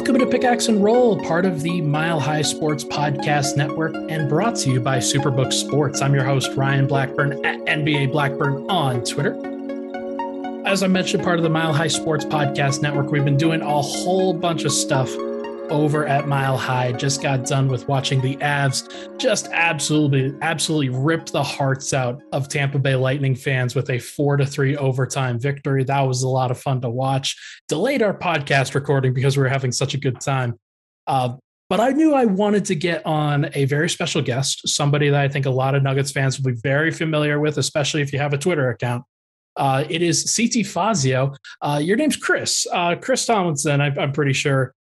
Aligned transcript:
Welcome 0.00 0.18
to 0.18 0.26
Pickaxe 0.26 0.68
and 0.68 0.82
Roll, 0.82 1.22
part 1.24 1.44
of 1.44 1.60
the 1.60 1.82
Mile 1.82 2.18
High 2.18 2.40
Sports 2.40 2.84
Podcast 2.84 3.58
Network 3.58 3.94
and 4.08 4.30
brought 4.30 4.56
to 4.56 4.70
you 4.70 4.80
by 4.80 4.96
Superbook 4.96 5.52
Sports. 5.52 6.00
I'm 6.00 6.14
your 6.14 6.24
host, 6.24 6.56
Ryan 6.56 6.86
Blackburn 6.86 7.44
at 7.44 7.58
NBA 7.66 8.10
Blackburn 8.10 8.64
on 8.70 9.04
Twitter. 9.04 9.34
As 10.66 10.82
I 10.82 10.86
mentioned, 10.86 11.22
part 11.22 11.38
of 11.38 11.42
the 11.42 11.50
Mile 11.50 11.74
High 11.74 11.88
Sports 11.88 12.24
Podcast 12.24 12.80
Network, 12.80 13.10
we've 13.10 13.26
been 13.26 13.36
doing 13.36 13.60
a 13.60 13.82
whole 13.82 14.32
bunch 14.32 14.64
of 14.64 14.72
stuff 14.72 15.14
over 15.70 16.06
at 16.06 16.28
Mile 16.28 16.56
High. 16.56 16.92
Just 16.92 17.22
got 17.22 17.46
done 17.46 17.68
with 17.68 17.88
watching 17.88 18.20
the 18.20 18.36
Avs 18.36 19.18
just 19.18 19.48
absolutely, 19.52 20.34
absolutely 20.42 20.88
rip 20.88 21.26
the 21.26 21.42
hearts 21.42 21.94
out 21.94 22.20
of 22.32 22.48
Tampa 22.48 22.78
Bay 22.78 22.96
Lightning 22.96 23.34
fans 23.34 23.74
with 23.74 23.88
a 23.90 23.98
four 23.98 24.36
to 24.36 24.44
three 24.44 24.76
overtime 24.76 25.38
victory. 25.38 25.84
That 25.84 26.00
was 26.00 26.22
a 26.22 26.28
lot 26.28 26.50
of 26.50 26.60
fun 26.60 26.80
to 26.82 26.90
watch. 26.90 27.36
Delayed 27.68 28.02
our 28.02 28.12
podcast 28.12 28.74
recording 28.74 29.14
because 29.14 29.36
we 29.36 29.42
were 29.42 29.48
having 29.48 29.72
such 29.72 29.94
a 29.94 29.98
good 29.98 30.20
time. 30.20 30.58
Uh, 31.06 31.36
but 31.68 31.78
I 31.78 31.90
knew 31.90 32.14
I 32.14 32.24
wanted 32.24 32.64
to 32.66 32.74
get 32.74 33.06
on 33.06 33.48
a 33.54 33.64
very 33.64 33.88
special 33.88 34.20
guest, 34.22 34.68
somebody 34.68 35.08
that 35.08 35.20
I 35.20 35.28
think 35.28 35.46
a 35.46 35.50
lot 35.50 35.76
of 35.76 35.84
Nuggets 35.84 36.10
fans 36.10 36.38
will 36.38 36.52
be 36.52 36.60
very 36.60 36.90
familiar 36.90 37.38
with, 37.38 37.58
especially 37.58 38.02
if 38.02 38.12
you 38.12 38.18
have 38.18 38.32
a 38.32 38.38
Twitter 38.38 38.70
account. 38.70 39.04
Uh, 39.56 39.84
it 39.88 40.02
is 40.02 40.36
CT 40.36 40.66
Fazio. 40.66 41.34
Uh, 41.60 41.80
your 41.82 41.96
name's 41.96 42.16
Chris. 42.16 42.66
Uh, 42.72 42.96
Chris 42.96 43.24
Tomlinson, 43.24 43.80
I, 43.80 43.86
I'm 43.96 44.12
pretty 44.12 44.32
sure. 44.32 44.74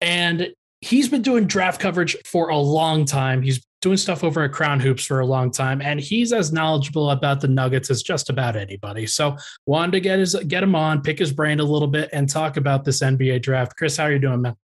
And 0.00 0.52
he's 0.80 1.08
been 1.08 1.22
doing 1.22 1.46
draft 1.46 1.80
coverage 1.80 2.16
for 2.24 2.48
a 2.48 2.58
long 2.58 3.04
time. 3.04 3.42
He's 3.42 3.64
doing 3.82 3.96
stuff 3.96 4.24
over 4.24 4.42
at 4.42 4.52
Crown 4.52 4.80
Hoops 4.80 5.04
for 5.04 5.20
a 5.20 5.26
long 5.26 5.50
time, 5.50 5.80
and 5.80 6.00
he's 6.00 6.32
as 6.32 6.52
knowledgeable 6.52 7.10
about 7.10 7.40
the 7.40 7.48
Nuggets 7.48 7.90
as 7.90 8.02
just 8.02 8.30
about 8.30 8.56
anybody. 8.56 9.06
So 9.06 9.36
wanted 9.66 9.92
to 9.92 10.00
get 10.00 10.18
his 10.18 10.34
get 10.46 10.62
him 10.62 10.74
on, 10.74 11.02
pick 11.02 11.18
his 11.18 11.32
brain 11.32 11.60
a 11.60 11.64
little 11.64 11.88
bit, 11.88 12.08
and 12.12 12.28
talk 12.28 12.56
about 12.56 12.84
this 12.84 13.00
NBA 13.00 13.42
draft. 13.42 13.76
Chris, 13.76 13.96
how 13.96 14.04
are 14.04 14.12
you 14.12 14.18
doing, 14.18 14.42
man? 14.42 14.56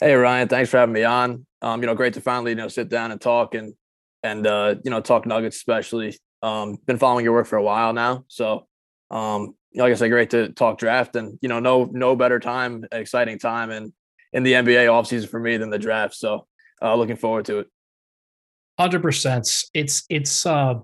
Hey 0.00 0.14
Ryan, 0.14 0.48
thanks 0.48 0.70
for 0.70 0.76
having 0.76 0.92
me 0.92 1.04
on. 1.04 1.46
Um, 1.62 1.80
you 1.80 1.86
know, 1.86 1.94
great 1.94 2.14
to 2.14 2.20
finally 2.20 2.52
you 2.52 2.56
know 2.56 2.68
sit 2.68 2.88
down 2.88 3.12
and 3.12 3.20
talk 3.20 3.54
and 3.54 3.74
and 4.22 4.46
uh, 4.46 4.76
you 4.84 4.90
know 4.90 5.00
talk 5.00 5.26
Nuggets, 5.26 5.56
especially. 5.56 6.16
Um, 6.42 6.76
been 6.86 6.98
following 6.98 7.24
your 7.24 7.32
work 7.32 7.46
for 7.46 7.56
a 7.56 7.62
while 7.62 7.92
now, 7.92 8.24
so 8.28 8.66
um, 9.10 9.54
like 9.74 9.90
I 9.90 9.94
said, 9.94 10.10
great 10.10 10.30
to 10.30 10.50
talk 10.52 10.78
draft 10.78 11.16
and 11.16 11.38
you 11.40 11.48
know 11.48 11.60
no 11.60 11.88
no 11.90 12.14
better 12.14 12.38
time, 12.38 12.84
exciting 12.92 13.38
time, 13.38 13.70
and 13.70 13.92
in 14.36 14.42
the 14.42 14.52
NBA 14.52 14.86
offseason 14.86 15.28
for 15.30 15.40
me 15.40 15.56
than 15.56 15.70
the 15.70 15.78
draft. 15.78 16.14
So 16.14 16.46
uh, 16.82 16.94
looking 16.94 17.16
forward 17.16 17.46
to 17.46 17.60
it. 17.60 17.68
Hundred 18.78 19.00
percent. 19.00 19.48
It's 19.72 20.04
it's 20.10 20.44
uh 20.44 20.74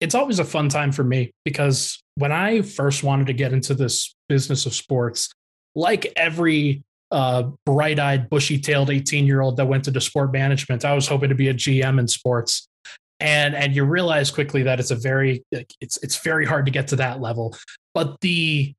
it's 0.00 0.14
always 0.14 0.38
a 0.38 0.44
fun 0.44 0.68
time 0.68 0.92
for 0.92 1.02
me 1.02 1.32
because 1.44 2.00
when 2.14 2.30
I 2.30 2.62
first 2.62 3.02
wanted 3.02 3.26
to 3.26 3.32
get 3.32 3.52
into 3.52 3.74
this 3.74 4.14
business 4.28 4.66
of 4.66 4.74
sports, 4.74 5.32
like 5.74 6.12
every 6.16 6.84
uh, 7.10 7.44
bright-eyed, 7.66 8.30
bushy-tailed 8.30 8.88
18-year-old 8.88 9.56
that 9.56 9.66
went 9.66 9.88
into 9.88 10.00
sport 10.00 10.32
management, 10.32 10.84
I 10.84 10.94
was 10.94 11.08
hoping 11.08 11.30
to 11.30 11.34
be 11.34 11.48
a 11.48 11.54
GM 11.54 11.98
in 11.98 12.06
sports. 12.06 12.68
And 13.18 13.56
and 13.56 13.74
you 13.74 13.84
realize 13.84 14.30
quickly 14.30 14.62
that 14.64 14.78
it's 14.78 14.92
a 14.92 14.96
very 14.96 15.44
it's 15.80 15.96
it's 15.96 16.18
very 16.18 16.46
hard 16.46 16.66
to 16.66 16.70
get 16.70 16.86
to 16.88 16.96
that 16.96 17.20
level. 17.20 17.56
But 17.92 18.20
the 18.20 18.74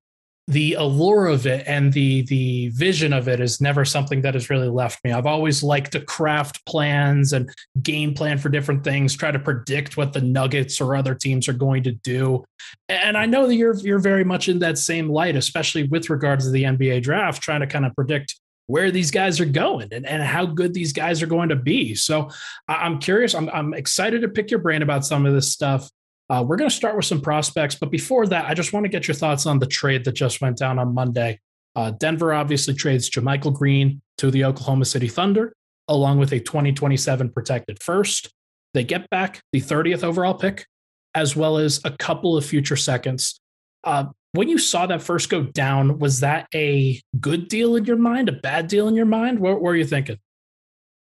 the 0.48 0.76
allure 0.76 1.26
of 1.26 1.48
it 1.48 1.64
and 1.66 1.92
the 1.92 2.22
the 2.24 2.70
vision 2.70 3.14
of 3.14 3.28
it 3.28 3.40
is 3.40 3.60
never 3.60 3.84
something 3.84 4.22
that 4.22 4.36
has 4.36 4.50
really 4.50 4.70
left 4.70 5.04
me. 5.04 5.12
I've 5.12 5.26
always 5.26 5.64
liked 5.64 5.94
to 5.94 6.02
craft 6.02 6.64
plans 6.66 7.34
and 7.34 7.50
game 7.82 8.14
plan 8.14 8.38
for 8.38 8.50
different 8.50 8.84
things, 8.84 9.16
try 9.16 9.32
to 9.32 9.40
predict 9.40 9.98
what 9.98 10.14
the 10.14 10.22
Nuggets 10.22 10.80
or 10.80 10.96
other 10.96 11.16
teams 11.16 11.50
are 11.50 11.54
going 11.54 11.82
to 11.84 11.92
do. 11.92 12.44
And 12.90 13.18
I 13.18 13.26
know 13.26 13.48
that 13.48 13.56
you're 13.56 13.76
you're 13.78 14.00
very 14.00 14.24
much 14.24 14.48
in 14.48 14.60
that 14.60 14.78
same 14.78 15.10
light, 15.10 15.36
especially 15.36 15.84
with 15.84 16.12
regards 16.12 16.46
to 16.46 16.52
the 16.52 16.64
NBA 16.64 17.02
draft, 17.02 17.42
trying 17.42 17.62
to 17.62 17.68
kind 17.68 17.86
of 17.86 17.96
predict 17.96 18.40
where 18.68 18.92
these 18.92 19.12
guys 19.12 19.40
are 19.40 19.46
going 19.46 19.88
and, 19.92 20.06
and 20.06 20.24
how 20.24 20.46
good 20.46 20.74
these 20.74 20.94
guys 20.94 21.22
are 21.22 21.28
going 21.28 21.50
to 21.50 21.56
be. 21.56 21.96
So 21.96 22.30
I'm 22.68 23.00
curious. 23.00 23.36
I'm, 23.36 23.50
I'm 23.50 23.74
excited 23.74 24.22
to 24.22 24.28
pick 24.28 24.50
your 24.50 24.60
brain 24.60 24.82
about 24.82 25.06
some 25.06 25.26
of 25.26 25.34
this 25.34 25.52
stuff. 25.52 25.90
Uh, 26.30 26.44
we're 26.48 26.56
going 26.56 26.70
to 26.70 26.76
start 26.76 26.96
with 26.96 27.06
some 27.06 27.22
prospects, 27.22 27.76
but 27.76 27.92
before 27.92 28.26
that, 28.28 28.46
I 28.46 28.54
just 28.54 28.74
want 28.74 28.84
to 28.86 28.90
get 28.90 29.08
your 29.08 29.16
thoughts 29.16 29.46
on 29.46 29.60
the 29.60 29.68
trade 29.68 30.06
that 30.06 30.14
just 30.14 30.42
went 30.42 30.58
down 30.58 30.80
on 30.80 30.94
Monday. 30.94 31.40
Uh, 31.76 31.92
Denver 31.92 32.34
obviously 32.34 32.74
trades 32.74 33.10
JaMychal 33.10 33.54
Green 33.54 34.02
to 34.18 34.32
the 34.32 34.46
Oklahoma 34.46 34.86
City 34.86 35.08
Thunder, 35.08 35.54
along 35.88 36.18
with 36.18 36.32
a 36.32 36.40
2027 36.40 37.30
protected 37.30 37.82
first. 37.84 38.34
They 38.74 38.84
get 38.84 39.10
back 39.10 39.42
the 39.52 39.62
30th 39.62 40.04
overall 40.04 40.34
pick, 40.34 40.66
as 41.14 41.36
well 41.36 41.58
as 41.58 41.80
a 41.86 41.92
couple 41.92 42.36
of 42.36 42.46
future 42.46 42.76
seconds. 42.76 43.40
Uh, 43.84 44.06
when 44.32 44.50
you 44.50 44.58
saw 44.58 44.86
that 44.88 45.02
first 45.02 45.30
go 45.30 45.44
down, 45.44 46.00
was 46.00 46.22
that 46.22 46.48
a 46.54 47.00
good 47.20 47.48
deal 47.48 47.76
in 47.76 47.86
your 47.86 47.98
mind, 47.98 48.30
a 48.30 48.34
bad 48.34 48.68
deal 48.68 48.88
in 48.88 48.96
your 48.96 49.06
mind? 49.06 49.40
What, 49.40 49.54
what 49.54 49.62
were 49.62 49.76
you 49.76 49.86
thinking? 49.86 50.18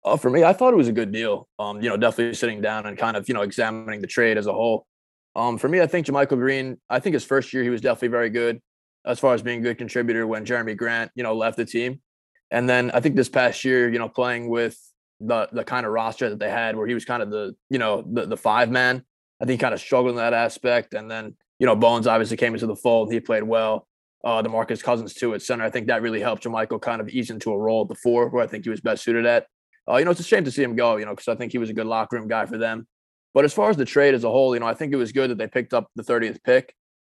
Oh, 0.05 0.17
for 0.17 0.31
me, 0.31 0.43
I 0.43 0.53
thought 0.53 0.73
it 0.73 0.77
was 0.77 0.89
a 0.89 0.93
good 0.93 1.13
deal. 1.13 1.49
Um, 1.59 1.81
you 1.81 1.89
know, 1.89 1.97
definitely 1.97 2.35
sitting 2.35 2.61
down 2.61 2.87
and 2.87 2.99
kind 2.99 3.17
of, 3.17 3.29
you 3.29 3.35
know, 3.35 3.43
examining 3.43 4.01
the 4.01 4.09
trade 4.09 4.39
as 4.39 4.47
a 4.47 4.53
whole. 4.53 4.87
Um, 5.35 5.59
for 5.59 5.69
me, 5.69 5.81
I 5.81 5.87
think 5.87 6.07
JaMychal 6.07 6.37
Green, 6.37 6.79
I 6.91 7.01
think 7.01 7.15
his 7.15 7.25
first 7.25 7.53
year 7.53 7.63
he 7.63 7.71
was 7.71 7.81
definitely 7.81 8.09
very 8.09 8.31
good 8.31 8.61
as 9.05 9.19
far 9.19 9.35
as 9.35 9.43
being 9.43 9.61
a 9.61 9.63
good 9.63 9.79
contributor 9.79 10.27
when 10.27 10.45
Jerami 10.45 10.77
Grant, 10.77 11.11
you 11.15 11.23
know, 11.23 11.35
left 11.35 11.57
the 11.57 11.65
team. 11.65 12.01
And 12.51 12.69
then 12.69 12.91
I 12.93 13.01
think 13.01 13.17
this 13.17 13.29
past 13.29 13.65
year, 13.65 13.91
you 13.91 13.99
know, 13.99 14.09
playing 14.09 14.49
with 14.49 14.79
the 15.21 15.49
the 15.53 15.65
kind 15.65 15.87
of 15.87 15.93
roster 15.93 16.29
that 16.29 16.39
they 16.39 16.51
had 16.51 16.77
where 16.77 16.87
he 16.87 16.95
was 16.95 17.05
kind 17.05 17.23
of 17.23 17.31
the, 17.31 17.55
you 17.71 17.79
know, 17.79 18.05
the 18.07 18.27
the 18.27 18.37
five 18.37 18.71
man. 18.71 19.05
I 19.41 19.45
think 19.45 19.59
he 19.59 19.63
kind 19.63 19.75
of 19.75 19.81
struggled 19.81 20.11
in 20.11 20.17
that 20.17 20.35
aspect. 20.35 20.95
And 20.95 21.11
then, 21.11 21.35
you 21.59 21.67
know, 21.67 21.75
Bones 21.75 22.07
obviously 22.07 22.37
came 22.37 22.55
into 22.55 22.67
the 22.67 22.77
fold. 22.77 23.09
And 23.09 23.15
he 23.15 23.21
played 23.21 23.43
well. 23.43 23.89
Uh, 24.25 24.41
DeMarcus 24.41 24.83
Cousins 24.83 25.15
too 25.15 25.35
at 25.35 25.43
center. 25.43 25.65
I 25.65 25.71
think 25.71 25.89
that 25.89 26.03
really 26.03 26.21
helped 26.21 26.45
JaMychal 26.45 26.81
kind 26.81 27.01
of 27.01 27.09
ease 27.09 27.31
into 27.31 27.51
a 27.51 27.59
role 27.59 27.83
at 27.83 27.89
the 27.89 27.97
four 27.97 28.29
where 28.29 28.45
I 28.45 28.47
think 28.47 28.65
he 28.65 28.71
was 28.71 28.81
best 28.81 29.03
suited 29.03 29.27
at. 29.27 29.47
Uh, 29.91 29.97
you 29.97 30.05
know, 30.05 30.13
it's 30.13 30.21
a 30.21 30.25
shame 30.25 30.45
to 30.45 30.51
see 30.53 30.63
him 30.63 30.77
go, 30.77 30.97
you 30.97 31.05
know, 31.05 31.11
because 31.11 31.27
I 31.27 31.35
think 31.35 31.51
he 31.51 31.59
was 31.59 31.71
a 31.71 31.75
good 31.75 31.87
locker 31.87 32.17
room 32.17 32.29
guy 32.29 32.47
for 32.47 32.57
them. 32.57 32.87
But 33.35 33.45
as 33.45 33.53
far 33.53 33.71
as 33.71 33.77
the 33.77 33.85
trade 33.85 34.15
as 34.15 34.25
a 34.25 34.31
whole, 34.31 34.55
you 34.55 34.61
know, 34.61 34.67
I 34.67 34.75
think 34.75 34.93
it 34.93 34.97
was 34.97 35.13
good 35.13 35.31
that 35.31 35.39
they 35.39 35.47
picked 35.47 35.73
up 35.73 35.91
the 35.97 36.03
30th 36.03 36.43
pick. 36.43 36.75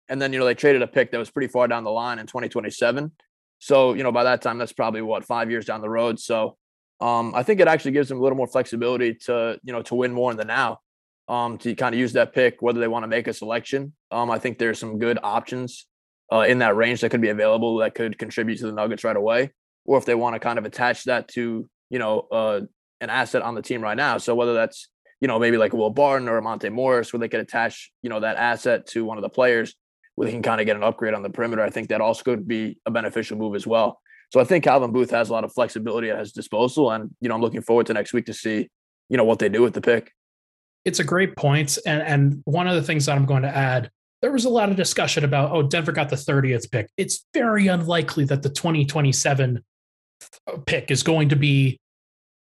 And 0.10 0.22
then, 0.22 0.34
you 0.34 0.40
know, 0.40 0.46
they 0.46 0.56
traded 0.56 0.82
a 0.82 0.88
pick 0.88 1.12
that 1.12 1.18
was 1.18 1.30
pretty 1.30 1.48
far 1.48 1.68
down 1.68 1.84
the 1.84 1.92
line 1.92 2.20
in 2.20 2.28
2027. 2.28 3.12
So, 3.60 3.94
you 3.94 4.04
know, 4.04 4.12
by 4.12 4.24
that 4.24 4.42
time, 4.42 4.58
that's 4.58 4.74
probably 4.74 5.02
what, 5.02 5.26
five 5.26 5.52
years 5.52 5.66
down 5.66 5.82
the 5.82 5.90
road. 5.90 6.20
So 6.20 6.58
um, 7.00 7.34
I 7.36 7.44
think 7.44 7.60
it 7.60 7.68
actually 7.68 7.92
gives 7.92 8.10
them 8.10 8.20
a 8.20 8.22
little 8.22 8.38
more 8.38 8.48
flexibility 8.48 9.16
to, 9.26 9.60
you 9.64 9.74
know, 9.74 9.82
to 9.84 9.96
win 9.96 10.14
more 10.14 10.32
in 10.32 10.38
the 10.38 10.46
now, 10.46 10.80
um, 11.28 11.58
to 11.60 11.76
kind 11.76 11.94
of 11.94 12.00
use 12.00 12.14
that 12.14 12.34
pick, 12.34 12.62
whether 12.62 12.80
they 12.80 12.88
want 12.88 13.04
to 13.04 13.08
make 13.08 13.28
a 13.28 13.34
selection. 13.34 13.94
Um, 14.12 14.32
I 14.32 14.40
think 14.40 14.58
there's 14.58 14.80
some 14.80 15.00
good 15.00 15.20
options 15.22 15.88
uh, 16.32 16.42
in 16.42 16.60
that 16.60 16.76
range 16.76 17.02
that 17.02 17.10
could 17.10 17.22
be 17.22 17.30
available 17.30 17.78
that 17.78 17.96
could 17.96 18.18
contribute 18.18 18.58
to 18.60 18.68
the 18.68 18.72
Nuggets 18.72 19.04
right 19.04 19.16
away. 19.16 19.52
Or 19.86 19.98
if 19.98 20.06
they 20.06 20.16
want 20.16 20.36
to 20.36 20.40
kind 20.40 20.60
of 20.60 20.66
attach 20.66 21.06
that 21.06 21.28
to, 21.30 21.70
you 21.90 22.00
know, 22.00 22.28
uh, 22.32 22.62
an 23.00 23.10
asset 23.10 23.42
on 23.42 23.56
the 23.56 23.62
team 23.62 23.82
right 23.82 23.96
now. 23.96 24.18
So 24.18 24.36
whether 24.36 24.54
that's 24.54 24.90
you 25.22 25.28
know, 25.28 25.40
maybe 25.40 25.58
like 25.58 25.74
Will 25.74 25.90
Barton 25.90 26.30
or 26.30 26.42
Monte 26.42 26.70
Morris, 26.70 27.12
where 27.12 27.20
they 27.20 27.30
could 27.30 27.40
attach, 27.40 27.92
you 28.02 28.10
know, 28.10 28.20
that 28.20 28.38
asset 28.38 28.88
to 28.88 29.04
one 29.04 29.18
of 29.18 29.22
the 29.22 29.30
players 29.30 29.76
where 30.16 30.26
they 30.26 30.32
can 30.32 30.42
kind 30.42 30.60
of 30.60 30.66
get 30.66 30.76
an 30.76 30.84
upgrade 30.84 31.14
on 31.14 31.24
the 31.24 31.30
perimeter. 31.30 31.62
I 31.62 31.70
think 31.70 31.90
that 31.90 32.02
also 32.02 32.24
could 32.24 32.48
be 32.48 32.78
a 32.86 32.92
beneficial 32.92 33.38
move 33.38 33.56
as 33.56 33.68
well. 33.68 34.00
So 34.32 34.40
I 34.40 34.44
think 34.44 34.64
Calvin 34.64 34.92
Booth 34.92 35.12
has 35.12 35.30
a 35.30 35.34
lot 35.34 35.44
of 35.44 35.54
flexibility 35.54 36.10
at 36.10 36.20
his 36.20 36.32
disposal. 36.32 36.92
And, 36.92 37.16
you 37.22 37.30
know, 37.30 37.36
I'm 37.36 37.42
looking 37.42 37.62
forward 37.62 37.86
to 37.88 37.94
next 37.94 38.14
week 38.14 38.26
to 38.26 38.34
see, 38.34 38.70
you 39.10 39.18
know, 39.18 39.24
what 39.24 39.40
they 39.40 39.48
do 39.48 39.62
with 39.62 39.74
the 39.74 39.82
pick. 39.82 40.12
It's 40.86 41.00
a 41.00 41.04
great 41.04 41.36
point. 41.36 41.78
And 41.86 42.02
and 42.02 42.42
one 42.46 42.68
of 42.68 42.76
the 42.76 42.82
things 42.82 43.06
that 43.06 43.16
I'm 43.16 43.26
going 43.26 43.44
to 43.44 43.56
add, 43.56 43.90
there 44.22 44.32
was 44.32 44.46
a 44.46 44.50
lot 44.50 44.70
of 44.70 44.76
discussion 44.76 45.24
about, 45.24 45.52
oh, 45.52 45.64
Denver 45.64 45.92
got 45.92 46.10
the 46.10 46.16
30th 46.16 46.72
pick. 46.72 46.90
It's 46.98 47.26
very 47.34 47.68
unlikely 47.68 48.26
that 48.26 48.42
the 48.42 48.50
2027 48.50 49.64
pick 50.66 50.92
is 50.92 51.04
going 51.04 51.30
to 51.30 51.36
be 51.36 51.80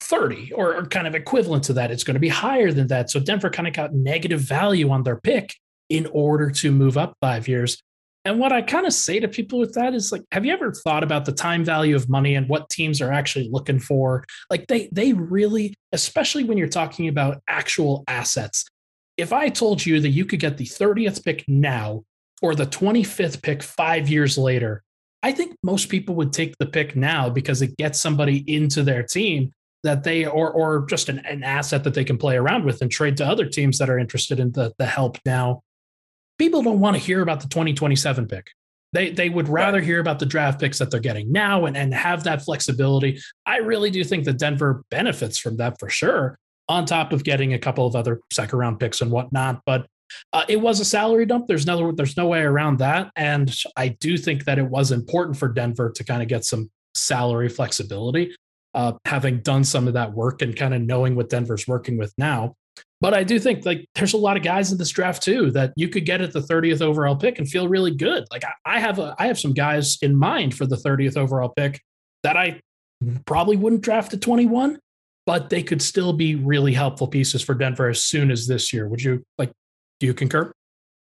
30 0.06 0.52
or, 0.52 0.76
or, 0.76 0.86
kind 0.86 1.06
of 1.06 1.14
equivalent 1.14 1.64
to 1.64 1.72
that. 1.74 1.90
It's 1.90 2.04
going 2.04 2.14
to 2.14 2.20
be 2.20 2.28
higher 2.28 2.72
than 2.72 2.86
that. 2.88 3.10
So 3.10 3.20
Denver 3.20 3.50
kind 3.50 3.68
of 3.68 3.74
got 3.74 3.92
negative 3.92 4.40
value 4.40 4.90
on 4.90 5.02
their 5.02 5.20
pick 5.20 5.54
in 5.88 6.06
order 6.12 6.50
to 6.50 6.70
move 6.72 6.96
up 6.96 7.14
five 7.20 7.48
years. 7.48 7.82
And 8.24 8.40
what 8.40 8.52
I 8.52 8.60
kind 8.60 8.86
of 8.86 8.92
say 8.92 9.20
to 9.20 9.28
people 9.28 9.60
with 9.60 9.74
that 9.74 9.94
is 9.94 10.10
like, 10.10 10.22
have 10.32 10.44
you 10.44 10.52
ever 10.52 10.72
thought 10.72 11.04
about 11.04 11.26
the 11.26 11.32
time 11.32 11.64
value 11.64 11.94
of 11.94 12.08
money 12.08 12.34
and 12.34 12.48
what 12.48 12.68
teams 12.68 13.00
are 13.00 13.12
actually 13.12 13.48
looking 13.52 13.78
for? 13.78 14.24
Like 14.50 14.66
they 14.66 14.88
they 14.90 15.12
really, 15.12 15.74
especially 15.92 16.42
when 16.42 16.58
you're 16.58 16.66
talking 16.66 17.06
about 17.06 17.40
actual 17.48 18.02
assets. 18.08 18.64
If 19.16 19.32
I 19.32 19.48
told 19.48 19.86
you 19.86 20.00
that 20.00 20.08
you 20.08 20.24
could 20.24 20.40
get 20.40 20.58
the 20.58 20.64
30th 20.64 21.24
pick 21.24 21.44
now 21.46 22.02
or 22.42 22.56
the 22.56 22.66
25th 22.66 23.42
pick 23.42 23.62
five 23.62 24.08
years 24.08 24.36
later, 24.36 24.82
I 25.22 25.30
think 25.30 25.56
most 25.62 25.88
people 25.88 26.16
would 26.16 26.32
take 26.32 26.54
the 26.58 26.66
pick 26.66 26.96
now 26.96 27.30
because 27.30 27.62
it 27.62 27.76
gets 27.76 28.00
somebody 28.00 28.44
into 28.52 28.82
their 28.82 29.04
team 29.04 29.52
that 29.82 30.04
they 30.04 30.24
or 30.24 30.50
or 30.50 30.86
just 30.86 31.08
an, 31.08 31.20
an 31.20 31.42
asset 31.42 31.84
that 31.84 31.94
they 31.94 32.04
can 32.04 32.18
play 32.18 32.36
around 32.36 32.64
with 32.64 32.82
and 32.82 32.90
trade 32.90 33.16
to 33.18 33.26
other 33.26 33.46
teams 33.46 33.78
that 33.78 33.90
are 33.90 33.98
interested 33.98 34.40
in 34.40 34.52
the 34.52 34.72
the 34.78 34.86
help. 34.86 35.18
Now 35.24 35.62
people 36.38 36.62
don't 36.62 36.80
want 36.80 36.96
to 36.96 37.02
hear 37.02 37.22
about 37.22 37.40
the 37.40 37.48
2027 37.48 38.26
pick. 38.26 38.48
They 38.92 39.10
they 39.10 39.28
would 39.28 39.48
rather 39.48 39.80
hear 39.80 40.00
about 40.00 40.18
the 40.18 40.26
draft 40.26 40.60
picks 40.60 40.78
that 40.78 40.90
they're 40.90 41.00
getting 41.00 41.32
now 41.32 41.66
and, 41.66 41.76
and 41.76 41.92
have 41.94 42.24
that 42.24 42.42
flexibility. 42.42 43.20
I 43.44 43.58
really 43.58 43.90
do 43.90 44.04
think 44.04 44.24
that 44.24 44.38
denver 44.38 44.84
benefits 44.90 45.38
from 45.38 45.56
that 45.58 45.78
for 45.78 45.88
sure 45.88 46.38
on 46.68 46.84
top 46.84 47.12
of 47.12 47.22
getting 47.22 47.54
a 47.54 47.58
couple 47.58 47.86
of 47.86 47.94
other 47.94 48.20
second 48.32 48.58
round 48.58 48.80
picks 48.80 49.00
and 49.00 49.10
whatnot 49.10 49.60
but 49.64 49.86
uh, 50.32 50.44
it 50.48 50.60
was 50.60 50.80
a 50.80 50.84
salary 50.84 51.26
dump. 51.26 51.46
There's 51.46 51.66
no 51.66 51.92
there's 51.92 52.16
no 52.16 52.26
way 52.26 52.40
around 52.40 52.78
that, 52.78 53.10
and 53.16 53.54
I 53.76 53.88
do 53.88 54.16
think 54.16 54.44
that 54.44 54.58
it 54.58 54.66
was 54.66 54.92
important 54.92 55.36
for 55.36 55.48
Denver 55.48 55.90
to 55.90 56.04
kind 56.04 56.22
of 56.22 56.28
get 56.28 56.44
some 56.44 56.70
salary 56.94 57.48
flexibility, 57.48 58.34
uh, 58.76 58.92
having 59.06 59.40
done 59.40 59.64
some 59.64 59.88
of 59.88 59.94
that 59.94 60.12
work 60.12 60.42
and 60.42 60.54
kind 60.54 60.74
of 60.74 60.82
knowing 60.82 61.16
what 61.16 61.30
Denver's 61.30 61.66
working 61.66 61.96
with 61.96 62.12
now. 62.18 62.54
But 63.00 63.14
I 63.14 63.24
do 63.24 63.38
think 63.38 63.64
like 63.64 63.88
there's 63.94 64.12
a 64.12 64.18
lot 64.18 64.36
of 64.36 64.42
guys 64.42 64.70
in 64.70 64.76
this 64.76 64.90
draft 64.90 65.22
too 65.22 65.50
that 65.52 65.72
you 65.76 65.88
could 65.88 66.04
get 66.04 66.20
at 66.20 66.32
the 66.32 66.40
30th 66.40 66.82
overall 66.82 67.16
pick 67.16 67.38
and 67.38 67.48
feel 67.48 67.68
really 67.68 67.90
good. 67.90 68.24
Like 68.30 68.44
I, 68.44 68.76
I 68.76 68.80
have 68.80 68.98
a 68.98 69.14
I 69.18 69.26
have 69.26 69.38
some 69.38 69.54
guys 69.54 69.98
in 70.02 70.14
mind 70.14 70.54
for 70.54 70.66
the 70.66 70.76
30th 70.76 71.16
overall 71.16 71.48
pick 71.48 71.80
that 72.22 72.36
I 72.36 72.60
probably 73.24 73.56
wouldn't 73.56 73.82
draft 73.82 74.12
at 74.12 74.20
21, 74.20 74.78
but 75.24 75.48
they 75.48 75.62
could 75.62 75.80
still 75.80 76.12
be 76.12 76.34
really 76.34 76.74
helpful 76.74 77.08
pieces 77.08 77.42
for 77.42 77.54
Denver 77.54 77.88
as 77.88 78.02
soon 78.02 78.30
as 78.30 78.46
this 78.46 78.72
year. 78.72 78.88
Would 78.88 79.02
you 79.02 79.22
like 79.38 79.52
do 80.00 80.06
you 80.06 80.12
concur? 80.12 80.52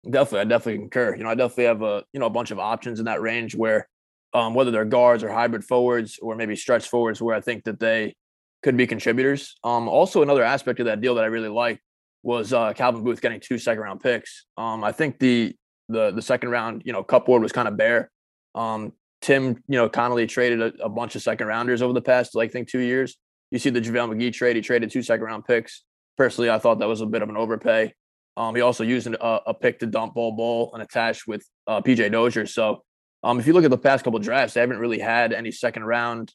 Definitely, 0.04 0.40
I 0.40 0.44
definitely 0.46 0.80
concur. 0.80 1.16
You 1.16 1.24
know, 1.24 1.30
I 1.30 1.36
definitely 1.36 1.66
have 1.66 1.82
a 1.84 2.04
you 2.12 2.20
know 2.20 2.26
a 2.26 2.32
bunch 2.32 2.52
of 2.52 2.60
options 2.60 3.00
in 3.00 3.06
that 3.06 3.22
range 3.22 3.56
where 3.56 3.88
um, 4.34 4.54
whether 4.54 4.72
they're 4.72 4.86
guards 4.86 5.24
or 5.24 5.30
hybrid 5.30 5.64
forwards 5.64 6.20
or 6.22 6.36
maybe 6.36 6.56
stretch 6.56 6.88
forwards, 6.90 7.22
where 7.22 7.36
I 7.36 7.42
think 7.42 7.64
that 7.66 7.80
they 7.80 8.16
could 8.64 8.78
be 8.78 8.88
contributors. 8.88 9.56
Um, 9.64 9.88
also, 9.88 10.22
another 10.22 10.44
aspect 10.44 10.80
of 10.80 10.86
that 10.86 11.02
deal 11.02 11.16
that 11.16 11.24
I 11.24 11.28
really 11.28 11.50
like 11.50 11.82
was 12.24 12.54
uh, 12.54 12.74
Calvin 12.74 13.04
Booth 13.04 13.22
getting 13.22 13.40
two 13.40 13.58
second 13.58 13.82
round 13.82 14.00
picks. 14.02 14.46
Um, 14.58 14.84
I 14.84 14.92
think 14.92 15.20
the 15.20 15.56
the 15.90 16.12
the 16.12 16.22
second 16.22 16.50
round, 16.50 16.84
you 16.86 16.94
know, 16.94 17.04
cupboard 17.04 17.42
was 17.42 17.52
kind 17.52 17.68
of 17.68 17.78
bare. 17.78 18.10
Um, 18.56 18.94
Tim, 19.22 19.64
you 19.68 19.78
know, 19.78 19.88
Connelly 19.88 20.26
traded 20.26 20.62
a, 20.62 20.86
a, 20.86 20.90
bunch 20.90 21.16
of 21.16 21.22
second 21.22 21.46
rounders 21.46 21.84
over 21.84 21.94
the 21.94 22.02
past, 22.02 22.34
like, 22.34 22.50
I 22.50 22.52
think 22.52 22.68
two 22.68 22.80
years. 22.80 23.18
You 23.52 23.60
see 23.60 23.70
the 23.70 23.80
JaVale 23.80 24.16
McGee 24.16 24.34
trade; 24.34 24.56
he 24.56 24.62
traded 24.62 24.90
two 24.92 25.04
second 25.04 25.26
round 25.26 25.46
picks. 25.46 25.84
Personally, 26.18 26.50
I 26.50 26.60
thought 26.60 26.80
that 26.80 26.88
was 26.88 27.02
a 27.02 27.06
bit 27.06 27.22
of 27.22 27.30
an 27.30 27.38
overpay. 27.38 27.94
Um, 28.38 28.56
he 28.56 28.62
also 28.62 28.84
used 28.84 29.08
a, 29.08 29.50
a, 29.50 29.54
pick 29.54 29.80
to 29.80 29.86
dump 29.86 30.16
Bol 30.16 30.32
Bol 30.32 30.72
and 30.74 30.82
attach 30.82 31.28
with 31.28 31.46
uh, 31.68 31.82
PJ 31.82 32.12
Dozier. 32.12 32.46
So 32.46 32.84
um, 33.24 33.40
if 33.40 33.48
you 33.48 33.54
look 33.54 33.64
at 33.64 33.70
the 33.70 33.78
past 33.78 34.04
couple 34.04 34.20
drafts, 34.20 34.54
they 34.54 34.62
haven't 34.62 34.80
really 34.80 35.00
had 35.00 35.34
any 35.34 35.52
second 35.52 35.84
round, 35.84 36.34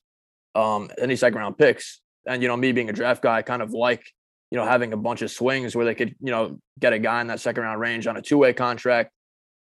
um, 0.54 0.90
any 0.98 1.16
second 1.16 1.38
round 1.38 1.58
picks. 1.58 2.00
And 2.26 2.42
you 2.42 2.48
know, 2.48 2.56
me 2.56 2.72
being 2.72 2.90
a 2.90 2.92
draft 2.92 3.22
guy, 3.22 3.36
I 3.36 3.42
kind 3.42 3.62
of 3.62 3.72
like 3.72 4.04
you 4.50 4.58
know 4.58 4.64
having 4.64 4.92
a 4.92 4.96
bunch 4.96 5.22
of 5.22 5.30
swings 5.30 5.74
where 5.74 5.84
they 5.84 5.94
could 5.94 6.14
you 6.20 6.30
know 6.30 6.58
get 6.78 6.92
a 6.92 6.98
guy 6.98 7.20
in 7.20 7.26
that 7.28 7.40
second 7.40 7.64
round 7.64 7.80
range 7.80 8.06
on 8.06 8.16
a 8.16 8.22
two 8.22 8.38
way 8.38 8.52
contract. 8.52 9.10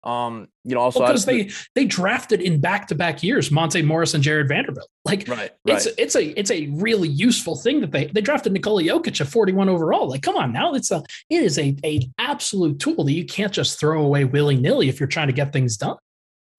Um, 0.03 0.49
you 0.65 0.75
know, 0.75 0.81
also 0.81 1.01
because 1.01 1.27
well, 1.27 1.37
they 1.37 1.51
they 1.75 1.85
drafted 1.85 2.41
in 2.41 2.59
back 2.59 2.89
to 2.89 2.95
back 2.95 3.23
years 3.23 3.51
Monte 3.51 3.83
Morris 3.83 4.15
and 4.15 4.23
Jarred 4.23 4.49
Vanderbilt. 4.49 4.89
Like, 5.05 5.29
right, 5.29 5.51
it's 5.67 5.87
right. 5.87 5.95
it's 5.99 6.17
a 6.17 6.39
it's 6.39 6.51
a 6.51 6.69
really 6.69 7.09
useful 7.09 7.57
thing 7.57 7.81
that 7.81 7.91
they 7.91 8.07
they 8.07 8.23
drafted 8.23 8.53
Nikola 8.53 8.83
Jokic 8.83 9.21
at 9.21 9.27
forty 9.27 9.53
one 9.53 9.69
overall. 9.69 10.09
Like, 10.09 10.23
come 10.23 10.37
on 10.37 10.53
now, 10.53 10.73
it's 10.73 10.91
a 10.91 11.03
it 11.29 11.43
is 11.43 11.59
a 11.59 11.77
a 11.85 12.09
absolute 12.19 12.79
tool 12.79 13.05
that 13.05 13.13
you 13.13 13.27
can't 13.27 13.53
just 13.53 13.79
throw 13.79 14.03
away 14.03 14.25
willy 14.25 14.57
nilly 14.57 14.89
if 14.89 15.01
you're 15.01 15.07
trying 15.07 15.27
to 15.27 15.35
get 15.35 15.53
things 15.53 15.77
done. 15.77 15.97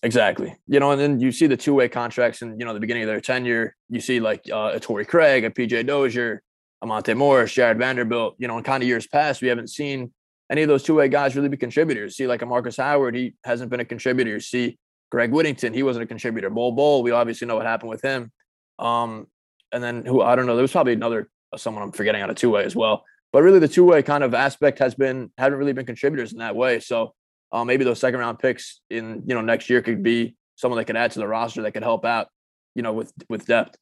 Exactly. 0.03 0.55
You 0.67 0.79
know, 0.79 0.91
and 0.91 0.99
then 0.99 1.19
you 1.19 1.31
see 1.31 1.47
the 1.47 1.57
two 1.57 1.75
way 1.75 1.87
contracts 1.87 2.41
and, 2.41 2.59
you 2.59 2.65
know, 2.65 2.73
the 2.73 2.79
beginning 2.79 3.03
of 3.03 3.07
their 3.07 3.21
tenure, 3.21 3.75
you 3.89 4.01
see 4.01 4.19
like 4.19 4.41
uh, 4.51 4.71
a 4.73 4.79
Torrey 4.79 5.05
Craig, 5.05 5.43
a 5.43 5.49
PJ 5.49 5.85
Dozier, 5.85 6.41
a 6.81 6.87
Monte 6.87 7.13
Morris, 7.13 7.53
Jarred 7.53 7.77
Vanderbilt, 7.77 8.35
you 8.39 8.47
know, 8.47 8.57
in 8.57 8.63
kind 8.63 8.81
of 8.81 8.87
years 8.87 9.05
past, 9.05 9.41
we 9.41 9.47
haven't 9.47 9.69
seen 9.69 10.11
any 10.49 10.63
of 10.63 10.67
those 10.67 10.83
two 10.83 10.95
way 10.95 11.07
guys 11.07 11.35
really 11.35 11.49
be 11.49 11.57
contributors. 11.57 12.17
See, 12.17 12.25
like 12.25 12.41
a 12.41 12.45
Marcus 12.45 12.77
Howard, 12.77 13.15
he 13.15 13.35
hasn't 13.45 13.69
been 13.69 13.79
a 13.79 13.85
contributor. 13.85 14.39
See, 14.39 14.79
Greg 15.11 15.31
Whittington, 15.31 15.73
he 15.73 15.83
wasn't 15.83 16.03
a 16.03 16.07
contributor. 16.07 16.49
Bol 16.49 16.71
Bol, 16.71 17.03
we 17.03 17.11
obviously 17.11 17.47
know 17.47 17.55
what 17.55 17.65
happened 17.65 17.89
with 17.89 18.01
him. 18.01 18.31
Um, 18.79 19.27
and 19.71 19.83
then 19.83 20.05
who, 20.05 20.21
I 20.21 20.35
don't 20.35 20.47
know, 20.47 20.55
there 20.55 20.63
was 20.63 20.71
probably 20.71 20.93
another, 20.93 21.29
uh, 21.53 21.57
someone 21.57 21.83
I'm 21.83 21.91
forgetting 21.91 22.23
on 22.23 22.29
a 22.29 22.33
two 22.33 22.49
way 22.49 22.63
as 22.65 22.75
well. 22.75 23.03
But 23.31 23.43
really, 23.43 23.59
the 23.59 23.67
two 23.67 23.85
way 23.85 24.01
kind 24.01 24.23
of 24.23 24.33
aspect 24.33 24.79
has 24.79 24.95
been, 24.95 25.31
haven't 25.37 25.59
really 25.59 25.73
been 25.73 25.85
contributors 25.85 26.33
in 26.33 26.39
that 26.39 26.55
way. 26.55 26.79
So, 26.79 27.13
uh, 27.51 27.65
maybe 27.65 27.83
those 27.83 27.99
second 27.99 28.19
round 28.19 28.39
picks 28.39 28.81
in 28.89 29.23
you 29.25 29.35
know 29.35 29.41
next 29.41 29.69
year 29.69 29.81
could 29.81 30.03
be 30.03 30.35
someone 30.55 30.77
that 30.77 30.85
could 30.85 30.95
add 30.95 31.11
to 31.11 31.19
the 31.19 31.27
roster 31.27 31.63
that 31.63 31.71
could 31.71 31.83
help 31.83 32.05
out, 32.05 32.27
you 32.75 32.81
know, 32.81 32.93
with 32.93 33.11
with 33.29 33.45
depth. 33.45 33.75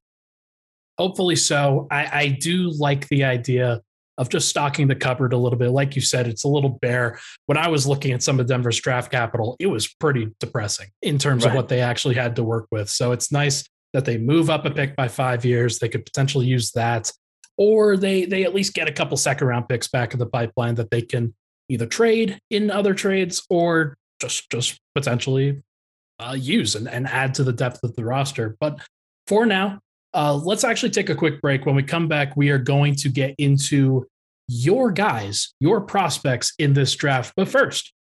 Hopefully 0.97 1.35
so. 1.35 1.87
I, 1.91 2.09
I 2.11 2.27
do 2.27 2.71
like 2.77 3.07
the 3.07 3.23
idea 3.23 3.81
of 4.17 4.27
just 4.27 4.49
stocking 4.49 4.87
the 4.87 4.95
cupboard 4.95 5.31
a 5.31 5.37
little 5.37 5.57
bit. 5.57 5.69
Like 5.69 5.95
you 5.95 6.01
said, 6.01 6.27
it's 6.27 6.43
a 6.43 6.47
little 6.47 6.77
bare. 6.81 7.19
When 7.45 7.57
I 7.57 7.69
was 7.69 7.87
looking 7.87 8.11
at 8.11 8.21
some 8.21 8.39
of 8.39 8.47
Denver's 8.47 8.79
draft 8.79 9.11
capital, 9.11 9.55
it 9.59 9.67
was 9.67 9.87
pretty 9.87 10.29
depressing 10.41 10.87
in 11.01 11.17
terms 11.17 11.45
right. 11.45 11.51
of 11.51 11.55
what 11.55 11.69
they 11.69 11.79
actually 11.79 12.15
had 12.15 12.35
to 12.35 12.43
work 12.43 12.67
with. 12.69 12.89
So 12.89 13.13
it's 13.13 13.31
nice 13.31 13.63
that 13.93 14.03
they 14.03 14.17
move 14.17 14.49
up 14.49 14.65
a 14.65 14.71
pick 14.71 14.95
by 14.95 15.07
five 15.07 15.45
years. 15.45 15.79
They 15.79 15.87
could 15.87 16.05
potentially 16.05 16.47
use 16.47 16.71
that, 16.71 17.11
or 17.57 17.95
they 17.95 18.25
they 18.25 18.43
at 18.43 18.53
least 18.53 18.73
get 18.73 18.89
a 18.89 18.91
couple 18.91 19.15
second 19.15 19.47
round 19.47 19.69
picks 19.69 19.87
back 19.87 20.13
in 20.13 20.19
the 20.19 20.25
pipeline 20.25 20.75
that 20.75 20.91
they 20.91 21.01
can 21.01 21.33
either 21.69 21.85
trade 21.85 22.39
in 22.49 22.71
other 22.71 22.93
trades 22.93 23.45
or 23.49 23.95
just 24.19 24.49
just 24.49 24.79
potentially 24.95 25.61
uh, 26.19 26.35
use 26.37 26.75
and, 26.75 26.87
and 26.87 27.07
add 27.07 27.33
to 27.35 27.43
the 27.43 27.53
depth 27.53 27.83
of 27.83 27.95
the 27.95 28.03
roster. 28.03 28.57
But 28.59 28.79
for 29.27 29.45
now, 29.45 29.79
uh, 30.13 30.35
let's 30.35 30.63
actually 30.63 30.89
take 30.89 31.09
a 31.09 31.15
quick 31.15 31.41
break. 31.41 31.65
When 31.65 31.75
we 31.75 31.83
come 31.83 32.07
back, 32.07 32.35
we 32.35 32.49
are 32.49 32.57
going 32.57 32.95
to 32.95 33.09
get 33.09 33.35
into 33.37 34.07
your 34.47 34.91
guys, 34.91 35.53
your 35.59 35.81
prospects 35.81 36.53
in 36.57 36.73
this 36.73 36.95
draft. 36.95 37.33
But 37.37 37.47
first, 37.47 37.93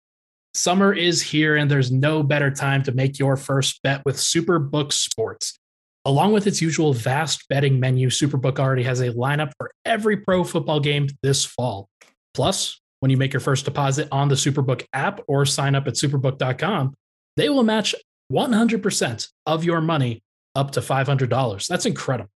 summer 0.55 0.93
is 0.93 1.21
here, 1.23 1.57
and 1.57 1.71
there's 1.71 1.93
no 1.93 2.23
better 2.23 2.51
time 2.51 2.83
to 2.85 2.93
make 2.93 3.19
your 3.19 3.37
first 3.37 3.81
bet 3.83 4.03
with 4.05 4.17
Superbook 4.17 4.93
Sports. 4.93 5.59
Along 6.05 6.33
with 6.33 6.47
its 6.47 6.63
usual 6.63 6.95
vast 6.95 7.47
betting 7.49 7.79
menu, 7.79 8.09
Superbook 8.09 8.59
already 8.59 8.85
has 8.85 9.01
a 9.01 9.11
lineup 9.11 9.53
for 9.59 9.71
every 9.85 10.17
pro 10.17 10.43
football 10.43 10.81
game 10.81 11.09
this 11.23 11.45
fall. 11.45 11.89
Plus, 12.33 12.81
when 13.01 13.11
you 13.11 13.17
make 13.17 13.33
your 13.33 13.41
first 13.41 13.65
deposit 13.65 14.09
on 14.11 14.29
the 14.29 14.35
Superbook 14.35 14.85
app 14.93 15.21
or 15.29 15.47
sign 15.47 15.75
up 15.75 15.87
at 15.87 15.95
superbook.com, 15.95 16.95
they 17.37 17.49
will 17.49 17.63
match 17.63 17.95
100% 18.33 19.29
of 19.47 19.65
your 19.65 19.81
money 19.81 20.23
up 20.55 20.73
to 20.73 20.81
$500. 20.81 21.67
That's 21.67 21.87
incredible. 21.87 22.31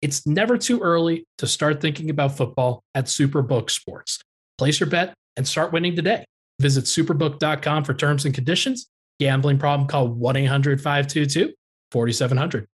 It's 0.00 0.26
never 0.26 0.58
too 0.58 0.80
early 0.80 1.26
to 1.38 1.46
start 1.46 1.80
thinking 1.80 2.10
about 2.10 2.36
football 2.36 2.82
at 2.94 3.06
Superbook 3.06 3.70
Sports. 3.70 4.20
Place 4.58 4.80
your 4.80 4.88
bet 4.88 5.14
and 5.36 5.46
start 5.46 5.72
winning 5.72 5.94
today. 5.94 6.24
Visit 6.60 6.84
superbook.com 6.84 7.84
for 7.84 7.94
terms 7.94 8.24
and 8.24 8.34
conditions. 8.34 8.88
Gambling 9.20 9.58
problem, 9.58 9.88
call 9.88 10.08
1 10.08 10.36
800 10.36 10.80
522 10.80 11.52
4700. 11.92 12.66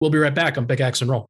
We'll 0.00 0.10
be 0.10 0.18
right 0.18 0.34
back 0.34 0.58
on 0.58 0.66
Pickaxe 0.66 1.00
and 1.00 1.10
Roll. 1.10 1.26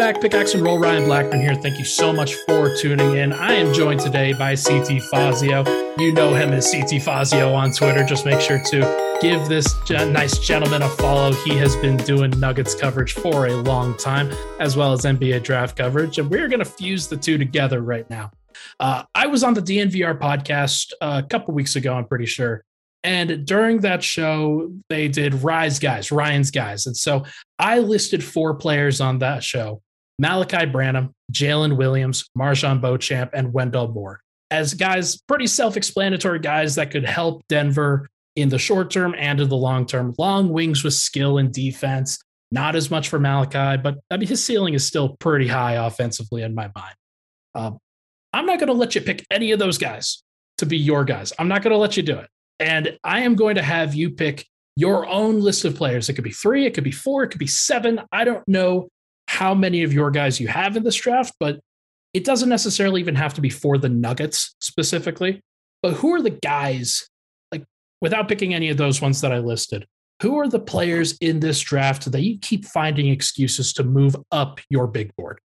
Back. 0.00 0.18
Pickaxe 0.18 0.54
and 0.54 0.62
Roll. 0.62 0.78
Ryan 0.78 1.04
Blackburn 1.04 1.42
here. 1.42 1.54
Thank 1.54 1.78
you 1.78 1.84
so 1.84 2.10
much 2.10 2.32
for 2.46 2.74
tuning 2.74 3.18
in. 3.18 3.34
I 3.34 3.52
am 3.52 3.74
joined 3.74 4.00
today 4.00 4.32
by 4.32 4.56
CT 4.56 5.02
Fazio. 5.10 5.62
You 5.98 6.14
know 6.14 6.32
him 6.32 6.54
as 6.54 6.72
CT 6.72 7.02
Fazio 7.02 7.52
on 7.52 7.70
Twitter. 7.70 8.02
Just 8.02 8.24
make 8.24 8.40
sure 8.40 8.58
to 8.58 9.18
give 9.20 9.46
this 9.50 9.76
nice 9.90 10.38
gentleman 10.38 10.80
a 10.80 10.88
follow. 10.88 11.32
He 11.44 11.54
has 11.58 11.76
been 11.76 11.98
doing 11.98 12.30
Nuggets 12.40 12.74
coverage 12.74 13.12
for 13.12 13.48
a 13.48 13.56
long 13.56 13.94
time, 13.98 14.32
as 14.58 14.74
well 14.74 14.94
as 14.94 15.02
NBA 15.02 15.42
draft 15.42 15.76
coverage. 15.76 16.18
And 16.18 16.30
we're 16.30 16.48
going 16.48 16.60
to 16.60 16.64
fuse 16.64 17.06
the 17.06 17.18
two 17.18 17.36
together 17.36 17.82
right 17.82 18.08
now. 18.08 18.30
Uh, 18.78 19.02
I 19.14 19.26
was 19.26 19.44
on 19.44 19.52
the 19.52 19.60
DNVR 19.60 20.18
podcast 20.18 20.92
uh, 21.02 21.20
a 21.22 21.28
couple 21.28 21.52
weeks 21.52 21.76
ago, 21.76 21.92
I'm 21.92 22.06
pretty 22.06 22.24
sure. 22.26 22.64
And 23.04 23.46
during 23.46 23.80
that 23.80 24.02
show, 24.02 24.72
they 24.88 25.08
did 25.08 25.42
Rise 25.42 25.78
Guys, 25.78 26.10
Ryan's 26.10 26.50
Guys. 26.50 26.86
And 26.86 26.96
so 26.96 27.26
I 27.58 27.80
listed 27.80 28.24
four 28.24 28.54
players 28.54 29.02
on 29.02 29.18
that 29.18 29.44
show 29.44 29.82
Malaki 30.20 30.70
Branham, 30.70 31.14
Jalen 31.32 31.76
Williams, 31.76 32.28
MarJon 32.36 32.80
Beauchamp, 32.80 33.30
and 33.32 33.52
Wendell 33.52 33.88
Moore 33.88 34.20
as 34.50 34.74
guys, 34.74 35.20
pretty 35.22 35.46
self 35.46 35.76
explanatory 35.76 36.40
guys 36.40 36.74
that 36.74 36.90
could 36.90 37.04
help 37.04 37.42
Denver 37.48 38.08
in 38.36 38.48
the 38.48 38.58
short 38.58 38.90
term 38.90 39.14
and 39.16 39.40
in 39.40 39.48
the 39.48 39.56
long 39.56 39.86
term. 39.86 40.14
Long 40.18 40.48
wings 40.48 40.84
with 40.84 40.94
skill 40.94 41.38
and 41.38 41.52
defense. 41.52 42.18
Not 42.52 42.74
as 42.74 42.90
much 42.90 43.08
for 43.08 43.20
Malaki, 43.20 43.80
but 43.80 43.98
I 44.10 44.16
mean, 44.16 44.28
his 44.28 44.44
ceiling 44.44 44.74
is 44.74 44.84
still 44.84 45.16
pretty 45.20 45.46
high 45.46 45.74
offensively 45.74 46.42
in 46.42 46.54
my 46.54 46.68
mind. 46.74 46.94
Uh, 47.54 47.70
I'm 48.32 48.46
not 48.46 48.58
going 48.58 48.68
to 48.68 48.74
let 48.74 48.94
you 48.96 49.00
pick 49.00 49.24
any 49.30 49.52
of 49.52 49.60
those 49.60 49.78
guys 49.78 50.22
to 50.58 50.66
be 50.66 50.76
your 50.76 51.04
guys. 51.04 51.32
I'm 51.38 51.46
not 51.46 51.62
going 51.62 51.72
to 51.72 51.78
let 51.78 51.96
you 51.96 52.02
do 52.02 52.18
it. 52.18 52.28
And 52.58 52.98
I 53.04 53.20
am 53.20 53.36
going 53.36 53.54
to 53.54 53.62
have 53.62 53.94
you 53.94 54.10
pick 54.10 54.46
your 54.74 55.06
own 55.06 55.40
list 55.40 55.64
of 55.64 55.76
players. 55.76 56.08
It 56.08 56.14
could 56.14 56.24
be 56.24 56.32
three, 56.32 56.66
it 56.66 56.74
could 56.74 56.84
be 56.84 56.90
four, 56.90 57.22
it 57.22 57.28
could 57.28 57.38
be 57.38 57.46
seven. 57.46 58.00
I 58.10 58.24
don't 58.24 58.46
know 58.48 58.88
how 59.30 59.54
many 59.54 59.84
of 59.84 59.92
your 59.92 60.10
guys 60.10 60.40
you 60.40 60.48
have 60.48 60.76
in 60.76 60.82
this 60.82 60.96
draft, 60.96 61.32
but 61.38 61.60
it 62.12 62.24
doesn't 62.24 62.48
necessarily 62.48 63.00
even 63.00 63.14
have 63.14 63.32
to 63.34 63.40
be 63.40 63.48
for 63.48 63.78
the 63.78 63.88
Nuggets 63.88 64.56
specifically. 64.58 65.40
But 65.82 65.94
who 65.94 66.12
are 66.14 66.20
the 66.20 66.30
guys, 66.30 67.08
like 67.52 67.64
without 68.00 68.26
picking 68.26 68.54
any 68.54 68.70
of 68.70 68.76
those 68.76 69.00
ones 69.00 69.20
that 69.20 69.30
I 69.30 69.38
listed, 69.38 69.86
who 70.20 70.40
are 70.40 70.48
the 70.48 70.58
players 70.58 71.16
in 71.18 71.38
this 71.38 71.60
draft 71.60 72.10
that 72.10 72.20
you 72.20 72.40
keep 72.40 72.64
finding 72.64 73.06
excuses 73.06 73.72
to 73.74 73.84
move 73.84 74.16
up 74.32 74.58
your 74.68 74.88
big 74.88 75.14
board? 75.14 75.40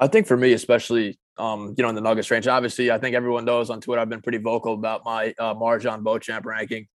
I 0.00 0.08
think 0.08 0.26
for 0.26 0.36
me, 0.36 0.52
especially, 0.52 1.20
um, 1.38 1.72
you 1.78 1.84
know, 1.84 1.88
in 1.88 1.94
the 1.94 2.00
Nuggets 2.00 2.32
range, 2.32 2.48
obviously, 2.48 2.90
I 2.90 2.98
think 2.98 3.14
everyone 3.14 3.44
knows 3.44 3.70
on 3.70 3.80
Twitter, 3.80 4.02
I've 4.02 4.10
been 4.10 4.22
pretty 4.22 4.38
vocal 4.38 4.74
about 4.74 5.04
my 5.04 5.32
uh, 5.38 5.54
MarJon 5.54 6.02
Beauchamp 6.02 6.44
ranking. 6.44 6.88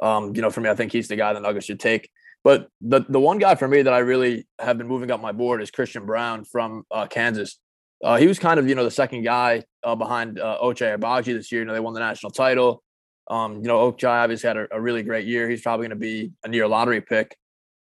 Um, 0.00 0.36
you 0.36 0.40
know, 0.40 0.50
for 0.50 0.60
me, 0.60 0.70
I 0.70 0.76
think 0.76 0.92
he's 0.92 1.08
the 1.08 1.16
guy 1.16 1.32
the 1.32 1.40
Nuggets 1.40 1.66
should 1.66 1.80
take. 1.80 2.08
But 2.46 2.68
the 2.80 3.04
the 3.08 3.18
one 3.18 3.38
guy 3.38 3.56
for 3.56 3.66
me 3.66 3.82
that 3.82 3.92
I 3.92 3.98
really 3.98 4.46
have 4.60 4.78
been 4.78 4.86
moving 4.86 5.10
up 5.10 5.20
my 5.20 5.32
board 5.32 5.60
is 5.60 5.72
Christian 5.72 6.06
Braun 6.06 6.44
from 6.44 6.84
uh, 6.92 7.08
Kansas. 7.08 7.58
Uh, 8.04 8.18
he 8.18 8.28
was 8.28 8.38
kind 8.38 8.60
of 8.60 8.68
you 8.68 8.76
know 8.76 8.84
the 8.84 8.90
second 8.92 9.24
guy 9.24 9.64
uh, 9.82 9.96
behind 9.96 10.38
uh, 10.38 10.56
Ochai 10.62 10.96
Agbaji 10.96 11.34
this 11.34 11.50
year. 11.50 11.62
You 11.62 11.66
know 11.66 11.72
they 11.72 11.80
won 11.80 11.92
the 11.92 11.98
national 11.98 12.30
title. 12.30 12.84
Um, 13.28 13.54
you 13.54 13.66
know 13.66 13.90
Ochai 13.90 14.22
obviously 14.22 14.46
had 14.46 14.58
a, 14.58 14.68
a 14.70 14.80
really 14.80 15.02
great 15.02 15.26
year. 15.26 15.50
He's 15.50 15.60
probably 15.60 15.88
going 15.88 15.98
to 15.98 16.00
be 16.00 16.30
a 16.44 16.48
near 16.48 16.68
lottery 16.68 17.00
pick, 17.00 17.36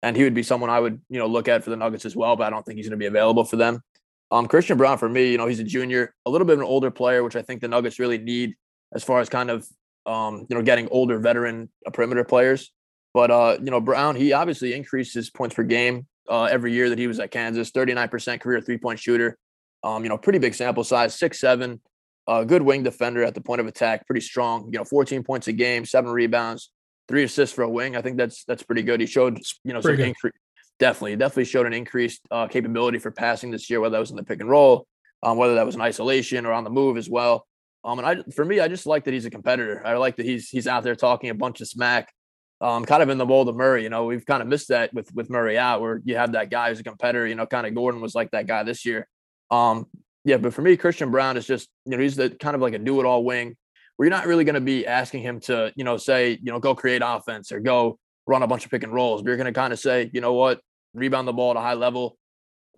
and 0.03 0.15
he 0.15 0.23
would 0.23 0.35
be 0.35 0.43
someone 0.43 0.69
I 0.69 0.79
would 0.79 1.01
you 1.09 1.17
know 1.17 1.25
look 1.25 1.47
at 1.47 1.63
for 1.63 1.71
the 1.71 1.75
Nuggets 1.75 2.05
as 2.05 2.15
well. 2.15 2.35
But 2.35 2.45
I 2.45 2.49
don't 2.51 2.63
think 2.63 2.77
he's 2.77 2.85
going 2.85 2.99
to 2.99 3.03
be 3.03 3.07
available 3.07 3.45
for 3.45 3.55
them. 3.55 3.81
Um, 4.29 4.47
Christian 4.47 4.77
Braun 4.77 4.99
for 4.99 5.09
me, 5.09 5.31
you 5.31 5.39
know, 5.39 5.47
he's 5.47 5.59
a 5.59 5.63
junior, 5.63 6.13
a 6.27 6.29
little 6.29 6.45
bit 6.45 6.53
of 6.53 6.59
an 6.59 6.67
older 6.67 6.91
player, 6.91 7.23
which 7.23 7.35
I 7.35 7.41
think 7.41 7.61
the 7.61 7.67
Nuggets 7.67 7.97
really 7.97 8.19
need 8.19 8.53
as 8.93 9.03
far 9.03 9.21
as 9.21 9.27
kind 9.27 9.49
of 9.49 9.67
um, 10.05 10.45
you 10.51 10.55
know 10.55 10.61
getting 10.61 10.87
older 10.89 11.17
veteran 11.17 11.71
perimeter 11.93 12.23
players. 12.23 12.71
But 13.13 13.31
uh, 13.31 13.57
you 13.59 13.71
know, 13.71 13.81
Braun, 13.81 14.15
he 14.15 14.33
obviously 14.33 14.73
increased 14.73 15.13
his 15.13 15.29
points 15.29 15.55
per 15.55 15.63
game 15.63 16.07
uh, 16.29 16.43
every 16.43 16.73
year 16.73 16.89
that 16.89 16.97
he 16.97 17.07
was 17.07 17.19
at 17.19 17.31
Kansas. 17.31 17.71
39% 17.71 18.39
career 18.39 18.61
three-point 18.61 18.99
shooter. 18.99 19.37
Um, 19.83 20.03
you 20.03 20.09
know, 20.09 20.17
pretty 20.17 20.39
big 20.39 20.53
sample 20.53 20.83
size, 20.83 21.17
six 21.17 21.39
seven, 21.39 21.81
uh, 22.27 22.43
good 22.43 22.61
wing 22.61 22.83
defender 22.83 23.23
at 23.23 23.33
the 23.33 23.41
point 23.41 23.61
of 23.61 23.67
attack, 23.67 24.05
pretty 24.05 24.21
strong. 24.21 24.65
You 24.71 24.79
know, 24.79 24.85
14 24.85 25.23
points 25.23 25.47
a 25.47 25.53
game, 25.53 25.85
seven 25.85 26.11
rebounds, 26.11 26.71
three 27.07 27.23
assists 27.23 27.53
for 27.55 27.63
a 27.63 27.69
wing. 27.69 27.95
I 27.95 28.01
think 28.01 28.17
that's 28.17 28.43
that's 28.45 28.63
pretty 28.63 28.83
good. 28.83 28.99
He 28.99 29.07
showed 29.07 29.39
you 29.63 29.73
know 29.73 29.81
some 29.81 29.99
increase. 29.99 30.33
Definitely, 30.79 31.15
definitely 31.15 31.45
showed 31.45 31.67
an 31.67 31.73
increased 31.73 32.21
uh, 32.31 32.47
capability 32.47 32.97
for 32.99 33.11
passing 33.11 33.51
this 33.51 33.69
year, 33.69 33.79
whether 33.79 33.93
that 33.93 33.99
was 33.99 34.11
in 34.11 34.15
the 34.15 34.23
pick 34.23 34.39
and 34.39 34.49
roll, 34.49 34.87
um, 35.21 35.37
whether 35.37 35.55
that 35.55 35.65
was 35.65 35.75
in 35.75 35.81
isolation 35.81 36.45
or 36.45 36.53
on 36.53 36.63
the 36.63 36.71
move 36.71 36.97
as 36.97 37.09
well. 37.09 37.45
Um, 37.83 37.99
and 37.99 38.07
I, 38.07 38.31
for 38.31 38.45
me, 38.45 38.59
I 38.59 38.67
just 38.67 38.85
like 38.85 39.05
that 39.05 39.13
he's 39.13 39.25
a 39.25 39.31
competitor. 39.31 39.85
I 39.85 39.97
like 39.97 40.15
that 40.17 40.25
he's 40.25 40.49
he's 40.49 40.67
out 40.67 40.83
there 40.83 40.95
talking 40.95 41.29
a 41.29 41.35
bunch 41.35 41.61
of 41.61 41.67
smack 41.67 42.13
um, 42.61 42.85
kind 42.85 43.01
of 43.01 43.09
in 43.09 43.17
the 43.17 43.25
mold 43.25 43.49
of 43.49 43.55
Murray. 43.55 43.83
You 43.83 43.89
know, 43.89 44.05
we've 44.05 44.25
kind 44.25 44.41
of 44.41 44.47
missed 44.47 44.69
that 44.69 44.93
with 44.93 45.13
with 45.13 45.29
Murray 45.29 45.57
out, 45.57 45.81
where 45.81 46.01
you 46.05 46.15
have 46.15 46.33
that 46.33 46.49
guy 46.49 46.69
who's 46.69 46.79
a 46.79 46.83
competitor. 46.83 47.27
You 47.27 47.35
know, 47.35 47.45
kind 47.45 47.65
of 47.65 47.73
Gordon 47.73 48.01
was 48.01 48.15
like 48.15 48.31
that 48.31 48.47
guy 48.47 48.63
this 48.63 48.85
year. 48.85 49.07
Um, 49.49 49.87
yeah, 50.23 50.37
but 50.37 50.53
for 50.53 50.61
me, 50.61 50.77
Christian 50.77 51.09
Braun 51.09 51.37
is 51.37 51.47
just 51.47 51.67
you 51.85 51.97
know 51.97 52.01
he's 52.01 52.15
the 52.15 52.29
kind 52.29 52.55
of 52.55 52.61
like 52.61 52.73
a 52.73 52.79
do 52.79 52.99
it 52.99 53.05
all 53.05 53.23
wing, 53.23 53.55
where 53.97 54.05
you're 54.05 54.15
not 54.15 54.27
really 54.27 54.43
going 54.43 54.55
to 54.55 54.61
be 54.61 54.85
asking 54.85 55.23
him 55.23 55.39
to 55.41 55.73
you 55.75 55.83
know 55.83 55.97
say 55.97 56.31
you 56.41 56.51
know 56.51 56.59
go 56.59 56.75
create 56.75 57.01
offense 57.03 57.51
or 57.51 57.59
go 57.59 57.97
run 58.27 58.43
a 58.43 58.47
bunch 58.47 58.63
of 58.65 58.71
pick 58.71 58.83
and 58.83 58.93
rolls. 58.93 59.21
But 59.21 59.29
you're 59.29 59.37
going 59.37 59.51
to 59.51 59.59
kind 59.59 59.73
of 59.73 59.79
say 59.79 60.11
you 60.13 60.21
know 60.21 60.33
what, 60.33 60.61
rebound 60.93 61.27
the 61.27 61.33
ball 61.33 61.51
at 61.51 61.57
a 61.57 61.61
high 61.61 61.73
level, 61.73 62.17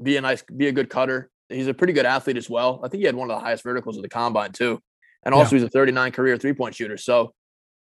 be 0.02 0.16
a 0.16 0.22
nice, 0.22 0.44
be 0.44 0.68
a 0.68 0.72
good 0.72 0.90
cutter. 0.90 1.30
He's 1.50 1.68
a 1.68 1.74
pretty 1.74 1.94
good 1.94 2.06
athlete 2.06 2.38
as 2.38 2.50
well. 2.50 2.80
I 2.84 2.88
think 2.88 3.02
he 3.02 3.06
had 3.06 3.16
one 3.16 3.30
of 3.30 3.38
the 3.38 3.44
highest 3.44 3.64
verticals 3.64 3.98
of 3.98 4.04
the 4.04 4.10
combine 4.10 4.54
too, 4.54 4.80
and 5.26 5.36
also 5.36 5.58
yeah. 5.58 5.64
he's 5.64 5.68
a 5.68 5.72
39 5.72 6.14
career 6.14 6.38
three 6.38 6.54
point 6.54 6.74
shooter. 6.74 6.98
So 6.98 7.34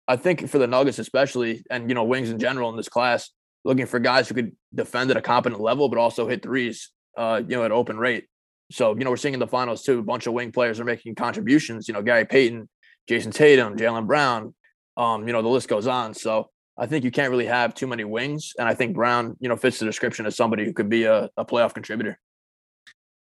I 0.09 0.15
think 0.15 0.49
for 0.49 0.57
the 0.57 0.65
Nuggets, 0.65 0.97
especially, 0.97 1.63
and 1.69 1.87
you 1.87 1.93
know, 1.93 2.03
wings 2.03 2.31
in 2.31 2.39
general 2.39 2.71
in 2.71 2.75
this 2.75 2.89
class, 2.89 3.29
looking 3.63 3.85
for 3.85 3.99
guys 3.99 4.27
who 4.27 4.33
could 4.33 4.51
defend 4.73 5.11
at 5.11 5.17
a 5.17 5.21
competent 5.21 5.61
level, 5.61 5.87
but 5.87 5.99
also 5.99 6.27
hit 6.27 6.41
threes, 6.41 6.89
uh, 7.15 7.41
you 7.47 7.55
know, 7.55 7.63
at 7.63 7.71
open 7.71 7.97
rate. 7.97 8.25
So, 8.71 8.97
you 8.97 9.03
know, 9.03 9.11
we're 9.11 9.17
seeing 9.17 9.35
in 9.35 9.39
the 9.39 9.47
finals 9.47 9.83
too, 9.83 9.99
a 9.99 10.03
bunch 10.03 10.25
of 10.25 10.33
wing 10.33 10.51
players 10.51 10.79
are 10.79 10.83
making 10.83 11.13
contributions. 11.13 11.87
You 11.87 11.93
know, 11.93 12.01
Gary 12.01 12.25
Payton, 12.25 12.67
Jayson 13.07 13.31
Tatum, 13.31 13.77
Jaylen 13.77 14.07
Brown, 14.07 14.55
um, 14.97 15.27
you 15.27 15.33
know, 15.33 15.43
the 15.43 15.47
list 15.47 15.67
goes 15.67 15.85
on. 15.85 16.15
So 16.15 16.49
I 16.75 16.87
think 16.87 17.05
you 17.05 17.11
can't 17.11 17.29
really 17.29 17.45
have 17.45 17.75
too 17.75 17.87
many 17.87 18.03
wings. 18.03 18.53
And 18.57 18.67
I 18.67 18.73
think 18.73 18.95
Braun, 18.95 19.37
you 19.39 19.47
know, 19.47 19.57
fits 19.57 19.77
the 19.77 19.85
description 19.85 20.25
as 20.25 20.35
somebody 20.35 20.65
who 20.65 20.73
could 20.73 20.89
be 20.89 21.03
a, 21.03 21.29
a 21.37 21.45
playoff 21.45 21.75
contributor. 21.75 22.17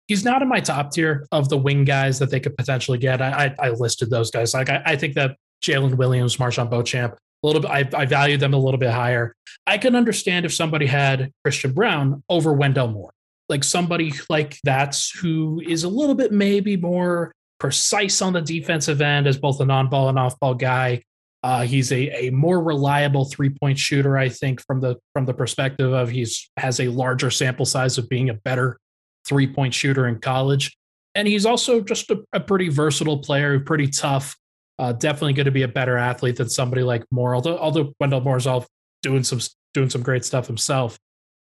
He's 0.09 0.25
not 0.25 0.43
in 0.43 0.49
my 0.49 0.61
top 0.61 0.91
tier 0.91 1.29
of 1.31 1.49
the 1.49 1.57
wing 1.57 1.85
guys 1.85 2.19
that 2.19 2.31
they 2.31 2.41
could 2.41 2.57
potentially 2.57 2.99
get. 2.99 3.23
I, 3.23 3.55
I, 3.61 3.67
I 3.67 3.71
listed 3.71 4.11
those 4.11 4.31
guys. 4.31 4.53
Like 4.53 4.69
I, 4.69 4.83
I 4.85 4.97
think 4.97 5.15
that 5.15 5.37
Jalen 5.63 5.95
Williams, 5.95 6.37
MarJon 6.37 6.71
Beauchamp. 6.71 7.15
A 7.15 7.47
little 7.47 7.63
bit, 7.63 7.71
I, 7.71 7.89
I 7.95 8.07
value 8.07 8.37
them 8.37 8.55
a 8.55 8.59
little 8.59 8.79
bit 8.79 8.91
higher. 8.91 9.35
I 9.67 9.79
can 9.79 9.97
understand 9.97 10.47
if 10.47 10.55
somebody 10.55 10.87
had 10.87 11.33
Christian 11.45 11.73
Braun 11.73 12.23
over 12.29 12.53
Wendell 12.53 12.89
Moore, 12.89 13.13
like 13.49 13.65
somebody 13.65 14.13
like 14.29 14.59
that's 14.63 15.11
who 15.11 15.61
is 15.67 15.83
a 15.83 15.89
little 15.89 16.15
bit 16.15 16.31
maybe 16.31 16.77
more 16.77 17.33
precise 17.59 18.23
on 18.23 18.33
the 18.33 18.43
defensive 18.43 19.01
end 19.01 19.27
as 19.27 19.39
both 19.39 19.61
a 19.61 19.65
non-ball 19.65 20.09
and 20.09 20.19
off-ball 20.19 20.55
guy. 20.55 21.03
Uh, 21.45 21.63
he's 21.63 21.91
a, 21.91 22.27
a 22.27 22.31
more 22.31 22.63
reliable 22.63 23.25
three-point 23.25 23.77
shooter, 23.77 24.17
I 24.17 24.29
think, 24.29 24.65
from 24.65 24.81
the 24.81 24.97
from 25.13 25.25
the 25.25 25.35
perspective 25.35 25.93
of 25.93 26.09
he's 26.09 26.49
has 26.57 26.79
a 26.79 26.87
larger 26.87 27.31
sample 27.31 27.67
size 27.67 27.99
of 27.99 28.09
being 28.09 28.31
a 28.31 28.35
better 28.35 28.79
three-point 29.27 29.75
shooter 29.75 30.07
in 30.07 30.21
college, 30.21 30.77
and 31.17 31.27
he's 31.27 31.45
also 31.45 31.81
just 31.81 32.09
a, 32.13 32.23
a 32.33 32.39
pretty 32.39 32.69
versatile 32.69 33.19
player, 33.19 33.59
pretty 33.59 33.89
tough. 33.89 34.37
Uh, 34.83 34.91
definitely 34.91 35.33
going 35.33 35.45
to 35.45 35.53
be 35.53 35.63
a 35.63 35.69
better 35.69 35.97
athlete 35.97 36.35
than 36.35 36.49
somebody 36.49 36.83
like 36.83 37.05
Moore. 37.13 37.37
Although 37.37 37.57
although 37.57 37.93
Wendell 38.01 38.21
Moore's 38.21 38.49
all 38.49 38.67
doing 39.01 39.23
some 39.23 39.39
doing 39.75 39.89
some 39.89 40.03
great 40.03 40.25
stuff 40.25 40.49
himself. 40.49 40.99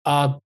Uh, 0.07 0.39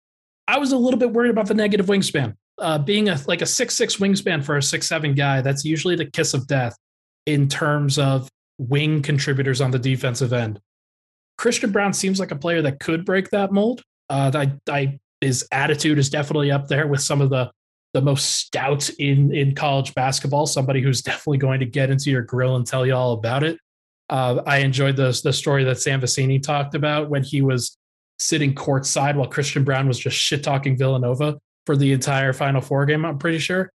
I 0.48 0.58
was 0.58 0.72
a 0.72 0.76
little 0.76 0.98
bit 0.98 1.12
worried 1.12 1.30
about 1.30 1.46
the 1.46 1.54
negative 1.54 1.86
wingspan. 1.86 2.34
Uh, 2.58 2.78
being 2.78 3.08
a 3.08 3.20
like 3.28 3.40
a 3.40 3.46
six 3.46 3.76
six 3.76 3.98
wingspan 3.98 4.42
for 4.42 4.56
a 4.56 4.62
six 4.62 4.88
seven 4.88 5.14
guy, 5.14 5.40
that's 5.42 5.64
usually 5.64 5.94
the 5.94 6.06
kiss 6.06 6.34
of 6.34 6.48
death 6.48 6.76
in 7.24 7.48
terms 7.48 8.00
of 8.00 8.28
wing 8.58 9.00
contributors 9.00 9.60
on 9.60 9.70
the 9.70 9.78
defensive 9.78 10.32
end. 10.32 10.58
Christian 11.38 11.70
Braun 11.70 11.92
seems 11.92 12.18
like 12.18 12.32
a 12.32 12.36
player 12.36 12.62
that 12.62 12.80
could 12.80 13.04
break 13.04 13.30
that 13.30 13.52
mold. 13.52 13.80
Uh, 14.10 14.32
I, 14.34 14.52
I, 14.68 14.98
his 15.20 15.46
attitude 15.52 15.98
is 15.98 16.10
definitely 16.10 16.50
up 16.50 16.66
there 16.66 16.88
with 16.88 17.00
some 17.00 17.20
of 17.20 17.30
the 17.30 17.52
the 17.92 18.00
most 18.00 18.36
stout 18.36 18.88
in 18.98 19.34
in 19.34 19.54
college 19.54 19.94
basketball, 19.94 20.46
somebody 20.46 20.80
who's 20.80 21.02
definitely 21.02 21.38
going 21.38 21.60
to 21.60 21.66
get 21.66 21.90
into 21.90 22.10
your 22.10 22.22
grill 22.22 22.56
and 22.56 22.66
tell 22.66 22.86
you 22.86 22.94
all 22.94 23.12
about 23.12 23.44
it. 23.44 23.58
Uh, 24.08 24.42
I 24.46 24.58
enjoyed 24.58 24.96
the 24.96 25.18
the 25.22 25.32
story 25.32 25.64
that 25.64 25.80
Sam 25.80 26.00
Vecenie 26.00 26.42
talked 26.42 26.74
about 26.74 27.10
when 27.10 27.22
he 27.22 27.42
was 27.42 27.76
sitting 28.18 28.54
courtside 28.54 29.16
while 29.16 29.28
Christian 29.28 29.64
Braun 29.64 29.88
was 29.88 29.98
just 29.98 30.16
shit 30.16 30.42
talking 30.42 30.76
Villanova 30.76 31.38
for 31.66 31.76
the 31.76 31.92
entire 31.92 32.32
Final 32.32 32.60
Four 32.60 32.86
game. 32.86 33.04
I'm 33.04 33.18
pretty 33.18 33.38
sure. 33.38 33.70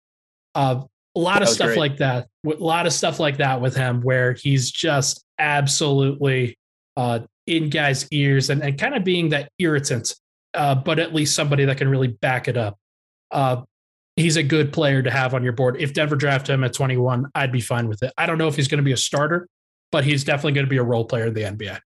Uh, 0.55 0.85
a 1.17 1.21
lot 1.21 1.43
of 1.43 1.49
stuff 1.49 1.69
great. 1.69 1.79
like 1.79 1.97
that. 1.99 2.27
A 2.47 2.51
lot 2.51 2.87
of 2.87 2.93
stuff 2.93 3.21
like 3.21 3.37
that 3.37 3.61
with 3.61 3.77
him, 3.77 4.01
where 4.01 4.33
he's 4.33 4.71
just 4.71 5.25
absolutely 5.39 6.57
uh, 6.97 7.21
in 7.47 7.71
guys' 7.71 8.09
ears 8.11 8.51
and, 8.51 8.63
and 8.63 8.79
kind 8.79 8.95
of 8.95 9.05
being 9.05 9.31
that 9.31 9.49
irritant, 9.59 10.15
uh, 10.55 10.75
but 10.75 10.99
at 10.99 11.15
least 11.15 11.35
somebody 11.35 11.65
that 11.67 11.79
can 11.79 11.89
really 11.89 12.09
back 12.09 12.49
it 12.49 12.57
up. 12.57 12.77
He's 14.17 14.37
a 14.37 14.43
good 14.43 14.73
player 14.73 15.03
to 15.03 15.11
have 15.11 15.35
on 15.35 15.43
your 15.43 15.53
board. 15.53 15.77
If 15.81 15.93
Denver 15.93 16.17
drafted 16.17 16.55
him 16.55 16.63
at 16.63 16.73
21, 16.73 17.27
I'd 17.35 17.51
be 17.51 17.61
fine 17.61 17.89
with 17.89 18.03
it. 18.03 18.13
I 18.17 18.27
don't 18.27 18.39
know 18.39 18.47
if 18.47 18.55
he's 18.55 18.69
going 18.69 18.79
to 18.79 18.85
be 18.85 18.93
a 18.93 18.97
starter, 18.97 19.49
but 19.91 20.05
he's 20.05 20.23
definitely 20.23 20.53
going 20.53 20.67
to 20.67 20.71
be 20.71 20.77
a 20.77 20.85
role 20.85 21.05
player 21.05 21.27
in 21.27 21.35
the 21.35 21.43
NBA. 21.43 21.81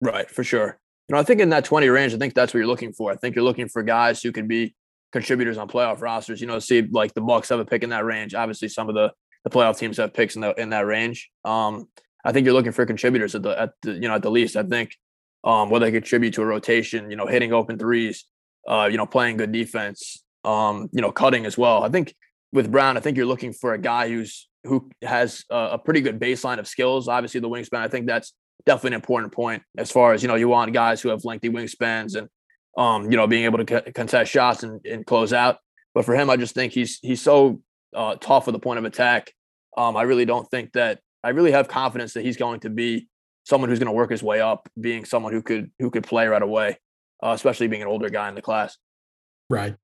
Right, 0.00 0.30
for 0.30 0.44
sure. 0.44 0.78
You 1.08 1.14
know, 1.14 1.20
I 1.20 1.24
think 1.24 1.40
in 1.40 1.48
that 1.50 1.64
20 1.64 1.88
range, 1.88 2.14
I 2.14 2.18
think 2.18 2.34
that's 2.34 2.54
what 2.54 2.58
you're 2.58 2.68
looking 2.68 2.92
for. 2.92 3.10
I 3.10 3.16
think 3.16 3.34
you're 3.34 3.44
looking 3.44 3.68
for 3.68 3.82
guys 3.82 4.22
who 4.22 4.30
can 4.30 4.46
be 4.46 4.76
contributors 5.12 5.58
on 5.58 5.68
playoff 5.68 6.00
rosters. 6.00 6.40
You 6.40 6.46
know, 6.46 6.60
see 6.60 6.82
like 6.82 7.14
the 7.14 7.20
Bucks 7.20 7.48
have 7.48 7.58
a 7.58 7.64
pick 7.64 7.82
in 7.82 7.90
that 7.90 8.04
range. 8.04 8.34
Obviously, 8.34 8.68
some 8.68 8.88
of 8.88 8.94
the 8.94 9.12
the 9.42 9.50
playoff 9.50 9.78
teams 9.78 9.96
have 9.96 10.14
picks 10.14 10.36
in 10.36 10.42
the 10.42 10.54
in 10.60 10.70
that 10.70 10.86
range. 10.86 11.30
Um, 11.44 11.88
I 12.24 12.32
think 12.32 12.44
you're 12.44 12.54
looking 12.54 12.72
for 12.72 12.86
contributors 12.86 13.34
at 13.34 13.42
the 13.42 13.60
at 13.60 13.72
the 13.82 13.94
you 13.94 14.08
know 14.08 14.14
at 14.14 14.22
the 14.22 14.30
least. 14.30 14.56
I 14.56 14.62
think 14.62 14.94
um, 15.44 15.70
whether 15.70 15.86
they 15.86 15.92
contribute 15.92 16.34
to 16.34 16.42
a 16.42 16.46
rotation, 16.46 17.10
you 17.10 17.16
know, 17.16 17.26
hitting 17.26 17.52
open 17.52 17.78
threes, 17.78 18.26
uh, 18.68 18.88
you 18.90 18.96
know, 18.96 19.06
playing 19.06 19.38
good 19.38 19.52
defense, 19.52 20.22
um, 20.44 20.88
you 20.92 21.00
know, 21.00 21.12
cutting 21.12 21.46
as 21.46 21.56
well. 21.56 21.82
I 21.82 21.88
think 21.88 22.14
with 22.52 22.70
Braun, 22.70 22.96
I 22.96 23.00
think 23.00 23.16
you're 23.16 23.26
looking 23.26 23.52
for 23.52 23.74
a 23.74 23.78
guy 23.78 24.08
who's 24.08 24.48
who 24.64 24.90
has 25.02 25.44
a, 25.50 25.70
a 25.72 25.78
pretty 25.78 26.00
good 26.00 26.20
baseline 26.20 26.58
of 26.58 26.68
skills. 26.68 27.08
Obviously, 27.08 27.40
the 27.40 27.48
wingspan. 27.48 27.78
I 27.78 27.88
think 27.88 28.06
that's 28.06 28.34
definitely 28.66 28.90
an 28.90 28.94
important 28.94 29.32
point 29.32 29.62
as 29.78 29.90
far 29.90 30.12
as 30.12 30.22
you 30.22 30.28
know. 30.28 30.34
You 30.34 30.48
want 30.48 30.72
guys 30.72 31.00
who 31.00 31.08
have 31.08 31.24
lengthy 31.24 31.50
wingspans 31.50 32.16
and 32.16 32.28
um, 32.76 33.10
you 33.10 33.16
know, 33.16 33.26
being 33.26 33.44
able 33.44 33.64
to 33.64 33.92
contest 33.92 34.30
shots 34.30 34.62
and, 34.62 34.84
and 34.86 35.04
close 35.04 35.32
out. 35.32 35.58
But 35.94 36.04
for 36.04 36.14
him, 36.14 36.30
I 36.30 36.36
just 36.36 36.54
think 36.54 36.72
he's 36.72 36.98
he's 37.02 37.20
so 37.20 37.60
uh, 37.94 38.16
tough 38.16 38.46
with 38.46 38.54
the 38.54 38.60
point 38.60 38.78
of 38.78 38.84
attack. 38.84 39.32
Um, 39.76 39.96
I 39.96 40.02
really 40.02 40.24
don't 40.24 40.48
think 40.50 40.72
that 40.72 41.00
I 41.22 41.30
really 41.30 41.52
have 41.52 41.68
confidence 41.68 42.14
that 42.14 42.24
he's 42.24 42.36
going 42.36 42.60
to 42.60 42.70
be 42.70 43.08
someone 43.44 43.68
who's 43.70 43.78
going 43.78 43.86
to 43.86 43.92
work 43.92 44.10
his 44.10 44.22
way 44.22 44.40
up, 44.40 44.68
being 44.80 45.04
someone 45.04 45.32
who 45.32 45.42
could 45.42 45.70
who 45.78 45.90
could 45.90 46.04
play 46.04 46.26
right 46.28 46.42
away, 46.42 46.78
uh, 47.22 47.30
especially 47.30 47.68
being 47.68 47.82
an 47.82 47.88
older 47.88 48.08
guy 48.08 48.28
in 48.28 48.34
the 48.34 48.42
class. 48.42 48.76
Right. 49.48 49.74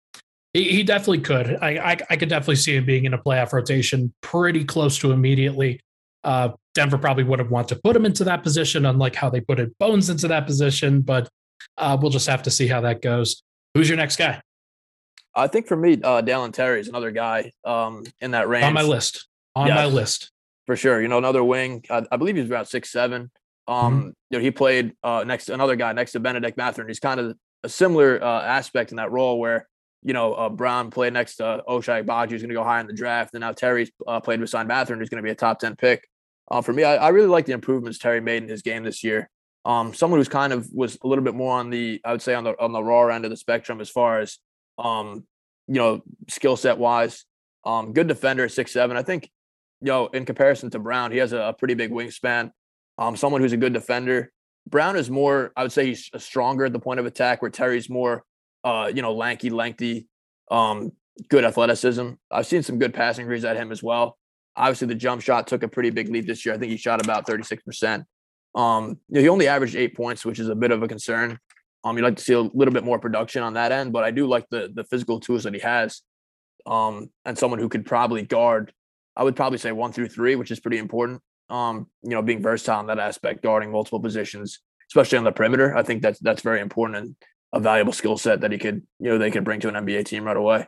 He, 0.56 0.70
he 0.70 0.82
definitely 0.82 1.20
could. 1.20 1.58
I, 1.60 1.76
I, 1.76 1.96
I 2.08 2.16
could 2.16 2.30
definitely 2.30 2.56
see 2.56 2.76
him 2.76 2.86
being 2.86 3.04
in 3.04 3.12
a 3.12 3.18
playoff 3.18 3.52
rotation 3.52 4.14
pretty 4.22 4.64
close 4.64 4.96
to 5.00 5.12
immediately. 5.12 5.80
Uh, 6.24 6.52
Denver 6.72 6.96
probably 6.96 7.24
wouldn't 7.24 7.50
want 7.50 7.68
to 7.68 7.76
put 7.76 7.94
him 7.94 8.06
into 8.06 8.24
that 8.24 8.42
position, 8.42 8.86
unlike 8.86 9.14
how 9.14 9.28
they 9.28 9.42
put 9.42 9.60
it 9.60 9.76
Bones 9.78 10.08
into 10.08 10.28
that 10.28 10.46
position. 10.46 11.02
But 11.02 11.28
uh, 11.76 11.98
we'll 12.00 12.10
just 12.10 12.26
have 12.26 12.42
to 12.44 12.50
see 12.50 12.66
how 12.68 12.80
that 12.80 13.02
goes. 13.02 13.42
Who's 13.74 13.86
your 13.86 13.98
next 13.98 14.16
guy? 14.16 14.40
I 15.34 15.46
think 15.46 15.66
for 15.66 15.76
me, 15.76 16.00
uh, 16.02 16.22
Dalen 16.22 16.52
Terry 16.52 16.80
is 16.80 16.88
another 16.88 17.10
guy 17.10 17.52
um, 17.62 18.04
in 18.22 18.30
that 18.30 18.48
range. 18.48 18.64
On 18.64 18.72
my 18.72 18.80
list. 18.80 19.28
On 19.54 19.66
yes, 19.66 19.76
my 19.76 19.84
list. 19.84 20.32
For 20.64 20.74
sure. 20.74 21.02
You 21.02 21.08
know, 21.08 21.18
another 21.18 21.44
wing. 21.44 21.84
I, 21.90 22.02
I 22.10 22.16
believe 22.16 22.36
he's 22.36 22.46
about 22.46 22.66
six 22.66 22.90
seven. 22.90 23.30
Um, 23.68 23.76
mm-hmm. 23.76 24.06
you 24.30 24.38
know, 24.38 24.40
he 24.40 24.50
played 24.50 24.94
uh, 25.02 25.22
next 25.26 25.44
to 25.46 25.54
another 25.54 25.76
guy 25.76 25.92
next 25.92 26.12
to 26.12 26.20
Bennedict 26.20 26.56
Mathurin. 26.56 26.88
He's 26.88 26.98
kind 26.98 27.20
of 27.20 27.36
a 27.62 27.68
similar 27.68 28.24
uh, 28.24 28.42
aspect 28.42 28.90
in 28.90 28.96
that 28.96 29.12
role 29.12 29.38
where 29.38 29.68
you 30.02 30.12
know, 30.12 30.34
uh, 30.34 30.48
Braun 30.48 30.90
played 30.90 31.12
next 31.12 31.36
to 31.36 31.62
Ochai 31.68 32.04
Agbaji, 32.04 32.30
who's 32.30 32.42
going 32.42 32.50
to 32.50 32.54
go 32.54 32.64
high 32.64 32.80
in 32.80 32.86
the 32.86 32.92
draft. 32.92 33.34
And 33.34 33.40
now 33.40 33.52
Terry's 33.52 33.90
uh, 34.06 34.20
played 34.20 34.40
with 34.40 34.50
Sign 34.50 34.66
Mathurin, 34.66 35.00
who's 35.00 35.08
going 35.08 35.22
to 35.22 35.26
be 35.26 35.32
a 35.32 35.34
top 35.34 35.58
10 35.58 35.76
pick. 35.76 36.08
Uh, 36.50 36.60
for 36.60 36.72
me, 36.72 36.84
I, 36.84 36.96
I, 36.96 37.08
really 37.08 37.26
like 37.26 37.46
the 37.46 37.52
improvements 37.52 37.98
Terry 37.98 38.20
made 38.20 38.44
in 38.44 38.48
his 38.48 38.62
game 38.62 38.84
this 38.84 39.02
year. 39.02 39.28
Um, 39.64 39.92
someone 39.92 40.20
who's 40.20 40.28
kind 40.28 40.52
of 40.52 40.68
was 40.72 40.96
a 41.02 41.08
little 41.08 41.24
bit 41.24 41.34
more 41.34 41.58
on 41.58 41.70
the, 41.70 42.00
I 42.04 42.12
would 42.12 42.22
say 42.22 42.34
on 42.34 42.44
the 42.44 42.54
on 42.60 42.70
the 42.70 42.80
raw 42.80 43.08
end 43.08 43.24
of 43.24 43.32
the 43.32 43.36
spectrum 43.36 43.80
as 43.80 43.90
far 43.90 44.20
as 44.20 44.38
um, 44.78 45.24
you 45.66 45.74
know, 45.74 46.02
skill 46.28 46.56
set 46.56 46.78
wise. 46.78 47.24
Um, 47.64 47.92
good 47.92 48.06
defender, 48.06 48.48
six 48.48 48.72
seven. 48.72 48.96
I 48.96 49.02
think, 49.02 49.28
you 49.80 49.88
know, 49.88 50.06
in 50.06 50.24
comparison 50.24 50.70
to 50.70 50.78
Braun, 50.78 51.10
he 51.10 51.18
has 51.18 51.32
a, 51.32 51.38
a 51.38 51.52
pretty 51.52 51.74
big 51.74 51.90
wingspan. 51.90 52.52
Um, 52.98 53.16
someone 53.16 53.40
who's 53.40 53.52
a 53.52 53.56
good 53.56 53.72
defender. 53.72 54.30
Braun 54.68 54.96
is 54.96 55.10
more, 55.10 55.52
I 55.56 55.62
would 55.62 55.72
say 55.72 55.86
he's 55.86 56.10
stronger 56.18 56.64
at 56.64 56.72
the 56.72 56.78
point 56.78 57.00
of 57.00 57.06
attack, 57.06 57.42
where 57.42 57.50
Terry's 57.50 57.90
more 57.90 58.24
uh, 58.64 58.90
you 58.94 59.02
know, 59.02 59.14
lanky, 59.14 59.50
lengthy, 59.50 60.06
um, 60.50 60.92
good 61.28 61.44
athleticism. 61.44 62.10
I've 62.30 62.46
seen 62.46 62.62
some 62.62 62.78
good 62.78 62.94
passing 62.94 63.26
reads 63.26 63.44
at 63.44 63.56
him 63.56 63.72
as 63.72 63.82
well. 63.82 64.18
Obviously, 64.56 64.88
the 64.88 64.94
jump 64.94 65.22
shot 65.22 65.46
took 65.46 65.62
a 65.62 65.68
pretty 65.68 65.90
big 65.90 66.08
leap 66.08 66.26
this 66.26 66.44
year. 66.44 66.54
I 66.54 66.58
think 66.58 66.70
he 66.70 66.78
shot 66.78 67.04
about 67.04 67.26
36%. 67.26 68.04
Um, 68.54 68.98
you 69.08 69.16
know, 69.16 69.20
he 69.20 69.28
only 69.28 69.48
averaged 69.48 69.76
eight 69.76 69.94
points, 69.94 70.24
which 70.24 70.38
is 70.38 70.48
a 70.48 70.54
bit 70.54 70.70
of 70.70 70.82
a 70.82 70.88
concern. 70.88 71.38
Um, 71.84 71.96
you'd 71.96 72.04
like 72.04 72.16
to 72.16 72.22
see 72.22 72.32
a 72.32 72.40
little 72.40 72.72
bit 72.72 72.84
more 72.84 72.98
production 72.98 73.42
on 73.42 73.54
that 73.54 73.70
end, 73.70 73.92
but 73.92 74.02
I 74.02 74.10
do 74.10 74.26
like 74.26 74.46
the 74.50 74.72
the 74.74 74.84
physical 74.84 75.20
tools 75.20 75.44
that 75.44 75.54
he 75.54 75.60
has. 75.60 76.02
Um, 76.66 77.10
and 77.24 77.38
someone 77.38 77.60
who 77.60 77.68
could 77.68 77.86
probably 77.86 78.22
guard, 78.22 78.72
I 79.14 79.22
would 79.22 79.36
probably 79.36 79.58
say 79.58 79.70
one 79.70 79.92
through 79.92 80.08
three, 80.08 80.34
which 80.34 80.50
is 80.50 80.58
pretty 80.58 80.78
important. 80.78 81.20
Um, 81.48 81.88
you 82.02 82.10
know, 82.10 82.22
being 82.22 82.42
versatile 82.42 82.80
in 82.80 82.86
that 82.86 82.98
aspect, 82.98 83.42
guarding 83.42 83.70
multiple 83.70 84.00
positions, 84.00 84.60
especially 84.90 85.18
on 85.18 85.24
the 85.24 85.30
perimeter. 85.30 85.76
I 85.76 85.84
think 85.84 86.02
that's 86.02 86.18
that's 86.18 86.42
very 86.42 86.60
important 86.60 86.98
and 86.98 87.16
a 87.52 87.60
valuable 87.60 87.92
skill 87.92 88.16
set 88.16 88.40
that 88.40 88.52
he 88.52 88.58
could, 88.58 88.82
you 88.98 89.10
know, 89.10 89.18
they 89.18 89.30
could 89.30 89.44
bring 89.44 89.60
to 89.60 89.68
an 89.68 89.74
NBA 89.74 90.04
team 90.04 90.24
right 90.24 90.36
away. 90.36 90.66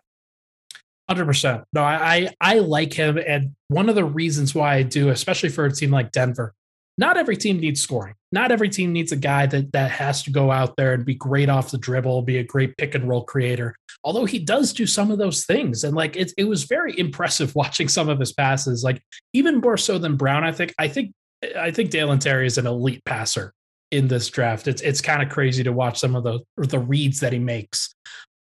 Hundred 1.08 1.24
percent. 1.24 1.64
No, 1.72 1.82
I 1.82 2.30
I 2.38 2.58
like 2.58 2.92
him, 2.92 3.16
and 3.16 3.54
one 3.68 3.88
of 3.88 3.94
the 3.94 4.04
reasons 4.04 4.54
why 4.54 4.74
I 4.74 4.82
do, 4.82 5.08
especially 5.08 5.48
for 5.48 5.64
a 5.64 5.72
team 5.72 5.90
like 5.90 6.12
Denver, 6.12 6.54
not 6.98 7.16
every 7.16 7.36
team 7.36 7.60
needs 7.60 7.80
scoring. 7.80 8.14
Not 8.30 8.52
every 8.52 8.68
team 8.68 8.92
needs 8.92 9.10
a 9.10 9.16
guy 9.16 9.46
that 9.46 9.72
that 9.72 9.90
has 9.90 10.22
to 10.24 10.30
go 10.30 10.50
out 10.50 10.76
there 10.76 10.92
and 10.92 11.06
be 11.06 11.14
great 11.14 11.48
off 11.48 11.70
the 11.70 11.78
dribble, 11.78 12.22
be 12.22 12.36
a 12.36 12.44
great 12.44 12.76
pick 12.76 12.94
and 12.94 13.08
roll 13.08 13.24
creator. 13.24 13.74
Although 14.04 14.26
he 14.26 14.38
does 14.38 14.74
do 14.74 14.84
some 14.84 15.10
of 15.10 15.16
those 15.16 15.46
things, 15.46 15.82
and 15.82 15.96
like 15.96 16.14
it, 16.14 16.32
it 16.36 16.44
was 16.44 16.64
very 16.64 16.98
impressive 16.98 17.54
watching 17.54 17.88
some 17.88 18.10
of 18.10 18.20
his 18.20 18.34
passes. 18.34 18.84
Like 18.84 19.00
even 19.32 19.60
more 19.60 19.78
so 19.78 19.98
than 19.98 20.16
Braun, 20.16 20.44
I 20.44 20.52
think. 20.52 20.74
I 20.78 20.88
think 20.88 21.14
I 21.56 21.70
think 21.70 21.88
Dalen 21.88 22.18
Terry 22.18 22.46
is 22.46 22.58
an 22.58 22.66
elite 22.66 23.02
passer 23.06 23.54
in 23.90 24.08
this 24.08 24.28
draft. 24.28 24.68
It's 24.68 24.82
it's 24.82 25.00
kind 25.00 25.22
of 25.22 25.28
crazy 25.28 25.62
to 25.64 25.72
watch 25.72 25.98
some 25.98 26.14
of 26.14 26.24
the 26.24 26.40
the 26.56 26.78
reads 26.78 27.20
that 27.20 27.32
he 27.32 27.38
makes. 27.38 27.94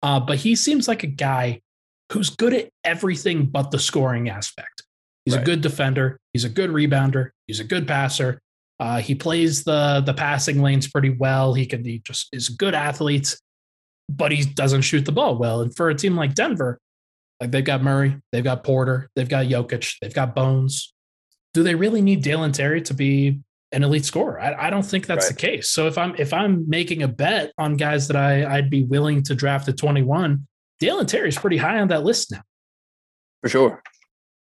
Uh, 0.03 0.19
but 0.19 0.37
he 0.37 0.55
seems 0.55 0.87
like 0.87 1.03
a 1.03 1.07
guy 1.07 1.61
who's 2.11 2.29
good 2.29 2.53
at 2.53 2.69
everything 2.83 3.45
but 3.45 3.71
the 3.71 3.79
scoring 3.79 4.29
aspect. 4.29 4.83
He's 5.25 5.35
right. 5.35 5.41
a 5.41 5.45
good 5.45 5.61
defender. 5.61 6.19
He's 6.33 6.45
a 6.45 6.49
good 6.49 6.69
rebounder. 6.69 7.31
He's 7.47 7.59
a 7.59 7.65
good 7.65 7.87
passer. 7.87 8.39
Uh, 8.79 8.99
he 8.99 9.15
plays 9.15 9.63
the 9.63 10.01
the 10.05 10.13
passing 10.13 10.61
lanes 10.61 10.87
pretty 10.87 11.09
well. 11.09 11.53
He 11.53 11.65
can 11.65 11.83
he 11.83 11.99
just 11.99 12.29
is 12.31 12.49
a 12.49 12.53
good 12.53 12.75
athlete, 12.75 13.35
but 14.09 14.31
he 14.31 14.45
doesn't 14.45 14.83
shoot 14.83 15.05
the 15.05 15.11
ball 15.11 15.37
well. 15.37 15.61
And 15.61 15.75
for 15.75 15.89
a 15.89 15.95
team 15.95 16.15
like 16.15 16.35
Denver, 16.35 16.79
like 17.41 17.51
they've 17.51 17.63
got 17.63 17.83
Murray, 17.83 18.17
they've 18.31 18.43
got 18.43 18.63
Porter, 18.63 19.09
they've 19.15 19.27
got 19.29 19.47
Jokic, 19.47 19.95
they've 20.01 20.13
got 20.13 20.35
Bones. 20.35 20.93
Do 21.53 21.63
they 21.63 21.75
really 21.75 22.01
need 22.01 22.21
Dalen 22.21 22.51
Terry 22.51 22.81
to 22.83 22.93
be 22.93 23.39
an 23.71 23.83
elite 23.83 24.05
scorer. 24.05 24.39
I, 24.39 24.67
I 24.67 24.69
don't 24.69 24.85
think 24.85 25.05
that's 25.05 25.25
right. 25.25 25.35
the 25.35 25.41
case. 25.41 25.69
So 25.69 25.87
if 25.87 25.97
I'm 25.97 26.15
if 26.17 26.33
I'm 26.33 26.67
making 26.69 27.03
a 27.03 27.07
bet 27.07 27.51
on 27.57 27.75
guys 27.75 28.07
that 28.07 28.17
I 28.17 28.45
I'd 28.45 28.69
be 28.69 28.83
willing 28.83 29.23
to 29.23 29.35
draft 29.35 29.67
at 29.67 29.77
21, 29.77 30.47
Dalen 30.79 31.05
Terry 31.05 31.29
is 31.29 31.37
pretty 31.37 31.57
high 31.57 31.79
on 31.79 31.89
that 31.89 32.03
list 32.03 32.31
now. 32.31 32.41
For 33.41 33.49
sure, 33.49 33.83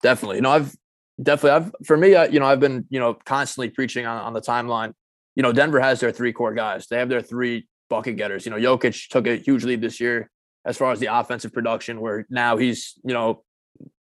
definitely. 0.01 0.37
You 0.37 0.43
know, 0.43 0.51
I've 0.51 0.75
definitely 1.21 1.51
I've 1.51 1.85
for 1.85 1.97
me, 1.97 2.15
I, 2.15 2.25
you 2.25 2.39
know, 2.39 2.45
I've 2.45 2.59
been 2.59 2.85
you 2.89 2.99
know 2.99 3.13
constantly 3.13 3.69
preaching 3.69 4.05
on, 4.05 4.21
on 4.21 4.33
the 4.33 4.41
timeline. 4.41 4.93
You 5.35 5.43
know, 5.43 5.51
Denver 5.51 5.79
has 5.79 5.99
their 5.99 6.11
three 6.11 6.33
core 6.33 6.53
guys. 6.53 6.87
They 6.87 6.97
have 6.97 7.09
their 7.09 7.21
three 7.21 7.67
bucket 7.89 8.17
getters. 8.17 8.45
You 8.45 8.51
know, 8.51 8.57
Jokic 8.57 9.09
took 9.09 9.27
a 9.27 9.35
huge 9.35 9.63
lead 9.63 9.81
this 9.81 9.99
year 9.99 10.29
as 10.65 10.77
far 10.77 10.91
as 10.91 10.99
the 10.99 11.07
offensive 11.07 11.53
production, 11.53 11.99
where 11.99 12.25
now 12.29 12.57
he's 12.57 12.93
you 13.03 13.13
know 13.13 13.43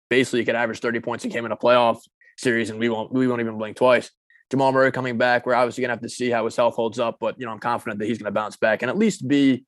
basically 0.08 0.44
could 0.44 0.56
average 0.56 0.80
30 0.80 1.00
points 1.00 1.24
and 1.24 1.32
came 1.32 1.46
in 1.46 1.52
a 1.52 1.56
playoff 1.56 1.98
series, 2.36 2.70
and 2.70 2.78
we 2.78 2.88
won't 2.88 3.12
we 3.12 3.26
won't 3.26 3.40
even 3.40 3.58
blink 3.58 3.76
twice. 3.76 4.10
Jamal 4.50 4.72
Murray 4.72 4.92
coming 4.92 5.16
back. 5.16 5.46
We're 5.46 5.54
obviously 5.54 5.82
gonna 5.82 5.92
have 5.92 6.02
to 6.02 6.08
see 6.08 6.30
how 6.30 6.44
his 6.44 6.56
health 6.56 6.74
holds 6.74 6.98
up, 6.98 7.18
but 7.20 7.38
you 7.38 7.46
know, 7.46 7.52
I'm 7.52 7.58
confident 7.58 7.98
that 8.00 8.06
he's 8.06 8.18
gonna 8.18 8.30
bounce 8.30 8.56
back 8.56 8.82
and 8.82 8.90
at 8.90 8.98
least 8.98 9.26
be 9.26 9.64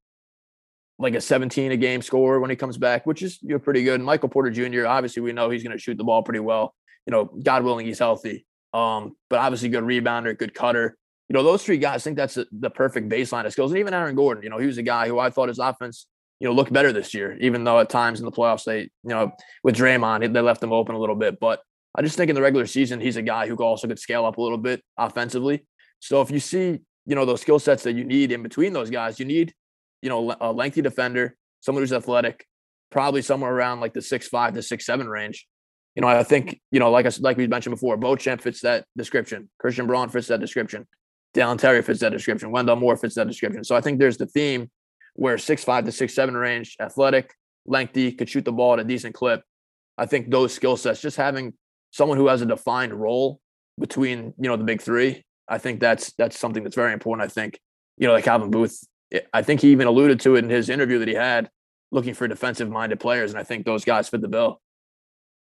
like 0.99 1.15
a 1.15 1.21
17 1.21 1.73
a 1.73 1.77
game 1.77 2.03
scorer 2.03 2.41
when 2.41 2.51
he 2.51 2.57
comes 2.57 2.77
back, 2.77 3.07
which 3.07 3.23
is 3.23 3.39
you 3.43 3.51
know 3.51 3.59
pretty 3.59 3.85
good. 3.85 3.97
And 3.97 4.05
Michael 4.05 4.29
Porter 4.29 4.51
Jr. 4.51 4.87
Obviously, 4.87 5.23
we 5.23 5.33
know 5.33 5.51
he's 5.51 5.63
gonna 5.63 5.79
shoot 5.79 5.97
the 5.97 6.05
ball 6.05 6.23
pretty 6.23 6.41
well. 6.41 6.75
You 7.07 7.13
know, 7.13 7.25
God 7.25 7.65
willing, 7.65 7.87
he's 7.87 7.99
healthy. 7.99 8.47
Um, 8.73 9.17
but 9.29 9.39
obviously, 9.39 9.69
good 9.69 9.85
rebounder, 9.85 10.37
good 10.37 10.55
cutter. 10.55 10.97
You 11.29 11.35
know, 11.35 11.43
those 11.43 11.65
three 11.65 11.79
guys. 11.79 12.03
I 12.03 12.05
think 12.05 12.17
that's 12.17 12.39
the 12.51 12.71
perfect 12.71 13.09
baseline 13.09 13.47
of 13.47 13.53
skills. 13.53 13.71
And 13.71 13.79
even 13.79 13.95
Aaron 13.95 14.15
Gordon, 14.15 14.43
you 14.43 14.51
know, 14.51 14.59
he 14.59 14.67
was 14.67 14.79
a 14.79 14.83
guy 14.83 15.09
who 15.09 15.19
I 15.19 15.31
thought 15.31 15.49
his 15.49 15.59
offense 15.59 16.07
you 16.43 16.49
know, 16.49 16.55
looked 16.55 16.73
better 16.73 16.93
this 16.93 17.15
year, 17.15 17.37
even 17.41 17.63
though 17.63 17.79
at 17.79 17.89
times 17.89 18.19
in 18.19 18.27
the 18.27 18.33
playoffs 18.33 18.65
they, 18.65 18.81
you 18.81 18.91
know, 19.05 19.31
with 19.63 19.77
Draymond, 19.77 20.33
they 20.33 20.41
left 20.41 20.61
them 20.61 20.73
open 20.73 20.97
a 20.97 20.99
little 20.99 21.15
bit. 21.15 21.39
But 21.39 21.61
I 21.95 22.03
just 22.03 22.17
think 22.17 22.31
in 22.31 22.35
the 22.35 22.43
regular 22.43 22.67
season, 22.67 23.01
he's 23.01 23.17
a 23.17 23.23
guy 23.23 23.47
who 23.47 23.55
also 23.57 23.87
could 23.87 23.99
scale 23.99 24.25
up 24.25 24.39
a 24.39 24.43
little 24.43 24.59
bit 24.59 24.83
offensively. 24.97 25.65
So 26.01 26.23
if 26.23 26.31
you 26.31 26.41
see, 26.41 26.81
you 27.07 27.15
know, 27.15 27.25
those 27.25 27.41
skill 27.41 27.59
sets 27.59 27.83
that 27.83 27.95
you 27.95 28.05
need 28.05 28.33
in 28.33 28.43
between 28.43 28.73
those 28.73 28.91
guys, 28.91 29.21
you 29.21 29.27
need, 29.27 29.53
you 30.01 30.09
know, 30.09 30.35
a 30.41 30.53
lengthy 30.53 30.83
defender, 30.83 31.37
someone 31.61 31.83
who's 31.83 31.93
athletic, 31.93 32.47
probably 32.91 33.23
somewhere 33.23 33.53
around 33.53 33.81
like 33.81 33.93
the 33.93 34.03
six 34.03 34.29
five 34.29 34.55
to 34.55 34.63
six 34.63 34.87
seven 34.87 35.09
range. 35.09 35.47
You 35.95 36.01
know, 36.01 36.09
I 36.09 36.23
think, 36.23 36.61
you 36.71 36.81
know, 36.81 36.91
like 36.91 37.05
I 37.05 37.11
like 37.21 37.37
we 37.37 37.47
mentioned 37.47 37.75
before, 37.75 37.97
Beauchamp 37.97 38.41
fits 38.41 38.63
that 38.63 38.87
description. 38.97 39.51
Christian 39.59 39.87
Braun 39.87 40.09
fits 40.09 40.29
that 40.29 40.41
description. 40.41 40.87
Dalen 41.35 41.59
Terry 41.59 41.83
fits 41.83 42.01
that 42.01 42.13
description. 42.13 42.51
Wendell 42.51 42.77
Moore 42.77 42.97
fits 42.97 43.15
that 43.17 43.27
description. 43.27 43.65
So 43.65 43.77
I 43.77 43.81
think 43.81 43.99
there's 43.99 44.17
the 44.17 44.27
theme 44.27 44.71
where 45.15 45.37
six 45.37 45.63
five 45.65 45.85
to 45.85 45.93
six 45.93 46.15
seven 46.15 46.35
range, 46.35 46.77
athletic, 46.81 47.35
lengthy, 47.67 48.13
could 48.13 48.29
shoot 48.29 48.45
the 48.45 48.53
ball 48.53 48.75
at 48.75 48.81
a 48.81 48.85
decent 48.85 49.15
clip. 49.15 49.43
I 49.99 50.07
think 50.07 50.31
those 50.31 50.55
skill 50.55 50.77
sets, 50.77 51.03
just 51.03 51.19
having 51.19 51.53
someone 51.93 52.19
who 52.19 52.27
has 52.27 52.43
a 52.43 52.47
defined 52.47 52.93
role 52.93 53.41
between 53.79 54.35
you 54.39 54.49
know 54.49 54.57
the 54.57 54.65
big 54.65 54.83
three. 54.83 55.25
I 55.49 55.59
think 55.59 55.81
that's 55.81 56.13
that's 56.15 56.39
something 56.39 56.65
that's 56.65 56.77
very 56.77 56.93
important. 56.93 57.25
I 57.25 57.33
think 57.33 57.61
you 57.97 58.07
know 58.09 58.15
like 58.15 58.25
Calvin 58.25 58.51
Booth. 58.51 58.83
Eh, 59.13 59.21
I 59.33 59.43
think 59.43 59.61
he 59.61 59.71
even 59.71 59.87
alluded 59.87 60.21
to 60.21 60.37
it 60.37 60.45
in 60.45 60.51
his 60.51 60.69
interview 60.69 60.99
that 60.99 61.09
he 61.09 61.15
had, 61.15 61.51
looking 61.93 62.15
for 62.15 62.27
defensive 62.27 62.69
minded 62.69 62.99
players, 62.99 63.31
and 63.31 63.39
I 63.39 63.45
think 63.45 63.65
those 63.65 63.85
guys 63.85 64.09
fit 64.09 64.21
the 64.21 64.29
bill. 64.29 64.61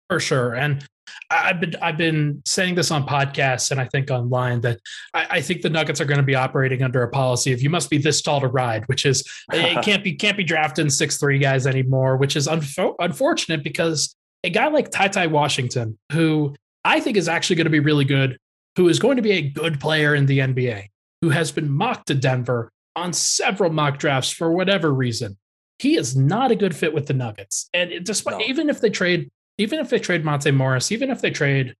For 0.09 0.21
sure, 0.21 0.55
and 0.55 0.87
I've 1.31 1.61
been 1.61 1.75
I've 1.83 1.97
been 1.97 2.43
saying 2.47 2.77
this 2.77 2.91
on 2.91 3.07
podcasts 3.07 3.71
and 3.71 3.81
I 3.81 3.87
think 3.87 4.11
online 4.11 4.61
that 4.61 4.81
I, 5.15 5.27
I, 5.31 5.41
think 5.41 5.63
the 5.63 5.71
Nuggets 5.71 6.01
are 6.01 6.05
going 6.05 6.19
to 6.19 6.25
be 6.25 6.35
operating 6.35 6.83
under 6.83 7.03
a 7.03 7.09
policy 7.09 7.53
of 7.53 7.61
you 7.61 7.71
must 7.71 7.91
be 7.91 7.99
this 7.99 8.23
tall 8.23 8.41
to 8.41 8.49
ride, 8.49 8.85
which 8.87 9.05
is 9.05 9.25
it 9.53 9.83
can't 9.85 10.05
be 10.05 10.15
can't 10.15 10.37
be 10.37 10.45
drafting 10.45 10.89
six 10.91 11.17
three 11.19 11.39
guys 11.39 11.67
anymore, 11.67 12.17
which 12.17 12.37
is 12.37 12.47
unfo- 12.47 12.95
unfortunate 12.99 13.65
because 13.65 14.15
a 14.45 14.51
guy 14.51 14.69
like 14.69 14.91
Ty 14.91 15.09
Ty 15.09 15.27
Washington, 15.29 15.99
who 16.13 16.55
I 16.85 17.01
think 17.01 17.17
is 17.17 17.29
actually 17.29 17.57
going 17.57 17.67
to 17.67 17.71
be 17.71 17.81
really 17.81 18.05
good, 18.05 18.39
who 18.77 18.89
is 18.89 18.99
going 18.99 19.17
to 19.17 19.23
be 19.23 19.33
a 19.33 19.43
good 19.43 19.81
player 19.81 20.15
in 20.15 20.27
the 20.27 20.39
NBA, 20.39 20.89
who 21.23 21.31
has 21.31 21.51
been 21.51 21.71
mocked 21.71 22.09
to 22.09 22.15
Denver 22.15 22.71
on 22.95 23.13
several 23.13 23.71
mock 23.71 23.99
drafts 23.99 24.31
for 24.31 24.51
whatever 24.53 24.93
reason. 24.93 25.37
He 25.79 25.97
is 25.97 26.17
not 26.17 26.51
a 26.51 26.57
good 26.57 26.75
fit 26.75 26.95
with 26.95 27.07
the 27.07 27.15
Nuggets. 27.15 27.69
And 27.75 28.05
despite 28.05 28.39
no. 28.39 28.45
even 28.47 28.71
if 28.71 28.81
they 28.81 28.89
trade, 28.89 29.31
even 29.59 29.79
if 29.79 29.91
they 29.91 29.99
trade 29.99 30.25
Monte 30.25 30.51
Morris, 30.51 30.91
even 30.91 31.11
if 31.11 31.21
they 31.21 31.31
trade 31.31 31.75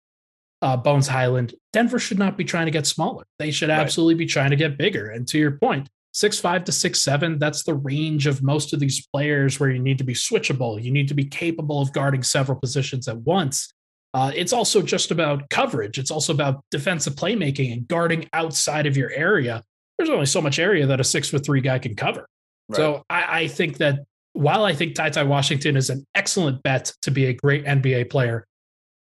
uh, 0.61 0.77
Bones 0.77 1.09
Highland, 1.09 1.55
Denver 1.73 1.99
should 1.99 2.19
not 2.19 2.37
be 2.37 2.45
trying 2.45 2.67
to 2.67 2.71
get 2.71 2.87
smaller. 2.87 3.25
They 3.39 3.51
should 3.51 3.71
absolutely 3.71 4.15
right. 4.15 4.19
be 4.19 4.27
trying 4.27 4.51
to 4.51 4.57
get 4.57 4.77
bigger. 4.77 5.11
And 5.11 5.27
to 5.29 5.39
your 5.39 5.53
point, 5.53 5.89
six 6.17 6.41
five 6.41 6.65
to 6.65 6.73
six 6.73 6.99
seven 7.03 7.39
that's 7.39 7.63
the 7.65 7.75
range 7.75 8.27
of 8.27 8.43
most 8.43 8.73
of 8.73 8.81
these 8.81 9.07
players 9.09 9.61
where 9.61 9.71
you 9.71 9.79
need 9.79 9.99
to 9.99 10.05
be 10.05 10.15
switchable. 10.15 10.83
You 10.83 10.91
need 10.91 11.09
to 11.09 11.15
be 11.15 11.27
capable 11.27 11.83
of 11.83 11.93
guarding 11.93 12.23
several 12.23 12.59
positions 12.59 13.07
at 13.07 13.19
once. 13.19 13.75
Uh, 14.15 14.33
it's 14.35 14.55
also 14.55 14.81
just 14.81 15.11
about 15.11 15.47
coverage. 15.51 15.99
It's 15.99 16.11
also 16.11 16.33
about 16.33 16.65
defensive 16.71 17.17
playmaking 17.17 17.71
and 17.71 17.87
guarding 17.87 18.31
outside 18.33 18.87
of 18.87 18.97
your 18.97 19.11
area. 19.11 19.63
There's 19.99 20.09
only 20.09 20.25
so 20.25 20.41
much 20.41 20.59
area 20.59 20.87
that 20.87 21.01
a 21.01 21.05
six 21.05 21.29
foot 21.29 21.45
three 21.45 21.61
guy 21.61 21.79
can 21.79 21.95
cover. 21.95 22.27
Right. 22.71 22.77
so 22.77 23.05
I, 23.11 23.41
I, 23.41 23.49
think 23.49 23.77
that 23.77 24.01
while 24.33 24.65
i 24.65 24.75
think 24.75 24.97
ty 24.97 25.09
ty 25.09 25.23
washington 25.23 25.77
is 25.77 25.89
an 25.89 26.05
excellent 26.17 26.63
bet 26.65 26.93
to 27.03 27.13
be 27.13 27.27
a 27.27 27.33
great 27.33 27.65
nba 27.65 28.11
player 28.11 28.45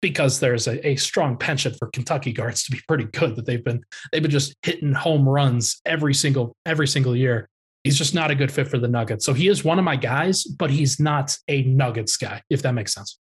because 0.00 0.40
there's 0.40 0.66
a, 0.66 0.86
a 0.86 0.96
strong 0.96 1.36
penchant 1.36 1.76
for 1.76 1.88
Kentucky 1.90 2.32
guards 2.32 2.62
to 2.64 2.70
be 2.70 2.80
pretty 2.86 3.04
good 3.04 3.36
that 3.36 3.46
they've 3.46 3.64
been 3.64 3.82
they've 4.12 4.22
been 4.22 4.30
just 4.30 4.54
hitting 4.62 4.92
home 4.92 5.28
runs 5.28 5.80
every 5.84 6.14
single 6.14 6.56
every 6.66 6.86
single 6.86 7.16
year. 7.16 7.48
He's 7.84 7.96
just 7.96 8.14
not 8.14 8.30
a 8.30 8.34
good 8.34 8.52
fit 8.52 8.68
for 8.68 8.78
the 8.78 8.88
Nuggets. 8.88 9.24
So 9.24 9.32
he 9.32 9.48
is 9.48 9.64
one 9.64 9.78
of 9.78 9.84
my 9.84 9.96
guys, 9.96 10.44
but 10.44 10.70
he's 10.70 10.98
not 11.00 11.36
a 11.48 11.62
Nuggets 11.62 12.16
guy, 12.16 12.42
if 12.50 12.62
that 12.62 12.72
makes 12.72 12.92
sense. 12.92 13.18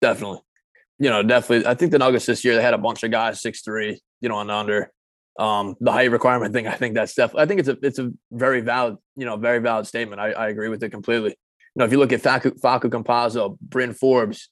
Definitely. 0.00 0.40
You 0.98 1.10
know, 1.10 1.22
definitely. 1.22 1.66
I 1.66 1.74
think 1.74 1.92
the 1.92 1.98
Nuggets 1.98 2.26
this 2.26 2.44
year 2.44 2.54
they 2.54 2.62
had 2.62 2.74
a 2.74 2.78
bunch 2.78 3.02
of 3.02 3.10
guys 3.10 3.40
six 3.40 3.62
three, 3.62 4.00
you 4.20 4.28
know, 4.28 4.40
and 4.40 4.50
under. 4.50 4.90
Um, 5.36 5.74
the 5.80 5.90
height 5.90 6.12
requirement 6.12 6.52
thing, 6.54 6.68
I 6.68 6.74
think 6.74 6.94
that's 6.94 7.14
definitely. 7.14 7.42
I 7.42 7.46
think 7.46 7.60
it's 7.60 7.68
a 7.68 7.76
it's 7.82 7.98
a 7.98 8.12
very 8.30 8.60
valid, 8.60 8.96
you 9.16 9.24
know, 9.24 9.36
very 9.36 9.58
valid 9.58 9.86
statement. 9.86 10.20
I, 10.20 10.30
I 10.30 10.48
agree 10.48 10.68
with 10.68 10.82
it 10.84 10.90
completely. 10.90 11.30
You 11.30 11.80
know, 11.80 11.84
if 11.84 11.90
you 11.90 11.98
look 11.98 12.12
at 12.12 12.22
Facu 12.22 12.52
Campazzo, 12.60 13.58
Bryn 13.58 13.94
Forbes, 13.94 14.48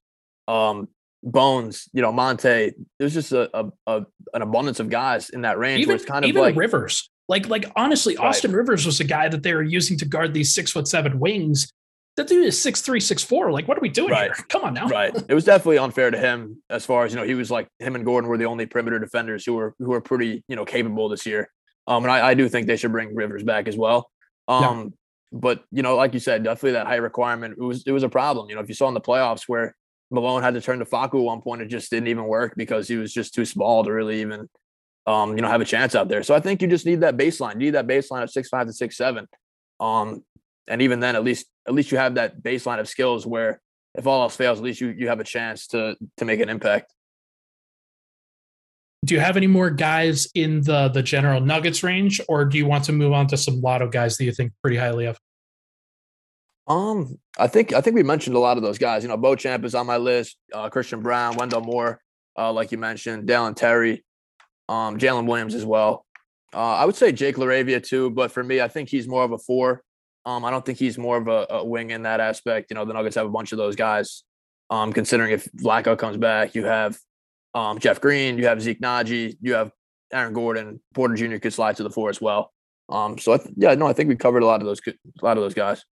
um, 0.49 0.89
Bones, 1.23 1.89
you 1.93 2.03
know, 2.03 2.13
Monte. 2.13 2.73
There's 2.99 3.15
just 3.15 3.33
a, 3.33 3.49
a, 3.57 3.73
a, 3.87 4.07
an 4.35 4.43
abundance 4.43 4.81
of 4.81 4.91
guys 4.91 5.31
in 5.31 5.43
that 5.43 5.59
range 5.59 5.81
even, 5.83 5.89
where 5.89 5.97
it's 5.97 6.05
kind 6.05 6.25
of 6.25 6.29
even 6.29 6.43
like 6.43 6.57
Rivers. 6.57 7.11
Like, 7.29 7.49
like 7.49 7.71
honestly, 7.77 8.17
right. 8.17 8.29
Austin 8.29 8.53
Rivers 8.53 8.85
was 8.85 9.01
a 9.01 9.05
guy 9.05 9.29
that 9.29 9.43
they 9.43 9.55
were 9.55 9.63
using 9.63 9.97
to 9.99 10.05
guard 10.05 10.35
these 10.35 10.55
six 10.55 10.73
foot 10.73 10.89
seven 10.89 11.19
wings. 11.21 11.73
That 12.17 12.29
dude 12.29 12.45
is 12.45 12.61
six 12.61 12.83
three, 12.83 13.01
six 13.01 13.23
four. 13.23 13.53
Like, 13.53 13.69
what 13.69 13.79
are 13.79 13.81
we 13.81 13.89
doing 13.89 14.11
right. 14.11 14.35
here? 14.35 14.35
Come 14.49 14.65
on 14.65 14.75
now. 14.75 14.89
Right. 14.89 15.15
It 15.29 15.35
was 15.35 15.45
definitely 15.45 15.79
unfair 15.79 16.11
to 16.11 16.19
him 16.19 16.63
as 16.69 16.85
far 16.85 17.05
as 17.05 17.13
you 17.13 17.19
know. 17.19 17.27
He 17.27 17.35
was 17.35 17.51
like 17.51 17.69
him 17.79 17.95
and 17.95 18.05
Gordon 18.05 18.29
were 18.29 18.37
the 18.37 18.47
only 18.47 18.67
perimeter 18.67 18.99
defenders 18.99 19.47
who 19.47 19.55
were 19.55 19.75
who 19.79 19.91
were 19.91 20.01
pretty 20.01 20.45
you 20.49 20.57
know 20.57 20.65
capable 20.65 21.09
this 21.09 21.25
year. 21.25 21.49
Um, 21.87 22.05
and 22.05 22.13
I, 22.13 22.29
I 22.29 22.35
do 22.35 22.49
think 22.49 22.67
they 22.67 22.77
should 22.77 22.93
bring 22.93 23.15
Rivers 23.15 23.43
back 23.43 23.67
as 23.67 23.77
well. 23.77 24.11
Um, 24.49 24.63
yeah. 24.63 24.85
but 25.33 25.65
you 25.71 25.83
know, 25.83 25.97
like 25.97 26.15
you 26.15 26.21
said, 26.21 26.45
definitely 26.45 26.73
that 26.73 26.87
high 26.87 26.97
requirement 26.97 27.55
it 27.59 27.63
was 27.63 27.85
it 27.87 27.93
was 27.93 28.03
a 28.03 28.09
problem. 28.09 28.49
You 28.49 28.57
know, 28.57 28.61
if 28.61 28.69
you 28.69 28.75
saw 28.75 28.89
in 28.89 28.95
the 28.95 29.01
playoffs 29.01 29.45
where 29.47 29.75
Malone 30.13 30.43
had 30.43 30.55
to 30.55 30.61
turn 30.61 30.79
to 30.79 30.85
Facu 30.85 31.19
at 31.19 31.25
one 31.25 31.41
point, 31.41 31.63
it 31.63 31.67
just 31.67 31.91
didn't 31.91 32.09
even 32.09 32.25
work 32.25 32.55
because 32.57 32.87
he 32.87 32.97
was 32.97 33.13
just 33.13 33.35
too 33.35 33.45
small 33.45 33.85
to 33.85 33.93
really 33.93 34.21
even 34.21 34.49
um, 35.07 35.37
you 35.37 35.43
know, 35.43 35.49
have 35.49 35.61
a 35.61 35.65
chance 35.65 35.95
out 35.95 36.09
there. 36.09 36.23
So 36.23 36.35
I 36.35 36.41
think 36.41 36.63
you 36.63 36.69
just 36.69 36.87
need 36.87 37.01
that 37.01 37.17
baseline. 37.17 37.55
You 37.55 37.59
need 37.59 37.75
that 37.75 37.87
baseline 37.87 38.23
of 38.23 38.31
six 38.31 38.49
five 38.49 38.67
to 38.67 38.73
six 38.73 38.97
seven. 38.97 39.27
Um, 39.81 40.25
and 40.69 40.81
even 40.83 41.01
then, 41.01 41.17
at 41.17 41.25
least 41.25 41.47
at 41.67 41.75
least 41.75 41.91
you 41.91 41.99
have 41.99 42.15
that 42.15 42.43
baseline 42.43 42.79
of 42.79 42.89
skills 42.89 43.27
where 43.27 43.61
if 43.95 44.07
all 44.07 44.23
else 44.23 44.37
fails, 44.37 44.59
at 44.59 44.65
least 44.65 44.81
you 44.81 44.89
you 44.89 45.09
have 45.09 45.21
a 45.21 45.25
chance 45.25 45.67
to 45.69 45.97
to 46.19 46.25
make 46.25 46.41
an 46.41 46.49
impact. 46.49 46.93
Do 49.05 49.15
you 49.15 49.21
have 49.21 49.37
any 49.37 49.49
more 49.49 49.71
guys 49.71 50.29
in 50.35 50.63
the 50.63 50.89
the 50.89 51.03
general 51.03 51.41
Nuggets 51.41 51.83
range, 51.83 52.21
or 52.29 52.45
do 52.45 52.57
you 52.57 52.67
want 52.67 52.85
to 52.85 52.93
move 52.93 53.13
on 53.13 53.27
to 53.29 53.37
some 53.37 53.61
Lotto 53.61 53.89
guys 53.89 54.17
that 54.17 54.25
you 54.25 54.33
think 54.33 54.53
pretty 54.63 54.77
highly 54.77 55.07
of? 55.07 55.19
Um, 56.67 57.19
I 57.39 57.49
think 57.49 57.73
I 57.73 57.81
think 57.81 57.97
we 57.97 58.03
mentioned 58.03 58.37
a 58.37 58.41
lot 58.41 58.57
of 58.57 58.63
those 58.63 58.79
guys. 58.79 59.03
You 59.03 59.09
know, 59.09 59.17
Beauchamp 59.17 59.65
is 59.65 59.75
on 59.75 59.87
my 59.87 59.97
list. 59.97 60.37
Uh, 60.53 60.69
Christian 60.69 61.01
Braun, 61.01 61.37
Wendell 61.37 61.63
Moore, 61.63 62.01
uh, 62.39 62.53
like 62.53 62.73
you 62.73 62.79
mentioned, 62.79 63.27
Dalen 63.27 63.55
Terry 63.55 64.05
um, 64.69 64.99
Jalen 64.99 65.27
Williams 65.27 65.55
as 65.55 65.65
well. 65.65 66.07
Uh, 66.55 66.75
I 66.75 66.85
would 66.85 66.97
say 66.97 67.13
Jake 67.13 67.37
LaRavia 67.37 67.83
too, 67.83 68.11
but 68.11 68.31
for 68.31 68.43
me, 68.43 68.61
I 68.61 68.69
think 68.69 68.89
he's 68.89 69.09
more 69.09 69.25
of 69.25 69.33
a 69.33 69.39
four. 69.39 69.83
Um, 70.25 70.45
I 70.45 70.51
don't 70.51 70.65
think 70.65 70.79
he's 70.79 70.99
more 70.99 71.17
of 71.17 71.29
a, 71.29 71.47
a, 71.51 71.65
wing 71.65 71.91
in 71.91 72.03
that 72.03 72.21
aspect. 72.21 72.71
You 72.71 72.77
know, 72.77 72.85
the 72.85 72.93
Nuggets 72.93 73.17
have 73.17 73.27
a 73.27 73.31
bunch 73.31 73.53
of 73.53 73.59
those 73.59 73.75
guys. 73.75 74.23
Um, 74.71 74.93
considering 74.93 75.33
if 75.33 75.49
Vlatko 75.53 75.99
comes 75.99 76.17
back, 76.17 76.55
you 76.55 76.65
have 76.65 76.97
um, 77.55 77.79
Jeff 77.79 78.01
Green, 78.01 78.39
you 78.39 78.47
have 78.47 78.63
Zeke 78.63 78.81
Nnaji, 78.81 79.37
you 79.41 79.55
have 79.55 79.73
Aaron 80.13 80.33
Gordon, 80.33 80.81
Porter 80.95 81.15
Jr. 81.15 81.37
could 81.37 81.53
slide 81.53 81.77
to 81.77 81.83
the 81.83 81.91
four 81.91 82.09
as 82.09 82.21
well. 82.21 82.53
Um, 82.89 83.19
so 83.19 83.33
I 83.33 83.39
th- 83.39 83.55
yeah, 83.57 83.75
no, 83.75 83.87
I 83.87 83.93
think 83.93 84.09
we 84.09 84.17
covered 84.17 84.43
a 84.43 84.47
lot 84.47 84.61
of 84.61 84.67
those 84.67 84.81
a 84.87 85.25
lot 85.25 85.37
of 85.37 85.43
those 85.43 85.55
guys. 85.55 85.85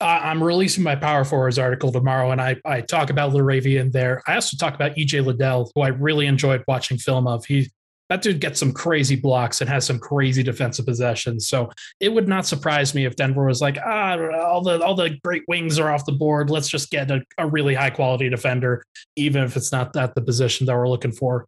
I'm 0.00 0.42
releasing 0.42 0.84
my 0.84 0.96
Power 0.96 1.24
Forwards 1.24 1.58
article 1.58 1.92
tomorrow, 1.92 2.30
and 2.30 2.40
I 2.40 2.56
I 2.64 2.80
talk 2.80 3.10
about 3.10 3.32
LaRavia 3.32 3.80
in 3.80 3.90
there. 3.90 4.22
I 4.26 4.34
also 4.34 4.56
talk 4.56 4.74
about 4.74 4.94
EJ 4.96 5.24
Liddell, 5.24 5.70
who 5.74 5.82
I 5.82 5.88
really 5.88 6.26
enjoyed 6.26 6.64
watching 6.68 6.98
film 6.98 7.26
of. 7.26 7.44
He 7.44 7.70
that 8.10 8.22
dude 8.22 8.40
gets 8.40 8.58
some 8.58 8.72
crazy 8.72 9.14
blocks 9.14 9.60
and 9.60 9.70
has 9.70 9.86
some 9.86 9.98
crazy 9.98 10.42
defensive 10.42 10.84
possessions. 10.84 11.46
So 11.46 11.70
it 12.00 12.12
would 12.12 12.26
not 12.26 12.44
surprise 12.44 12.92
me 12.92 13.04
if 13.06 13.14
Denver 13.14 13.46
was 13.46 13.60
like, 13.60 13.78
ah, 13.86 14.18
all 14.36 14.62
the 14.62 14.82
all 14.82 14.94
the 14.94 15.16
great 15.24 15.44
wings 15.46 15.78
are 15.78 15.90
off 15.90 16.04
the 16.04 16.12
board. 16.12 16.50
Let's 16.50 16.68
just 16.68 16.90
get 16.90 17.10
a, 17.10 17.22
a 17.38 17.46
really 17.46 17.74
high 17.74 17.90
quality 17.90 18.28
defender, 18.28 18.84
even 19.14 19.44
if 19.44 19.56
it's 19.56 19.70
not 19.70 19.92
that 19.92 20.14
the 20.14 20.22
position 20.22 20.66
that 20.66 20.76
we're 20.76 20.88
looking 20.88 21.12
for. 21.12 21.46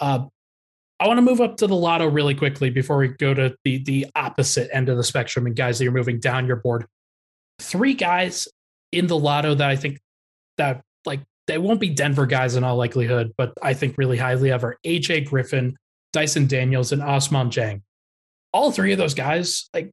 Uh, 0.00 0.26
I 0.98 1.06
want 1.06 1.18
to 1.18 1.22
move 1.22 1.40
up 1.40 1.56
to 1.58 1.66
the 1.66 1.76
lotto 1.76 2.08
really 2.08 2.34
quickly 2.34 2.70
before 2.70 2.96
we 2.96 3.08
go 3.08 3.32
to 3.32 3.56
the 3.64 3.78
the 3.84 4.06
opposite 4.16 4.70
end 4.72 4.88
of 4.88 4.96
the 4.96 5.04
spectrum 5.04 5.46
and 5.46 5.54
guys 5.54 5.78
that 5.78 5.84
you're 5.84 5.92
moving 5.92 6.18
down 6.18 6.46
your 6.46 6.56
board. 6.56 6.86
Three 7.58 7.94
guys 7.94 8.48
in 8.90 9.06
the 9.06 9.18
lotto 9.18 9.54
that 9.54 9.68
I 9.68 9.76
think 9.76 10.00
that 10.58 10.82
like 11.04 11.20
they 11.46 11.58
won't 11.58 11.80
be 11.80 11.90
Denver 11.90 12.26
guys 12.26 12.56
in 12.56 12.64
all 12.64 12.76
likelihood, 12.76 13.32
but 13.36 13.52
I 13.62 13.74
think 13.74 13.96
really 13.98 14.18
highly 14.18 14.50
of 14.50 14.64
are 14.64 14.76
AJ 14.84 15.26
Griffin, 15.26 15.76
Dyson 16.12 16.46
Daniels, 16.46 16.92
and 16.92 17.02
Ousmane 17.02 17.48
Dieng. 17.48 17.82
All 18.52 18.70
three 18.70 18.92
of 18.92 18.98
those 18.98 19.14
guys, 19.14 19.68
like 19.72 19.90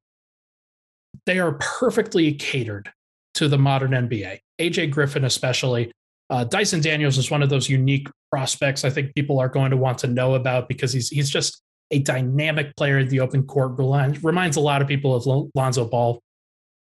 they 1.26 1.39
are 1.39 1.54
perfectly 1.54 2.34
catered 2.34 2.91
to 3.36 3.48
the 3.48 3.58
modern 3.58 3.91
NBA. 3.91 4.39
AJ 4.60 4.91
Griffin, 4.91 5.24
especially. 5.26 5.91
Uh, 6.30 6.43
Dyson 6.43 6.82
Daniels 6.82 7.17
is 7.17 7.32
one 7.32 7.41
of 7.41 7.50
those 7.50 7.69
unique 7.69 8.08
prospects 8.32 8.86
I 8.86 8.89
think 8.91 9.15
people 9.15 9.39
are 9.39 9.50
going 9.50 9.72
to 9.72 9.78
want 9.78 9.98
to 10.00 10.08
know 10.08 10.36
about 10.36 10.67
because 10.67 10.93
he's 10.93 11.10
he's 11.10 11.30
just 11.30 11.62
a 11.91 12.00
dynamic 12.00 12.76
player 12.76 13.00
in 13.00 13.10
the 13.10 13.19
open 13.19 13.43
court. 13.43 13.78
Reminds, 13.78 14.24
Reminds 14.24 14.58
a 14.58 14.62
lot 14.62 14.82
of 14.82 14.88
people 14.88 15.15
of 15.15 15.50
Lonzo 15.56 15.86
Ball. 15.86 16.22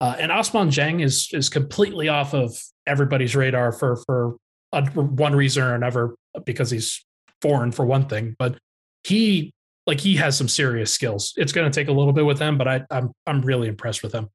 Uh, 0.00 0.14
and 0.18 0.30
Ousmane 0.30 0.68
Dieng 0.68 1.02
is 1.02 1.30
is 1.32 1.48
completely 1.48 2.08
off 2.08 2.34
of 2.34 2.56
everybody's 2.86 3.34
radar 3.34 3.72
for 3.72 3.96
for 4.04 4.36
a, 4.72 4.84
one 4.90 5.34
reason 5.34 5.62
or 5.62 5.74
another 5.74 6.14
because 6.44 6.70
he's 6.70 7.04
foreign 7.40 7.72
for 7.72 7.84
one 7.84 8.06
thing, 8.08 8.36
but 8.38 8.58
he 9.04 9.52
like 9.86 10.00
he 10.00 10.16
has 10.16 10.36
some 10.36 10.48
serious 10.48 10.92
skills. 10.92 11.32
It's 11.36 11.52
going 11.52 11.70
to 11.70 11.74
take 11.74 11.88
a 11.88 11.92
little 11.92 12.12
bit 12.12 12.26
with 12.26 12.38
him, 12.38 12.58
but 12.58 12.68
I, 12.68 12.82
I'm 12.90 13.12
I'm 13.26 13.40
really 13.42 13.68
impressed 13.68 14.02
with 14.02 14.12
him. 14.12 14.28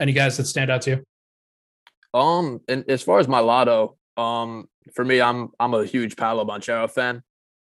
Any 0.00 0.12
guys 0.12 0.36
that 0.36 0.46
stand 0.46 0.70
out 0.70 0.82
to 0.82 0.90
you? 0.90 2.18
Um, 2.18 2.60
and 2.68 2.84
as 2.88 3.02
far 3.02 3.18
as 3.18 3.28
my 3.28 3.40
lotto, 3.40 3.96
um, 4.16 4.68
for 4.94 5.04
me, 5.04 5.20
I'm 5.20 5.50
I'm 5.58 5.74
a 5.74 5.84
huge 5.84 6.16
Paolo 6.16 6.44
Banchero 6.44 6.90
fan. 6.90 7.22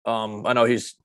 Um, 0.06 0.46
I 0.46 0.54
know 0.54 0.65
he's 0.65 0.96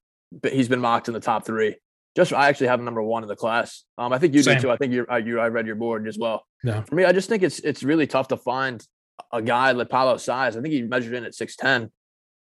he's 0.43 0.69
been 0.69 0.81
mocked 0.81 1.09
in 1.09 1.15
the 1.15 1.21
top 1.21 1.47
three. 1.47 1.77
Just 2.19 2.33
I 2.33 2.49
actually 2.49 2.67
have 2.67 2.81
number 2.81 3.01
one 3.01 3.23
in 3.23 3.29
the 3.29 3.37
class. 3.37 3.85
Um, 3.97 4.13
I 4.13 4.19
think 4.19 4.35
you 4.35 4.43
Same. 4.43 4.57
do 4.57 4.63
too. 4.63 4.71
I 4.73 4.77
think 4.77 4.93
you 4.93 5.07
you 5.25 5.39
I 5.39 5.47
read 5.47 5.69
your 5.69 5.77
board 5.77 6.09
as 6.09 6.19
well. 6.19 6.45
Yeah. 6.65 6.83
For 6.83 6.97
me, 6.97 7.05
I 7.05 7.13
just 7.13 7.29
think 7.29 7.45
it's 7.45 7.61
it's 7.61 7.85
really 7.85 8.09
tough 8.09 8.27
to 8.29 8.37
find 8.37 8.85
a 9.33 9.41
guy 9.41 9.71
like 9.71 9.89
Paolo's 9.89 10.25
size. 10.25 10.57
I 10.57 10.61
think 10.61 10.75
he 10.75 10.83
measured 10.83 11.15
in 11.15 11.25
at 11.25 11.37
six 11.37 11.55
ten, 11.55 11.93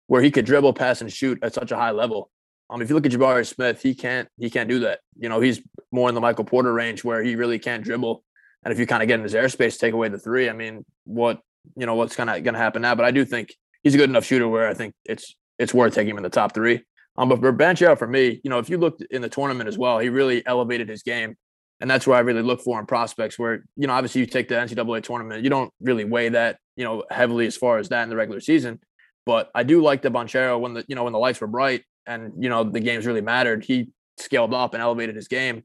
where 0.08 0.24
he 0.24 0.32
could 0.32 0.48
dribble, 0.48 0.74
pass, 0.74 1.02
and 1.02 1.14
shoot 1.14 1.38
at 1.44 1.54
such 1.54 1.72
a 1.72 1.76
high 1.76 1.92
level. 1.92 2.32
Um, 2.72 2.82
if 2.82 2.90
you 2.90 2.96
look 2.96 3.06
at 3.06 3.12
Jabari 3.12 3.46
Smith, 3.46 3.80
he 3.84 3.94
can't 3.94 4.28
he 4.40 4.50
can't 4.50 4.68
do 4.68 4.80
that. 4.80 5.02
You 5.20 5.30
know, 5.30 5.42
he's 5.42 5.62
more 5.92 6.10
in 6.10 6.16
the 6.16 6.22
Michael 6.22 6.44
Porter 6.44 6.74
range 6.74 7.04
where 7.04 7.22
he 7.22 7.36
really 7.36 7.60
can't 7.60 7.84
dribble. 7.84 8.24
And 8.64 8.72
if 8.72 8.80
you 8.80 8.88
kind 8.88 9.04
of 9.04 9.08
get 9.08 9.20
in 9.20 9.24
his 9.24 9.36
airspace, 9.36 9.78
take 9.78 9.94
away 9.94 10.10
the 10.10 10.18
three, 10.18 10.50
I 10.50 10.54
mean, 10.54 10.86
what 11.04 11.40
you 11.76 11.86
know, 11.86 11.94
what's 11.94 12.16
kind 12.16 12.32
of 12.32 12.44
going 12.44 12.56
to 12.56 12.60
happen 12.60 12.82
now? 12.82 12.96
But 12.96 13.06
I 13.06 13.12
do 13.12 13.26
think 13.26 13.54
he's 13.84 13.94
a 13.94 13.98
good 14.00 14.10
enough 14.10 14.26
shooter 14.26 14.48
where 14.48 14.68
I 14.68 14.74
think 14.74 14.96
it's 15.06 15.36
it's 15.60 15.72
worth 15.72 15.94
taking 15.94 16.10
him 16.10 16.18
in 16.18 16.24
the 16.24 16.30
top 16.30 16.56
three. 16.56 16.84
Um, 17.18 17.30
but 17.30 17.40
for 17.40 17.52
Banchero, 17.52 17.98
for 17.98 18.08
me, 18.08 18.40
you 18.44 18.50
know, 18.50 18.60
if 18.60 18.70
you 18.70 18.78
looked 18.78 19.02
in 19.10 19.22
the 19.22 19.30
tournament 19.30 19.68
as 19.68 19.78
well, 19.78 19.98
he 20.00 20.10
really 20.10 20.46
elevated 20.46 20.88
his 20.88 21.02
game, 21.02 21.36
and 21.82 21.90
that's 21.90 22.06
where 22.06 22.16
I 22.16 22.22
really 22.22 22.44
look 22.44 22.62
for 22.62 22.80
in 22.80 22.86
prospects. 22.86 23.40
Where 23.40 23.64
you 23.76 23.88
know, 23.88 23.94
obviously, 23.94 24.22
you 24.22 24.28
take 24.28 24.48
the 24.48 24.56
NCAA 24.56 25.04
tournament, 25.04 25.44
you 25.44 25.50
don't 25.50 25.74
really 25.82 26.06
weigh 26.06 26.30
that 26.30 26.58
you 26.76 26.84
know 26.84 27.04
heavily 27.10 27.48
as 27.48 27.58
far 27.58 27.80
as 27.80 27.90
that 27.90 28.04
in 28.04 28.10
the 28.10 28.16
regular 28.16 28.40
season. 28.40 28.80
But 29.26 29.50
I 29.54 29.64
do 29.64 29.82
like 29.82 30.02
the 30.02 30.10
Banchero 30.10 30.60
when 30.60 30.74
the 30.74 30.86
you 30.88 30.96
know 30.96 31.04
when 31.04 31.14
the 31.14 31.20
lights 31.20 31.42
were 31.42 31.48
bright 31.48 31.84
and 32.06 32.34
you 32.40 32.50
know 32.50 32.64
the 32.64 32.80
games 32.80 33.06
really 33.06 33.22
mattered. 33.22 33.66
He 33.66 33.90
scaled 34.18 34.54
up 34.54 34.74
and 34.74 34.82
elevated 34.82 35.16
his 35.16 35.28
game. 35.28 35.64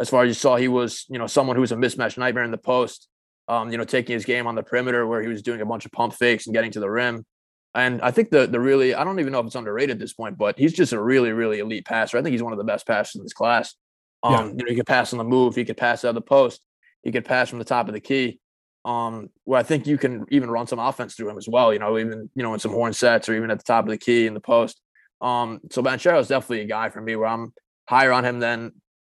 As 0.00 0.08
far 0.08 0.24
as 0.24 0.28
you 0.28 0.34
saw, 0.34 0.56
he 0.56 0.68
was 0.68 1.04
you 1.08 1.18
know 1.18 1.26
someone 1.26 1.56
who 1.56 1.60
was 1.60 1.72
a 1.72 1.76
mismatch 1.76 2.16
nightmare 2.16 2.44
in 2.44 2.50
the 2.50 2.58
post. 2.58 3.08
Um, 3.46 3.70
you 3.70 3.76
know, 3.76 3.84
taking 3.84 4.14
his 4.14 4.24
game 4.24 4.46
on 4.46 4.54
the 4.54 4.62
perimeter 4.62 5.06
where 5.06 5.20
he 5.20 5.28
was 5.28 5.42
doing 5.42 5.60
a 5.60 5.66
bunch 5.66 5.84
of 5.84 5.92
pump 5.92 6.14
fakes 6.14 6.46
and 6.46 6.54
getting 6.54 6.70
to 6.70 6.80
the 6.80 6.88
rim. 6.88 7.26
And 7.74 8.00
I 8.02 8.10
think 8.10 8.30
the 8.30 8.46
the 8.46 8.60
really 8.60 8.94
I 8.94 9.02
don't 9.04 9.18
even 9.18 9.32
know 9.32 9.40
if 9.40 9.46
it's 9.46 9.54
underrated 9.54 9.96
at 9.96 9.98
this 9.98 10.12
point, 10.12 10.38
but 10.38 10.58
he's 10.58 10.72
just 10.72 10.92
a 10.92 11.02
really 11.02 11.32
really 11.32 11.58
elite 11.58 11.84
passer. 11.84 12.18
I 12.18 12.22
think 12.22 12.32
he's 12.32 12.42
one 12.42 12.52
of 12.52 12.58
the 12.58 12.64
best 12.64 12.86
passers 12.86 13.16
in 13.16 13.22
this 13.22 13.32
class. 13.32 13.74
Um, 14.22 14.32
yeah. 14.32 14.46
you 14.46 14.56
know, 14.56 14.70
he 14.70 14.76
could 14.76 14.86
pass 14.86 15.12
on 15.12 15.18
the 15.18 15.24
move, 15.24 15.54
he 15.54 15.64
could 15.64 15.76
pass 15.76 16.04
out 16.04 16.10
of 16.10 16.14
the 16.14 16.20
post, 16.20 16.64
he 17.02 17.12
could 17.12 17.24
pass 17.24 17.50
from 17.50 17.58
the 17.58 17.64
top 17.64 17.88
of 17.88 17.94
the 17.94 18.00
key. 18.00 18.38
Um, 18.84 19.30
where 19.44 19.58
I 19.58 19.62
think 19.62 19.86
you 19.86 19.96
can 19.96 20.26
even 20.28 20.50
run 20.50 20.66
some 20.66 20.78
offense 20.78 21.14
through 21.14 21.30
him 21.30 21.38
as 21.38 21.48
well. 21.48 21.72
You 21.72 21.78
know, 21.78 21.98
even 21.98 22.30
you 22.34 22.42
know 22.42 22.54
in 22.54 22.60
some 22.60 22.72
horn 22.72 22.92
sets 22.92 23.28
or 23.28 23.34
even 23.34 23.50
at 23.50 23.58
the 23.58 23.64
top 23.64 23.84
of 23.84 23.90
the 23.90 23.98
key 23.98 24.26
in 24.26 24.34
the 24.34 24.40
post. 24.40 24.80
Um, 25.20 25.60
so 25.70 25.82
Banchero 25.82 26.20
is 26.20 26.28
definitely 26.28 26.60
a 26.60 26.66
guy 26.66 26.90
for 26.90 27.00
me 27.00 27.16
where 27.16 27.28
I'm 27.28 27.52
higher 27.88 28.12
on 28.12 28.24
him 28.24 28.40
than 28.40 28.72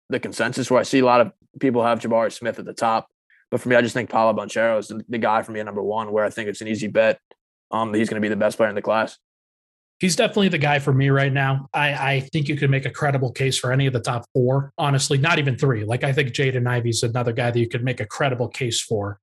the 0.10 0.20
consensus, 0.20 0.70
where 0.70 0.80
I 0.80 0.84
see 0.84 1.00
a 1.00 1.06
lot 1.06 1.22
of 1.22 1.32
people 1.60 1.84
have 1.84 2.00
Jabari 2.00 2.32
Smith 2.32 2.60
at 2.60 2.66
the 2.66 2.74
top. 2.74 3.08
But 3.52 3.62
for 3.62 3.70
me, 3.70 3.76
I 3.76 3.82
just 3.82 3.94
think 3.94 4.10
Paolo 4.10 4.34
Banchero 4.34 4.80
is 4.80 4.90
the, 4.90 5.04
the 5.08 5.18
guy 5.18 5.42
for 5.44 5.52
me 5.52 5.60
at 5.60 5.66
number 5.66 5.82
one, 5.82 6.12
where 6.12 6.26
I 6.26 6.30
think 6.30 6.50
it's 6.50 6.62
an 6.62 6.68
easy 6.68 6.88
bet. 6.88 7.20
Um, 7.72 7.94
he's 7.94 8.10
going 8.10 8.22
to 8.22 8.26
be 8.26 8.30
the 8.30 8.36
best 8.36 8.58
player 8.58 8.70
in 8.70 8.76
the 8.76 8.82
class. 8.82 9.18
He's 10.00 10.16
definitely 10.16 10.48
the 10.48 10.58
guy 10.58 10.80
for 10.80 10.94
me 10.94 11.10
right 11.10 11.32
now. 11.32 11.68
I, 11.74 12.14
I 12.16 12.20
think 12.32 12.48
you 12.48 12.56
could 12.56 12.70
make 12.70 12.86
a 12.86 12.90
credible 12.90 13.32
case 13.32 13.60
for 13.60 13.74
any 13.74 13.86
of 13.86 13.92
the 13.92 14.00
top 14.00 14.26
four, 14.34 14.72
honestly, 14.78 15.18
not 15.18 15.40
even 15.40 15.58
three. 15.58 15.84
Like 15.84 16.06
I 16.06 16.14
think 16.14 16.30
Jaden 16.30 16.68
Ivey's 16.68 17.04
another 17.04 17.34
guy 17.34 17.52
that 17.52 17.60
you 17.60 17.68
could 17.68 17.84
make 17.84 18.00
a 18.00 18.06
credible 18.06 18.48
case 18.48 18.80
for. 18.80 19.20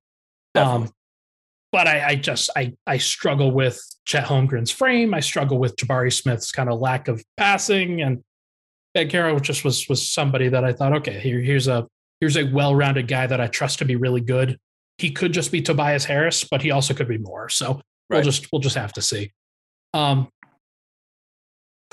Um, 0.53 0.89
but 1.71 1.87
I, 1.87 2.09
I, 2.09 2.15
just 2.15 2.49
I 2.55 2.73
I 2.85 2.97
struggle 2.97 3.51
with 3.51 3.79
Chet 4.05 4.25
Holmgren's 4.25 4.71
frame. 4.71 5.13
I 5.13 5.19
struggle 5.19 5.59
with 5.59 5.75
Jabari 5.75 6.13
Smith's 6.13 6.51
kind 6.51 6.69
of 6.69 6.79
lack 6.79 7.07
of 7.07 7.23
passing, 7.35 8.01
and 8.01 8.23
Banchero 8.95 9.39
just 9.41 9.63
was 9.63 9.87
was 9.89 10.09
somebody 10.09 10.47
that 10.49 10.63
I 10.63 10.73
thought, 10.73 10.95
okay, 10.97 11.19
here 11.19 11.39
here's 11.39 11.67
a 11.67 11.87
here's 12.19 12.37
a 12.37 12.43
well-rounded 12.45 13.07
guy 13.07 13.27
that 13.27 13.41
I 13.41 13.47
trust 13.47 13.79
to 13.79 13.85
be 13.85 13.95
really 13.95 14.21
good. 14.21 14.57
He 14.97 15.11
could 15.11 15.33
just 15.33 15.51
be 15.51 15.61
Tobias 15.61 16.05
Harris, 16.05 16.43
but 16.43 16.61
he 16.61 16.71
also 16.71 16.93
could 16.93 17.07
be 17.07 17.19
more. 17.19 17.49
So 17.49 17.81
right. 18.09 18.17
we'll 18.17 18.23
just 18.23 18.51
we'll 18.51 18.61
just 18.61 18.75
have 18.75 18.93
to 18.93 19.01
see. 19.01 19.31
Um, 19.93 20.29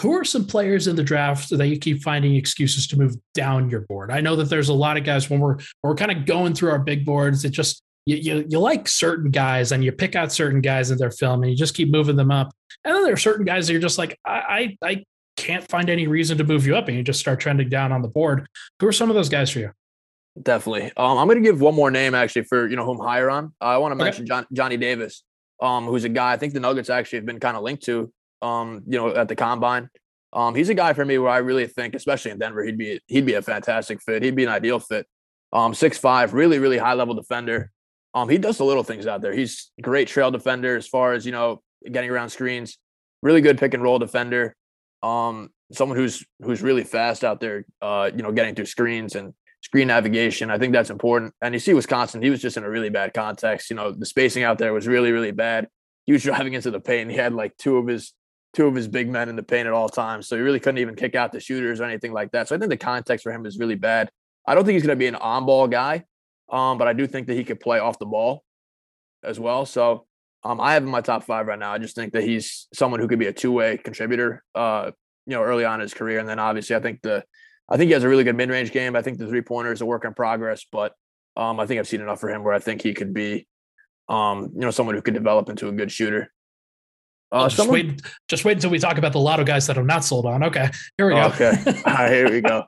who 0.00 0.12
are 0.12 0.24
some 0.24 0.44
players 0.44 0.88
in 0.88 0.96
the 0.96 1.04
draft 1.04 1.50
that 1.50 1.66
you 1.68 1.78
keep 1.78 2.02
finding 2.02 2.34
excuses 2.34 2.88
to 2.88 2.98
move 2.98 3.14
down 3.32 3.70
your 3.70 3.82
board? 3.82 4.10
I 4.10 4.20
know 4.20 4.34
that 4.36 4.50
there's 4.50 4.68
a 4.68 4.74
lot 4.74 4.96
of 4.96 5.04
guys 5.04 5.30
when 5.30 5.40
we're 5.40 5.54
when 5.54 5.64
we're 5.82 5.94
kind 5.94 6.10
of 6.10 6.26
going 6.26 6.54
through 6.54 6.70
our 6.70 6.80
big 6.80 7.04
boards. 7.04 7.44
It 7.44 7.50
just 7.50 7.82
you, 8.06 8.16
you, 8.16 8.46
you 8.50 8.58
like 8.58 8.86
certain 8.86 9.30
guys 9.30 9.72
and 9.72 9.82
you 9.84 9.92
pick 9.92 10.14
out 10.14 10.32
certain 10.32 10.60
guys 10.60 10.90
in 10.90 10.98
their 10.98 11.10
film 11.10 11.42
and 11.42 11.50
you 11.50 11.56
just 11.56 11.74
keep 11.74 11.90
moving 11.90 12.16
them 12.16 12.30
up. 12.30 12.52
And 12.84 12.94
then 12.94 13.04
there 13.04 13.14
are 13.14 13.18
certain 13.18 13.46
guys 13.46 13.66
that 13.66 13.72
you're 13.72 13.80
just 13.80 13.98
like, 13.98 14.18
I, 14.26 14.76
I, 14.82 14.88
I 14.90 15.04
can't 15.36 15.66
find 15.66 15.88
any 15.88 16.06
reason 16.06 16.36
to 16.38 16.44
move 16.44 16.66
you 16.66 16.76
up 16.76 16.88
and 16.88 16.96
you 16.96 17.02
just 17.02 17.20
start 17.20 17.40
trending 17.40 17.68
down 17.68 17.92
on 17.92 18.02
the 18.02 18.08
board. 18.08 18.46
Who 18.80 18.86
are 18.86 18.92
some 18.92 19.08
of 19.08 19.16
those 19.16 19.30
guys 19.30 19.50
for 19.50 19.60
you? 19.60 19.70
Definitely. 20.40 20.92
Um, 20.96 21.16
I'm 21.16 21.28
going 21.28 21.42
to 21.42 21.48
give 21.48 21.60
one 21.60 21.74
more 21.74 21.90
name 21.90 22.14
actually 22.14 22.42
for 22.44 22.68
you 22.68 22.74
know 22.76 22.84
whom 22.84 22.98
higher 22.98 23.30
on. 23.30 23.54
Uh, 23.60 23.66
I 23.66 23.78
want 23.78 23.92
to 23.92 23.96
okay. 23.96 24.04
mention 24.04 24.26
John, 24.26 24.46
Johnny 24.52 24.76
Davis, 24.76 25.22
um, 25.64 25.86
who's 25.86 26.04
a 26.04 26.10
guy 26.10 26.32
I 26.32 26.36
think 26.36 26.52
the 26.52 26.60
Nuggets 26.60 26.90
actually 26.90 27.18
have 27.18 27.26
been 27.26 27.40
kind 27.40 27.56
of 27.56 27.62
linked 27.62 27.84
to. 27.84 28.12
Um, 28.42 28.82
you 28.86 28.98
know, 28.98 29.14
at 29.14 29.28
the 29.28 29.36
combine. 29.36 29.88
Um, 30.34 30.54
he's 30.54 30.68
a 30.68 30.74
guy 30.74 30.92
for 30.92 31.04
me 31.04 31.16
where 31.16 31.30
I 31.30 31.38
really 31.38 31.66
think, 31.66 31.94
especially 31.94 32.32
in 32.32 32.38
Denver, 32.38 32.62
he'd 32.62 32.76
be 32.76 33.00
he'd 33.06 33.24
be 33.24 33.34
a 33.34 33.42
fantastic 33.42 34.02
fit. 34.02 34.22
He'd 34.22 34.36
be 34.36 34.44
an 34.44 34.50
ideal 34.50 34.78
fit. 34.78 35.06
Um, 35.52 35.72
six 35.72 35.96
five, 35.96 36.34
really 36.34 36.58
really 36.58 36.76
high 36.76 36.92
level 36.92 37.14
defender. 37.14 37.70
Um, 38.12 38.28
he 38.28 38.36
does 38.36 38.58
the 38.58 38.64
little 38.64 38.84
things 38.84 39.06
out 39.06 39.22
there. 39.22 39.32
He's 39.32 39.70
great 39.80 40.08
trail 40.08 40.30
defender 40.30 40.76
as 40.76 40.86
far 40.86 41.14
as 41.14 41.24
you 41.24 41.32
know 41.32 41.62
getting 41.90 42.10
around 42.10 42.28
screens. 42.28 42.76
Really 43.22 43.40
good 43.40 43.58
pick 43.58 43.72
and 43.72 43.82
roll 43.82 43.98
defender. 43.98 44.54
Um, 45.02 45.50
someone 45.72 45.96
who's 45.96 46.22
who's 46.42 46.60
really 46.60 46.84
fast 46.84 47.24
out 47.24 47.40
there. 47.40 47.64
Uh, 47.80 48.10
you 48.14 48.22
know, 48.22 48.32
getting 48.32 48.54
through 48.54 48.66
screens 48.66 49.14
and 49.14 49.32
screen 49.64 49.88
navigation. 49.88 50.50
I 50.50 50.58
think 50.58 50.74
that's 50.74 50.90
important. 50.90 51.32
And 51.40 51.54
you 51.54 51.58
see 51.58 51.72
Wisconsin, 51.72 52.22
he 52.22 52.28
was 52.28 52.42
just 52.42 52.58
in 52.58 52.64
a 52.64 52.68
really 52.68 52.90
bad 52.90 53.14
context. 53.14 53.70
You 53.70 53.76
know, 53.76 53.92
the 53.92 54.04
spacing 54.04 54.42
out 54.42 54.58
there 54.58 54.74
was 54.74 54.86
really, 54.86 55.10
really 55.10 55.30
bad. 55.30 55.68
He 56.04 56.12
was 56.12 56.22
driving 56.30 56.52
into 56.52 56.70
the 56.70 56.80
paint. 56.80 57.10
He 57.10 57.16
had 57.16 57.32
like 57.32 57.56
two 57.56 57.78
of 57.78 57.86
his 57.86 58.12
two 58.52 58.66
of 58.66 58.74
his 58.74 58.86
big 58.86 59.08
men 59.08 59.28
in 59.28 59.34
the 59.34 59.42
paint 59.42 59.66
at 59.66 59.72
all 59.72 59.88
times. 59.88 60.28
So 60.28 60.36
he 60.36 60.42
really 60.42 60.60
couldn't 60.60 60.78
even 60.78 60.94
kick 60.94 61.16
out 61.16 61.32
the 61.32 61.40
shooters 61.40 61.80
or 61.80 61.84
anything 61.84 62.12
like 62.12 62.30
that. 62.32 62.46
So 62.46 62.54
I 62.54 62.58
think 62.58 62.70
the 62.70 62.76
context 62.76 63.24
for 63.24 63.32
him 63.32 63.46
is 63.46 63.58
really 63.58 63.74
bad. 63.74 64.10
I 64.46 64.54
don't 64.54 64.64
think 64.64 64.74
he's 64.74 64.86
going 64.86 64.96
to 64.96 65.02
be 65.02 65.08
an 65.08 65.16
on-ball 65.16 65.66
guy, 65.66 66.04
um, 66.52 66.78
but 66.78 66.86
I 66.86 66.92
do 66.92 67.08
think 67.08 67.26
that 67.26 67.34
he 67.34 67.42
could 67.42 67.58
play 67.58 67.80
off 67.80 67.98
the 67.98 68.06
ball 68.06 68.44
as 69.24 69.40
well. 69.40 69.66
So 69.66 70.06
um, 70.44 70.60
I 70.60 70.74
have 70.74 70.84
in 70.84 70.88
my 70.88 71.00
top 71.00 71.24
five 71.24 71.48
right 71.48 71.58
now. 71.58 71.72
I 71.72 71.78
just 71.78 71.96
think 71.96 72.12
that 72.12 72.22
he's 72.22 72.68
someone 72.72 73.00
who 73.00 73.08
could 73.08 73.18
be 73.18 73.26
a 73.26 73.32
two-way 73.32 73.78
contributor, 73.78 74.44
uh, 74.54 74.92
you 75.26 75.34
know, 75.34 75.42
early 75.42 75.64
on 75.64 75.80
in 75.80 75.80
his 75.80 75.94
career. 75.94 76.20
And 76.20 76.28
then 76.28 76.38
obviously, 76.38 76.76
I 76.76 76.80
think 76.80 77.02
the 77.02 77.24
I 77.68 77.76
think 77.76 77.88
he 77.88 77.92
has 77.94 78.04
a 78.04 78.08
really 78.08 78.24
good 78.24 78.36
mid 78.36 78.50
range 78.50 78.72
game. 78.72 78.94
I 78.94 79.02
think 79.02 79.18
the 79.18 79.26
three 79.26 79.42
pointer 79.42 79.72
is 79.72 79.80
a 79.80 79.86
work 79.86 80.04
in 80.04 80.14
progress, 80.14 80.66
but 80.70 80.94
um, 81.36 81.58
I 81.58 81.66
think 81.66 81.78
I've 81.78 81.88
seen 81.88 82.00
enough 82.00 82.20
for 82.20 82.28
him 82.28 82.44
where 82.44 82.54
I 82.54 82.58
think 82.58 82.82
he 82.82 82.94
could 82.94 83.14
be, 83.14 83.46
um, 84.08 84.50
you 84.54 84.60
know, 84.60 84.70
someone 84.70 84.94
who 84.94 85.02
could 85.02 85.14
develop 85.14 85.48
into 85.48 85.68
a 85.68 85.72
good 85.72 85.90
shooter. 85.90 86.30
Uh, 87.32 87.46
just 87.46 87.56
someone... 87.56 87.72
wait, 87.72 88.02
just 88.28 88.44
wait 88.44 88.58
until 88.58 88.70
we 88.70 88.78
talk 88.78 88.98
about 88.98 89.12
the 89.12 89.18
lotto 89.18 89.44
guys 89.44 89.66
that 89.66 89.76
I'm 89.78 89.86
not 89.86 90.04
sold 90.04 90.26
on. 90.26 90.44
Okay, 90.44 90.68
here 90.96 91.08
we 91.08 91.14
go. 91.14 91.22
Okay, 91.24 91.82
right, 91.86 92.12
here 92.12 92.30
we 92.30 92.40
go. 92.40 92.64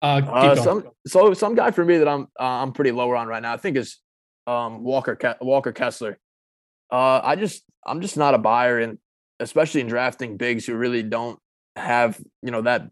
Uh, 0.00 0.22
uh, 0.30 0.56
some 0.56 0.88
so 1.06 1.34
some 1.34 1.54
guy 1.54 1.72
for 1.72 1.84
me 1.84 1.98
that 1.98 2.08
I'm 2.08 2.22
uh, 2.38 2.44
I'm 2.44 2.72
pretty 2.72 2.92
lower 2.92 3.16
on 3.16 3.26
right 3.26 3.42
now. 3.42 3.52
I 3.52 3.56
think 3.56 3.76
is 3.76 3.98
um, 4.46 4.84
Walker 4.84 5.16
Ke- 5.16 5.42
Walker 5.42 5.72
Kessler. 5.72 6.18
Uh, 6.90 7.20
I 7.22 7.36
just 7.36 7.64
I'm 7.84 8.00
just 8.00 8.16
not 8.16 8.34
a 8.34 8.38
buyer 8.38 8.80
in, 8.80 8.98
especially 9.40 9.80
in 9.80 9.88
drafting 9.88 10.36
bigs 10.36 10.64
who 10.64 10.74
really 10.76 11.02
don't 11.02 11.38
have 11.76 12.18
you 12.42 12.50
know 12.50 12.62
that 12.62 12.88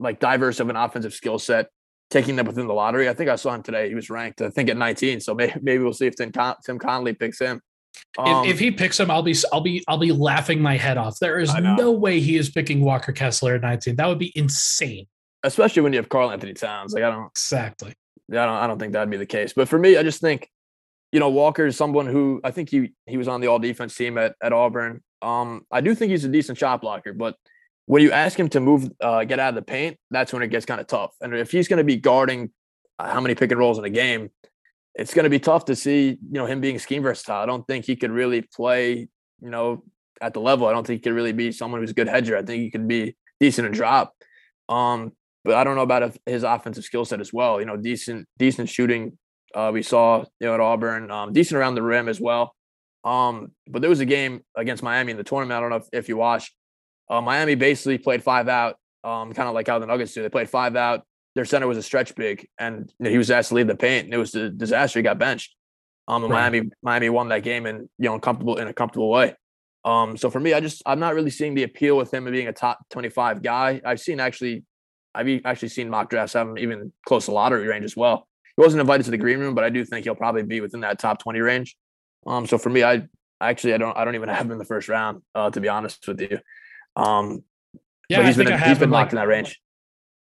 like 0.00 0.20
diverse 0.20 0.60
of 0.60 0.68
an 0.70 0.76
offensive 0.76 1.14
skill 1.14 1.38
set, 1.38 1.68
taking 2.10 2.36
them 2.36 2.46
within 2.46 2.66
the 2.66 2.74
lottery. 2.74 3.08
I 3.08 3.14
think 3.14 3.30
I 3.30 3.36
saw 3.36 3.54
him 3.54 3.62
today. 3.62 3.88
He 3.88 3.94
was 3.94 4.10
ranked, 4.10 4.40
I 4.42 4.50
think, 4.50 4.68
at 4.68 4.76
19. 4.76 5.20
So 5.20 5.34
maybe, 5.34 5.52
maybe 5.62 5.82
we'll 5.82 5.92
see 5.92 6.06
if 6.06 6.16
Tim, 6.16 6.32
Con- 6.32 6.56
Tim 6.64 6.78
Connelly 6.78 7.14
picks 7.14 7.40
him. 7.40 7.60
Um, 8.18 8.44
if, 8.44 8.54
if, 8.54 8.58
he 8.58 8.70
picks 8.70 8.98
him, 8.98 9.10
I'll 9.10 9.22
be 9.22 9.36
I'll 9.52 9.60
be 9.60 9.84
I'll 9.86 9.98
be 9.98 10.12
laughing 10.12 10.60
my 10.60 10.76
head 10.76 10.98
off. 10.98 11.18
There 11.20 11.38
is 11.38 11.54
no 11.54 11.92
way 11.92 12.20
he 12.20 12.36
is 12.36 12.50
picking 12.50 12.84
Walker 12.84 13.12
Kessler 13.12 13.54
at 13.54 13.62
19. 13.62 13.96
That 13.96 14.08
would 14.08 14.18
be 14.18 14.32
insane. 14.34 15.06
Especially 15.44 15.82
when 15.82 15.92
you 15.92 15.98
have 15.98 16.08
Karl-Anthony 16.08 16.54
Towns. 16.54 16.92
Like 16.92 17.04
I 17.04 17.10
don't 17.10 17.26
exactly. 17.26 17.92
Yeah 18.28 18.42
I 18.42 18.46
don't 18.46 18.56
I 18.56 18.66
don't 18.66 18.78
think 18.78 18.92
that'd 18.92 19.10
be 19.10 19.16
the 19.16 19.26
case. 19.26 19.52
But 19.52 19.68
for 19.68 19.78
me, 19.78 19.96
I 19.96 20.02
just 20.02 20.20
think, 20.20 20.48
you 21.12 21.20
know, 21.20 21.28
Walker 21.28 21.66
is 21.66 21.76
someone 21.76 22.06
who 22.06 22.40
I 22.42 22.50
think 22.50 22.70
he 22.70 22.92
he 23.06 23.16
was 23.16 23.28
on 23.28 23.40
the 23.40 23.46
all 23.46 23.58
defense 23.58 23.94
team 23.94 24.18
at, 24.18 24.34
at 24.42 24.52
Auburn. 24.52 25.02
Um, 25.22 25.62
I 25.70 25.80
do 25.80 25.94
think 25.94 26.10
he's 26.10 26.24
a 26.24 26.28
decent 26.28 26.58
shot 26.58 26.80
blocker, 26.80 27.12
but 27.12 27.36
when 27.86 28.02
you 28.02 28.12
ask 28.12 28.38
him 28.38 28.48
to 28.48 28.60
move, 28.60 28.90
uh, 29.00 29.24
get 29.24 29.38
out 29.38 29.50
of 29.50 29.54
the 29.54 29.62
paint, 29.62 29.98
that's 30.10 30.32
when 30.32 30.42
it 30.42 30.48
gets 30.48 30.64
kind 30.64 30.80
of 30.80 30.86
tough. 30.86 31.14
And 31.20 31.34
if 31.34 31.50
he's 31.50 31.68
going 31.68 31.78
to 31.78 31.84
be 31.84 31.96
guarding 31.96 32.50
uh, 32.98 33.10
how 33.10 33.20
many 33.20 33.34
pick 33.34 33.50
and 33.50 33.58
rolls 33.58 33.78
in 33.78 33.84
a 33.84 33.90
game, 33.90 34.30
it's 34.94 35.12
going 35.12 35.24
to 35.24 35.30
be 35.30 35.40
tough 35.40 35.66
to 35.66 35.76
see, 35.76 36.10
you 36.10 36.18
know, 36.32 36.46
him 36.46 36.60
being 36.60 36.78
scheme 36.78 37.02
versatile. 37.02 37.42
I 37.42 37.46
don't 37.46 37.66
think 37.66 37.84
he 37.84 37.96
could 37.96 38.12
really 38.12 38.42
play, 38.42 39.08
you 39.40 39.50
know, 39.50 39.82
at 40.20 40.32
the 40.32 40.40
level. 40.40 40.66
I 40.66 40.72
don't 40.72 40.86
think 40.86 41.00
he 41.00 41.02
could 41.02 41.16
really 41.16 41.32
be 41.32 41.52
someone 41.52 41.80
who's 41.80 41.90
a 41.90 41.94
good 41.94 42.08
hedger. 42.08 42.36
I 42.36 42.42
think 42.42 42.62
he 42.62 42.70
could 42.70 42.88
be 42.88 43.16
decent 43.40 43.66
and 43.66 43.74
drop. 43.74 44.14
Um, 44.68 45.12
but 45.44 45.56
I 45.56 45.64
don't 45.64 45.76
know 45.76 45.82
about 45.82 46.16
his 46.24 46.42
offensive 46.42 46.84
skill 46.84 47.04
set 47.04 47.20
as 47.20 47.32
well. 47.32 47.60
You 47.60 47.66
know, 47.66 47.76
decent, 47.76 48.26
decent 48.38 48.68
shooting. 48.68 49.18
Uh, 49.54 49.70
we 49.72 49.82
saw, 49.82 50.24
you 50.40 50.46
know, 50.46 50.54
at 50.54 50.60
Auburn, 50.60 51.10
um, 51.10 51.32
decent 51.32 51.58
around 51.58 51.74
the 51.74 51.82
rim 51.82 52.08
as 52.08 52.20
well. 52.20 52.54
Um, 53.04 53.52
but 53.68 53.82
there 53.82 53.90
was 53.90 54.00
a 54.00 54.06
game 54.06 54.40
against 54.56 54.82
Miami 54.82 55.10
in 55.10 55.18
the 55.18 55.24
tournament. 55.24 55.58
I 55.58 55.60
don't 55.60 55.70
know 55.70 55.76
if, 55.76 55.86
if 55.92 56.08
you 56.08 56.16
watched 56.16 56.54
uh, 57.08 57.20
Miami 57.20 57.54
basically 57.54 57.98
played 57.98 58.22
five 58.22 58.48
out, 58.48 58.76
um, 59.02 59.32
kind 59.32 59.48
of 59.48 59.54
like 59.54 59.68
how 59.68 59.78
the 59.78 59.86
Nuggets 59.86 60.14
do. 60.14 60.22
They 60.22 60.28
played 60.28 60.50
five 60.50 60.76
out. 60.76 61.06
Their 61.34 61.44
center 61.44 61.66
was 61.66 61.78
a 61.78 61.82
stretch 61.82 62.14
big, 62.14 62.48
and 62.58 62.92
he 63.02 63.18
was 63.18 63.30
asked 63.30 63.48
to 63.48 63.56
leave 63.56 63.66
the 63.66 63.76
paint, 63.76 64.06
and 64.06 64.14
it 64.14 64.18
was 64.18 64.34
a 64.34 64.48
disaster. 64.50 64.98
He 65.00 65.02
got 65.02 65.18
benched. 65.18 65.54
Um, 66.06 66.22
and 66.24 66.32
right. 66.32 66.50
Miami 66.50 66.70
Miami 66.82 67.08
won 67.10 67.28
that 67.28 67.42
game 67.42 67.66
in 67.66 67.88
you 67.98 68.08
know 68.08 68.18
comfortable 68.18 68.56
in 68.56 68.68
a 68.68 68.72
comfortable 68.72 69.10
way. 69.10 69.34
Um, 69.84 70.16
so 70.16 70.30
for 70.30 70.40
me, 70.40 70.54
I 70.54 70.60
just 70.60 70.82
I'm 70.86 71.00
not 71.00 71.14
really 71.14 71.30
seeing 71.30 71.54
the 71.54 71.62
appeal 71.62 71.96
with 71.96 72.12
him 72.12 72.24
being 72.30 72.48
a 72.48 72.52
top 72.52 72.78
25 72.90 73.42
guy. 73.42 73.80
I've 73.84 74.00
seen 74.00 74.20
actually, 74.20 74.64
I've 75.14 75.40
actually 75.44 75.68
seen 75.68 75.90
mock 75.90 76.10
drafts 76.10 76.32
have 76.34 76.48
him 76.48 76.58
even 76.58 76.92
close 77.06 77.26
to 77.26 77.32
lottery 77.32 77.66
range 77.66 77.84
as 77.84 77.96
well. 77.96 78.26
He 78.56 78.62
wasn't 78.62 78.80
invited 78.80 79.04
to 79.04 79.10
the 79.10 79.18
green 79.18 79.40
room, 79.40 79.54
but 79.54 79.64
I 79.64 79.70
do 79.70 79.84
think 79.84 80.04
he'll 80.04 80.14
probably 80.14 80.42
be 80.42 80.60
within 80.60 80.80
that 80.80 80.98
top 80.98 81.18
20 81.18 81.40
range. 81.40 81.76
Um, 82.26 82.46
so 82.46 82.56
for 82.56 82.70
me, 82.70 82.82
I 82.82 83.08
actually 83.40 83.74
I 83.74 83.78
don't 83.78 83.96
I 83.96 84.04
don't 84.04 84.14
even 84.14 84.28
have 84.28 84.46
him 84.46 84.52
in 84.52 84.58
the 84.58 84.64
first 84.64 84.88
round, 84.88 85.22
uh, 85.34 85.50
to 85.50 85.60
be 85.60 85.68
honest 85.68 86.06
with 86.06 86.20
you. 86.20 86.38
Um, 86.96 87.44
yeah, 88.08 88.18
but 88.18 88.26
he's 88.26 88.38
I 88.38 88.44
been 88.44 88.58
he's 88.58 88.78
been 88.78 88.90
locked 88.90 89.12
like, 89.12 89.12
in 89.12 89.16
that 89.16 89.28
range. 89.28 89.60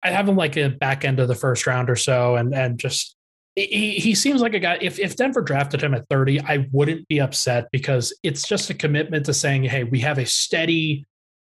I 0.03 0.09
have 0.09 0.27
him 0.27 0.35
like 0.35 0.57
a 0.57 0.69
back 0.69 1.05
end 1.05 1.19
of 1.19 1.27
the 1.27 1.35
first 1.35 1.67
round 1.67 1.89
or 1.89 1.95
so, 1.95 2.35
and 2.35 2.53
and 2.53 2.79
just 2.79 3.15
he, 3.55 3.93
he 3.93 4.15
seems 4.15 4.41
like 4.41 4.53
a 4.53 4.59
guy. 4.59 4.77
If 4.81 4.99
if 4.99 5.15
Denver 5.15 5.41
drafted 5.41 5.81
him 5.81 5.93
at 5.93 6.07
thirty, 6.09 6.39
I 6.41 6.67
wouldn't 6.71 7.07
be 7.07 7.19
upset 7.19 7.67
because 7.71 8.17
it's 8.23 8.47
just 8.47 8.69
a 8.69 8.73
commitment 8.73 9.25
to 9.27 9.33
saying, 9.33 9.63
hey, 9.63 9.83
we 9.83 9.99
have 9.99 10.17
a 10.17 10.25
steady 10.25 11.05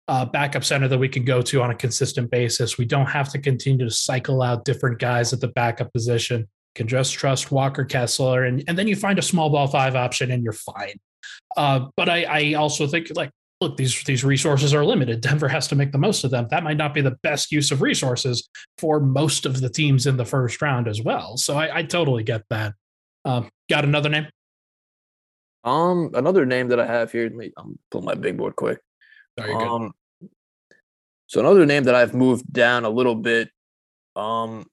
uh, 0.07 0.25
backup 0.25 0.63
center 0.63 0.87
that 0.87 0.97
we 0.97 1.09
can 1.09 1.23
go 1.23 1.41
to 1.41 1.61
on 1.61 1.71
a 1.71 1.75
consistent 1.75 2.29
basis. 2.31 2.77
We 2.77 2.85
don't 2.85 3.05
have 3.05 3.29
to 3.29 3.39
continue 3.39 3.85
to 3.85 3.91
cycle 3.91 4.41
out 4.41 4.65
different 4.65 4.99
guys 4.99 5.31
at 5.33 5.39
the 5.39 5.47
backup 5.49 5.93
position. 5.93 6.47
Can 6.73 6.87
just 6.87 7.13
trust 7.13 7.51
Walker 7.51 7.85
Kessler, 7.85 8.45
and 8.45 8.63
and 8.67 8.77
then 8.77 8.87
you 8.87 8.95
find 8.95 9.19
a 9.19 9.23
small 9.23 9.49
ball 9.49 9.67
five 9.67 9.95
option, 9.95 10.31
and 10.31 10.43
you're 10.43 10.53
fine. 10.53 10.99
Uh, 11.55 11.87
but 11.95 12.09
I, 12.09 12.23
I 12.23 12.53
also 12.53 12.87
think 12.87 13.07
like 13.15 13.31
look, 13.61 13.77
these 13.77 14.03
these 14.03 14.23
resources 14.23 14.73
are 14.73 14.83
limited. 14.83 15.21
Denver 15.21 15.47
has 15.47 15.67
to 15.69 15.75
make 15.75 15.91
the 15.91 15.97
most 15.97 16.23
of 16.23 16.31
them. 16.31 16.47
That 16.49 16.63
might 16.63 16.77
not 16.77 16.93
be 16.93 17.01
the 17.01 17.17
best 17.23 17.51
use 17.51 17.71
of 17.71 17.81
resources 17.81 18.49
for 18.77 18.99
most 18.99 19.45
of 19.45 19.61
the 19.61 19.69
teams 19.69 20.07
in 20.07 20.17
the 20.17 20.25
first 20.25 20.61
round 20.61 20.87
as 20.87 21.01
well. 21.01 21.37
So 21.37 21.55
I, 21.55 21.77
I 21.77 21.83
totally 21.83 22.23
get 22.23 22.43
that. 22.49 22.73
Um, 23.23 23.49
got 23.69 23.85
another 23.85 24.09
name? 24.09 24.27
Um, 25.63 26.09
another 26.15 26.45
name 26.45 26.69
that 26.69 26.79
I 26.79 26.87
have 26.87 27.11
here. 27.11 27.25
Let 27.25 27.35
me 27.35 27.51
I'm 27.55 27.77
pull 27.91 28.01
my 28.01 28.15
big 28.15 28.35
board 28.35 28.55
quick. 28.55 28.79
um, 29.39 29.93
so 31.27 31.39
another 31.39 31.65
name 31.65 31.83
that 31.83 31.95
I've 31.95 32.15
moved 32.15 32.51
down 32.51 32.83
a 32.83 32.89
little 32.89 33.15
bit. 33.15 33.49
Um, 34.15 34.65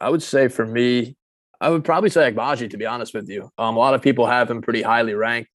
I 0.00 0.08
would 0.10 0.22
say 0.22 0.48
for 0.48 0.66
me, 0.66 1.16
I 1.60 1.68
would 1.68 1.84
probably 1.84 2.10
say 2.10 2.32
Agbaji, 2.32 2.70
to 2.70 2.76
be 2.76 2.86
honest 2.86 3.14
with 3.14 3.28
you. 3.28 3.50
Um, 3.58 3.76
a 3.76 3.78
lot 3.78 3.94
of 3.94 4.02
people 4.02 4.26
have 4.26 4.50
him 4.50 4.62
pretty 4.62 4.82
highly 4.82 5.14
ranked. 5.14 5.50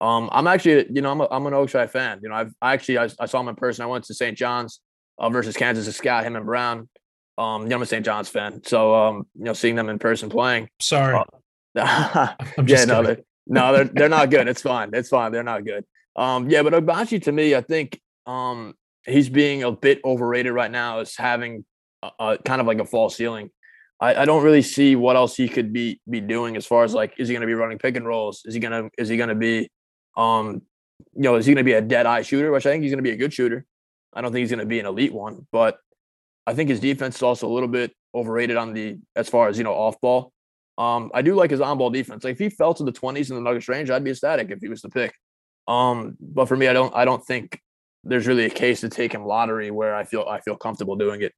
Um, 0.00 0.28
I'm 0.32 0.46
actually, 0.46 0.86
you 0.90 1.00
know, 1.00 1.10
I'm, 1.10 1.20
a, 1.20 1.28
I'm 1.30 1.46
an 1.46 1.54
Oakshire 1.54 1.88
fan. 1.88 2.20
You 2.22 2.28
know, 2.28 2.34
I've 2.34 2.52
I 2.60 2.74
actually 2.74 2.98
I, 2.98 3.08
I 3.18 3.26
saw 3.26 3.40
him 3.40 3.48
in 3.48 3.56
person. 3.56 3.82
I 3.82 3.86
went 3.86 4.04
to 4.04 4.14
St. 4.14 4.36
John's 4.36 4.80
uh, 5.18 5.30
versus 5.30 5.56
Kansas 5.56 5.86
to 5.86 5.92
scout 5.92 6.24
him 6.24 6.36
and 6.36 6.44
Braun. 6.44 6.88
Um, 7.38 7.62
you 7.62 7.68
know, 7.68 7.76
I'm 7.76 7.82
a 7.82 7.86
St. 7.86 8.04
John's 8.04 8.28
fan, 8.28 8.62
so 8.64 8.94
um, 8.94 9.26
you 9.34 9.44
know, 9.44 9.52
seeing 9.52 9.74
them 9.74 9.88
in 9.88 9.98
person 9.98 10.28
playing. 10.28 10.68
Sorry. 10.80 11.22
Uh, 11.74 12.34
yeah, 12.66 12.84
no, 12.84 13.02
they're, 13.02 13.18
no, 13.46 13.72
they're 13.72 13.84
they're 13.84 14.08
not 14.08 14.30
good. 14.30 14.48
It's 14.48 14.62
fine. 14.62 14.90
It's 14.92 15.08
fine. 15.08 15.32
They're 15.32 15.42
not 15.42 15.64
good. 15.64 15.84
Um, 16.14 16.48
yeah, 16.48 16.62
but 16.62 16.72
Agbaji 16.72 17.22
to 17.24 17.32
me, 17.32 17.54
I 17.54 17.60
think 17.60 18.00
um, 18.26 18.74
he's 19.04 19.28
being 19.28 19.62
a 19.62 19.72
bit 19.72 20.00
overrated 20.04 20.52
right 20.52 20.70
now 20.70 21.00
as 21.00 21.14
having 21.16 21.64
a, 22.02 22.10
a 22.18 22.38
kind 22.38 22.60
of 22.60 22.66
like 22.66 22.78
a 22.78 22.86
false 22.86 23.16
ceiling. 23.16 23.50
I, 24.00 24.14
I, 24.14 24.24
don't 24.26 24.42
really 24.42 24.62
see 24.62 24.94
what 24.94 25.16
else 25.16 25.36
he 25.36 25.48
could 25.48 25.72
be 25.72 26.00
be 26.08 26.20
doing 26.20 26.56
as 26.56 26.66
far 26.66 26.84
as 26.84 26.92
like 26.92 27.14
is 27.18 27.28
he 27.28 27.34
going 27.34 27.40
to 27.40 27.46
be 27.46 27.54
running 27.54 27.78
pick 27.78 27.96
and 27.96 28.06
rolls? 28.06 28.42
Is 28.44 28.54
he 28.54 28.60
gonna 28.60 28.88
is 28.98 29.08
he 29.08 29.16
going 29.16 29.30
to 29.30 29.34
be 29.34 29.70
um, 30.16 30.62
you 31.14 31.22
know, 31.22 31.36
is 31.36 31.46
he 31.46 31.52
going 31.52 31.64
to 31.64 31.68
be 31.68 31.74
a 31.74 31.80
dead 31.80 32.06
eye 32.06 32.22
shooter? 32.22 32.50
Which 32.50 32.66
I 32.66 32.70
think 32.70 32.82
he's 32.82 32.92
going 32.92 33.02
to 33.04 33.08
be 33.08 33.14
a 33.14 33.16
good 33.16 33.32
shooter. 33.32 33.64
I 34.12 34.20
don't 34.20 34.32
think 34.32 34.40
he's 34.40 34.50
going 34.50 34.60
to 34.60 34.66
be 34.66 34.80
an 34.80 34.86
elite 34.86 35.12
one, 35.12 35.46
but 35.52 35.78
I 36.46 36.54
think 36.54 36.70
his 36.70 36.80
defense 36.80 37.16
is 37.16 37.22
also 37.22 37.48
a 37.48 37.52
little 37.52 37.68
bit 37.68 37.92
overrated 38.14 38.56
on 38.56 38.72
the 38.72 38.98
as 39.14 39.28
far 39.28 39.48
as 39.48 39.58
you 39.58 39.64
know 39.64 39.74
off 39.74 40.00
ball. 40.00 40.32
Um, 40.78 41.10
I 41.14 41.22
do 41.22 41.34
like 41.34 41.50
his 41.50 41.60
on 41.60 41.78
ball 41.78 41.90
defense. 41.90 42.24
Like 42.24 42.32
if 42.32 42.38
he 42.38 42.48
fell 42.48 42.74
to 42.74 42.84
the 42.84 42.92
twenties 42.92 43.30
in 43.30 43.36
the 43.36 43.42
Nuggets 43.42 43.68
range, 43.68 43.90
I'd 43.90 44.04
be 44.04 44.10
ecstatic 44.10 44.50
if 44.50 44.60
he 44.60 44.68
was 44.68 44.82
to 44.82 44.88
pick. 44.88 45.14
Um, 45.68 46.16
but 46.20 46.46
for 46.46 46.56
me, 46.56 46.68
I 46.68 46.72
don't 46.72 46.94
I 46.94 47.04
don't 47.04 47.24
think 47.24 47.60
there's 48.04 48.26
really 48.26 48.44
a 48.44 48.50
case 48.50 48.80
to 48.80 48.88
take 48.88 49.12
him 49.12 49.24
lottery 49.24 49.70
where 49.70 49.94
I 49.94 50.04
feel 50.04 50.26
I 50.28 50.40
feel 50.40 50.56
comfortable 50.56 50.96
doing 50.96 51.22
it. 51.22 51.32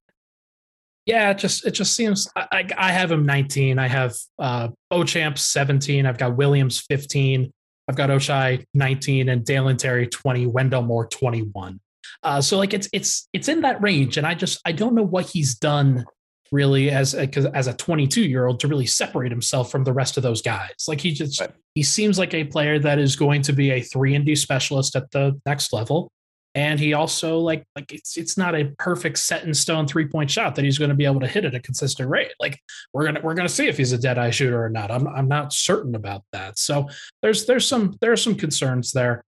Yeah, 1.07 1.31
it 1.31 1.38
just 1.38 1.64
it 1.64 1.71
just 1.71 1.95
seems 1.95 2.29
I, 2.37 2.69
I 2.77 2.93
have 2.93 3.11
him 3.11 3.25
19. 3.25 3.79
I 3.79 3.88
have 3.88 4.14
uh 4.38 4.69
Beauchamp 4.91 5.38
17. 5.38 6.05
I've 6.05 6.19
got 6.19 6.37
Williams 6.37 6.81
15. 6.81 7.51
I've 7.88 7.96
got 7.96 8.11
Ochai 8.11 8.64
19 8.74 9.29
and 9.29 9.44
Dalen 9.44 9.77
Terry 9.77 10.07
20, 10.07 10.46
Wendell 10.46 10.83
Moore 10.83 11.07
21. 11.07 11.81
Uh, 12.22 12.40
so 12.40 12.59
like 12.59 12.74
it's 12.74 12.88
it's 12.92 13.29
it's 13.33 13.48
in 13.48 13.61
that 13.62 13.81
range, 13.81 14.16
and 14.16 14.27
I 14.27 14.35
just 14.35 14.61
I 14.64 14.72
don't 14.72 14.94
know 14.94 15.05
what 15.05 15.27
he's 15.27 15.55
done 15.55 16.05
really 16.51 16.90
as 16.90 17.14
a, 17.14 17.29
as 17.55 17.66
a 17.66 17.74
22 17.74 18.22
year 18.22 18.46
old 18.46 18.61
to 18.61 18.68
really 18.68 18.87
separate 18.87 19.31
himself 19.31 19.70
from 19.70 19.85
the 19.85 19.92
rest 19.92 20.16
of 20.16 20.22
those 20.22 20.42
guys. 20.42 20.70
Like 20.87 21.01
he 21.01 21.12
just 21.12 21.40
right. 21.40 21.51
he 21.74 21.83
seems 21.83 22.18
like 22.18 22.35
a 22.35 22.44
player 22.44 22.79
that 22.79 22.98
is 22.98 23.16
going 23.16 23.42
to 23.42 23.53
be 23.53 23.70
a 23.70 23.81
three 23.81 24.14
and 24.14 24.24
D 24.24 24.35
specialist 24.35 24.96
at 24.96 25.11
the 25.11 25.40
next 25.46 25.72
level. 25.72 26.11
And 26.59 26.81
he 26.81 26.92
also 26.92 27.38
like 27.38 27.64
like 27.77 27.92
it's 27.92 28.16
it's 28.16 28.37
not 28.37 28.57
a 28.57 28.64
perfect 28.81 29.18
set 29.18 29.44
in 29.44 29.55
stone 29.55 29.87
three 29.87 30.09
point 30.09 30.29
shot 30.29 30.57
that 30.57 30.64
he's 30.64 30.77
going 30.77 30.88
to 30.88 30.97
be 30.97 31.05
able 31.05 31.21
to 31.21 31.29
hit 31.29 31.44
at 31.44 31.55
a 31.55 31.61
consistent 31.61 32.11
rate. 32.11 32.33
Like 32.40 32.59
we're 32.92 33.05
gonna 33.05 33.21
we're 33.23 33.35
gonna 33.35 33.49
see 33.49 33.68
if 33.68 33.77
he's 33.77 33.92
a 33.92 33.99
dead 33.99 34.18
eye 34.18 34.31
shooter 34.31 34.61
or 34.61 34.68
not. 34.68 34.90
I'm 34.90 35.07
I'm 35.07 35.29
not 35.29 35.53
certain 35.53 35.94
about 35.94 36.25
that. 36.33 36.59
So 36.59 36.88
there's 37.23 37.47
there's 37.47 37.64
some 37.64 37.97
there 38.01 38.11
are 38.11 38.16
some 38.16 38.35
concerns 38.35 38.90
there. 38.90 39.23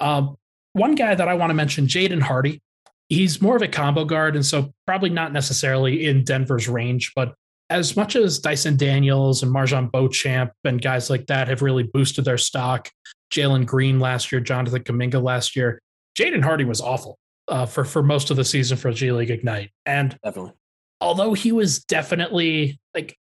Um, 0.00 0.34
one 0.72 0.96
guy 0.96 1.14
that 1.14 1.28
I 1.28 1.34
want 1.34 1.50
to 1.50 1.54
mention, 1.54 1.86
Jaden 1.86 2.20
Hardy. 2.20 2.60
He's 3.08 3.40
more 3.40 3.54
of 3.54 3.62
a 3.62 3.68
combo 3.68 4.04
guard, 4.04 4.34
and 4.34 4.44
so 4.44 4.72
probably 4.84 5.10
not 5.10 5.32
necessarily 5.32 6.06
in 6.06 6.24
Denver's 6.24 6.68
range. 6.68 7.12
But 7.14 7.34
as 7.70 7.96
much 7.96 8.16
as 8.16 8.40
Dyson 8.40 8.76
Daniels 8.76 9.44
and 9.44 9.54
MarJon 9.54 9.92
Beauchamp 9.92 10.50
and 10.64 10.82
guys 10.82 11.10
like 11.10 11.26
that 11.26 11.46
have 11.46 11.62
really 11.62 11.84
boosted 11.84 12.24
their 12.24 12.38
stock, 12.38 12.90
Jalen 13.32 13.66
Green 13.66 14.00
last 14.00 14.32
year, 14.32 14.40
Jonathan 14.40 14.82
Kuminga 14.82 15.22
last 15.22 15.54
year, 15.54 15.80
Jaden 16.16 16.42
Hardy 16.42 16.64
was 16.64 16.80
awful 16.80 17.18
uh, 17.48 17.66
for 17.66 17.84
for 17.84 18.02
most 18.02 18.30
of 18.30 18.36
the 18.36 18.44
season 18.44 18.76
for 18.76 18.92
G 18.92 19.12
League 19.12 19.30
Ignite, 19.30 19.70
and 19.86 20.18
definitely, 20.22 20.52
although 21.00 21.34
he 21.34 21.52
was 21.52 21.84
definitely 21.84 22.78
like 22.94 23.16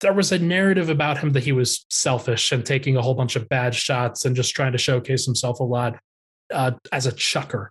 there 0.00 0.12
was 0.12 0.32
a 0.32 0.38
narrative 0.38 0.88
about 0.88 1.18
him 1.18 1.32
that 1.32 1.44
he 1.44 1.52
was 1.52 1.84
selfish 1.90 2.52
and 2.52 2.64
taking 2.64 2.96
a 2.96 3.02
whole 3.02 3.14
bunch 3.14 3.36
of 3.36 3.48
bad 3.48 3.74
shots 3.74 4.24
and 4.24 4.34
just 4.34 4.54
trying 4.54 4.72
to 4.72 4.78
showcase 4.78 5.26
himself 5.26 5.60
a 5.60 5.64
lot 5.64 5.98
uh, 6.52 6.72
as 6.92 7.06
a 7.06 7.12
chucker. 7.12 7.70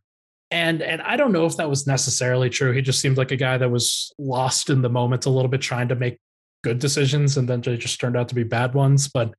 And 0.52 0.82
and 0.82 1.02
I 1.02 1.16
don't 1.16 1.32
know 1.32 1.46
if 1.46 1.58
that 1.58 1.70
was 1.70 1.86
necessarily 1.86 2.50
true. 2.50 2.72
He 2.72 2.82
just 2.82 3.02
seemed 3.02 3.18
like 3.18 3.32
a 3.32 3.36
guy 3.36 3.58
that 3.58 3.70
was 3.70 4.14
lost 4.18 4.70
in 4.70 4.82
the 4.82 4.90
moment 4.90 5.26
a 5.26 5.30
little 5.30 5.50
bit, 5.50 5.62
trying 5.62 5.90
to 5.90 5.96
make 5.96 6.20
good 6.64 6.80
decisions, 6.80 7.38
and 7.38 7.48
then 7.48 7.62
they 7.62 7.78
just 7.78 8.00
turned 8.00 8.18
out 8.18 8.30
to 8.30 8.36
be 8.36 8.44
bad 8.44 8.74
ones. 8.74 9.08
But 9.08 9.34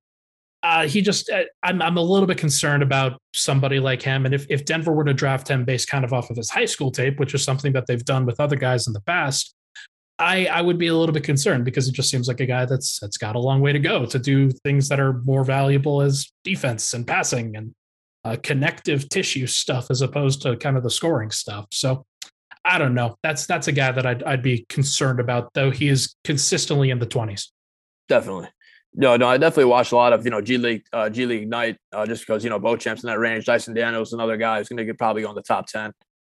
uh, 0.63 0.87
he 0.87 1.01
just 1.01 1.31
uh, 1.31 1.45
I'm 1.63 1.81
I'm 1.81 1.97
a 1.97 2.03
little 2.03 2.27
bit 2.27 2.39
concerned 2.39 2.83
about 2.83 3.19
somebody 3.35 3.81
like 3.81 4.03
him, 4.03 4.27
and 4.27 4.35
if 4.35 4.47
if 4.51 4.65
Denver 4.65 4.93
were 4.93 5.05
to 5.05 5.15
draft 5.15 5.49
him 5.49 5.65
based 5.65 5.89
kind 5.89 6.05
of 6.05 6.13
off 6.13 6.31
of 6.31 6.37
his 6.37 6.51
high 6.51 6.67
school 6.67 6.91
tape, 6.91 7.19
which 7.19 7.35
is 7.35 7.43
something 7.43 7.73
that 7.73 7.87
they've 7.87 8.05
done 8.05 8.27
with 8.27 8.41
other 8.41 8.57
guys 8.57 8.87
in 8.87 8.93
the 8.93 9.01
past, 9.01 9.55
I 10.19 10.47
I 10.47 10.61
would 10.61 10.77
be 10.77 10.89
a 10.89 10.97
little 10.97 11.15
bit 11.15 11.25
concerned 11.25 11.65
because 11.65 11.89
it 11.89 11.95
just 11.95 12.11
seems 12.11 12.29
like 12.29 12.41
a 12.41 12.47
guy 12.47 12.67
that's 12.67 12.99
that's 13.01 13.17
got 13.17 13.37
a 13.37 13.41
long 13.41 13.63
way 13.63 13.73
to 13.73 13.79
go 13.79 14.05
to 14.05 14.19
do 14.19 14.51
things 14.51 14.89
that 14.91 15.01
are 15.01 15.15
more 15.25 15.45
valuable 15.45 16.03
as 16.03 16.31
defense 16.45 16.93
and 16.93 17.07
passing 17.07 17.57
and 17.57 17.75
uh, 18.25 18.37
connective 18.43 19.09
tissue 19.09 19.47
stuff 19.47 19.91
as 19.91 20.03
opposed 20.03 20.43
to 20.43 20.57
kind 20.59 20.77
of 20.77 20.83
the 20.83 20.91
scoring 20.91 21.31
stuff. 21.31 21.67
So 21.73 22.05
I 22.67 22.77
don't 22.77 22.95
know. 22.95 23.17
That's 23.23 23.47
that's 23.47 23.69
a 23.69 23.73
guy 23.73 23.93
that 23.93 24.05
I'd 24.05 24.23
I'd 24.25 24.43
be 24.43 24.67
concerned 24.69 25.21
about, 25.21 25.55
though 25.55 25.71
he 25.71 25.89
is 25.89 26.15
consistently 26.25 26.91
in 26.91 26.99
the 26.99 27.07
twenties. 27.07 27.51
Definitely. 28.09 28.49
No, 28.95 29.17
no, 29.17 29.29
I 29.29 29.39
definitely 29.39 29.67
watched 29.67 29.93
a 29.93 29.97
lot 29.97 30.13
of 30.13 30.25
you 30.25 30.31
know 30.31 30.41
G 30.41 30.59
League, 30.59 30.83
uh, 30.93 31.09
G 31.09 31.25
League 31.25 31.43
Ignite, 31.43 31.77
uh, 31.93 32.07
just 32.07 32.27
because 32.27 32.43
you 32.43 32.51
know 32.51 32.59
Beauchamp's 32.59 33.05
in 33.05 33.09
that 33.09 33.19
range. 33.19 33.45
Dyson 33.45 33.75
Daniels, 33.75 34.13
another 34.13 34.37
guy 34.37 34.59
who's 34.59 34.69
going 34.69 34.79
to 34.79 34.85
get 34.85 34.99
probably 34.99 35.23
go 35.23 35.31
in 35.31 35.37
the 35.37 35.43
top 35.43 35.67
ten. 35.67 35.93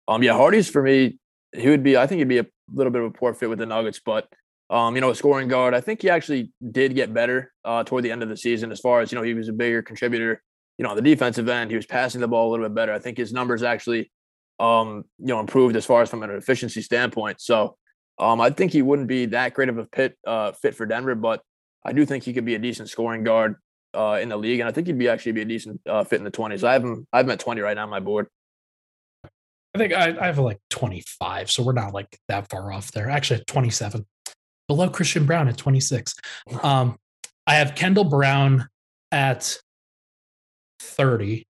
Um, 0.07 0.21
yeah, 0.21 0.33
Hardy's 0.33 0.69
for 0.69 0.83
me, 0.83 1.17
he 1.51 1.69
would 1.69 1.83
be. 1.83 1.97
I 1.97 2.05
think 2.05 2.19
he'd 2.19 2.27
be 2.27 2.39
a 2.39 2.45
little 2.71 2.91
bit 2.91 3.01
of 3.01 3.07
a 3.07 3.11
poor 3.11 3.33
fit 3.33 3.49
with 3.49 3.57
the 3.59 3.65
Nuggets, 3.65 3.99
but 4.05 4.27
um, 4.69 4.95
you 4.95 5.01
know, 5.01 5.09
a 5.09 5.15
scoring 5.15 5.47
guard. 5.47 5.73
I 5.73 5.81
think 5.81 6.01
he 6.01 6.09
actually 6.09 6.51
did 6.71 6.95
get 6.95 7.13
better 7.13 7.51
uh, 7.65 7.83
toward 7.83 8.03
the 8.03 8.11
end 8.11 8.23
of 8.23 8.29
the 8.29 8.37
season, 8.37 8.71
as 8.71 8.79
far 8.79 9.01
as 9.01 9.11
you 9.11 9.17
know, 9.17 9.23
he 9.23 9.33
was 9.33 9.49
a 9.49 9.53
bigger 9.53 9.81
contributor. 9.81 10.41
You 10.77 10.83
know, 10.83 10.91
on 10.91 10.95
the 10.95 11.01
defensive 11.01 11.47
end, 11.49 11.69
he 11.69 11.75
was 11.75 11.85
passing 11.85 12.21
the 12.21 12.27
ball 12.27 12.49
a 12.49 12.51
little 12.51 12.65
bit 12.67 12.75
better. 12.75 12.93
I 12.93 12.99
think 12.99 13.17
his 13.17 13.31
numbers 13.31 13.61
actually, 13.61 14.11
um, 14.59 15.05
you 15.19 15.27
know, 15.27 15.39
improved 15.39 15.75
as 15.75 15.85
far 15.85 16.01
as 16.01 16.09
from 16.09 16.23
an 16.23 16.31
efficiency 16.31 16.81
standpoint. 16.81 17.41
So, 17.41 17.77
um, 18.19 18.41
I 18.41 18.49
think 18.49 18.71
he 18.71 18.81
wouldn't 18.81 19.07
be 19.07 19.27
that 19.27 19.53
great 19.53 19.69
of 19.69 19.77
a 19.77 19.87
fit 19.93 20.17
uh, 20.25 20.51
fit 20.53 20.75
for 20.75 20.85
Denver, 20.85 21.15
but 21.15 21.41
I 21.85 21.93
do 21.93 22.05
think 22.05 22.23
he 22.23 22.33
could 22.33 22.45
be 22.45 22.55
a 22.55 22.59
decent 22.59 22.89
scoring 22.89 23.23
guard 23.23 23.55
uh, 23.93 24.19
in 24.21 24.29
the 24.29 24.37
league, 24.37 24.59
and 24.59 24.69
I 24.69 24.71
think 24.71 24.87
he'd 24.87 24.97
be 24.97 25.09
actually 25.09 25.33
be 25.33 25.41
a 25.41 25.45
decent 25.45 25.81
uh, 25.87 26.03
fit 26.03 26.17
in 26.17 26.23
the 26.23 26.31
twenties. 26.31 26.63
I 26.63 26.73
have 26.73 26.83
him. 26.83 27.07
I 27.13 27.17
have 27.17 27.25
him 27.25 27.31
at 27.31 27.39
twenty 27.39 27.61
right 27.61 27.75
now 27.75 27.83
on 27.83 27.89
my 27.89 27.99
board. 27.99 28.27
I 29.75 29.77
think 29.77 29.93
I, 29.93 30.17
I 30.19 30.25
have 30.27 30.39
like 30.39 30.59
twenty 30.69 31.03
five, 31.19 31.49
so 31.51 31.63
we're 31.63 31.73
not 31.73 31.93
like 31.93 32.17
that 32.27 32.49
far 32.49 32.71
off 32.71 32.91
there. 32.91 33.09
Actually, 33.09 33.43
twenty 33.45 33.69
seven, 33.69 34.05
below 34.67 34.89
Christian 34.89 35.25
Braun 35.25 35.47
at 35.47 35.57
twenty 35.57 35.79
six. 35.79 36.15
Um, 36.63 36.97
I 37.45 37.55
have 37.55 37.75
Kendall 37.75 38.05
Brown 38.05 38.67
at 39.11 39.57
thirty, 40.79 41.45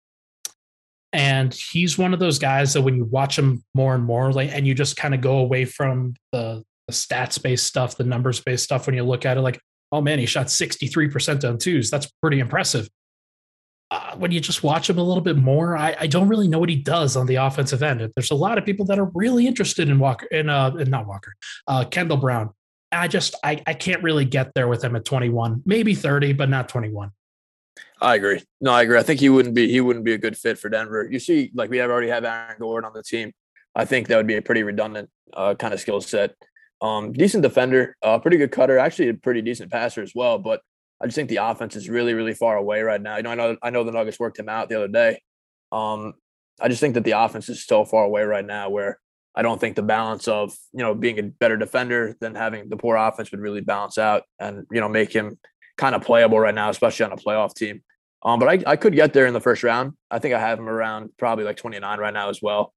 and 1.12 1.52
he's 1.52 1.98
one 1.98 2.14
of 2.14 2.20
those 2.20 2.38
guys 2.38 2.72
that 2.74 2.82
when 2.82 2.96
you 2.96 3.04
watch 3.04 3.36
him 3.36 3.64
more 3.74 3.94
and 3.94 4.04
more, 4.04 4.32
like, 4.32 4.50
and 4.52 4.66
you 4.66 4.74
just 4.74 4.96
kind 4.96 5.14
of 5.14 5.20
go 5.20 5.38
away 5.38 5.64
from 5.64 6.14
the 6.32 6.62
the 6.86 6.92
stats 6.92 7.42
based 7.42 7.66
stuff, 7.66 7.96
the 7.96 8.04
numbers 8.04 8.40
based 8.40 8.64
stuff. 8.64 8.86
When 8.86 8.94
you 8.94 9.02
look 9.02 9.26
at 9.26 9.36
it, 9.36 9.40
like 9.40 9.60
oh 9.92 10.00
man, 10.00 10.18
he 10.18 10.26
shot 10.26 10.46
63% 10.46 11.48
on 11.48 11.58
twos. 11.58 11.90
That's 11.90 12.06
pretty 12.22 12.40
impressive. 12.40 12.88
Uh, 13.92 14.14
when 14.16 14.30
you 14.30 14.38
just 14.38 14.62
watch 14.62 14.88
him 14.88 14.98
a 14.98 15.02
little 15.02 15.22
bit 15.22 15.36
more, 15.36 15.76
I, 15.76 15.96
I, 15.98 16.06
don't 16.06 16.28
really 16.28 16.46
know 16.46 16.60
what 16.60 16.68
he 16.68 16.76
does 16.76 17.16
on 17.16 17.26
the 17.26 17.34
offensive 17.34 17.82
end. 17.82 18.08
There's 18.14 18.30
a 18.30 18.36
lot 18.36 18.56
of 18.56 18.64
people 18.64 18.86
that 18.86 19.00
are 19.00 19.10
really 19.14 19.48
interested 19.48 19.88
in 19.88 19.98
Walker, 19.98 20.26
in 20.26 20.48
uh, 20.48 20.70
not 20.70 21.08
Walker, 21.08 21.34
uh, 21.66 21.84
Kendall 21.86 22.16
Brown. 22.16 22.50
I 22.92 23.08
just 23.08 23.34
I, 23.42 23.60
I 23.66 23.74
can't 23.74 24.00
really 24.02 24.24
get 24.24 24.54
there 24.54 24.68
with 24.68 24.84
him 24.84 24.94
at 24.94 25.04
21, 25.04 25.62
maybe 25.66 25.94
30, 25.94 26.34
but 26.34 26.48
not 26.48 26.68
21. 26.68 27.10
I 28.00 28.14
agree. 28.14 28.42
No, 28.60 28.72
I 28.72 28.82
agree. 28.82 28.98
I 28.98 29.02
think 29.02 29.18
he 29.18 29.28
wouldn't 29.28 29.54
be 29.54 29.68
he 29.70 29.80
wouldn't 29.80 30.04
be 30.04 30.14
a 30.14 30.18
good 30.18 30.36
fit 30.36 30.58
for 30.58 30.68
Denver. 30.68 31.06
You 31.10 31.18
see, 31.18 31.50
like 31.54 31.68
we 31.68 31.78
have 31.78 31.90
already 31.90 32.08
have 32.08 32.24
Aaron 32.24 32.56
Gordon 32.58 32.86
on 32.86 32.94
the 32.94 33.02
team. 33.02 33.32
I 33.74 33.84
think 33.84 34.08
that 34.08 34.16
would 34.16 34.26
be 34.26 34.36
a 34.36 34.42
pretty 34.42 34.62
redundant 34.62 35.10
uh, 35.34 35.54
kind 35.54 35.74
of 35.74 35.80
skill 35.80 36.00
set. 36.00 36.34
Um, 36.82 37.12
decent 37.12 37.42
defender, 37.42 37.96
uh, 38.02 38.18
pretty 38.18 38.38
good 38.38 38.52
cutter, 38.52 38.78
actually 38.78 39.08
a 39.08 39.14
pretty 39.14 39.42
decent 39.42 39.70
passer 39.70 40.02
as 40.02 40.12
well. 40.14 40.38
But 40.38 40.60
I 41.00 41.06
just 41.06 41.16
think 41.16 41.28
the 41.28 41.36
offense 41.36 41.76
is 41.76 41.88
really, 41.88 42.14
really 42.14 42.34
far 42.34 42.56
away 42.56 42.82
right 42.82 43.00
now. 43.00 43.16
You 43.16 43.22
know, 43.22 43.30
I 43.30 43.34
know 43.34 43.56
I 43.62 43.70
know 43.70 43.84
the 43.84 43.92
Nuggets 43.92 44.18
worked 44.18 44.38
him 44.38 44.48
out 44.48 44.68
the 44.68 44.76
other 44.76 44.88
day. 44.88 45.20
Um, 45.72 46.14
I 46.60 46.68
just 46.68 46.80
think 46.80 46.94
that 46.94 47.04
the 47.04 47.12
offense 47.12 47.48
is 47.48 47.64
so 47.64 47.84
far 47.84 48.04
away 48.04 48.22
right 48.22 48.44
now 48.44 48.68
where 48.68 48.98
I 49.34 49.42
don't 49.42 49.60
think 49.60 49.76
the 49.76 49.82
balance 49.82 50.28
of, 50.28 50.52
you 50.72 50.82
know, 50.82 50.94
being 50.94 51.18
a 51.18 51.22
better 51.22 51.56
defender 51.56 52.16
than 52.20 52.34
having 52.34 52.68
the 52.68 52.76
poor 52.76 52.96
offense 52.96 53.30
would 53.30 53.40
really 53.40 53.60
balance 53.60 53.96
out 53.96 54.24
and, 54.38 54.66
you 54.70 54.80
know, 54.80 54.88
make 54.88 55.12
him 55.12 55.38
kind 55.78 55.94
of 55.94 56.02
playable 56.02 56.38
right 56.38 56.54
now, 56.54 56.68
especially 56.68 57.06
on 57.06 57.12
a 57.12 57.16
playoff 57.16 57.54
team. 57.54 57.82
Um, 58.22 58.38
but 58.38 58.48
I, 58.48 58.72
I 58.72 58.76
could 58.76 58.94
get 58.94 59.14
there 59.14 59.26
in 59.26 59.32
the 59.32 59.40
first 59.40 59.62
round. 59.62 59.92
I 60.10 60.18
think 60.18 60.34
I 60.34 60.40
have 60.40 60.58
him 60.58 60.68
around 60.68 61.10
probably 61.18 61.44
like 61.44 61.56
29 61.56 61.98
right 61.98 62.12
now 62.12 62.28
as 62.28 62.42
well 62.42 62.74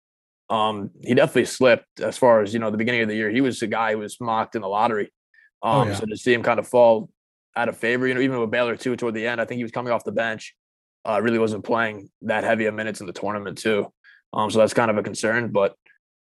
um, 0.53 0.91
he 1.01 1.15
definitely 1.15 1.45
slipped 1.45 1.99
as 1.99 2.15
far 2.15 2.41
as 2.41 2.53
you 2.53 2.59
know 2.59 2.69
the 2.69 2.77
beginning 2.77 3.01
of 3.01 3.09
the 3.09 3.15
year. 3.15 3.31
He 3.31 3.41
was 3.41 3.59
a 3.63 3.67
guy 3.67 3.93
who 3.93 3.99
was 3.99 4.21
mocked 4.21 4.55
in 4.55 4.61
the 4.61 4.67
lottery. 4.67 5.11
Oh, 5.63 5.81
um, 5.81 5.87
oh, 5.87 5.91
yeah. 5.91 5.95
so 5.97 6.05
to 6.05 6.15
see 6.15 6.31
him 6.31 6.43
kind 6.43 6.59
of 6.59 6.67
fall 6.67 7.09
out 7.55 7.69
of 7.69 7.77
favor, 7.77 8.07
you 8.07 8.13
know, 8.13 8.21
even 8.21 8.39
with 8.39 8.51
Baylor 8.51 8.75
too 8.75 8.95
toward 8.95 9.15
the 9.15 9.25
end, 9.25 9.41
I 9.41 9.45
think 9.45 9.57
he 9.57 9.63
was 9.63 9.71
coming 9.71 9.91
off 9.91 10.03
the 10.03 10.11
bench. 10.11 10.55
Uh, 11.05 11.19
really 11.21 11.39
wasn't 11.39 11.65
playing 11.65 12.09
that 12.21 12.43
heavy 12.43 12.65
of 12.65 12.75
minutes 12.75 13.01
in 13.01 13.07
the 13.07 13.13
tournament 13.13 13.57
too. 13.57 13.91
Um, 14.31 14.51
so 14.51 14.59
that's 14.59 14.75
kind 14.75 14.91
of 14.91 14.97
a 14.97 15.03
concern, 15.03 15.51
but 15.51 15.75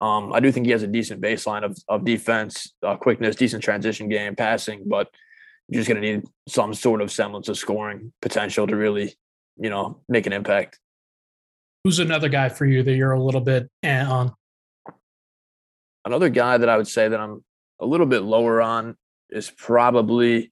um, 0.01 0.33
I 0.33 0.39
do 0.39 0.51
think 0.51 0.65
he 0.65 0.71
has 0.71 0.83
a 0.83 0.87
decent 0.87 1.21
baseline 1.21 1.63
of 1.63 1.77
of 1.87 2.03
defense, 2.03 2.73
uh, 2.81 2.95
quickness, 2.95 3.35
decent 3.35 3.63
transition 3.63 4.09
game, 4.09 4.35
passing, 4.35 4.83
but 4.87 5.07
you're 5.67 5.81
just 5.81 5.89
going 5.89 6.01
to 6.01 6.07
need 6.07 6.23
some 6.47 6.73
sort 6.73 7.01
of 7.01 7.11
semblance 7.11 7.47
of 7.47 7.57
scoring 7.57 8.11
potential 8.21 8.65
to 8.65 8.75
really, 8.75 9.13
you 9.57 9.69
know, 9.69 10.01
make 10.09 10.25
an 10.25 10.33
impact. 10.33 10.79
Who's 11.85 11.99
another 11.99 12.29
guy 12.29 12.49
for 12.49 12.65
you 12.65 12.81
that 12.81 12.95
you're 12.95 13.11
a 13.11 13.21
little 13.21 13.41
bit 13.41 13.69
on? 13.83 14.33
Another 16.03 16.29
guy 16.29 16.57
that 16.57 16.67
I 16.67 16.77
would 16.77 16.87
say 16.87 17.07
that 17.07 17.19
I'm 17.19 17.45
a 17.79 17.85
little 17.85 18.07
bit 18.07 18.23
lower 18.23 18.59
on 18.59 18.97
is 19.29 19.51
probably, 19.51 20.51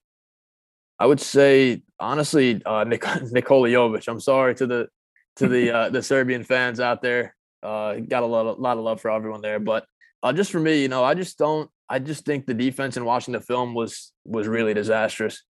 I 0.96 1.06
would 1.06 1.20
say 1.20 1.82
honestly, 1.98 2.62
uh, 2.64 2.84
Nik- 2.84 3.22
Nikola 3.32 3.68
Jovic. 3.68 4.06
I'm 4.06 4.20
sorry 4.20 4.54
to 4.54 4.66
the 4.68 4.88
to 5.34 5.48
the 5.48 5.74
uh, 5.74 5.90
the 5.90 6.04
Serbian 6.04 6.44
fans 6.44 6.78
out 6.78 7.02
there. 7.02 7.34
Uh, 7.64 7.96
got 7.96 8.22
a 8.22 8.26
lot, 8.26 8.46
a 8.46 8.52
lot 8.52 8.78
of 8.78 8.84
love 8.84 9.00
for 9.00 9.10
everyone 9.10 9.40
there, 9.40 9.58
but 9.58 9.86
uh, 10.22 10.32
just 10.32 10.52
for 10.52 10.60
me, 10.60 10.82
you 10.82 10.88
know, 10.88 11.02
I 11.02 11.14
just 11.14 11.36
don't. 11.36 11.68
I 11.88 11.98
just 11.98 12.24
think 12.24 12.46
the 12.46 12.54
defense 12.54 12.96
in 12.96 13.04
watching 13.04 13.32
the 13.32 13.40
film 13.40 13.74
was 13.74 14.12
was 14.24 14.46
really 14.46 14.72
disastrous. 14.72 15.42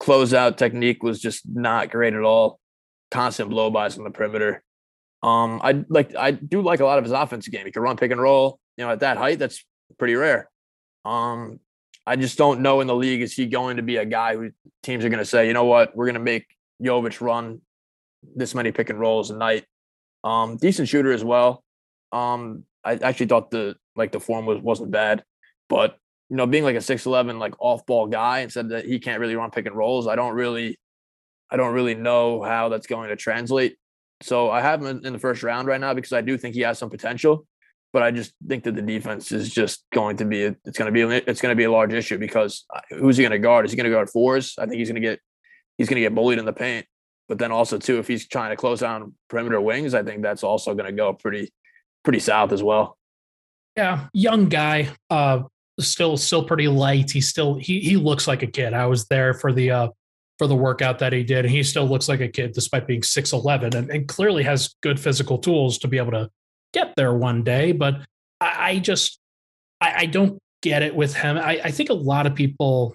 Closeout 0.00 0.58
technique 0.58 1.02
was 1.02 1.20
just 1.20 1.42
not 1.48 1.90
great 1.90 2.14
at 2.14 2.22
all. 2.22 2.60
Constant 3.10 3.50
blowbys 3.50 3.98
on 3.98 4.04
the 4.04 4.10
perimeter. 4.10 4.62
Um, 5.24 5.60
I 5.64 5.82
like 5.88 6.14
I 6.14 6.32
do 6.32 6.60
like 6.60 6.80
a 6.80 6.84
lot 6.84 6.98
of 6.98 7.04
his 7.04 7.12
offensive 7.12 7.50
game. 7.50 7.64
He 7.64 7.72
can 7.72 7.80
run 7.80 7.96
pick 7.96 8.10
and 8.10 8.20
roll. 8.20 8.60
You 8.76 8.84
know, 8.84 8.90
at 8.90 9.00
that 9.00 9.16
height, 9.16 9.38
that's 9.38 9.64
pretty 9.98 10.16
rare. 10.16 10.50
Um, 11.06 11.60
I 12.06 12.16
just 12.16 12.36
don't 12.36 12.60
know 12.60 12.82
in 12.82 12.86
the 12.86 12.94
league 12.94 13.22
is 13.22 13.32
he 13.32 13.46
going 13.46 13.78
to 13.78 13.82
be 13.82 13.96
a 13.96 14.04
guy 14.04 14.36
who 14.36 14.50
teams 14.82 15.02
are 15.02 15.08
going 15.08 15.20
to 15.20 15.24
say, 15.24 15.46
you 15.46 15.54
know 15.54 15.64
what, 15.64 15.96
we're 15.96 16.04
going 16.04 16.14
to 16.14 16.20
make 16.20 16.44
Jovic 16.82 17.22
run 17.22 17.62
this 18.36 18.54
many 18.54 18.70
pick 18.70 18.90
and 18.90 19.00
rolls 19.00 19.30
a 19.30 19.36
night. 19.36 19.64
Um, 20.24 20.58
decent 20.58 20.88
shooter 20.88 21.12
as 21.12 21.24
well. 21.24 21.64
Um, 22.12 22.64
I 22.84 22.96
actually 22.96 23.26
thought 23.26 23.50
the 23.50 23.76
like 23.96 24.12
the 24.12 24.20
form 24.20 24.44
was 24.44 24.60
wasn't 24.60 24.90
bad, 24.90 25.24
but 25.70 25.96
you 26.28 26.36
know, 26.36 26.46
being 26.46 26.64
like 26.64 26.76
a 26.76 26.82
six 26.82 27.06
eleven 27.06 27.38
like 27.38 27.54
off 27.60 27.86
ball 27.86 28.08
guy 28.08 28.40
and 28.40 28.52
said 28.52 28.68
that 28.68 28.84
he 28.84 28.98
can't 28.98 29.20
really 29.20 29.36
run 29.36 29.50
pick 29.50 29.64
and 29.64 29.74
rolls, 29.74 30.06
I 30.06 30.16
don't 30.16 30.34
really, 30.34 30.78
I 31.50 31.56
don't 31.56 31.72
really 31.72 31.94
know 31.94 32.42
how 32.42 32.68
that's 32.68 32.86
going 32.86 33.08
to 33.08 33.16
translate 33.16 33.78
so 34.24 34.50
I 34.50 34.60
have 34.62 34.82
him 34.82 35.02
in 35.04 35.12
the 35.12 35.18
first 35.18 35.42
round 35.42 35.68
right 35.68 35.80
now 35.80 35.92
because 35.94 36.12
I 36.12 36.22
do 36.22 36.38
think 36.38 36.54
he 36.54 36.62
has 36.62 36.78
some 36.78 36.90
potential. 36.90 37.46
but 37.94 38.02
I 38.02 38.10
just 38.10 38.32
think 38.48 38.64
that 38.64 38.74
the 38.74 38.82
defense 38.82 39.30
is 39.30 39.48
just 39.48 39.84
going 39.92 40.16
to 40.16 40.24
be 40.24 40.42
it's 40.42 40.76
going 40.76 40.92
to 40.92 41.08
be 41.08 41.16
it's 41.28 41.40
going 41.40 41.52
to 41.52 41.56
be 41.56 41.62
a 41.62 41.70
large 41.70 41.92
issue 41.92 42.18
because 42.18 42.64
uh, 42.74 42.80
who's 42.90 43.16
he 43.16 43.22
going 43.22 43.30
to 43.30 43.38
guard? 43.38 43.64
Is 43.64 43.70
he 43.70 43.76
going 43.76 43.84
to 43.84 43.90
guard 43.90 44.10
fours? 44.10 44.54
I 44.58 44.66
think 44.66 44.80
he's 44.80 44.88
going 44.88 45.00
to 45.00 45.08
get 45.08 45.20
he's 45.78 45.88
going 45.88 45.96
to 45.96 46.00
get 46.00 46.12
bullied 46.14 46.40
in 46.40 46.44
the 46.44 46.52
paint. 46.52 46.86
But 47.28 47.38
then 47.38 47.52
also 47.52 47.78
too, 47.78 47.98
if 48.00 48.08
he's 48.08 48.26
trying 48.26 48.50
to 48.50 48.56
close 48.56 48.80
down 48.80 49.14
perimeter 49.30 49.60
wings, 49.60 49.94
I 49.94 50.02
think 50.02 50.22
that's 50.22 50.42
also 50.42 50.74
going 50.74 50.86
to 50.86 50.92
go 50.92 51.12
pretty 51.12 51.52
pretty 52.02 52.18
south 52.18 52.50
as 52.50 52.62
well. 52.64 52.98
Yeah, 53.76 54.08
young 54.12 54.48
guy, 54.48 54.88
uh, 55.08 55.42
still 55.78 56.16
still 56.16 56.44
pretty 56.44 56.66
light. 56.66 57.12
He 57.12 57.20
still 57.20 57.54
he 57.54 57.78
he 57.78 57.96
looks 57.96 58.26
like 58.26 58.42
a 58.42 58.48
kid. 58.48 58.74
I 58.74 58.86
was 58.86 59.06
there 59.06 59.34
for 59.34 59.52
the 59.52 59.70
uh 59.70 59.88
for 60.38 60.46
the 60.46 60.56
workout 60.56 60.98
that 60.98 61.12
he 61.12 61.22
did, 61.22 61.44
and 61.44 61.54
he 61.54 61.62
still 61.62 61.86
looks 61.86 62.08
like 62.08 62.20
a 62.20 62.28
kid 62.28 62.52
despite 62.52 62.86
being 62.86 63.02
six 63.02 63.32
eleven, 63.32 63.74
and, 63.76 63.90
and 63.90 64.08
clearly 64.08 64.42
has 64.42 64.74
good 64.82 64.98
physical 64.98 65.38
tools 65.38 65.78
to 65.78 65.88
be 65.88 65.98
able 65.98 66.12
to 66.12 66.30
get 66.72 66.94
there 66.96 67.14
one 67.14 67.42
day. 67.44 67.72
But 67.72 68.00
I, 68.40 68.70
I 68.70 68.78
just 68.78 69.18
I, 69.80 69.94
I, 69.98 70.06
don't 70.06 70.38
get 70.62 70.82
it 70.82 70.94
with 70.94 71.14
him. 71.14 71.38
I, 71.38 71.60
I 71.64 71.70
think 71.70 71.90
a 71.90 71.94
lot 71.94 72.26
of 72.26 72.34
people 72.34 72.94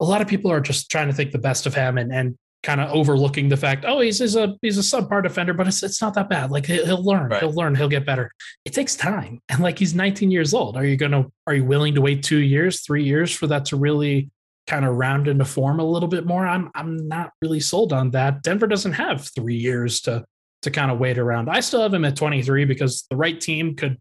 a 0.00 0.04
lot 0.04 0.20
of 0.20 0.28
people 0.28 0.50
are 0.50 0.60
just 0.60 0.90
trying 0.90 1.08
to 1.08 1.14
think 1.14 1.32
the 1.32 1.38
best 1.38 1.66
of 1.66 1.74
him 1.74 1.98
and 1.98 2.12
and 2.12 2.36
kind 2.62 2.80
of 2.80 2.90
overlooking 2.90 3.48
the 3.48 3.56
fact, 3.56 3.84
oh, 3.86 4.00
he's, 4.00 4.18
he's 4.18 4.36
a 4.36 4.54
he's 4.60 4.78
a 4.78 4.82
subpar 4.82 5.22
defender, 5.22 5.54
but 5.54 5.66
it's 5.66 5.82
it's 5.82 6.02
not 6.02 6.14
that 6.14 6.28
bad. 6.28 6.50
Like 6.50 6.66
he'll, 6.66 6.84
he'll 6.84 7.04
learn, 7.04 7.30
right. 7.30 7.40
he'll 7.40 7.52
learn, 7.52 7.74
he'll 7.74 7.88
get 7.88 8.04
better. 8.04 8.30
It 8.64 8.74
takes 8.74 8.96
time, 8.96 9.40
and 9.48 9.60
like 9.60 9.78
he's 9.78 9.94
19 9.94 10.30
years 10.30 10.52
old. 10.52 10.76
Are 10.76 10.84
you 10.84 10.96
gonna 10.96 11.26
are 11.46 11.54
you 11.54 11.64
willing 11.64 11.94
to 11.94 12.00
wait 12.00 12.22
two 12.22 12.38
years, 12.38 12.80
three 12.80 13.04
years 13.04 13.34
for 13.34 13.46
that 13.46 13.66
to 13.66 13.76
really 13.76 14.30
kind 14.66 14.84
of 14.84 14.96
round 14.96 15.28
into 15.28 15.44
form 15.44 15.80
a 15.80 15.84
little 15.84 16.08
bit 16.08 16.26
more? 16.26 16.46
I'm 16.46 16.70
I'm 16.74 17.08
not 17.08 17.30
really 17.42 17.60
sold 17.60 17.92
on 17.92 18.10
that. 18.12 18.42
Denver 18.42 18.66
doesn't 18.66 18.92
have 18.92 19.28
three 19.34 19.56
years 19.56 20.00
to 20.02 20.24
to 20.62 20.70
kind 20.70 20.90
of 20.90 20.98
wait 20.98 21.18
around. 21.18 21.48
I 21.48 21.60
still 21.60 21.82
have 21.82 21.94
him 21.94 22.04
at 22.04 22.16
23 22.16 22.66
because 22.66 23.06
the 23.10 23.16
right 23.16 23.40
team 23.40 23.76
could 23.76 23.96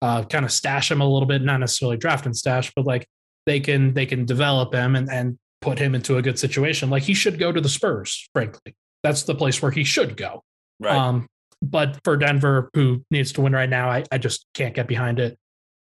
uh, 0.00 0.22
kind 0.24 0.44
of 0.44 0.52
stash 0.52 0.90
him 0.90 1.00
a 1.00 1.08
little 1.08 1.26
bit, 1.26 1.42
not 1.42 1.60
necessarily 1.60 1.96
draft 1.96 2.26
and 2.26 2.36
stash, 2.36 2.72
but 2.76 2.84
like 2.84 3.06
they 3.46 3.60
can 3.60 3.94
they 3.94 4.06
can 4.06 4.24
develop 4.24 4.72
him 4.72 4.96
and 4.96 5.10
and 5.10 5.38
put 5.60 5.78
him 5.78 5.94
into 5.94 6.18
a 6.18 6.22
good 6.22 6.38
situation. 6.38 6.90
Like 6.90 7.02
he 7.02 7.14
should 7.14 7.38
go 7.38 7.50
to 7.50 7.60
the 7.60 7.68
Spurs, 7.68 8.28
frankly. 8.32 8.76
That's 9.02 9.22
the 9.22 9.34
place 9.34 9.60
where 9.62 9.70
he 9.70 9.84
should 9.84 10.16
go. 10.16 10.42
Right. 10.78 10.94
Um, 10.94 11.26
but 11.62 11.98
for 12.04 12.16
Denver, 12.16 12.70
who 12.74 13.02
needs 13.10 13.32
to 13.32 13.40
win 13.40 13.52
right 13.52 13.68
now, 13.68 13.90
I, 13.90 14.04
I 14.12 14.18
just 14.18 14.46
can't 14.54 14.74
get 14.74 14.86
behind 14.86 15.18
it. 15.18 15.38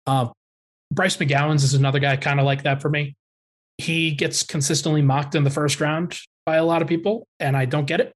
Uh, 0.07 0.29
Bryce 0.91 1.19
McGowens 1.19 1.65
is 1.65 1.75
another 1.75 1.99
guy 1.99 2.17
kind 2.17 2.41
of 2.41 2.47
like 2.47 2.63
that 2.63 2.81
for 2.81 2.89
me. 2.89 3.15
He 3.79 4.11
gets 4.11 4.43
consistently 4.43 5.03
mocked 5.03 5.35
in 5.35 5.45
the 5.45 5.51
first 5.51 5.81
round 5.81 6.19
by 6.45 6.57
a 6.57 6.65
lot 6.65 6.83
of 6.83 6.89
people, 6.89 7.27
and 7.41 7.57
I 7.57 7.65
don't 7.65 7.87
get 7.87 8.01
it. 8.01 8.13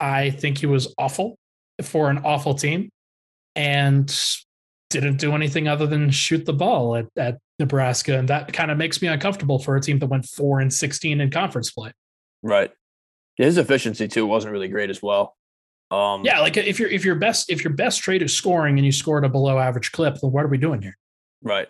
I 0.00 0.30
think 0.30 0.58
he 0.58 0.66
was 0.66 0.92
awful 0.98 1.36
for 1.82 2.10
an 2.10 2.18
awful 2.24 2.54
team 2.54 2.90
and 3.54 4.12
didn't 4.90 5.18
do 5.18 5.34
anything 5.34 5.68
other 5.68 5.86
than 5.86 6.10
shoot 6.10 6.44
the 6.44 6.52
ball 6.52 6.96
at, 6.96 7.06
at 7.16 7.38
Nebraska, 7.58 8.18
and 8.18 8.28
that 8.28 8.52
kind 8.52 8.70
of 8.70 8.78
makes 8.78 9.00
me 9.00 9.08
uncomfortable 9.08 9.58
for 9.58 9.76
a 9.76 9.80
team 9.80 9.98
that 10.00 10.06
went 10.06 10.26
four 10.26 10.60
and 10.60 10.72
sixteen 10.72 11.20
in 11.20 11.30
conference 11.30 11.70
play. 11.70 11.92
Right. 12.42 12.70
His 13.36 13.56
efficiency 13.56 14.08
too 14.08 14.26
wasn't 14.26 14.52
really 14.52 14.68
great 14.68 14.90
as 14.90 15.02
well. 15.02 15.36
Um, 15.90 16.24
yeah, 16.24 16.40
like 16.40 16.56
if 16.56 16.78
your 16.78 16.88
if 16.88 17.04
your 17.04 17.14
best 17.14 17.50
if 17.50 17.62
your 17.62 17.72
best 17.72 18.02
trade 18.02 18.22
is 18.22 18.34
scoring 18.34 18.78
and 18.78 18.86
you 18.86 18.92
scored 18.92 19.24
a 19.24 19.28
below 19.28 19.58
average 19.58 19.92
clip, 19.92 20.16
then 20.20 20.32
what 20.32 20.44
are 20.44 20.48
we 20.48 20.58
doing 20.58 20.80
here? 20.80 20.96
Right, 21.42 21.68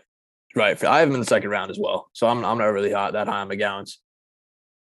right. 0.55 0.83
I 0.85 1.01
have 1.01 1.09
him 1.09 1.15
in 1.15 1.21
the 1.21 1.27
second 1.27 1.51
round 1.51 1.71
as 1.71 1.79
well, 1.79 2.09
so 2.13 2.27
I'm 2.27 2.45
I'm 2.45 2.59
not 2.59 2.67
really 2.67 2.93
hot 2.93 3.13
that 3.15 3.29
high 3.29 3.41
on 3.41 3.49
McGowens. 3.49 3.97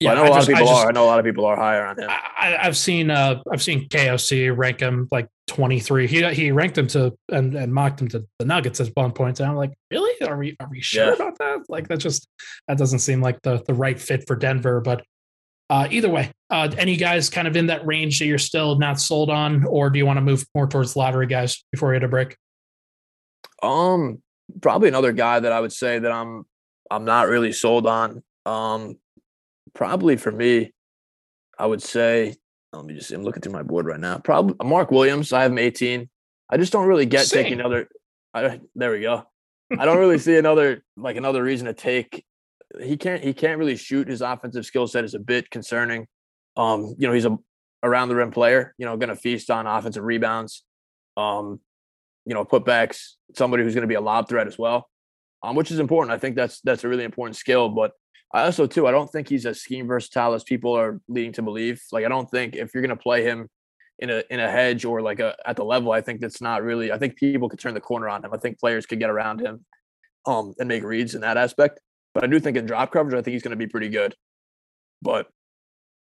Yeah, 0.00 0.12
I 0.12 0.14
know 0.14 0.22
a 0.22 0.30
lot 0.30 0.36
just, 0.36 0.48
of 0.48 0.54
people 0.54 0.66
just, 0.66 0.84
are. 0.84 0.88
I 0.88 0.92
know 0.92 1.04
a 1.04 1.06
lot 1.06 1.18
of 1.18 1.26
people 1.26 1.44
are 1.44 1.56
higher 1.56 1.84
on 1.84 1.98
him. 2.00 2.08
I, 2.08 2.56
have 2.62 2.76
seen 2.76 3.10
uh 3.10 3.42
I've 3.52 3.62
seen 3.62 3.86
KOC 3.88 4.56
rank 4.56 4.80
him 4.80 5.08
like 5.10 5.28
23. 5.48 6.06
He 6.06 6.24
he 6.32 6.52
ranked 6.52 6.78
him 6.78 6.86
to 6.88 7.14
and, 7.28 7.54
and 7.54 7.72
mocked 7.72 8.00
him 8.00 8.08
to 8.08 8.24
the 8.38 8.46
Nuggets 8.46 8.80
at 8.80 8.88
one 8.94 9.12
point. 9.12 9.40
And 9.40 9.48
I'm 9.50 9.56
like, 9.56 9.72
really? 9.90 10.26
Are 10.26 10.38
we 10.38 10.56
are 10.58 10.68
we 10.70 10.80
sure 10.80 11.08
yeah. 11.08 11.12
about 11.12 11.36
that? 11.38 11.64
Like 11.68 11.88
that 11.88 11.98
just 11.98 12.26
that 12.66 12.78
doesn't 12.78 13.00
seem 13.00 13.20
like 13.20 13.42
the 13.42 13.62
the 13.66 13.74
right 13.74 14.00
fit 14.00 14.26
for 14.26 14.36
Denver. 14.36 14.80
But 14.80 15.02
uh, 15.68 15.86
either 15.90 16.08
way, 16.08 16.32
uh, 16.48 16.68
any 16.78 16.96
guys 16.96 17.28
kind 17.28 17.46
of 17.46 17.54
in 17.54 17.66
that 17.66 17.86
range 17.86 18.18
that 18.20 18.26
you're 18.26 18.38
still 18.38 18.78
not 18.78 18.98
sold 19.00 19.28
on, 19.28 19.64
or 19.66 19.90
do 19.90 19.98
you 19.98 20.06
want 20.06 20.16
to 20.16 20.22
move 20.22 20.46
more 20.54 20.66
towards 20.66 20.96
lottery 20.96 21.26
guys 21.26 21.62
before 21.72 21.90
we 21.90 21.96
hit 21.96 22.04
a 22.04 22.08
break? 22.08 22.36
Um, 23.62 24.22
probably 24.60 24.88
another 24.88 25.12
guy 25.12 25.40
that 25.40 25.52
I 25.52 25.60
would 25.60 25.72
say 25.72 25.98
that 25.98 26.12
I'm 26.12 26.44
I'm 26.90 27.04
not 27.04 27.28
really 27.28 27.52
sold 27.52 27.86
on. 27.86 28.22
Um, 28.46 28.96
probably 29.74 30.16
for 30.16 30.32
me, 30.32 30.72
I 31.58 31.66
would 31.66 31.82
say, 31.82 32.34
let 32.72 32.84
me 32.84 32.94
just 32.94 33.08
see, 33.08 33.14
I'm 33.14 33.22
looking 33.22 33.42
through 33.42 33.52
my 33.52 33.62
board 33.62 33.86
right 33.86 34.00
now. 34.00 34.18
Probably 34.18 34.54
Mark 34.66 34.90
Williams. 34.90 35.32
I 35.32 35.42
have 35.42 35.52
him 35.52 35.58
18. 35.58 36.08
I 36.50 36.56
just 36.56 36.72
don't 36.72 36.86
really 36.86 37.06
get 37.06 37.26
Same. 37.26 37.44
taking 37.44 37.60
another. 37.60 37.88
I, 38.34 38.60
there 38.74 38.92
we 38.92 39.00
go. 39.00 39.24
I 39.78 39.84
don't 39.84 39.98
really 39.98 40.18
see 40.18 40.36
another 40.36 40.82
like 40.96 41.16
another 41.16 41.42
reason 41.42 41.66
to 41.66 41.74
take. 41.74 42.24
He 42.80 42.96
can't. 42.96 43.22
He 43.22 43.32
can't 43.32 43.58
really 43.58 43.76
shoot. 43.76 44.08
His 44.08 44.20
offensive 44.20 44.66
skill 44.66 44.86
set 44.86 45.04
is 45.04 45.14
a 45.14 45.18
bit 45.18 45.50
concerning. 45.50 46.06
Um, 46.56 46.94
you 46.98 47.06
know, 47.06 47.12
he's 47.12 47.24
a 47.24 47.36
around 47.82 48.08
the 48.08 48.16
rim 48.16 48.30
player. 48.30 48.74
You 48.78 48.86
know, 48.86 48.96
going 48.96 49.10
to 49.10 49.16
feast 49.16 49.50
on 49.50 49.66
offensive 49.66 50.02
rebounds. 50.02 50.64
Um, 51.16 51.60
you 52.30 52.34
know, 52.34 52.44
putbacks. 52.44 53.14
Somebody 53.34 53.64
who's 53.64 53.74
going 53.74 53.82
to 53.82 53.88
be 53.88 53.96
a 53.96 54.00
lob 54.00 54.28
threat 54.28 54.46
as 54.46 54.56
well. 54.56 54.88
Um, 55.42 55.56
which 55.56 55.72
is 55.72 55.80
important. 55.80 56.14
I 56.14 56.18
think 56.18 56.36
that's 56.36 56.60
that's 56.60 56.84
a 56.84 56.88
really 56.88 57.02
important 57.02 57.34
skill. 57.34 57.68
But 57.68 57.92
I 58.32 58.44
also 58.44 58.68
too, 58.68 58.86
I 58.86 58.92
don't 58.92 59.10
think 59.10 59.28
he's 59.28 59.46
as 59.46 59.60
scheme 59.60 59.88
versatile 59.88 60.34
as 60.34 60.44
people 60.44 60.72
are 60.78 61.00
leading 61.08 61.32
to 61.32 61.42
believe. 61.42 61.82
Like 61.90 62.04
I 62.04 62.08
don't 62.08 62.30
think 62.30 62.54
if 62.54 62.72
you're 62.72 62.82
gonna 62.82 62.94
play 62.94 63.24
him 63.24 63.48
in 63.98 64.10
a 64.10 64.22
in 64.30 64.38
a 64.38 64.48
hedge 64.48 64.84
or 64.84 65.02
like 65.02 65.18
a 65.18 65.34
at 65.44 65.56
the 65.56 65.64
level, 65.64 65.90
I 65.90 66.02
think 66.02 66.20
that's 66.20 66.40
not 66.40 66.62
really. 66.62 66.92
I 66.92 66.98
think 66.98 67.16
people 67.16 67.48
could 67.48 67.58
turn 67.58 67.74
the 67.74 67.80
corner 67.80 68.08
on 68.08 68.24
him. 68.24 68.32
I 68.32 68.38
think 68.38 68.60
players 68.60 68.86
could 68.86 69.00
get 69.00 69.10
around 69.10 69.40
him, 69.40 69.64
um, 70.24 70.54
and 70.60 70.68
make 70.68 70.84
reads 70.84 71.16
in 71.16 71.22
that 71.22 71.36
aspect. 71.36 71.80
But 72.14 72.22
I 72.22 72.28
do 72.28 72.38
think 72.38 72.56
in 72.56 72.66
drop 72.66 72.92
coverage, 72.92 73.18
I 73.18 73.22
think 73.22 73.32
he's 73.32 73.42
gonna 73.42 73.56
be 73.56 73.66
pretty 73.66 73.88
good. 73.88 74.14
But 75.02 75.26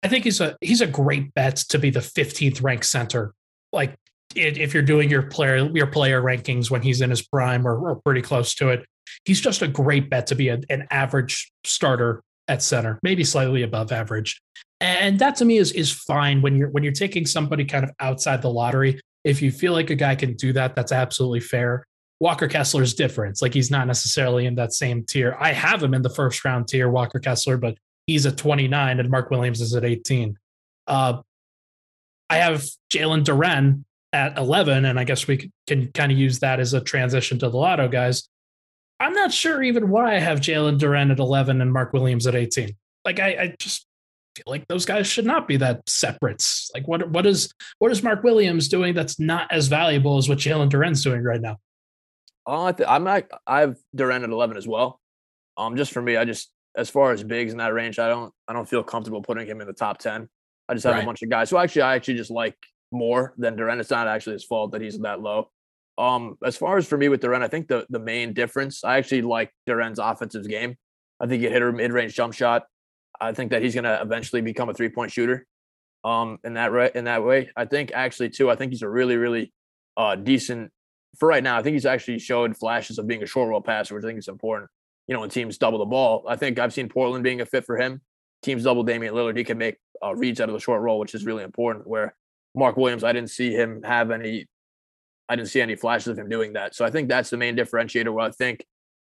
I 0.04 0.08
think 0.08 0.22
he's 0.24 0.40
a 0.40 0.56
he's 0.60 0.80
a 0.80 0.86
great 0.86 1.34
bet 1.34 1.56
to 1.70 1.78
be 1.78 1.90
the 1.90 2.00
15th 2.00 2.62
ranked 2.62 2.86
center. 2.86 3.34
Like 3.72 3.98
if 4.34 4.74
you're 4.74 4.82
doing 4.82 5.10
your 5.10 5.22
player 5.22 5.70
your 5.74 5.86
player 5.86 6.22
rankings 6.22 6.70
when 6.70 6.82
he's 6.82 7.00
in 7.00 7.10
his 7.10 7.22
prime 7.22 7.66
or, 7.66 7.76
or 7.78 7.96
pretty 7.96 8.22
close 8.22 8.54
to 8.56 8.70
it, 8.70 8.84
he's 9.24 9.40
just 9.40 9.62
a 9.62 9.68
great 9.68 10.10
bet 10.10 10.26
to 10.28 10.34
be 10.34 10.48
a, 10.48 10.60
an 10.70 10.86
average 10.90 11.52
starter 11.64 12.22
at 12.48 12.62
center, 12.62 12.98
maybe 13.02 13.24
slightly 13.24 13.62
above 13.62 13.92
average. 13.92 14.40
And 14.80 15.18
that 15.18 15.36
to 15.36 15.44
me 15.44 15.58
is 15.58 15.72
is 15.72 15.92
fine 15.92 16.42
when 16.42 16.56
you're 16.56 16.68
when 16.68 16.82
you're 16.82 16.92
taking 16.92 17.26
somebody 17.26 17.64
kind 17.64 17.84
of 17.84 17.90
outside 18.00 18.42
the 18.42 18.50
lottery. 18.50 19.00
If 19.24 19.40
you 19.40 19.50
feel 19.50 19.72
like 19.72 19.90
a 19.90 19.94
guy 19.94 20.14
can 20.14 20.34
do 20.34 20.52
that, 20.52 20.74
that's 20.76 20.92
absolutely 20.92 21.40
fair. 21.40 21.84
Walker 22.20 22.48
Kessler's 22.48 22.94
different. 22.94 23.40
like 23.42 23.54
he's 23.54 23.70
not 23.70 23.86
necessarily 23.86 24.46
in 24.46 24.54
that 24.56 24.72
same 24.72 25.04
tier. 25.04 25.36
I 25.38 25.52
have 25.52 25.82
him 25.82 25.94
in 25.94 26.02
the 26.02 26.10
first 26.10 26.44
round 26.44 26.68
tier, 26.68 26.88
Walker 26.88 27.18
Kessler, 27.18 27.56
but 27.56 27.76
he's 28.06 28.26
at 28.26 28.36
29 28.36 29.00
and 29.00 29.10
Mark 29.10 29.30
Williams 29.30 29.60
is 29.60 29.74
at 29.74 29.84
18. 29.84 30.38
Uh, 30.86 31.22
I 32.30 32.36
have 32.36 32.64
Jalen 32.92 33.24
Duren 33.24 33.84
at 34.14 34.38
11, 34.38 34.84
and 34.84 34.98
I 34.98 35.04
guess 35.04 35.26
we 35.26 35.50
can 35.66 35.90
kind 35.92 36.12
of 36.12 36.16
use 36.16 36.38
that 36.38 36.60
as 36.60 36.72
a 36.72 36.80
transition 36.80 37.38
to 37.40 37.50
the 37.50 37.56
lotto 37.56 37.88
guys. 37.88 38.28
I'm 39.00 39.12
not 39.12 39.32
sure 39.32 39.62
even 39.62 39.90
why 39.90 40.14
I 40.14 40.20
have 40.20 40.40
Jalen 40.40 40.78
Duren 40.78 41.10
at 41.10 41.18
11 41.18 41.60
and 41.60 41.72
Mark 41.72 41.92
Williams 41.92 42.26
at 42.28 42.36
18. 42.36 42.70
Like 43.04 43.18
I, 43.18 43.28
I 43.28 43.54
just 43.58 43.86
feel 44.36 44.44
like 44.46 44.66
those 44.68 44.86
guys 44.86 45.08
should 45.08 45.26
not 45.26 45.48
be 45.48 45.56
that 45.56 45.82
separates. 45.88 46.70
Like 46.72 46.86
what 46.86 47.10
what 47.10 47.26
is 47.26 47.52
what 47.80 47.90
is 47.90 48.02
Mark 48.04 48.22
Williams 48.22 48.68
doing 48.68 48.94
that's 48.94 49.18
not 49.18 49.48
as 49.50 49.66
valuable 49.66 50.16
as 50.16 50.28
what 50.28 50.38
Jalen 50.38 50.70
Duren's 50.70 51.02
doing 51.02 51.22
right 51.22 51.40
now? 51.40 51.58
Oh, 52.46 52.66
I 52.66 52.96
am 52.96 53.04
not. 53.04 53.24
I 53.46 53.60
have 53.60 53.76
Duren 53.96 54.22
at 54.22 54.30
11 54.30 54.56
as 54.56 54.66
well. 54.66 55.00
Um, 55.56 55.76
just 55.76 55.92
for 55.92 56.00
me, 56.00 56.16
I 56.16 56.24
just 56.24 56.52
as 56.76 56.88
far 56.88 57.10
as 57.10 57.24
bigs 57.24 57.52
in 57.52 57.58
that 57.58 57.74
range, 57.74 57.98
I 57.98 58.08
don't 58.08 58.32
I 58.46 58.52
don't 58.52 58.68
feel 58.68 58.84
comfortable 58.84 59.22
putting 59.22 59.46
him 59.46 59.60
in 59.60 59.66
the 59.66 59.72
top 59.72 59.98
10. 59.98 60.28
I 60.68 60.74
just 60.74 60.84
have 60.84 60.94
right. 60.94 61.02
a 61.02 61.06
bunch 61.06 61.22
of 61.22 61.28
guys 61.28 61.50
So 61.50 61.58
actually 61.58 61.82
I 61.82 61.96
actually 61.96 62.14
just 62.14 62.30
like 62.30 62.56
more 62.94 63.34
than 63.36 63.56
Duren. 63.56 63.80
It's 63.80 63.90
not 63.90 64.08
actually 64.08 64.34
his 64.34 64.44
fault 64.44 64.72
that 64.72 64.80
he's 64.80 64.98
that 64.98 65.20
low. 65.20 65.50
Um, 65.98 66.36
as 66.44 66.56
far 66.56 66.76
as 66.76 66.86
for 66.86 66.96
me 66.98 67.08
with 67.08 67.20
Duren, 67.20 67.42
I 67.42 67.48
think 67.48 67.68
the 67.68 67.86
the 67.90 67.98
main 67.98 68.32
difference, 68.32 68.84
I 68.84 68.96
actually 68.98 69.22
like 69.22 69.50
Duren's 69.68 69.98
offensive 69.98 70.48
game. 70.48 70.76
I 71.20 71.26
think 71.26 71.42
he 71.42 71.48
hit 71.48 71.62
a 71.62 71.72
mid 71.72 71.92
range 71.92 72.14
jump 72.14 72.34
shot. 72.34 72.64
I 73.20 73.32
think 73.32 73.50
that 73.52 73.62
he's 73.62 73.74
going 73.74 73.84
to 73.84 74.00
eventually 74.00 74.42
become 74.42 74.68
a 74.68 74.74
three 74.74 74.88
point 74.88 75.12
shooter. 75.12 75.46
Um, 76.04 76.38
in 76.44 76.54
that 76.54 76.72
right 76.72 76.94
in 76.94 77.04
that 77.04 77.24
way, 77.24 77.50
I 77.56 77.64
think 77.64 77.92
actually 77.94 78.30
too. 78.30 78.50
I 78.50 78.56
think 78.56 78.72
he's 78.72 78.82
a 78.82 78.88
really 78.88 79.16
really 79.16 79.52
uh 79.96 80.16
decent 80.16 80.70
for 81.18 81.28
right 81.28 81.42
now. 81.42 81.56
I 81.56 81.62
think 81.62 81.74
he's 81.74 81.86
actually 81.86 82.18
showed 82.18 82.56
flashes 82.56 82.98
of 82.98 83.06
being 83.06 83.22
a 83.22 83.26
short 83.26 83.48
roll 83.48 83.60
passer, 83.60 83.94
which 83.94 84.04
I 84.04 84.08
think 84.08 84.18
is 84.18 84.28
important. 84.28 84.70
You 85.06 85.14
know, 85.14 85.20
when 85.20 85.30
teams 85.30 85.58
double 85.58 85.78
the 85.78 85.84
ball, 85.84 86.24
I 86.28 86.36
think 86.36 86.58
I've 86.58 86.72
seen 86.72 86.88
Portland 86.88 87.24
being 87.24 87.40
a 87.40 87.46
fit 87.46 87.64
for 87.64 87.76
him. 87.78 88.00
Teams 88.42 88.64
double 88.64 88.82
Damian 88.82 89.14
Lillard, 89.14 89.36
he 89.36 89.44
can 89.44 89.58
make 89.58 89.76
uh, 90.02 90.14
reads 90.14 90.40
out 90.40 90.48
of 90.48 90.54
the 90.54 90.60
short 90.60 90.82
roll, 90.82 90.98
which 90.98 91.14
is 91.14 91.24
really 91.24 91.44
important. 91.44 91.86
Where 91.86 92.14
Mark 92.54 92.76
Williams, 92.76 93.04
I 93.04 93.12
didn't 93.12 93.30
see 93.30 93.52
him 93.52 93.82
have 93.82 94.10
any 94.10 94.46
I 95.28 95.36
didn't 95.36 95.48
see 95.48 95.60
any 95.60 95.74
flashes 95.74 96.08
of 96.08 96.18
him 96.18 96.28
doing 96.28 96.52
that. 96.52 96.74
So 96.74 96.84
I 96.84 96.90
think 96.90 97.08
that's 97.08 97.30
the 97.30 97.36
main 97.36 97.56
differentiator. 97.56 98.12
Where 98.12 98.26
I 98.26 98.30
think, 98.30 98.66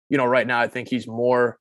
you 0.08 0.16
know, 0.16 0.24
right 0.24 0.46
now 0.46 0.60
I 0.60 0.68
think 0.68 0.88
he's 0.88 1.06
more 1.06 1.58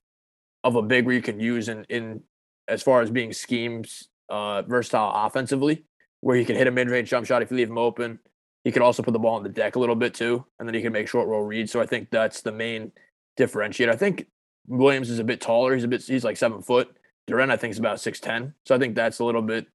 of 0.64 0.76
a 0.76 0.82
big 0.82 1.04
where 1.04 1.14
you 1.14 1.22
can 1.22 1.38
use 1.40 1.68
in 1.68 1.84
in 1.88 2.22
as 2.66 2.82
far 2.82 3.02
as 3.02 3.10
being 3.10 3.32
schemes 3.32 4.08
uh, 4.28 4.62
versatile 4.62 5.12
offensively, 5.26 5.84
where 6.20 6.36
he 6.36 6.44
can 6.44 6.56
hit 6.56 6.66
a 6.66 6.70
mid 6.70 6.90
range 6.90 7.10
jump 7.10 7.26
shot 7.26 7.42
if 7.42 7.50
you 7.50 7.56
leave 7.56 7.70
him 7.70 7.78
open. 7.78 8.18
he 8.64 8.72
could 8.72 8.82
also 8.82 9.00
put 9.00 9.12
the 9.12 9.18
ball 9.18 9.36
on 9.36 9.44
the 9.44 9.48
deck 9.48 9.76
a 9.76 9.78
little 9.78 9.94
bit 9.94 10.12
too, 10.12 10.44
and 10.58 10.68
then 10.68 10.74
he 10.74 10.82
can 10.82 10.92
make 10.92 11.06
short 11.06 11.28
roll 11.28 11.42
reads. 11.42 11.70
So 11.70 11.80
I 11.80 11.86
think 11.86 12.10
that's 12.10 12.40
the 12.40 12.50
main 12.50 12.90
differentiator. 13.38 13.92
I 13.92 13.96
think 13.96 14.26
Williams 14.66 15.08
is 15.08 15.20
a 15.20 15.24
bit 15.24 15.40
taller. 15.40 15.72
He's 15.72 15.84
a 15.84 15.88
bit 15.88 16.02
he's 16.02 16.24
like 16.24 16.36
seven 16.36 16.62
foot. 16.62 16.88
Duren 17.28 17.50
I 17.50 17.56
think 17.56 17.70
is 17.70 17.78
about 17.78 18.00
six 18.00 18.18
ten. 18.18 18.54
So 18.64 18.74
I 18.74 18.78
think 18.78 18.96
that's 18.96 19.20
a 19.20 19.24
little 19.24 19.42
bit 19.42 19.68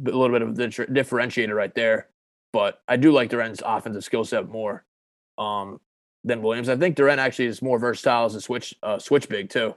a 0.00 0.10
little 0.10 0.30
bit 0.30 0.42
of 0.42 0.56
the 0.56 0.68
differentiator 0.68 1.54
right 1.54 1.74
there. 1.74 2.08
But 2.52 2.80
I 2.88 2.96
do 2.96 3.12
like 3.12 3.30
Duren's 3.30 3.62
offensive 3.64 4.04
skill 4.04 4.24
set 4.24 4.48
more 4.48 4.84
um, 5.36 5.80
than 6.24 6.42
Williams. 6.42 6.68
I 6.68 6.76
think 6.76 6.96
Duren 6.96 7.18
actually 7.18 7.46
is 7.46 7.60
more 7.60 7.78
versatile 7.78 8.24
as 8.24 8.34
a 8.34 8.40
switch 8.40 8.74
uh, 8.82 8.98
switch 8.98 9.28
big 9.28 9.50
too. 9.50 9.74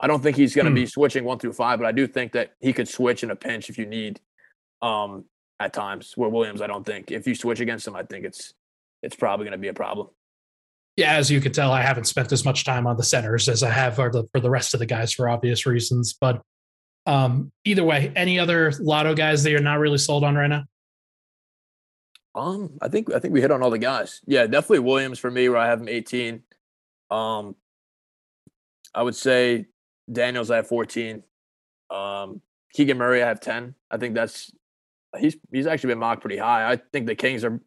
I 0.00 0.06
don't 0.06 0.22
think 0.22 0.36
he's 0.36 0.54
going 0.54 0.64
to 0.64 0.70
hmm. 0.70 0.76
be 0.76 0.86
switching 0.86 1.24
one 1.24 1.38
through 1.38 1.52
five, 1.52 1.78
but 1.78 1.86
I 1.86 1.92
do 1.92 2.06
think 2.06 2.32
that 2.32 2.54
he 2.60 2.72
could 2.72 2.88
switch 2.88 3.22
in 3.22 3.30
a 3.30 3.36
pinch 3.36 3.68
if 3.68 3.76
you 3.76 3.86
need 3.86 4.20
um, 4.80 5.24
at 5.58 5.72
times. 5.72 6.12
Where 6.16 6.28
Williams, 6.28 6.62
I 6.62 6.66
don't 6.66 6.84
think 6.84 7.10
if 7.10 7.26
you 7.26 7.34
switch 7.34 7.60
against 7.60 7.86
him, 7.86 7.96
I 7.96 8.02
think 8.02 8.24
it's 8.24 8.54
it's 9.02 9.16
probably 9.16 9.44
going 9.44 9.52
to 9.52 9.58
be 9.58 9.68
a 9.68 9.74
problem. 9.74 10.08
Yeah, 10.96 11.14
as 11.14 11.30
you 11.30 11.40
can 11.40 11.52
tell, 11.52 11.72
I 11.72 11.82
haven't 11.82 12.04
spent 12.04 12.32
as 12.32 12.44
much 12.44 12.64
time 12.64 12.86
on 12.86 12.96
the 12.96 13.02
centers 13.02 13.48
as 13.48 13.62
I 13.62 13.70
have 13.70 13.96
for 13.96 14.10
the 14.10 14.24
for 14.32 14.40
the 14.40 14.50
rest 14.50 14.74
of 14.74 14.80
the 14.80 14.86
guys 14.86 15.12
for 15.12 15.28
obvious 15.28 15.64
reasons. 15.64 16.14
But 16.18 16.42
um, 17.06 17.50
either 17.64 17.84
way, 17.84 18.12
any 18.16 18.38
other 18.38 18.72
lotto 18.80 19.14
guys 19.14 19.42
that 19.42 19.50
you're 19.50 19.60
not 19.60 19.78
really 19.78 19.98
sold 19.98 20.24
on 20.24 20.34
right 20.34 20.48
now? 20.48 20.64
Um, 22.34 22.78
I 22.80 22.88
think 22.88 23.12
I 23.12 23.18
think 23.18 23.34
we 23.34 23.40
hit 23.40 23.50
on 23.50 23.62
all 23.62 23.70
the 23.70 23.78
guys. 23.78 24.20
Yeah, 24.26 24.46
definitely 24.46 24.80
Williams 24.80 25.18
for 25.18 25.30
me, 25.30 25.48
where 25.48 25.58
I 25.58 25.66
have 25.66 25.80
him 25.80 25.88
18. 25.88 26.42
Um, 27.10 27.56
I 28.94 29.02
would 29.02 29.16
say 29.16 29.66
Daniels 30.10 30.50
I 30.50 30.56
have 30.56 30.68
14. 30.68 31.22
Um, 31.90 32.40
Keegan 32.72 32.98
Murray 32.98 33.22
I 33.22 33.28
have 33.28 33.40
10. 33.40 33.74
I 33.90 33.96
think 33.96 34.14
that's 34.14 34.52
he's 35.18 35.36
he's 35.50 35.66
actually 35.66 35.88
been 35.88 35.98
mocked 35.98 36.20
pretty 36.20 36.36
high. 36.36 36.70
I 36.70 36.76
think 36.92 37.06
the 37.06 37.16
Kings 37.16 37.44
are 37.44 37.60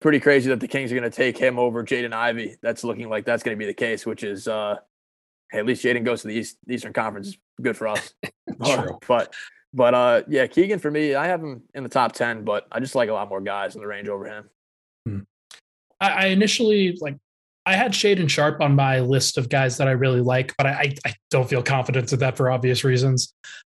pretty 0.00 0.20
crazy 0.20 0.50
that 0.50 0.60
the 0.60 0.68
Kings 0.68 0.92
are 0.92 0.94
going 0.94 1.10
to 1.10 1.16
take 1.16 1.36
him 1.36 1.58
over 1.58 1.82
Jaden 1.82 2.12
Ivey. 2.12 2.56
That's 2.62 2.84
looking 2.84 3.08
like 3.08 3.24
that's 3.24 3.42
going 3.42 3.56
to 3.56 3.58
be 3.58 3.66
the 3.66 3.74
case, 3.74 4.06
which 4.06 4.22
is 4.22 4.46
uh, 4.46 4.76
hey, 5.50 5.58
at 5.58 5.66
least 5.66 5.84
Jaden 5.84 6.04
goes 6.04 6.22
to 6.22 6.28
the 6.28 6.34
East, 6.34 6.56
Eastern 6.68 6.92
Conference. 6.92 7.36
Good 7.60 7.76
for 7.76 7.88
us. 7.88 8.12
True. 8.64 8.98
But 9.06 9.34
but 9.72 9.94
uh, 9.94 10.22
yeah, 10.28 10.46
Keegan 10.46 10.78
for 10.78 10.90
me, 10.90 11.14
I 11.14 11.26
have 11.26 11.42
him 11.42 11.62
in 11.74 11.82
the 11.82 11.88
top 11.88 12.12
ten, 12.12 12.44
but 12.44 12.66
I 12.72 12.80
just 12.80 12.94
like 12.94 13.08
a 13.08 13.12
lot 13.12 13.28
more 13.28 13.40
guys 13.40 13.74
in 13.74 13.80
the 13.80 13.86
range 13.86 14.08
over 14.08 14.26
him. 14.26 14.50
Hmm. 15.06 15.18
I, 16.00 16.08
I, 16.08 16.24
initially 16.26 16.96
like 17.00 17.16
I 17.64 17.74
had 17.74 17.92
Shaedon 17.92 18.28
Sharpe 18.28 18.60
on 18.60 18.74
my 18.74 19.00
list 19.00 19.38
of 19.38 19.48
guys 19.48 19.76
that 19.78 19.88
I 19.88 19.92
really 19.92 20.20
like, 20.20 20.54
but 20.56 20.66
I, 20.66 20.94
I 21.04 21.14
don't 21.30 21.48
feel 21.48 21.62
confident 21.62 22.12
in 22.12 22.18
that 22.20 22.36
for 22.36 22.50
obvious 22.50 22.84
reasons. 22.84 23.34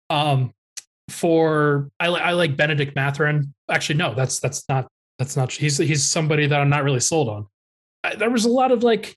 Um, 0.09 0.53
for 1.11 1.91
I, 1.99 2.07
I 2.07 2.33
like 2.33 2.57
Bennedict 2.57 2.95
Mathurin. 2.95 3.53
Actually, 3.69 3.97
no, 3.97 4.15
that's 4.15 4.41
that's 4.41 4.69
not 4.69 4.89
that's 5.19 5.37
not. 5.37 5.53
He's 5.53 5.77
he's 5.77 6.03
somebody 6.03 6.47
that 6.47 6.61
I'm 6.61 6.71
not 6.71 6.85
really 6.85 7.01
sold 7.01 7.29
on. 7.29 7.47
I, 8.05 8.15
there 8.15 8.31
was 8.31 8.45
a 8.45 8.51
lot 8.51 8.73
of 8.73 8.83
like 8.83 9.17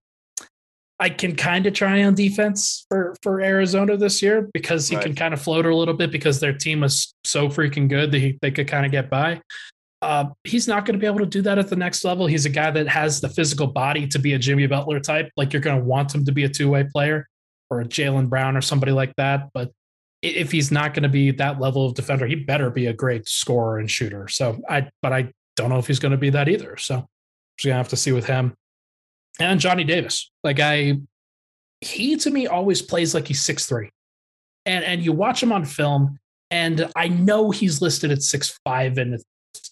I 1.00 1.10
can 1.10 1.36
kind 1.36 1.66
of 1.66 1.74
try 1.74 2.04
on 2.04 2.16
defense 2.16 2.86
for 2.88 3.16
for 3.22 3.42
Arizona 3.42 3.98
this 3.98 4.22
year 4.22 4.50
because 4.54 4.88
he 4.88 4.96
right. 4.96 5.06
can 5.06 5.16
kind 5.16 5.34
of 5.34 5.42
float 5.42 5.66
a 5.66 5.76
little 5.76 5.94
bit 5.94 6.12
because 6.12 6.40
their 6.40 6.54
team 6.54 6.82
was 6.82 7.14
so 7.24 7.50
freaking 7.50 7.90
good 7.90 8.12
that 8.12 8.20
he, 8.20 8.38
they 8.42 8.52
could 8.52 8.68
kind 8.68 8.86
of 8.86 8.92
get 8.92 9.10
by. 9.10 9.42
Uh, 10.02 10.26
he's 10.44 10.68
not 10.68 10.86
going 10.86 10.94
to 10.94 11.00
be 11.00 11.08
able 11.08 11.20
to 11.20 11.26
do 11.26 11.42
that 11.42 11.58
at 11.58 11.70
the 11.70 11.76
next 11.76 12.04
level. 12.04 12.28
He's 12.28 12.46
a 12.46 12.50
guy 12.50 12.70
that 12.72 12.88
has 12.90 13.22
the 13.22 13.30
physical 13.30 13.68
body 13.68 14.06
to 14.08 14.20
be 14.20 14.34
a 14.34 14.40
Jimmy 14.40 14.68
Butler 14.68 15.00
type. 15.00 15.32
Like 15.38 15.54
you're 15.54 15.62
going 15.62 15.80
to 15.80 15.84
want 15.84 16.14
him 16.14 16.26
to 16.26 16.32
be 16.32 16.44
a 16.44 16.50
two 16.50 16.70
way 16.70 16.84
player 16.84 17.28
or 17.70 17.82
a 17.82 17.86
Jaylen 17.86 18.30
Brown 18.30 18.58
or 18.58 18.62
somebody 18.62 18.92
like 18.92 19.16
that. 19.16 19.50
But 19.54 19.72
if 20.22 20.52
he's 20.52 20.72
not 20.72 20.94
going 20.94 21.04
to 21.04 21.10
be 21.10 21.32
that 21.32 21.60
level 21.60 21.86
of 21.86 21.96
defender, 21.96 22.28
he 22.28 22.36
better 22.36 22.70
be 22.70 22.88
a 22.88 22.94
great 22.94 23.28
scorer 23.28 23.80
and 23.80 23.90
shooter. 23.90 24.28
So 24.28 24.62
I, 24.70 24.90
but 25.02 25.14
I 25.14 25.32
don't 25.56 25.70
know 25.70 25.80
if 25.80 25.88
he's 25.88 26.00
going 26.00 26.12
to 26.12 26.18
be 26.18 26.30
that 26.32 26.50
either. 26.50 26.78
So 26.78 26.96
we're 26.96 27.70
going 27.70 27.74
to 27.74 27.78
have 27.78 27.90
to 27.90 27.98
see 27.98 28.12
with 28.12 28.26
him 28.26 28.54
and 29.40 29.60
Johnny 29.60 29.84
Davis. 29.84 30.32
Like 30.44 30.60
I, 30.60 31.00
he 31.82 32.16
to 32.18 32.30
me 32.30 32.48
always 32.48 32.82
plays 32.82 33.14
like 33.14 33.28
he's 33.28 33.42
six 33.42 33.66
three, 33.66 33.90
and 34.66 34.84
and 34.84 35.04
you 35.04 35.12
watch 35.12 35.42
him 35.42 35.52
on 35.52 35.66
film, 35.66 36.20
and 36.52 36.90
I 36.96 37.08
know 37.08 37.52
he's 37.52 37.82
listed 37.82 38.12
at 38.12 38.22
six 38.22 38.60
five 38.66 38.98
and 38.98 39.22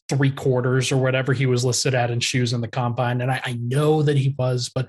three 0.10 0.32
quarters 0.32 0.92
or 0.92 0.98
whatever 0.98 1.34
he 1.34 1.46
was 1.46 1.64
listed 1.64 1.96
at 1.96 2.12
in 2.12 2.20
shoes 2.20 2.54
in 2.54 2.62
the 2.62 2.68
combine, 2.68 3.22
and 3.22 3.32
I, 3.32 3.42
I 3.44 3.54
know 3.54 4.02
that 4.04 4.18
he 4.18 4.36
was, 4.38 4.70
but 4.74 4.88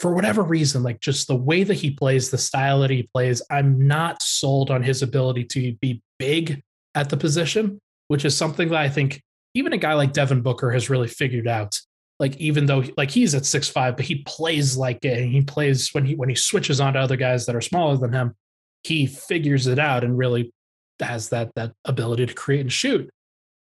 for 0.00 0.14
whatever 0.14 0.42
reason, 0.42 0.82
like 0.82 1.00
just 1.00 1.28
the 1.28 1.36
way 1.36 1.62
that 1.62 1.74
he 1.74 1.90
plays, 1.90 2.30
the 2.30 2.38
style 2.38 2.80
that 2.80 2.90
he 2.90 3.08
plays, 3.12 3.42
I'm 3.50 3.86
not 3.86 4.22
sold 4.22 4.70
on 4.70 4.82
his 4.82 5.02
ability 5.02 5.44
to 5.44 5.74
be 5.74 6.02
big 6.18 6.62
at 6.94 7.10
the 7.10 7.18
position, 7.18 7.78
which 8.08 8.24
is 8.24 8.34
something 8.34 8.68
that 8.70 8.80
I 8.80 8.88
think 8.88 9.20
even 9.54 9.74
a 9.74 9.78
guy 9.78 9.92
like 9.94 10.14
Devin 10.14 10.40
Booker 10.40 10.70
has 10.70 10.88
really 10.88 11.08
figured 11.08 11.46
out 11.46 11.78
like 12.20 12.36
even 12.36 12.66
though 12.66 12.84
like 12.96 13.10
he's 13.10 13.34
at 13.34 13.46
six 13.46 13.68
five, 13.68 13.96
but 13.96 14.04
he 14.04 14.22
plays 14.26 14.76
like 14.76 14.98
a, 15.04 15.26
he 15.26 15.40
plays 15.40 15.92
when 15.92 16.04
he 16.04 16.14
when 16.14 16.28
he 16.28 16.34
switches 16.34 16.80
on 16.80 16.92
to 16.92 17.00
other 17.00 17.16
guys 17.16 17.46
that 17.46 17.56
are 17.56 17.62
smaller 17.62 17.96
than 17.96 18.12
him, 18.12 18.36
he 18.82 19.06
figures 19.06 19.66
it 19.66 19.78
out 19.78 20.04
and 20.04 20.16
really 20.16 20.52
has 21.00 21.30
that 21.30 21.50
that 21.56 21.72
ability 21.86 22.26
to 22.26 22.34
create 22.34 22.60
and 22.60 22.72
shoot. 22.72 23.08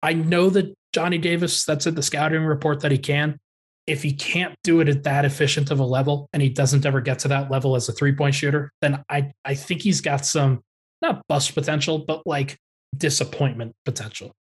I 0.03 0.13
know 0.13 0.51
that 0.51 0.75
Johnny 0.93 1.17
Davis, 1.17 1.65
that's 1.65 1.87
in 1.87 1.95
the 1.95 2.03
scouting 2.03 2.45
report 2.45 2.81
that 2.81 2.93
he 2.93 2.99
can. 2.99 3.39
If 3.87 4.03
he 4.03 4.13
can't 4.13 4.55
do 4.63 4.81
it 4.81 4.89
at 4.89 5.03
that 5.05 5.25
efficient 5.25 5.71
of 5.71 5.81
a 5.81 5.85
level 5.85 6.29
and 6.33 6.43
he 6.43 6.51
doesn't 6.51 6.87
ever 6.87 7.01
get 7.01 7.21
to 7.21 7.29
that 7.29 7.51
level 7.51 7.75
as 7.75 7.89
a 7.89 7.93
three 7.93 8.13
point 8.13 8.35
shooter, 8.35 8.71
then 8.83 9.03
I 9.09 9.33
I 9.47 9.55
think 9.55 9.81
he's 9.81 10.03
got 10.03 10.27
some 10.27 10.61
not 11.01 11.27
bust 11.27 11.55
potential, 11.55 12.05
but 12.07 12.27
like 12.27 12.59
disappointment 12.97 13.75
potential. 13.85 14.35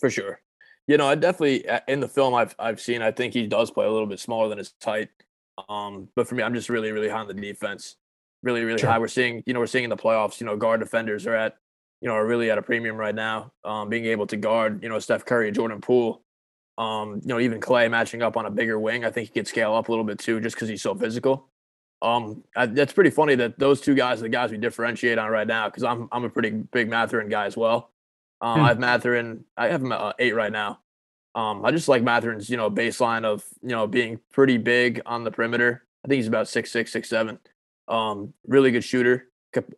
For 0.00 0.10
sure. 0.10 0.40
You 0.86 0.96
know, 0.96 1.08
I 1.08 1.16
definitely 1.16 1.68
uh, 1.68 1.80
in 1.88 2.00
the 2.00 2.08
film 2.08 2.34
I've 2.34 2.54
I've 2.58 2.80
seen. 2.80 3.02
I 3.02 3.10
think 3.10 3.34
he 3.34 3.46
does 3.46 3.70
play 3.70 3.86
a 3.86 3.90
little 3.90 4.06
bit 4.06 4.20
smaller 4.20 4.48
than 4.48 4.58
his 4.58 4.72
height. 4.82 5.08
Um, 5.68 6.08
but 6.14 6.28
for 6.28 6.34
me, 6.34 6.42
I'm 6.42 6.54
just 6.54 6.68
really 6.68 6.92
really 6.92 7.08
high 7.08 7.20
on 7.20 7.28
the 7.28 7.34
defense. 7.34 7.96
Really 8.42 8.62
really 8.62 8.78
sure. 8.78 8.90
high. 8.90 8.98
We're 8.98 9.08
seeing 9.08 9.42
you 9.46 9.54
know 9.54 9.60
we're 9.60 9.66
seeing 9.66 9.84
in 9.84 9.90
the 9.90 9.96
playoffs. 9.96 10.40
You 10.40 10.46
know, 10.46 10.56
guard 10.56 10.80
defenders 10.80 11.26
are 11.26 11.34
at 11.34 11.56
you 12.00 12.08
know 12.08 12.14
are 12.14 12.26
really 12.26 12.50
at 12.50 12.58
a 12.58 12.62
premium 12.62 12.96
right 12.96 13.14
now. 13.14 13.52
Um, 13.64 13.88
being 13.88 14.06
able 14.06 14.26
to 14.28 14.36
guard 14.36 14.82
you 14.82 14.88
know 14.88 14.98
Steph 14.98 15.24
Curry, 15.24 15.48
and 15.48 15.56
Jordan 15.56 15.80
Poole, 15.80 16.22
um, 16.78 17.20
you 17.22 17.28
know 17.28 17.40
even 17.40 17.60
Klay 17.60 17.90
matching 17.90 18.22
up 18.22 18.36
on 18.36 18.46
a 18.46 18.50
bigger 18.50 18.78
wing. 18.78 19.04
I 19.04 19.10
think 19.10 19.28
he 19.28 19.34
could 19.34 19.48
scale 19.48 19.74
up 19.74 19.88
a 19.88 19.92
little 19.92 20.04
bit 20.04 20.18
too, 20.18 20.40
just 20.40 20.54
because 20.54 20.68
he's 20.68 20.82
so 20.82 20.94
physical. 20.94 21.48
Um, 22.02 22.44
I, 22.54 22.66
that's 22.66 22.92
pretty 22.92 23.10
funny 23.10 23.34
that 23.36 23.58
those 23.58 23.80
two 23.80 23.94
guys 23.94 24.20
are 24.20 24.22
the 24.22 24.28
guys 24.28 24.50
we 24.50 24.58
differentiate 24.58 25.18
on 25.18 25.30
right 25.30 25.46
now 25.46 25.68
because 25.68 25.82
I'm 25.82 26.08
I'm 26.12 26.24
a 26.24 26.30
pretty 26.30 26.50
big 26.50 26.88
Mathurin 26.88 27.28
guy 27.28 27.46
as 27.46 27.56
well. 27.56 27.90
Um, 28.40 28.60
hmm. 28.60 28.64
I 28.64 28.68
have 28.68 28.78
Mathurin. 28.78 29.44
I 29.56 29.68
have 29.68 29.82
him 29.82 29.92
at 29.92 30.00
uh, 30.00 30.12
eight 30.18 30.34
right 30.34 30.52
now. 30.52 30.80
Um, 31.34 31.64
I 31.64 31.70
just 31.70 31.88
like 31.88 32.02
Mathurin's, 32.02 32.48
you 32.48 32.56
know, 32.56 32.70
baseline 32.70 33.24
of 33.24 33.44
you 33.62 33.70
know 33.70 33.86
being 33.86 34.20
pretty 34.32 34.56
big 34.58 35.02
on 35.06 35.24
the 35.24 35.30
perimeter. 35.30 35.84
I 36.04 36.08
think 36.08 36.18
he's 36.18 36.28
about 36.28 36.48
six 36.48 36.72
six 36.72 36.92
six 36.92 37.08
seven. 37.08 37.38
Um, 37.88 38.32
really 38.46 38.70
good 38.70 38.84
shooter, 38.84 39.28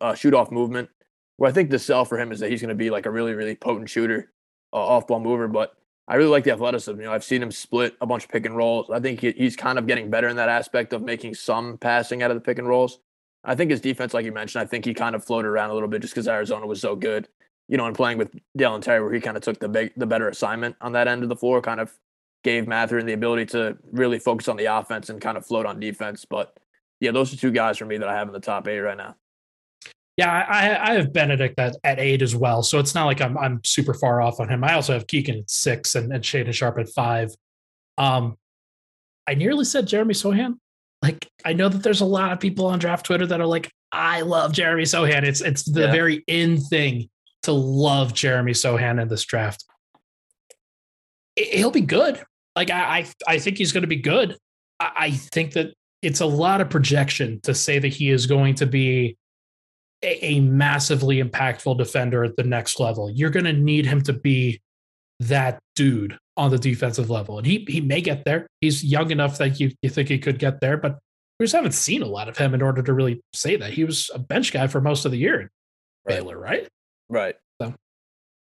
uh, 0.01 0.15
shoot 0.15 0.33
off 0.33 0.51
movement. 0.51 0.89
Where 1.37 1.49
I 1.49 1.53
think 1.53 1.69
the 1.69 1.79
sell 1.79 2.05
for 2.05 2.19
him 2.19 2.31
is 2.31 2.39
that 2.39 2.49
he's 2.49 2.61
going 2.61 2.69
to 2.69 2.75
be 2.75 2.89
like 2.89 3.05
a 3.05 3.11
really 3.11 3.33
really 3.33 3.55
potent 3.55 3.89
shooter, 3.89 4.31
uh, 4.73 4.77
off 4.77 5.07
ball 5.07 5.19
mover. 5.19 5.47
But 5.47 5.73
I 6.07 6.15
really 6.15 6.29
like 6.29 6.43
the 6.43 6.51
athleticism. 6.51 6.99
You 6.99 7.05
know, 7.05 7.13
I've 7.13 7.23
seen 7.23 7.43
him 7.43 7.51
split 7.51 7.95
a 8.01 8.05
bunch 8.05 8.23
of 8.23 8.29
pick 8.29 8.45
and 8.45 8.55
rolls. 8.55 8.89
I 8.89 8.99
think 8.99 9.21
he, 9.21 9.31
he's 9.31 9.55
kind 9.55 9.77
of 9.77 9.85
getting 9.85 10.09
better 10.09 10.27
in 10.27 10.37
that 10.37 10.49
aspect 10.49 10.93
of 10.93 11.01
making 11.01 11.35
some 11.35 11.77
passing 11.77 12.23
out 12.23 12.31
of 12.31 12.35
the 12.35 12.41
pick 12.41 12.57
and 12.57 12.67
rolls. 12.67 12.99
I 13.43 13.55
think 13.55 13.71
his 13.71 13.79
defense, 13.79 14.13
like 14.13 14.25
you 14.25 14.31
mentioned, 14.33 14.61
I 14.61 14.65
think 14.65 14.85
he 14.85 14.93
kind 14.93 15.15
of 15.15 15.23
floated 15.23 15.47
around 15.47 15.69
a 15.69 15.73
little 15.73 15.87
bit 15.87 16.01
just 16.01 16.13
because 16.13 16.27
Arizona 16.27 16.65
was 16.65 16.81
so 16.81 16.95
good 16.95 17.27
you 17.69 17.77
know, 17.77 17.85
and 17.85 17.95
playing 17.95 18.17
with 18.17 18.35
Dalen 18.57 18.81
Terry, 18.81 19.01
where 19.01 19.13
he 19.13 19.21
kind 19.21 19.37
of 19.37 19.43
took 19.43 19.59
the 19.59 19.69
big, 19.69 19.93
the 19.95 20.07
better 20.07 20.27
assignment 20.27 20.75
on 20.81 20.91
that 20.93 21.07
end 21.07 21.21
of 21.23 21.29
the 21.29 21.35
floor, 21.35 21.61
kind 21.61 21.79
of 21.79 21.93
gave 22.43 22.67
Mathurin 22.67 23.05
the 23.05 23.13
ability 23.13 23.45
to 23.47 23.77
really 23.91 24.17
focus 24.17 24.47
on 24.47 24.57
the 24.57 24.65
offense 24.65 25.09
and 25.09 25.21
kind 25.21 25.37
of 25.37 25.45
float 25.45 25.67
on 25.67 25.79
defense. 25.79 26.25
But 26.27 26.57
yeah, 26.99 27.11
those 27.11 27.31
are 27.31 27.37
two 27.37 27.51
guys 27.51 27.77
for 27.77 27.85
me 27.85 27.97
that 27.97 28.09
I 28.09 28.15
have 28.15 28.27
in 28.27 28.33
the 28.33 28.39
top 28.39 28.67
eight 28.67 28.79
right 28.79 28.97
now. 28.97 29.15
Yeah, 30.17 30.31
I, 30.31 30.91
I 30.91 30.93
have 30.95 31.13
Bennedict 31.13 31.57
at, 31.59 31.77
at 31.83 31.99
eight 31.99 32.21
as 32.21 32.35
well. 32.35 32.61
So 32.63 32.79
it's 32.79 32.93
not 32.93 33.05
like 33.05 33.21
I'm 33.21 33.37
I'm 33.37 33.61
super 33.63 33.93
far 33.93 34.19
off 34.19 34.39
on 34.39 34.49
him. 34.49 34.63
I 34.63 34.73
also 34.73 34.93
have 34.93 35.07
Keegan 35.07 35.37
at 35.37 35.49
six 35.49 35.95
and, 35.95 36.11
and 36.11 36.23
Shaedon 36.23 36.53
Sharpe 36.53 36.79
at 36.79 36.89
five. 36.89 37.33
Um, 37.97 38.35
I 39.27 39.35
nearly 39.35 39.63
said 39.63 39.87
Jeremy 39.87 40.15
Sochan. 40.15 40.55
Like 41.01 41.29
I 41.45 41.53
know 41.53 41.69
that 41.69 41.83
there's 41.83 42.01
a 42.01 42.05
lot 42.05 42.33
of 42.33 42.39
people 42.39 42.65
on 42.65 42.79
draft 42.79 43.05
Twitter 43.05 43.27
that 43.27 43.39
are 43.39 43.45
like, 43.45 43.71
I 43.91 44.21
love 44.21 44.51
Jeremy 44.53 44.83
Sochan. 44.83 45.23
It's 45.23 45.39
it's 45.39 45.63
the 45.63 45.81
yeah. 45.81 45.91
very 45.91 46.23
in 46.27 46.59
thing 46.59 47.09
to 47.43 47.51
love 47.51 48.13
Jeremy 48.13 48.53
Sochan 48.53 49.01
in 49.01 49.07
this 49.07 49.25
draft. 49.25 49.65
He'll 51.35 51.71
be 51.71 51.81
good. 51.81 52.21
Like 52.55 52.69
I, 52.69 52.99
I, 52.99 53.07
I 53.27 53.39
think 53.39 53.57
he's 53.57 53.71
going 53.71 53.83
to 53.83 53.87
be 53.87 53.95
good. 53.95 54.37
I, 54.79 54.91
I 54.97 55.11
think 55.11 55.53
that 55.53 55.73
it's 56.01 56.21
a 56.21 56.25
lot 56.25 56.61
of 56.61 56.69
projection 56.69 57.39
to 57.43 57.53
say 57.53 57.79
that 57.79 57.87
he 57.87 58.09
is 58.09 58.25
going 58.25 58.55
to 58.55 58.65
be 58.65 59.17
a, 60.03 60.25
a 60.25 60.39
massively 60.39 61.21
impactful 61.21 61.77
defender 61.77 62.23
at 62.23 62.35
the 62.35 62.43
next 62.43 62.79
level. 62.79 63.09
You're 63.09 63.29
going 63.29 63.45
to 63.45 63.53
need 63.53 63.85
him 63.85 64.01
to 64.03 64.13
be 64.13 64.61
that 65.21 65.59
dude 65.75 66.17
on 66.37 66.51
the 66.51 66.57
defensive 66.57 67.09
level, 67.09 67.37
and 67.37 67.45
he 67.45 67.65
he 67.67 67.81
may 67.81 67.99
get 67.99 68.23
there. 68.23 68.47
He's 68.61 68.83
young 68.83 69.11
enough 69.11 69.37
that 69.39 69.59
you 69.59 69.71
you 69.81 69.89
think 69.89 70.07
he 70.07 70.17
could 70.17 70.39
get 70.39 70.61
there, 70.61 70.77
but 70.77 70.99
we 71.37 71.45
just 71.45 71.55
haven't 71.55 71.73
seen 71.73 72.01
a 72.01 72.07
lot 72.07 72.29
of 72.29 72.37
him 72.37 72.53
in 72.53 72.61
order 72.61 72.81
to 72.81 72.93
really 72.93 73.21
say 73.33 73.57
that 73.57 73.71
he 73.71 73.83
was 73.83 74.09
a 74.13 74.19
bench 74.19 74.53
guy 74.53 74.67
for 74.67 74.79
most 74.79 75.05
of 75.05 75.11
the 75.11 75.17
year 75.17 75.41
in 75.41 75.49
right. 76.05 76.19
Baylor, 76.19 76.37
right? 76.37 76.67
Right. 77.09 77.35
So 77.61 77.73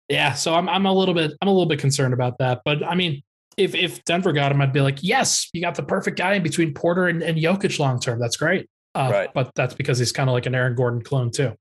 yeah, 0.10 0.34
so 0.34 0.56
I'm 0.56 0.68
I'm 0.68 0.86
a 0.86 0.94
little 0.94 1.14
bit 1.14 1.34
I'm 1.42 1.48
a 1.48 1.52
little 1.52 1.68
bit 1.68 1.80
concerned 1.80 2.14
about 2.14 2.38
that. 2.40 2.62
But 2.66 2.84
I 2.84 2.96
mean, 2.96 3.22
if 3.58 3.76
if 3.76 4.04
Denver 4.06 4.34
got 4.34 4.52
him, 4.52 4.62
I'd 4.62 4.74
be 4.74 4.82
like, 4.82 5.00
yes, 5.02 5.50
you 5.54 5.62
got 5.62 5.76
the 5.76 5.84
perfect 5.84 6.18
guy 6.18 6.34
in 6.34 6.44
between 6.44 6.74
Porter 6.74 7.08
and, 7.08 7.22
and 7.22 7.38
Jokic 7.38 7.78
long 7.80 8.00
term. 8.00 8.20
That's 8.20 8.38
great. 8.38 8.68
Uh, 8.96 9.10
right. 9.12 9.30
But 9.34 9.52
that's 9.56 9.74
because 9.74 10.00
he's 10.00 10.12
kind 10.12 10.30
of 10.30 10.34
like 10.34 10.46
an 10.46 10.56
Aaron 10.56 10.76
Gordon 10.76 11.02
clone 11.02 11.32
too. 11.32 11.54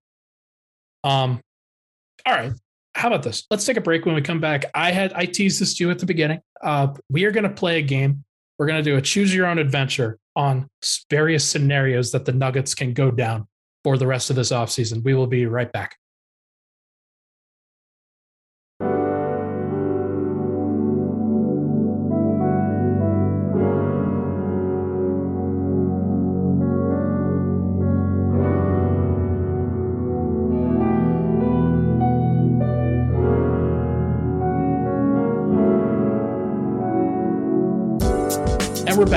Um, 1.04 1.40
all 2.26 2.34
right. 2.34 2.52
How 2.94 3.08
about 3.08 3.22
this? 3.22 3.46
Let's 3.50 3.64
take 3.64 3.76
a 3.76 3.80
break. 3.80 4.06
When 4.06 4.14
we 4.14 4.22
come 4.22 4.40
back, 4.40 4.64
I 4.74 4.90
had 4.90 5.12
I 5.12 5.26
teased 5.26 5.60
this 5.60 5.76
to 5.76 5.84
you 5.84 5.90
at 5.90 5.98
the 5.98 6.06
beginning. 6.06 6.40
Uh, 6.62 6.88
we 7.10 7.24
are 7.24 7.30
going 7.30 7.44
to 7.44 7.50
play 7.50 7.78
a 7.78 7.82
game. 7.82 8.24
We're 8.58 8.66
going 8.66 8.82
to 8.82 8.90
do 8.90 8.96
a 8.96 9.02
choose 9.02 9.32
your 9.32 9.46
own 9.46 9.58
adventure 9.58 10.18
on 10.34 10.68
various 11.10 11.48
scenarios 11.48 12.12
that 12.12 12.24
the 12.24 12.32
Nuggets 12.32 12.74
can 12.74 12.92
go 12.92 13.10
down 13.10 13.46
for 13.84 13.98
the 13.98 14.06
rest 14.06 14.30
of 14.30 14.36
this 14.36 14.50
offseason. 14.50 15.04
We 15.04 15.14
will 15.14 15.26
be 15.26 15.46
right 15.46 15.70
back. 15.70 15.96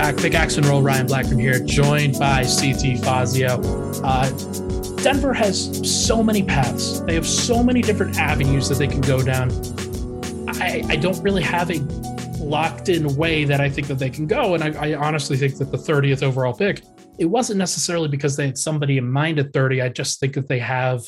Back. 0.02 0.18
Pickaxe 0.18 0.58
and 0.58 0.66
Roll, 0.66 0.82
Ryan 0.82 1.06
Blackburn 1.06 1.38
here, 1.38 1.60
joined 1.60 2.18
by 2.18 2.44
CT 2.44 3.04
Fazio. 3.04 3.62
Uh, 4.04 4.30
Denver 5.04 5.32
has 5.32 5.80
so 5.88 6.24
many 6.24 6.42
paths. 6.42 7.02
They 7.02 7.14
have 7.14 7.28
so 7.28 7.62
many 7.62 7.84
different 7.84 8.18
avenues 8.18 8.68
that 8.70 8.80
they 8.80 8.88
can 8.88 9.02
go 9.02 9.22
down. 9.22 9.52
I, 10.60 10.84
I 10.90 10.96
don't 10.96 11.22
really 11.22 11.44
have 11.44 11.70
a 11.70 11.78
locked 12.44 12.90
in 12.90 13.16
way 13.16 13.44
that 13.44 13.62
I 13.62 13.70
think 13.70 13.86
that 13.90 14.00
they 14.00 14.10
can 14.10 14.26
go. 14.26 14.56
And 14.56 14.64
I, 14.64 14.94
I 14.94 14.96
honestly 14.96 15.38
think 15.38 15.58
that 15.58 15.72
the 15.72 15.78
30th 15.78 16.24
overall 16.24 16.54
pick, 16.54 16.82
it 17.20 17.26
wasn't 17.26 17.60
necessarily 17.60 18.08
because 18.08 18.36
they 18.36 18.48
had 18.48 18.58
somebody 18.58 18.98
in 18.98 19.08
mind 19.08 19.38
at 19.38 19.54
30. 19.54 19.84
I 19.84 19.90
just 19.90 20.20
think 20.20 20.34
that 20.34 20.48
they 20.48 20.60
have 20.60 21.04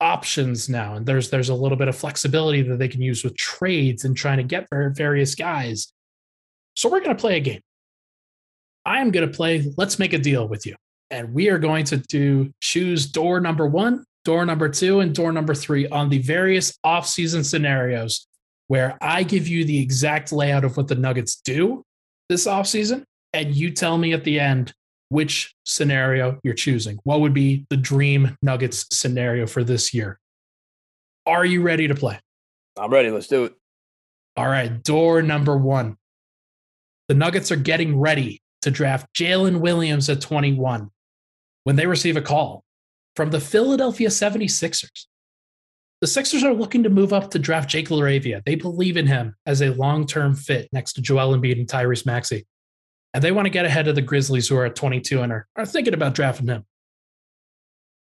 options 0.00 0.68
now 0.68 0.94
and 0.94 1.04
there's 1.04 1.28
there's 1.28 1.48
a 1.48 1.54
little 1.54 1.76
bit 1.76 1.88
of 1.88 1.96
flexibility 1.96 2.62
that 2.62 2.78
they 2.78 2.86
can 2.86 3.02
use 3.02 3.24
with 3.24 3.36
trades 3.36 4.04
and 4.04 4.16
trying 4.16 4.36
to 4.36 4.44
get 4.44 4.68
various 4.70 5.34
guys 5.34 5.92
so 6.76 6.88
we're 6.88 7.00
going 7.00 7.16
to 7.16 7.20
play 7.20 7.36
a 7.36 7.40
game 7.40 7.60
I 8.88 9.02
am 9.02 9.10
going 9.10 9.30
to 9.30 9.36
play 9.36 9.70
Let's 9.76 9.98
Make 9.98 10.14
a 10.14 10.18
Deal 10.18 10.48
with 10.48 10.64
you. 10.64 10.74
And 11.10 11.34
we 11.34 11.50
are 11.50 11.58
going 11.58 11.84
to 11.84 11.98
do 11.98 12.50
choose 12.62 13.04
door 13.04 13.38
number 13.38 13.66
one, 13.66 14.02
door 14.24 14.46
number 14.46 14.70
two, 14.70 15.00
and 15.00 15.14
door 15.14 15.30
number 15.30 15.54
three 15.54 15.86
on 15.88 16.08
the 16.08 16.20
various 16.20 16.74
off-season 16.82 17.44
scenarios 17.44 18.26
where 18.68 18.96
I 19.02 19.24
give 19.24 19.46
you 19.46 19.66
the 19.66 19.78
exact 19.78 20.32
layout 20.32 20.64
of 20.64 20.78
what 20.78 20.88
the 20.88 20.94
Nuggets 20.94 21.42
do 21.44 21.82
this 22.30 22.46
offseason. 22.46 23.04
And 23.34 23.54
you 23.54 23.72
tell 23.72 23.98
me 23.98 24.14
at 24.14 24.24
the 24.24 24.40
end 24.40 24.72
which 25.10 25.54
scenario 25.64 26.40
you're 26.42 26.54
choosing. 26.54 26.98
What 27.04 27.20
would 27.20 27.34
be 27.34 27.66
the 27.68 27.76
dream 27.76 28.38
Nuggets 28.40 28.86
scenario 28.90 29.46
for 29.46 29.64
this 29.64 29.92
year? 29.92 30.18
Are 31.26 31.44
you 31.44 31.60
ready 31.60 31.88
to 31.88 31.94
play? 31.94 32.18
I'm 32.78 32.90
ready. 32.90 33.10
Let's 33.10 33.28
do 33.28 33.44
it. 33.44 33.54
All 34.34 34.48
right. 34.48 34.82
Door 34.82 35.22
number 35.22 35.58
one. 35.58 35.98
The 37.08 37.14
Nuggets 37.14 37.52
are 37.52 37.56
getting 37.56 37.98
ready 37.98 38.40
to 38.68 38.74
draft 38.74 39.06
Jalen 39.14 39.60
Williams 39.60 40.10
at 40.10 40.20
21 40.20 40.90
when 41.64 41.76
they 41.76 41.86
receive 41.86 42.16
a 42.16 42.22
call 42.22 42.64
from 43.16 43.30
the 43.30 43.40
Philadelphia 43.40 44.08
76ers. 44.08 45.06
The 46.00 46.06
Sixers 46.06 46.44
are 46.44 46.54
looking 46.54 46.82
to 46.84 46.90
move 46.90 47.12
up 47.12 47.30
to 47.30 47.38
draft 47.38 47.70
Jake 47.70 47.88
LaRavia. 47.88 48.44
They 48.44 48.54
believe 48.54 48.96
in 48.96 49.06
him 49.06 49.34
as 49.46 49.62
a 49.62 49.70
long 49.70 50.06
term 50.06 50.36
fit 50.36 50.68
next 50.70 50.92
to 50.92 51.02
Joel 51.02 51.36
Embiid 51.36 51.58
and 51.58 51.66
Tyrese 51.66 52.06
Maxey. 52.06 52.46
And 53.14 53.24
they 53.24 53.32
want 53.32 53.46
to 53.46 53.50
get 53.50 53.64
ahead 53.64 53.88
of 53.88 53.94
the 53.94 54.02
Grizzlies, 54.02 54.48
who 54.48 54.56
are 54.56 54.66
at 54.66 54.76
22 54.76 55.22
and 55.22 55.32
are, 55.32 55.48
are 55.56 55.66
thinking 55.66 55.94
about 55.94 56.14
drafting 56.14 56.46
him. 56.46 56.64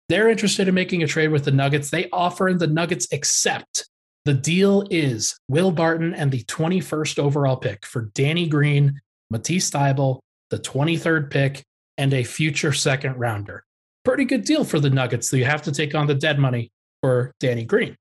They're 0.09 0.29
interested 0.29 0.67
in 0.67 0.75
making 0.75 1.03
a 1.03 1.07
trade 1.07 1.29
with 1.29 1.45
the 1.45 1.51
Nuggets. 1.51 1.91
They 1.91 2.09
offer 2.11 2.47
and 2.47 2.59
the 2.59 2.67
Nuggets 2.67 3.07
accept. 3.13 3.87
The 4.25 4.33
deal 4.33 4.85
is 4.89 5.39
Will 5.47 5.71
Barton 5.71 6.13
and 6.15 6.31
the 6.31 6.43
21st 6.43 7.19
overall 7.19 7.55
pick 7.55 7.85
for 7.85 8.09
Danny 8.13 8.47
Green, 8.47 8.99
Matisse 9.29 9.69
Thybulle, 9.69 10.19
the 10.49 10.59
23rd 10.59 11.29
pick, 11.29 11.63
and 11.97 12.13
a 12.13 12.23
future 12.23 12.73
second 12.73 13.17
rounder. 13.17 13.63
Pretty 14.03 14.25
good 14.25 14.43
deal 14.43 14.63
for 14.63 14.79
the 14.79 14.89
Nuggets. 14.89 15.29
So 15.29 15.37
you 15.37 15.45
have 15.45 15.61
to 15.63 15.71
take 15.71 15.95
on 15.95 16.07
the 16.07 16.13
dead 16.13 16.39
money 16.39 16.71
for 17.01 17.33
Danny 17.39 17.65
Green 17.65 17.95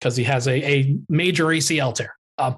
because 0.00 0.16
he 0.16 0.24
has 0.24 0.46
a, 0.48 0.64
a 0.64 0.98
major 1.08 1.46
ACL 1.46 1.94
tear. 1.94 2.14
Um, 2.38 2.56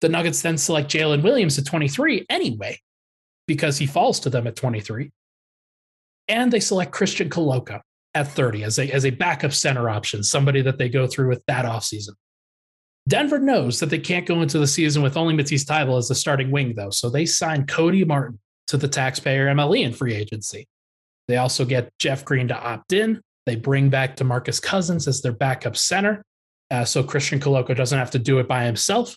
the 0.00 0.08
Nuggets 0.08 0.42
then 0.42 0.56
select 0.56 0.90
Jalen 0.90 1.22
Williams 1.22 1.58
at 1.58 1.66
23 1.66 2.26
anyway, 2.30 2.78
because 3.46 3.78
he 3.78 3.86
falls 3.86 4.20
to 4.20 4.30
them 4.30 4.46
at 4.46 4.56
23. 4.56 5.10
And 6.28 6.52
they 6.52 6.60
select 6.60 6.92
Christian 6.92 7.28
Koloko 7.28 7.80
at 8.14 8.28
30 8.28 8.64
as 8.64 8.78
a, 8.78 8.90
as 8.90 9.04
a 9.04 9.10
backup 9.10 9.52
center 9.52 9.90
option, 9.90 10.22
somebody 10.22 10.62
that 10.62 10.78
they 10.78 10.88
go 10.88 11.06
through 11.06 11.28
with 11.28 11.42
that 11.46 11.64
offseason. 11.64 12.14
Denver 13.08 13.38
knows 13.38 13.80
that 13.80 13.90
they 13.90 13.98
can't 13.98 14.26
go 14.26 14.40
into 14.42 14.58
the 14.58 14.66
season 14.66 15.02
with 15.02 15.16
only 15.16 15.34
Matisse 15.34 15.64
Thybulle 15.64 15.98
as 15.98 16.08
the 16.08 16.14
starting 16.14 16.50
wing, 16.50 16.74
though. 16.76 16.90
So 16.90 17.10
they 17.10 17.26
sign 17.26 17.66
Cody 17.66 18.04
Martin 18.04 18.38
to 18.70 18.76
the 18.76 18.86
taxpayer 18.86 19.48
MLE 19.48 19.82
in 19.82 19.92
free 19.92 20.14
agency. 20.14 20.68
They 21.26 21.38
also 21.38 21.64
get 21.64 21.92
Jeff 21.98 22.24
Green 22.24 22.46
to 22.48 22.56
opt 22.56 22.92
in. 22.92 23.20
They 23.44 23.56
bring 23.56 23.90
back 23.90 24.16
DeMarcus 24.16 24.62
Cousins 24.62 25.08
as 25.08 25.22
their 25.22 25.32
backup 25.32 25.76
center. 25.76 26.22
Uh, 26.70 26.84
so 26.84 27.02
Christian 27.02 27.40
Koloko 27.40 27.76
doesn't 27.76 27.98
have 27.98 28.12
to 28.12 28.20
do 28.20 28.38
it 28.38 28.46
by 28.46 28.64
himself. 28.64 29.16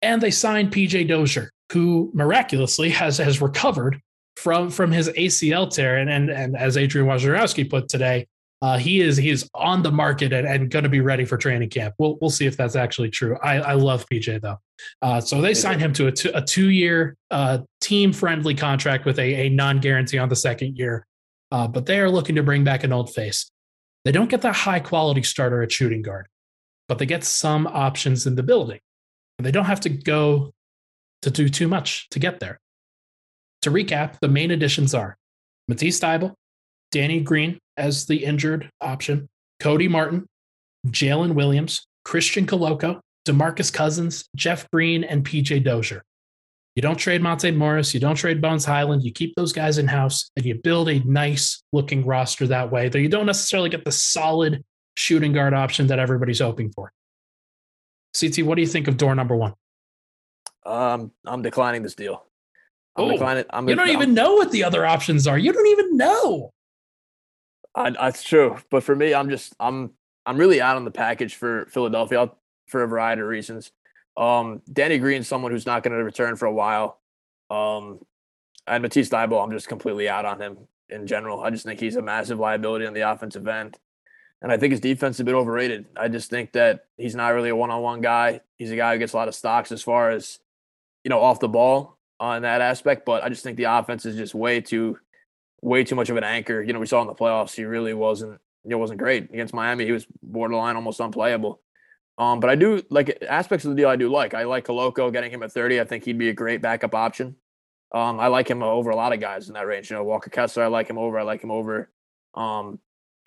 And 0.00 0.22
they 0.22 0.30
signed 0.30 0.72
PJ 0.72 1.08
Dozier, 1.08 1.50
who 1.72 2.10
miraculously 2.14 2.88
has, 2.90 3.18
has 3.18 3.42
recovered 3.42 4.00
from, 4.36 4.70
from 4.70 4.92
his 4.92 5.10
ACL 5.10 5.70
tear. 5.70 5.98
And, 5.98 6.08
and, 6.08 6.30
and 6.30 6.56
as 6.56 6.78
Adrian 6.78 7.06
Wojnarowski 7.06 7.68
put 7.68 7.90
today, 7.90 8.26
uh, 8.62 8.78
he 8.78 9.00
is 9.00 9.16
he 9.16 9.30
is 9.30 9.48
on 9.54 9.82
the 9.82 9.90
market 9.90 10.32
and, 10.32 10.46
and 10.46 10.70
going 10.70 10.82
to 10.82 10.88
be 10.88 11.00
ready 11.00 11.24
for 11.24 11.36
training 11.36 11.68
camp. 11.68 11.94
We'll 11.98 12.16
we'll 12.20 12.30
see 12.30 12.46
if 12.46 12.56
that's 12.56 12.76
actually 12.76 13.10
true. 13.10 13.36
I, 13.42 13.58
I 13.58 13.72
love 13.74 14.06
PJ 14.10 14.40
though. 14.40 14.56
Uh, 15.02 15.20
so 15.20 15.40
they 15.40 15.54
signed 15.54 15.80
him 15.80 15.92
to 15.94 16.06
a, 16.06 16.12
two, 16.12 16.30
a 16.34 16.42
two 16.42 16.70
year 16.70 17.16
uh, 17.30 17.58
team 17.80 18.12
friendly 18.12 18.54
contract 18.54 19.04
with 19.04 19.18
a, 19.18 19.46
a 19.46 19.48
non 19.50 19.78
guarantee 19.80 20.18
on 20.18 20.28
the 20.28 20.36
second 20.36 20.78
year. 20.78 21.06
Uh, 21.52 21.68
but 21.68 21.86
they 21.86 22.00
are 22.00 22.10
looking 22.10 22.34
to 22.36 22.42
bring 22.42 22.64
back 22.64 22.82
an 22.82 22.92
old 22.92 23.12
face. 23.12 23.50
They 24.04 24.12
don't 24.12 24.30
get 24.30 24.42
that 24.42 24.54
high 24.54 24.80
quality 24.80 25.22
starter 25.22 25.62
at 25.62 25.70
shooting 25.70 26.02
guard, 26.02 26.26
but 26.88 26.98
they 26.98 27.06
get 27.06 27.24
some 27.24 27.66
options 27.66 28.26
in 28.26 28.36
the 28.36 28.42
building. 28.42 28.80
They 29.38 29.50
don't 29.50 29.66
have 29.66 29.80
to 29.80 29.90
go 29.90 30.52
to 31.22 31.30
do 31.30 31.48
too 31.48 31.68
much 31.68 32.08
to 32.10 32.18
get 32.18 32.40
there. 32.40 32.58
To 33.62 33.70
recap, 33.70 34.18
the 34.20 34.28
main 34.28 34.50
additions 34.50 34.94
are 34.94 35.18
Matisse 35.68 36.00
Thybulle, 36.00 36.34
Danny 36.96 37.20
Green 37.20 37.58
as 37.76 38.06
the 38.06 38.24
injured 38.24 38.70
option, 38.80 39.28
Cody 39.60 39.86
Martin, 39.86 40.26
Jalen 40.86 41.34
Williams, 41.34 41.86
Christian 42.06 42.46
Koloko, 42.46 43.00
DeMarcus 43.28 43.70
Cousins, 43.70 44.24
Jeff 44.34 44.66
Green, 44.70 45.04
and 45.04 45.22
PJ 45.22 45.62
Dozier. 45.62 46.02
You 46.74 46.80
don't 46.80 46.96
trade 46.96 47.20
Monte 47.20 47.50
Morris, 47.50 47.92
you 47.92 48.00
don't 48.00 48.16
trade 48.16 48.40
Bones 48.40 48.64
Hyland, 48.64 49.02
you 49.02 49.12
keep 49.12 49.34
those 49.34 49.52
guys 49.52 49.76
in 49.76 49.86
house 49.86 50.30
and 50.36 50.46
you 50.46 50.54
build 50.54 50.88
a 50.88 51.00
nice 51.00 51.62
looking 51.70 52.06
roster 52.06 52.46
that 52.46 52.72
way, 52.72 52.88
though 52.88 52.98
you 52.98 53.10
don't 53.10 53.26
necessarily 53.26 53.68
get 53.68 53.84
the 53.84 53.92
solid 53.92 54.64
shooting 54.96 55.34
guard 55.34 55.52
option 55.52 55.88
that 55.88 55.98
everybody's 55.98 56.40
hoping 56.40 56.72
for. 56.72 56.90
CT, 58.18 58.38
what 58.38 58.54
do 58.54 58.62
you 58.62 58.68
think 58.68 58.88
of 58.88 58.96
door 58.96 59.14
number 59.14 59.36
one? 59.36 59.52
Um, 60.64 61.12
I'm 61.26 61.42
declining 61.42 61.82
this 61.82 61.94
deal. 61.94 62.24
I'm 62.96 63.04
oh, 63.04 63.12
declining. 63.12 63.44
I'm, 63.50 63.68
you 63.68 63.74
don't 63.74 63.90
I'm, 63.90 63.94
even 63.94 64.14
know 64.14 64.36
what 64.36 64.50
the 64.50 64.64
other 64.64 64.86
options 64.86 65.26
are. 65.26 65.36
You 65.36 65.52
don't 65.52 65.66
even 65.66 65.98
know. 65.98 66.52
I, 67.76 67.90
that's 67.90 68.22
true, 68.22 68.56
but 68.70 68.82
for 68.82 68.96
me, 68.96 69.12
I'm 69.14 69.28
just 69.28 69.54
I'm 69.60 69.92
I'm 70.24 70.38
really 70.38 70.60
out 70.60 70.76
on 70.76 70.84
the 70.84 70.90
package 70.90 71.34
for 71.34 71.66
Philadelphia 71.66 72.30
for 72.66 72.82
a 72.82 72.88
variety 72.88 73.22
of 73.22 73.28
reasons. 73.28 73.70
Um, 74.16 74.62
Danny 74.72 74.98
Green's 74.98 75.28
someone 75.28 75.52
who's 75.52 75.66
not 75.66 75.82
going 75.82 75.96
to 75.96 76.02
return 76.02 76.36
for 76.36 76.46
a 76.46 76.52
while. 76.52 76.98
Um, 77.50 78.00
and 78.66 78.82
Matisse 78.82 79.10
Thybulle, 79.10 79.44
I'm 79.44 79.52
just 79.52 79.68
completely 79.68 80.08
out 80.08 80.24
on 80.24 80.40
him 80.40 80.56
in 80.88 81.06
general. 81.06 81.42
I 81.42 81.50
just 81.50 81.64
think 81.64 81.78
he's 81.78 81.96
a 81.96 82.02
massive 82.02 82.38
liability 82.38 82.86
on 82.86 82.94
the 82.94 83.02
offensive 83.02 83.46
end. 83.46 83.78
And 84.42 84.50
I 84.50 84.56
think 84.56 84.72
his 84.72 84.80
defense 84.80 85.16
is 85.16 85.20
a 85.20 85.24
bit 85.24 85.34
overrated. 85.34 85.86
I 85.96 86.08
just 86.08 86.30
think 86.30 86.52
that 86.52 86.86
he's 86.96 87.14
not 87.14 87.28
really 87.28 87.50
a 87.50 87.56
one 87.56 87.70
on 87.70 87.82
one 87.82 88.00
guy. 88.00 88.40
He's 88.58 88.70
a 88.70 88.76
guy 88.76 88.92
who 88.92 88.98
gets 88.98 89.12
a 89.12 89.16
lot 89.16 89.28
of 89.28 89.34
stocks 89.34 89.70
as 89.70 89.82
far 89.82 90.10
as, 90.10 90.40
you 91.04 91.08
know, 91.08 91.20
off 91.20 91.40
the 91.40 91.48
ball 91.48 91.98
on 92.18 92.42
that 92.42 92.60
aspect. 92.60 93.06
But 93.06 93.22
I 93.22 93.28
just 93.28 93.42
think 93.42 93.56
the 93.56 93.64
offense 93.64 94.04
is 94.06 94.16
just 94.16 94.34
way 94.34 94.60
too 94.60 94.98
way 95.62 95.84
too 95.84 95.94
much 95.94 96.10
of 96.10 96.16
an 96.16 96.24
anchor. 96.24 96.62
You 96.62 96.72
know, 96.72 96.80
we 96.80 96.86
saw 96.86 97.00
in 97.00 97.06
the 97.06 97.14
playoffs 97.14 97.54
he 97.54 97.64
really 97.64 97.94
wasn't 97.94 98.40
it 98.68 98.74
wasn't 98.74 98.98
great 98.98 99.30
against 99.32 99.54
Miami. 99.54 99.84
He 99.84 99.92
was 99.92 100.06
borderline 100.22 100.76
almost 100.76 101.00
unplayable. 101.00 101.60
Um, 102.18 102.40
but 102.40 102.50
I 102.50 102.54
do 102.54 102.82
like 102.90 103.22
aspects 103.28 103.64
of 103.64 103.70
the 103.70 103.76
deal. 103.76 103.88
I 103.88 103.96
do 103.96 104.08
like. 104.08 104.34
I 104.34 104.44
like 104.44 104.66
Koloko 104.66 105.12
getting 105.12 105.30
him 105.30 105.42
at 105.42 105.52
30. 105.52 105.80
I 105.80 105.84
think 105.84 106.04
he'd 106.04 106.18
be 106.18 106.30
a 106.30 106.34
great 106.34 106.62
backup 106.62 106.94
option. 106.94 107.36
Um, 107.92 108.18
I 108.18 108.26
like 108.28 108.48
him 108.48 108.62
over 108.62 108.90
a 108.90 108.96
lot 108.96 109.12
of 109.12 109.20
guys 109.20 109.48
in 109.48 109.54
that 109.54 109.66
range. 109.66 109.90
You 109.90 109.96
know, 109.96 110.04
Walker 110.04 110.30
Kessler, 110.30 110.64
I 110.64 110.66
like 110.68 110.88
him 110.88 110.98
over. 110.98 111.18
I 111.18 111.22
like 111.22 111.42
him 111.42 111.50
over 111.50 111.90
um, 112.34 112.80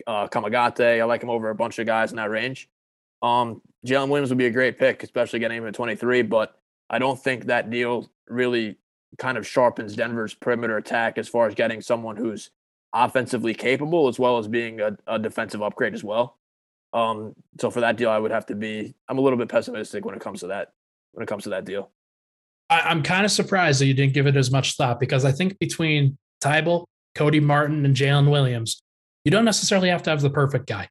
uh, 0.06 0.26
Kamagate. 0.28 1.00
I 1.00 1.04
like 1.04 1.22
him 1.22 1.30
over 1.30 1.50
a 1.50 1.54
bunch 1.54 1.78
of 1.78 1.86
guys 1.86 2.10
in 2.10 2.16
that 2.16 2.30
range. 2.30 2.68
Um, 3.22 3.62
Jalen 3.86 4.08
Williams 4.08 4.30
would 4.30 4.38
be 4.38 4.46
a 4.46 4.50
great 4.50 4.78
pick, 4.78 5.02
especially 5.02 5.38
getting 5.38 5.58
him 5.58 5.66
at 5.66 5.74
23. 5.74 6.22
But 6.22 6.54
I 6.88 6.98
don't 6.98 7.20
think 7.22 7.46
that 7.46 7.70
deal 7.70 8.10
really 8.28 8.76
kind 9.18 9.38
of 9.38 9.46
sharpens 9.46 9.96
Denver's 9.96 10.34
perimeter 10.34 10.76
attack 10.76 11.18
as 11.18 11.28
far 11.28 11.46
as 11.46 11.54
getting 11.54 11.80
someone 11.80 12.16
who's 12.16 12.50
offensively 12.92 13.54
capable 13.54 14.08
as 14.08 14.18
well 14.18 14.38
as 14.38 14.48
being 14.48 14.80
a, 14.80 14.96
a 15.06 15.18
defensive 15.18 15.62
upgrade 15.62 15.94
as 15.94 16.02
well. 16.02 16.36
Um, 16.92 17.34
so 17.60 17.70
for 17.70 17.80
that 17.80 17.96
deal, 17.96 18.10
I 18.10 18.18
would 18.18 18.30
have 18.30 18.46
to 18.46 18.54
be. 18.54 18.94
I'm 19.08 19.18
a 19.18 19.20
little 19.20 19.38
bit 19.38 19.48
pessimistic 19.48 20.04
when 20.04 20.14
it 20.14 20.20
comes 20.20 20.40
to 20.40 20.48
that. 20.48 20.72
When 21.12 21.22
it 21.22 21.26
comes 21.26 21.44
to 21.44 21.50
that 21.50 21.64
deal, 21.64 21.90
I, 22.68 22.90
am 22.90 23.02
kind 23.02 23.24
of 23.24 23.32
surprised 23.32 23.80
that 23.80 23.86
you 23.86 23.94
didn't 23.94 24.14
give 24.14 24.28
it 24.28 24.36
as 24.36 24.50
much 24.50 24.76
thought 24.76 25.00
because 25.00 25.24
I 25.24 25.32
think 25.32 25.58
between 25.58 26.16
Thybulle, 26.42 26.84
Cody 27.16 27.40
Martin, 27.40 27.84
and 27.84 27.96
Jalen 27.96 28.30
Williams, 28.30 28.80
you 29.24 29.30
don't 29.30 29.44
necessarily 29.44 29.88
have 29.88 30.04
to 30.04 30.10
have 30.10 30.20
the 30.20 30.30
perfect 30.30 30.68
guy. 30.68 30.88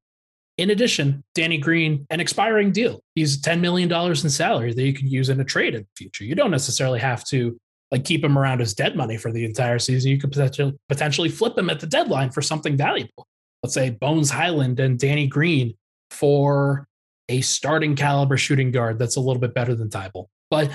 In 0.57 0.71
addition, 0.71 1.23
Danny 1.35 1.57
Green, 1.57 2.05
an 2.09 2.19
expiring 2.19 2.73
deal. 2.73 3.01
He's 3.15 3.41
$10 3.41 3.61
million 3.61 3.89
in 3.89 4.15
salary 4.29 4.73
that 4.73 4.83
you 4.83 4.93
can 4.93 5.07
use 5.07 5.29
in 5.29 5.39
a 5.39 5.45
trade 5.45 5.73
in 5.73 5.83
the 5.83 5.87
future. 5.95 6.25
You 6.25 6.35
don't 6.35 6.51
necessarily 6.51 6.99
have 6.99 7.23
to 7.29 7.57
like 7.91 8.05
keep 8.05 8.23
him 8.23 8.37
around 8.37 8.61
as 8.61 8.73
dead 8.73 8.95
money 8.95 9.17
for 9.17 9.31
the 9.31 9.45
entire 9.45 9.79
season. 9.79 10.11
You 10.11 10.19
could 10.19 10.31
potentially 10.31 10.77
potentially 10.87 11.29
flip 11.29 11.57
him 11.57 11.69
at 11.69 11.79
the 11.79 11.87
deadline 11.87 12.29
for 12.31 12.41
something 12.41 12.77
valuable. 12.77 13.27
Let's 13.63 13.73
say 13.73 13.89
Bones 13.89 14.29
Hyland 14.29 14.79
and 14.79 14.97
Danny 14.97 15.27
Green 15.27 15.75
for 16.11 16.87
a 17.27 17.41
starting 17.41 17.95
caliber 17.95 18.37
shooting 18.37 18.71
guard 18.71 18.97
that's 18.97 19.15
a 19.15 19.19
little 19.19 19.39
bit 19.39 19.53
better 19.53 19.75
than 19.75 19.89
Thybulle. 19.89 20.27
But 20.49 20.71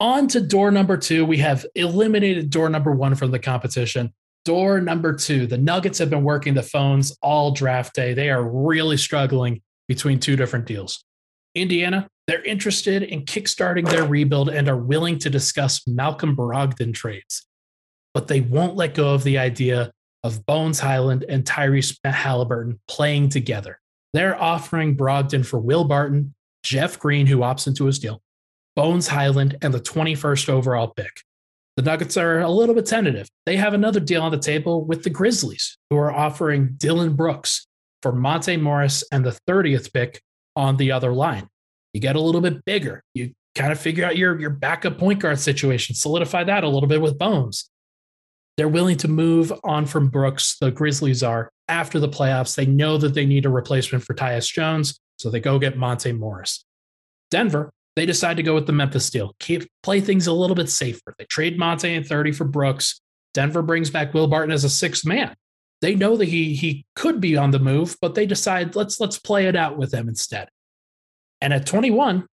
on 0.00 0.26
to 0.28 0.40
door 0.40 0.70
number 0.70 0.96
two. 0.96 1.24
We 1.24 1.36
have 1.38 1.66
eliminated 1.74 2.50
door 2.50 2.68
number 2.70 2.92
one 2.92 3.14
from 3.14 3.30
the 3.30 3.38
competition. 3.38 4.12
Door 4.46 4.80
number 4.80 5.12
two. 5.12 5.46
The 5.46 5.58
Nuggets 5.58 5.98
have 5.98 6.08
been 6.08 6.24
working 6.24 6.54
the 6.54 6.62
phones 6.62 7.16
all 7.20 7.52
draft 7.52 7.94
day. 7.94 8.14
They 8.14 8.30
are 8.30 8.42
really 8.42 8.96
struggling 8.96 9.60
between 9.86 10.18
two 10.18 10.36
different 10.36 10.64
deals. 10.64 11.04
Indiana, 11.54 12.08
they're 12.30 12.44
interested 12.44 13.02
in 13.02 13.24
kickstarting 13.24 13.90
their 13.90 14.04
rebuild 14.04 14.50
and 14.50 14.68
are 14.68 14.76
willing 14.76 15.18
to 15.18 15.28
discuss 15.28 15.84
Malcolm 15.88 16.36
Brogdon 16.36 16.94
trades, 16.94 17.44
but 18.14 18.28
they 18.28 18.40
won't 18.40 18.76
let 18.76 18.94
go 18.94 19.12
of 19.12 19.24
the 19.24 19.36
idea 19.36 19.90
of 20.22 20.46
Bones 20.46 20.78
Hyland 20.78 21.24
and 21.28 21.44
Tyrese 21.44 21.98
Haliburton 22.06 22.78
playing 22.86 23.30
together. 23.30 23.80
They're 24.12 24.40
offering 24.40 24.96
Brogdon 24.96 25.44
for 25.44 25.58
Will 25.58 25.82
Barton, 25.82 26.32
Jeff 26.62 27.00
Green, 27.00 27.26
who 27.26 27.38
opts 27.38 27.66
into 27.66 27.86
his 27.86 27.98
deal, 27.98 28.22
Bones 28.76 29.08
Hyland, 29.08 29.58
and 29.60 29.74
the 29.74 29.80
21st 29.80 30.50
overall 30.50 30.86
pick. 30.86 31.22
The 31.76 31.82
Nuggets 31.82 32.16
are 32.16 32.42
a 32.42 32.48
little 32.48 32.76
bit 32.76 32.86
tentative. 32.86 33.28
They 33.44 33.56
have 33.56 33.74
another 33.74 33.98
deal 33.98 34.22
on 34.22 34.30
the 34.30 34.38
table 34.38 34.84
with 34.84 35.02
the 35.02 35.10
Grizzlies, 35.10 35.76
who 35.90 35.96
are 35.96 36.12
offering 36.12 36.74
Dillon 36.76 37.16
Brooks 37.16 37.66
for 38.02 38.12
Monte 38.12 38.56
Morris 38.58 39.02
and 39.10 39.24
the 39.24 39.36
30th 39.48 39.92
pick 39.92 40.22
on 40.54 40.76
the 40.76 40.92
other 40.92 41.12
line. 41.12 41.48
You 41.92 42.00
get 42.00 42.16
a 42.16 42.20
little 42.20 42.40
bit 42.40 42.64
bigger. 42.64 43.02
You 43.14 43.32
kind 43.54 43.72
of 43.72 43.80
figure 43.80 44.04
out 44.04 44.16
your, 44.16 44.38
your 44.38 44.50
backup 44.50 44.98
point 44.98 45.20
guard 45.20 45.38
situation, 45.38 45.94
solidify 45.94 46.44
that 46.44 46.64
a 46.64 46.68
little 46.68 46.88
bit 46.88 47.00
with 47.00 47.18
Bones. 47.18 47.68
They're 48.56 48.68
willing 48.68 48.98
to 48.98 49.08
move 49.08 49.52
on 49.64 49.86
from 49.86 50.08
Brooks, 50.08 50.56
the 50.60 50.70
Grizzlies 50.70 51.22
are, 51.22 51.50
after 51.68 51.98
the 51.98 52.08
playoffs. 52.08 52.54
They 52.54 52.66
know 52.66 52.98
that 52.98 53.14
they 53.14 53.24
need 53.26 53.46
a 53.46 53.50
replacement 53.50 54.04
for 54.04 54.14
Tyus 54.14 54.52
Jones, 54.52 55.00
so 55.18 55.30
they 55.30 55.40
go 55.40 55.58
get 55.58 55.78
Monte 55.78 56.12
Morris. 56.12 56.64
Denver, 57.30 57.70
they 57.96 58.06
decide 58.06 58.36
to 58.36 58.42
go 58.42 58.54
with 58.54 58.66
the 58.66 58.72
Memphis 58.72 59.10
deal, 59.10 59.34
keep 59.40 59.66
play 59.82 60.00
things 60.00 60.26
a 60.26 60.32
little 60.32 60.56
bit 60.56 60.68
safer. 60.68 61.14
They 61.18 61.24
trade 61.24 61.58
Monte 61.58 61.92
and 61.92 62.06
30 62.06 62.32
for 62.32 62.44
Brooks. 62.44 63.00
Denver 63.34 63.62
brings 63.62 63.90
back 63.90 64.12
Will 64.12 64.26
Barton 64.26 64.52
as 64.52 64.64
a 64.64 64.70
sixth 64.70 65.06
man. 65.06 65.34
They 65.80 65.94
know 65.94 66.16
that 66.16 66.28
he 66.28 66.54
he 66.54 66.84
could 66.94 67.20
be 67.20 67.36
on 67.36 67.52
the 67.52 67.58
move, 67.58 67.96
but 68.00 68.14
they 68.14 68.26
decide 68.26 68.76
let's 68.76 69.00
let's 69.00 69.18
play 69.18 69.46
it 69.46 69.56
out 69.56 69.78
with 69.78 69.94
him 69.94 70.08
instead. 70.08 70.48
And 71.40 71.52
at 71.52 71.66
21, 71.66 72.26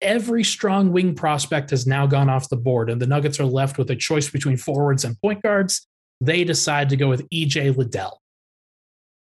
every 0.00 0.44
strong 0.44 0.92
wing 0.92 1.14
prospect 1.14 1.70
has 1.70 1.86
now 1.86 2.06
gone 2.06 2.30
off 2.30 2.48
the 2.48 2.56
board, 2.56 2.90
and 2.90 3.00
the 3.00 3.06
Nuggets 3.06 3.40
are 3.40 3.44
left 3.44 3.78
with 3.78 3.90
a 3.90 3.96
choice 3.96 4.30
between 4.30 4.56
forwards 4.56 5.04
and 5.04 5.20
point 5.20 5.42
guards. 5.42 5.86
They 6.20 6.44
decide 6.44 6.88
to 6.90 6.96
go 6.96 7.08
with 7.08 7.28
EJ 7.30 7.76
Liddell. 7.76 8.20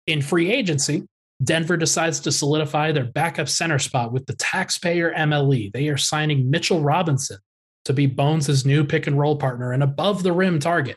In 0.07 0.21
free 0.21 0.51
agency, 0.51 1.05
Denver 1.43 1.77
decides 1.77 2.21
to 2.21 2.33
solidify 2.33 2.93
their 2.93 3.05
backup 3.05 3.49
center 3.49 3.79
spot 3.79 4.13
with 4.13 4.27
the 4.27 4.35
taxpayer 4.35 5.13
MLE. 5.15 5.73
They 5.73 5.89
are 5.89 5.97
signing 5.97 6.51
Mitchell 6.51 6.81
Robinson 6.81 7.39
to 7.85 7.93
be 7.93 8.07
Bones' 8.07 8.65
new 8.65 8.85
pick 8.85 9.07
and 9.07 9.19
roll 9.19 9.37
partner 9.37 9.73
and 9.73 9.83
above 9.83 10.23
the 10.23 10.33
rim 10.33 10.61
target. 10.61 10.97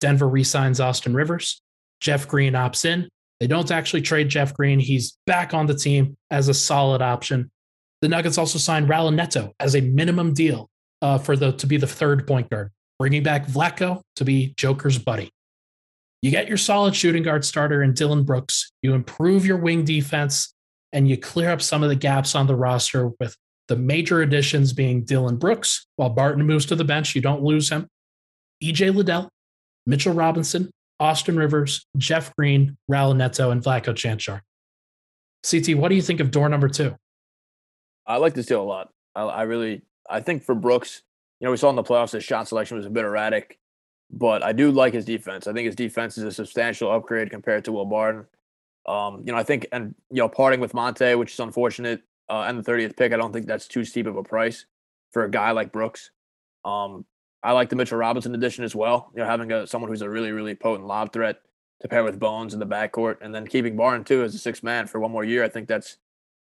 Denver 0.00 0.28
re 0.28 0.44
signs 0.44 0.80
Austin 0.80 1.14
Rivers. 1.14 1.62
Jeff 2.00 2.28
Green 2.28 2.52
opts 2.52 2.84
in. 2.84 3.08
They 3.40 3.46
don't 3.46 3.70
actually 3.70 4.02
trade 4.02 4.28
Jeff 4.28 4.54
Green. 4.54 4.78
He's 4.78 5.18
back 5.26 5.52
on 5.52 5.66
the 5.66 5.74
team 5.74 6.16
as 6.30 6.48
a 6.48 6.54
solid 6.54 7.02
option. 7.02 7.50
The 8.00 8.08
Nuggets 8.08 8.38
also 8.38 8.58
signed 8.58 8.88
Raul 8.88 9.14
Neto 9.14 9.52
as 9.60 9.74
a 9.74 9.80
minimum 9.80 10.34
deal 10.34 10.68
uh, 11.02 11.18
for 11.18 11.36
the 11.36 11.52
to 11.52 11.66
be 11.66 11.76
the 11.76 11.86
third 11.86 12.26
point 12.26 12.50
guard, 12.50 12.70
bringing 12.98 13.22
back 13.22 13.46
Vlatko 13.46 14.02
to 14.16 14.24
be 14.24 14.54
Joker's 14.56 14.98
buddy. 14.98 15.30
You 16.22 16.30
get 16.30 16.48
your 16.48 16.56
solid 16.56 16.96
shooting 16.96 17.22
guard 17.22 17.44
starter 17.44 17.82
in 17.82 17.92
Dillon 17.92 18.24
Brooks. 18.24 18.72
You 18.82 18.94
improve 18.94 19.44
your 19.46 19.58
wing 19.58 19.84
defense, 19.84 20.54
and 20.92 21.08
you 21.08 21.16
clear 21.16 21.50
up 21.50 21.62
some 21.62 21.82
of 21.82 21.88
the 21.88 21.96
gaps 21.96 22.34
on 22.34 22.46
the 22.46 22.56
roster 22.56 23.08
with 23.20 23.36
the 23.68 23.76
major 23.76 24.22
additions 24.22 24.72
being 24.72 25.04
Dillon 25.04 25.36
Brooks. 25.36 25.86
While 25.96 26.10
Barton 26.10 26.46
moves 26.46 26.66
to 26.66 26.76
the 26.76 26.84
bench, 26.84 27.14
you 27.14 27.20
don't 27.20 27.42
lose 27.42 27.68
him. 27.68 27.86
EJ 28.62 28.94
Liddell, 28.94 29.28
Mitchell 29.86 30.14
Robinson, 30.14 30.70
Austin 30.98 31.36
Rivers, 31.36 31.86
Jeff 31.96 32.34
Green, 32.36 32.76
Raul 32.90 33.16
Neto, 33.16 33.50
and 33.50 33.62
Vlatko 33.62 33.94
Cancar. 33.94 34.40
CT, 35.48 35.78
what 35.78 35.88
do 35.88 35.94
you 35.94 36.02
think 36.02 36.20
of 36.20 36.30
door 36.30 36.48
number 36.48 36.68
two? 36.68 36.96
I 38.06 38.16
like 38.16 38.34
this 38.34 38.46
deal 38.46 38.62
a 38.62 38.64
lot. 38.64 38.90
I, 39.14 39.22
I, 39.22 39.42
really, 39.42 39.82
I 40.08 40.20
think 40.20 40.42
for 40.42 40.54
Brooks, 40.54 41.02
you 41.40 41.44
know, 41.44 41.50
we 41.50 41.56
saw 41.56 41.70
in 41.70 41.76
the 41.76 41.82
playoffs 41.82 42.12
his 42.12 42.24
shot 42.24 42.48
selection 42.48 42.76
was 42.76 42.86
a 42.86 42.90
bit 42.90 43.04
erratic, 43.04 43.58
but 44.10 44.42
I 44.42 44.52
do 44.52 44.70
like 44.70 44.94
his 44.94 45.04
defense. 45.04 45.46
I 45.46 45.52
think 45.52 45.66
his 45.66 45.76
defense 45.76 46.16
is 46.16 46.24
a 46.24 46.32
substantial 46.32 46.90
upgrade 46.90 47.30
compared 47.30 47.64
to 47.66 47.72
Will 47.72 47.84
Barton. 47.84 48.26
Um, 48.86 49.22
you 49.24 49.32
know, 49.32 49.38
I 49.38 49.42
think, 49.42 49.66
and 49.72 49.94
you 50.10 50.18
know, 50.18 50.28
parting 50.28 50.60
with 50.60 50.72
Monte, 50.72 51.14
which 51.16 51.32
is 51.32 51.40
unfortunate, 51.40 52.02
uh, 52.28 52.44
and 52.48 52.58
the 52.58 52.70
30th 52.70 52.96
pick, 52.96 53.12
I 53.12 53.16
don't 53.16 53.32
think 53.32 53.46
that's 53.46 53.68
too 53.68 53.84
steep 53.84 54.06
of 54.06 54.16
a 54.16 54.22
price 54.22 54.66
for 55.12 55.24
a 55.24 55.30
guy 55.30 55.50
like 55.50 55.72
Brooks. 55.72 56.10
Um, 56.64 57.04
I 57.46 57.52
like 57.52 57.68
the 57.68 57.76
Mitchell 57.76 57.98
Robinson 57.98 58.34
addition 58.34 58.64
as 58.64 58.74
well. 58.74 59.12
You 59.14 59.20
know, 59.20 59.28
having 59.28 59.52
a, 59.52 59.68
someone 59.68 59.88
who's 59.88 60.02
a 60.02 60.10
really, 60.10 60.32
really 60.32 60.56
potent 60.56 60.88
lob 60.88 61.12
threat 61.12 61.42
to 61.80 61.86
pair 61.86 62.02
with 62.02 62.18
Bones 62.18 62.54
in 62.54 62.58
the 62.58 62.66
backcourt, 62.66 63.18
and 63.20 63.32
then 63.32 63.46
keeping 63.46 63.76
Barton 63.76 64.02
too 64.02 64.24
as 64.24 64.34
a 64.34 64.38
six 64.38 64.64
man 64.64 64.88
for 64.88 64.98
one 64.98 65.12
more 65.12 65.22
year. 65.22 65.44
I 65.44 65.48
think 65.48 65.68
that's 65.68 65.98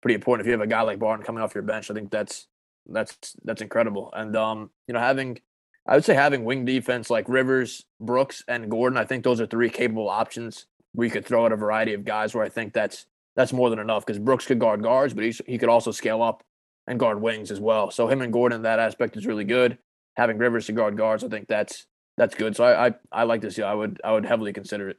pretty 0.01 0.15
important. 0.15 0.45
If 0.45 0.47
you 0.47 0.51
have 0.51 0.61
a 0.61 0.67
guy 0.67 0.81
like 0.81 0.99
Barton 0.99 1.25
coming 1.25 1.41
off 1.41 1.55
your 1.55 1.63
bench, 1.63 1.89
I 1.89 1.93
think 1.93 2.11
that's 2.11 2.47
that's 2.85 3.37
that's 3.45 3.61
incredible. 3.61 4.09
And 4.11 4.35
um, 4.35 4.71
you 4.85 4.93
know, 4.93 4.99
having 4.99 5.39
I 5.87 5.95
would 5.95 6.03
say 6.03 6.13
having 6.13 6.43
wing 6.43 6.65
defense 6.65 7.09
like 7.09 7.29
Rivers, 7.29 7.85
Brooks, 8.01 8.43
and 8.49 8.69
Gordon, 8.69 8.97
I 8.97 9.05
think 9.05 9.23
those 9.23 9.39
are 9.39 9.47
three 9.47 9.69
capable 9.69 10.09
options 10.09 10.65
where 10.91 11.05
you 11.05 11.11
could 11.11 11.25
throw 11.25 11.45
out 11.45 11.53
a 11.53 11.55
variety 11.55 11.93
of 11.93 12.03
guys. 12.03 12.35
Where 12.35 12.43
I 12.43 12.49
think 12.49 12.73
that's 12.73 13.05
that's 13.37 13.53
more 13.53 13.69
than 13.69 13.79
enough 13.79 14.05
because 14.05 14.19
Brooks 14.19 14.45
could 14.45 14.59
guard 14.59 14.83
guards, 14.83 15.13
but 15.13 15.23
he 15.23 15.33
he 15.47 15.57
could 15.57 15.69
also 15.69 15.91
scale 15.91 16.21
up 16.21 16.43
and 16.85 16.99
guard 16.99 17.21
wings 17.21 17.49
as 17.49 17.61
well. 17.61 17.91
So 17.91 18.09
him 18.09 18.21
and 18.21 18.33
Gordon, 18.33 18.63
that 18.63 18.79
aspect 18.79 19.15
is 19.15 19.25
really 19.25 19.45
good. 19.45 19.77
Having 20.17 20.37
Rivers 20.37 20.65
to 20.67 20.73
guard 20.73 20.97
guards, 20.97 21.23
I 21.23 21.29
think 21.29 21.47
that's 21.47 21.85
that's 22.17 22.35
good. 22.35 22.55
So 22.55 22.63
I 22.63 22.87
I, 22.87 22.93
I 23.11 23.23
like 23.23 23.41
this. 23.41 23.57
Yeah, 23.57 23.65
I 23.65 23.73
would 23.73 24.01
I 24.03 24.11
would 24.11 24.25
heavily 24.25 24.53
consider 24.53 24.89
it. 24.89 24.97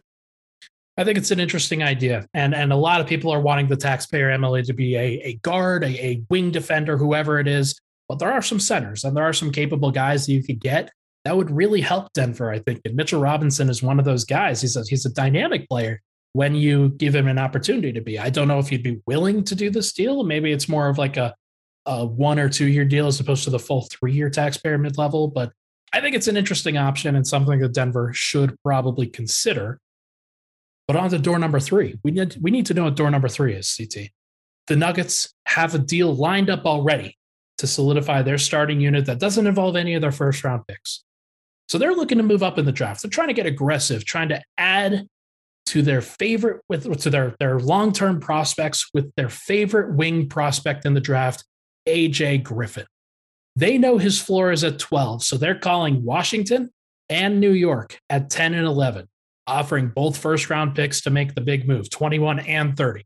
I 0.98 1.04
think 1.04 1.16
it's 1.16 1.30
an 1.30 1.40
interesting 1.40 1.82
idea. 1.82 2.26
And 2.34 2.54
and 2.54 2.72
a 2.72 2.76
lot 2.76 3.00
of 3.00 3.06
people 3.06 3.32
are 3.32 3.40
wanting 3.40 3.68
the 3.68 3.76
taxpayer 3.76 4.30
MLE 4.30 4.66
to 4.66 4.72
be 4.72 4.96
a, 4.96 5.20
a 5.24 5.34
guard, 5.42 5.84
a, 5.84 6.04
a 6.04 6.22
wing 6.28 6.50
defender, 6.50 6.96
whoever 6.96 7.38
it 7.38 7.48
is. 7.48 7.78
But 8.08 8.18
there 8.18 8.32
are 8.32 8.42
some 8.42 8.60
centers 8.60 9.04
and 9.04 9.16
there 9.16 9.24
are 9.24 9.32
some 9.32 9.52
capable 9.52 9.90
guys 9.90 10.26
that 10.26 10.32
you 10.32 10.42
could 10.42 10.60
get 10.60 10.90
that 11.24 11.36
would 11.36 11.50
really 11.50 11.80
help 11.80 12.12
Denver, 12.12 12.50
I 12.50 12.58
think. 12.58 12.80
And 12.84 12.94
Mitchell 12.94 13.20
Robinson 13.20 13.70
is 13.70 13.82
one 13.82 13.98
of 13.98 14.04
those 14.04 14.24
guys. 14.24 14.60
He's 14.60 14.76
a, 14.76 14.82
he's 14.86 15.06
a 15.06 15.12
dynamic 15.12 15.68
player 15.68 16.00
when 16.32 16.54
you 16.54 16.90
give 16.90 17.14
him 17.14 17.28
an 17.28 17.38
opportunity 17.38 17.92
to 17.92 18.00
be. 18.00 18.18
I 18.18 18.30
don't 18.30 18.48
know 18.48 18.58
if 18.58 18.68
he'd 18.68 18.82
be 18.82 19.00
willing 19.06 19.44
to 19.44 19.54
do 19.54 19.70
this 19.70 19.92
deal. 19.92 20.24
Maybe 20.24 20.52
it's 20.52 20.68
more 20.68 20.88
of 20.88 20.98
like 20.98 21.16
a, 21.16 21.34
a 21.86 22.04
one 22.04 22.38
or 22.38 22.48
two 22.48 22.66
year 22.66 22.84
deal 22.84 23.06
as 23.06 23.20
opposed 23.20 23.44
to 23.44 23.50
the 23.50 23.58
full 23.58 23.88
three 23.90 24.12
year 24.12 24.30
taxpayer 24.30 24.78
mid 24.78 24.98
level. 24.98 25.28
But 25.28 25.52
I 25.92 26.00
think 26.00 26.16
it's 26.16 26.28
an 26.28 26.36
interesting 26.36 26.76
option 26.76 27.16
and 27.16 27.26
something 27.26 27.60
that 27.60 27.74
Denver 27.74 28.12
should 28.12 28.56
probably 28.62 29.06
consider. 29.06 29.78
But 30.86 30.96
on 30.96 31.10
to 31.10 31.18
door 31.18 31.38
number 31.38 31.60
three. 31.60 31.98
We 32.02 32.10
need 32.10 32.36
we 32.40 32.50
need 32.50 32.66
to 32.66 32.74
know 32.74 32.84
what 32.84 32.96
door 32.96 33.10
number 33.10 33.28
three 33.28 33.54
is, 33.54 33.74
CT. 33.76 34.08
The 34.68 34.76
Nuggets 34.76 35.34
have 35.46 35.74
a 35.74 35.78
deal 35.78 36.14
lined 36.14 36.50
up 36.50 36.66
already 36.66 37.18
to 37.58 37.66
solidify 37.66 38.22
their 38.22 38.38
starting 38.38 38.80
unit 38.80 39.06
that 39.06 39.18
doesn't 39.18 39.46
involve 39.46 39.76
any 39.76 39.94
of 39.94 40.00
their 40.00 40.12
first 40.12 40.42
round 40.44 40.66
picks. 40.66 41.04
So 41.68 41.78
they're 41.78 41.94
looking 41.94 42.18
to 42.18 42.24
move 42.24 42.42
up 42.42 42.58
in 42.58 42.64
the 42.64 42.72
draft. 42.72 43.02
They're 43.02 43.10
trying 43.10 43.28
to 43.28 43.34
get 43.34 43.46
aggressive, 43.46 44.04
trying 44.04 44.28
to 44.30 44.42
add 44.58 45.06
to 45.66 45.82
their 45.82 46.00
favorite 46.00 46.60
with 46.68 47.00
to 47.00 47.10
their 47.10 47.34
their 47.38 47.58
long-term 47.58 48.20
prospects 48.20 48.90
with 48.92 49.10
their 49.16 49.28
favorite 49.28 49.94
wing 49.94 50.28
prospect 50.28 50.84
in 50.84 50.94
the 50.94 51.00
draft, 51.00 51.44
AJ 51.86 52.42
Griffin. 52.44 52.86
They 53.56 53.78
know 53.78 53.98
his 53.98 54.20
floor 54.20 54.50
is 54.50 54.64
at 54.64 54.78
12, 54.78 55.22
so 55.22 55.36
they're 55.36 55.58
calling 55.58 56.04
Washington 56.04 56.70
and 57.08 57.40
New 57.40 57.52
York 57.52 57.98
at 58.08 58.30
10 58.30 58.54
and 58.54 58.66
11 58.66 59.08
offering 59.46 59.88
both 59.88 60.16
first 60.16 60.50
round 60.50 60.74
picks 60.74 61.00
to 61.02 61.10
make 61.10 61.34
the 61.34 61.40
big 61.40 61.66
move 61.66 61.90
21 61.90 62.40
and 62.40 62.76
30. 62.76 63.04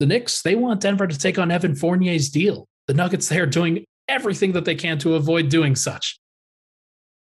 The 0.00 0.06
Knicks, 0.06 0.42
they 0.42 0.54
want 0.54 0.80
Denver 0.80 1.06
to 1.06 1.18
take 1.18 1.38
on 1.38 1.50
Evan 1.50 1.74
Fournier's 1.74 2.28
deal. 2.28 2.66
The 2.86 2.94
Nuggets, 2.94 3.28
they 3.28 3.40
are 3.40 3.46
doing 3.46 3.84
everything 4.08 4.52
that 4.52 4.64
they 4.64 4.74
can 4.74 4.98
to 4.98 5.14
avoid 5.14 5.48
doing 5.48 5.76
such. 5.76 6.18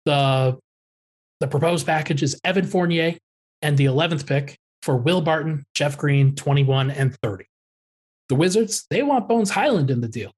The, 0.04 0.58
the 1.40 1.48
proposed 1.48 1.86
package 1.86 2.22
is 2.22 2.40
Evan 2.44 2.66
Fournier 2.66 3.16
and 3.62 3.76
the 3.76 3.86
11th 3.86 4.26
pick 4.26 4.58
for 4.82 4.96
Will 4.96 5.20
Barton, 5.20 5.64
Jeff 5.74 5.96
Green, 5.96 6.34
21 6.34 6.90
and 6.90 7.16
30. 7.22 7.44
The 8.28 8.34
Wizards, 8.34 8.86
they 8.90 9.02
want 9.02 9.28
Bones 9.28 9.50
Hyland 9.50 9.90
in 9.90 10.00
the 10.00 10.08
deal. 10.08 10.32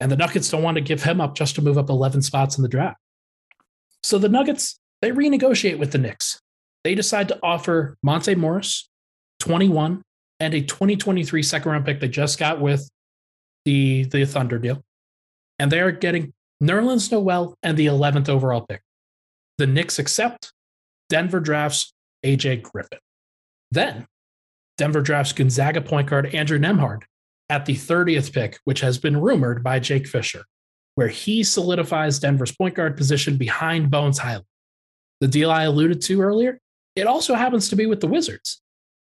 And 0.00 0.10
the 0.10 0.16
Nuggets 0.16 0.50
don't 0.50 0.62
want 0.62 0.76
to 0.76 0.82
give 0.82 1.02
him 1.02 1.20
up 1.20 1.34
just 1.34 1.54
to 1.54 1.62
move 1.62 1.78
up 1.78 1.88
11 1.88 2.22
spots 2.22 2.58
in 2.58 2.62
the 2.62 2.68
draft. 2.68 2.98
So 4.02 4.18
the 4.18 4.28
Nuggets, 4.28 4.78
they 5.00 5.10
renegotiate 5.10 5.78
with 5.78 5.92
the 5.92 5.98
Knicks. 5.98 6.40
They 6.84 6.94
decide 6.94 7.28
to 7.28 7.38
offer 7.42 7.96
Monte 8.02 8.34
Morris 8.34 8.88
21 9.40 10.02
and 10.38 10.54
a 10.54 10.60
2023 10.60 11.42
second 11.42 11.72
round 11.72 11.84
pick 11.84 12.00
they 12.00 12.08
just 12.08 12.38
got 12.38 12.60
with 12.60 12.88
the, 13.64 14.04
the 14.04 14.24
Thunder 14.24 14.58
deal. 14.58 14.82
And 15.58 15.72
they 15.72 15.80
are 15.80 15.92
getting 15.92 16.32
Nerlens 16.62 17.10
Noel 17.10 17.54
and 17.62 17.76
the 17.76 17.86
11th 17.86 18.28
overall 18.28 18.60
pick. 18.60 18.82
The 19.58 19.66
Knicks 19.66 19.98
accept. 19.98 20.52
Denver 21.08 21.40
drafts 21.40 21.92
AJ 22.24 22.62
Griffin. 22.62 22.98
Then 23.70 24.06
Denver 24.76 25.00
drafts 25.00 25.32
Gonzaga 25.32 25.80
point 25.80 26.08
guard 26.08 26.34
Andrew 26.34 26.58
Nembhard 26.58 27.02
at 27.48 27.66
the 27.66 27.74
30th 27.74 28.32
pick, 28.32 28.58
which 28.64 28.80
has 28.80 28.98
been 28.98 29.20
rumored 29.20 29.62
by 29.62 29.78
Jake 29.78 30.06
Fisher, 30.06 30.44
where 30.94 31.08
he 31.08 31.44
solidifies 31.44 32.18
Denver's 32.18 32.54
point 32.54 32.74
guard 32.74 32.96
position 32.96 33.36
behind 33.36 33.90
Bones 33.90 34.18
Hyland. 34.18 34.44
The 35.20 35.28
deal 35.28 35.50
I 35.50 35.64
alluded 35.64 36.00
to 36.02 36.20
earlier, 36.20 36.58
it 36.94 37.06
also 37.06 37.34
happens 37.34 37.68
to 37.68 37.76
be 37.76 37.86
with 37.86 38.00
the 38.00 38.06
Wizards. 38.06 38.60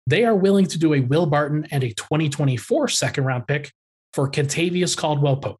They 0.07 0.23
are 0.23 0.35
willing 0.35 0.67
to 0.67 0.77
do 0.77 0.93
a 0.93 0.99
Will 1.01 1.25
Barton 1.25 1.67
and 1.71 1.83
a 1.83 1.93
2024 1.93 2.87
second 2.89 3.23
round 3.25 3.47
pick 3.47 3.71
for 4.13 4.29
Kentavious 4.29 4.95
Caldwell 4.95 5.37
Pope. 5.37 5.59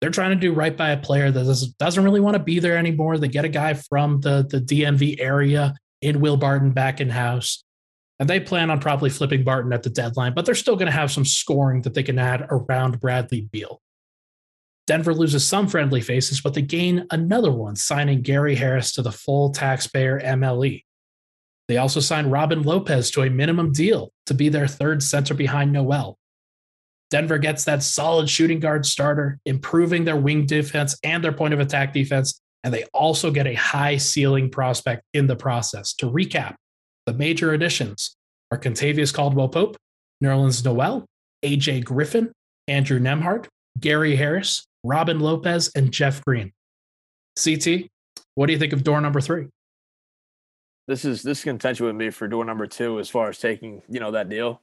They're 0.00 0.10
trying 0.10 0.30
to 0.30 0.36
do 0.36 0.52
right 0.52 0.76
by 0.76 0.90
a 0.90 0.96
player 0.96 1.30
that 1.30 1.74
doesn't 1.78 2.04
really 2.04 2.20
want 2.20 2.34
to 2.34 2.42
be 2.42 2.58
there 2.58 2.76
anymore. 2.76 3.18
They 3.18 3.28
get 3.28 3.44
a 3.44 3.50
guy 3.50 3.74
from 3.74 4.20
the, 4.20 4.46
the 4.48 4.60
DMV 4.60 5.16
area 5.18 5.74
in 6.02 6.20
Will 6.20 6.36
Barton 6.36 6.72
back 6.72 7.00
in 7.00 7.08
house. 7.08 7.64
And 8.18 8.28
they 8.28 8.40
plan 8.40 8.70
on 8.70 8.80
probably 8.80 9.10
flipping 9.10 9.44
Barton 9.44 9.72
at 9.72 9.82
the 9.82 9.90
deadline, 9.90 10.34
but 10.34 10.46
they're 10.46 10.54
still 10.54 10.76
going 10.76 10.86
to 10.86 10.92
have 10.92 11.10
some 11.10 11.24
scoring 11.24 11.82
that 11.82 11.94
they 11.94 12.02
can 12.02 12.18
add 12.18 12.46
around 12.48 13.00
Bradley 13.00 13.42
Beal. 13.42 13.80
Denver 14.86 15.12
loses 15.12 15.46
some 15.46 15.66
friendly 15.66 16.00
faces, 16.00 16.40
but 16.40 16.54
they 16.54 16.62
gain 16.62 17.06
another 17.10 17.50
one, 17.50 17.76
signing 17.76 18.22
Gary 18.22 18.54
Harris 18.54 18.92
to 18.92 19.02
the 19.02 19.12
full 19.12 19.50
taxpayer 19.50 20.20
MLE. 20.20 20.84
They 21.68 21.76
also 21.76 22.00
signed 22.00 22.30
Robin 22.30 22.62
Lopez 22.62 23.10
to 23.12 23.22
a 23.22 23.30
minimum 23.30 23.72
deal 23.72 24.12
to 24.26 24.34
be 24.34 24.48
their 24.48 24.68
third 24.68 25.02
center 25.02 25.34
behind 25.34 25.72
Noel. 25.72 26.16
Denver 27.10 27.38
gets 27.38 27.64
that 27.64 27.82
solid 27.82 28.30
shooting 28.30 28.60
guard 28.60 28.86
starter, 28.86 29.38
improving 29.44 30.04
their 30.04 30.16
wing 30.16 30.46
defense 30.46 30.96
and 31.02 31.22
their 31.22 31.32
point 31.32 31.54
of 31.54 31.60
attack 31.60 31.92
defense, 31.92 32.40
and 32.64 32.72
they 32.72 32.84
also 32.94 33.30
get 33.30 33.46
a 33.46 33.54
high 33.54 33.96
ceiling 33.96 34.50
prospect 34.50 35.02
in 35.12 35.26
the 35.26 35.36
process. 35.36 35.94
To 35.94 36.06
recap, 36.06 36.54
the 37.06 37.14
major 37.14 37.52
additions 37.52 38.16
are 38.50 38.58
Kentavious 38.58 39.14
Caldwell 39.14 39.48
Pope, 39.48 39.76
Nerlens 40.22 40.64
Noel, 40.64 41.06
AJ 41.44 41.84
Griffin, 41.84 42.32
Andrew 42.68 42.98
Nembhard, 42.98 43.46
Gary 43.78 44.16
Harris, 44.16 44.66
Robin 44.84 45.20
Lopez, 45.20 45.70
and 45.74 45.92
Jeff 45.92 46.22
Green. 46.24 46.52
CT, 47.42 47.88
what 48.34 48.46
do 48.46 48.52
you 48.52 48.58
think 48.58 48.72
of 48.72 48.82
door 48.82 49.00
number 49.00 49.20
three? 49.20 49.46
This 50.88 51.04
is 51.04 51.22
this 51.22 51.38
is 51.38 51.44
contention 51.44 51.86
with 51.86 51.96
me 51.96 52.10
for 52.10 52.28
door 52.28 52.44
number 52.44 52.66
two 52.66 53.00
as 53.00 53.10
far 53.10 53.28
as 53.28 53.38
taking, 53.38 53.82
you 53.88 54.00
know, 54.00 54.12
that 54.12 54.28
deal. 54.28 54.62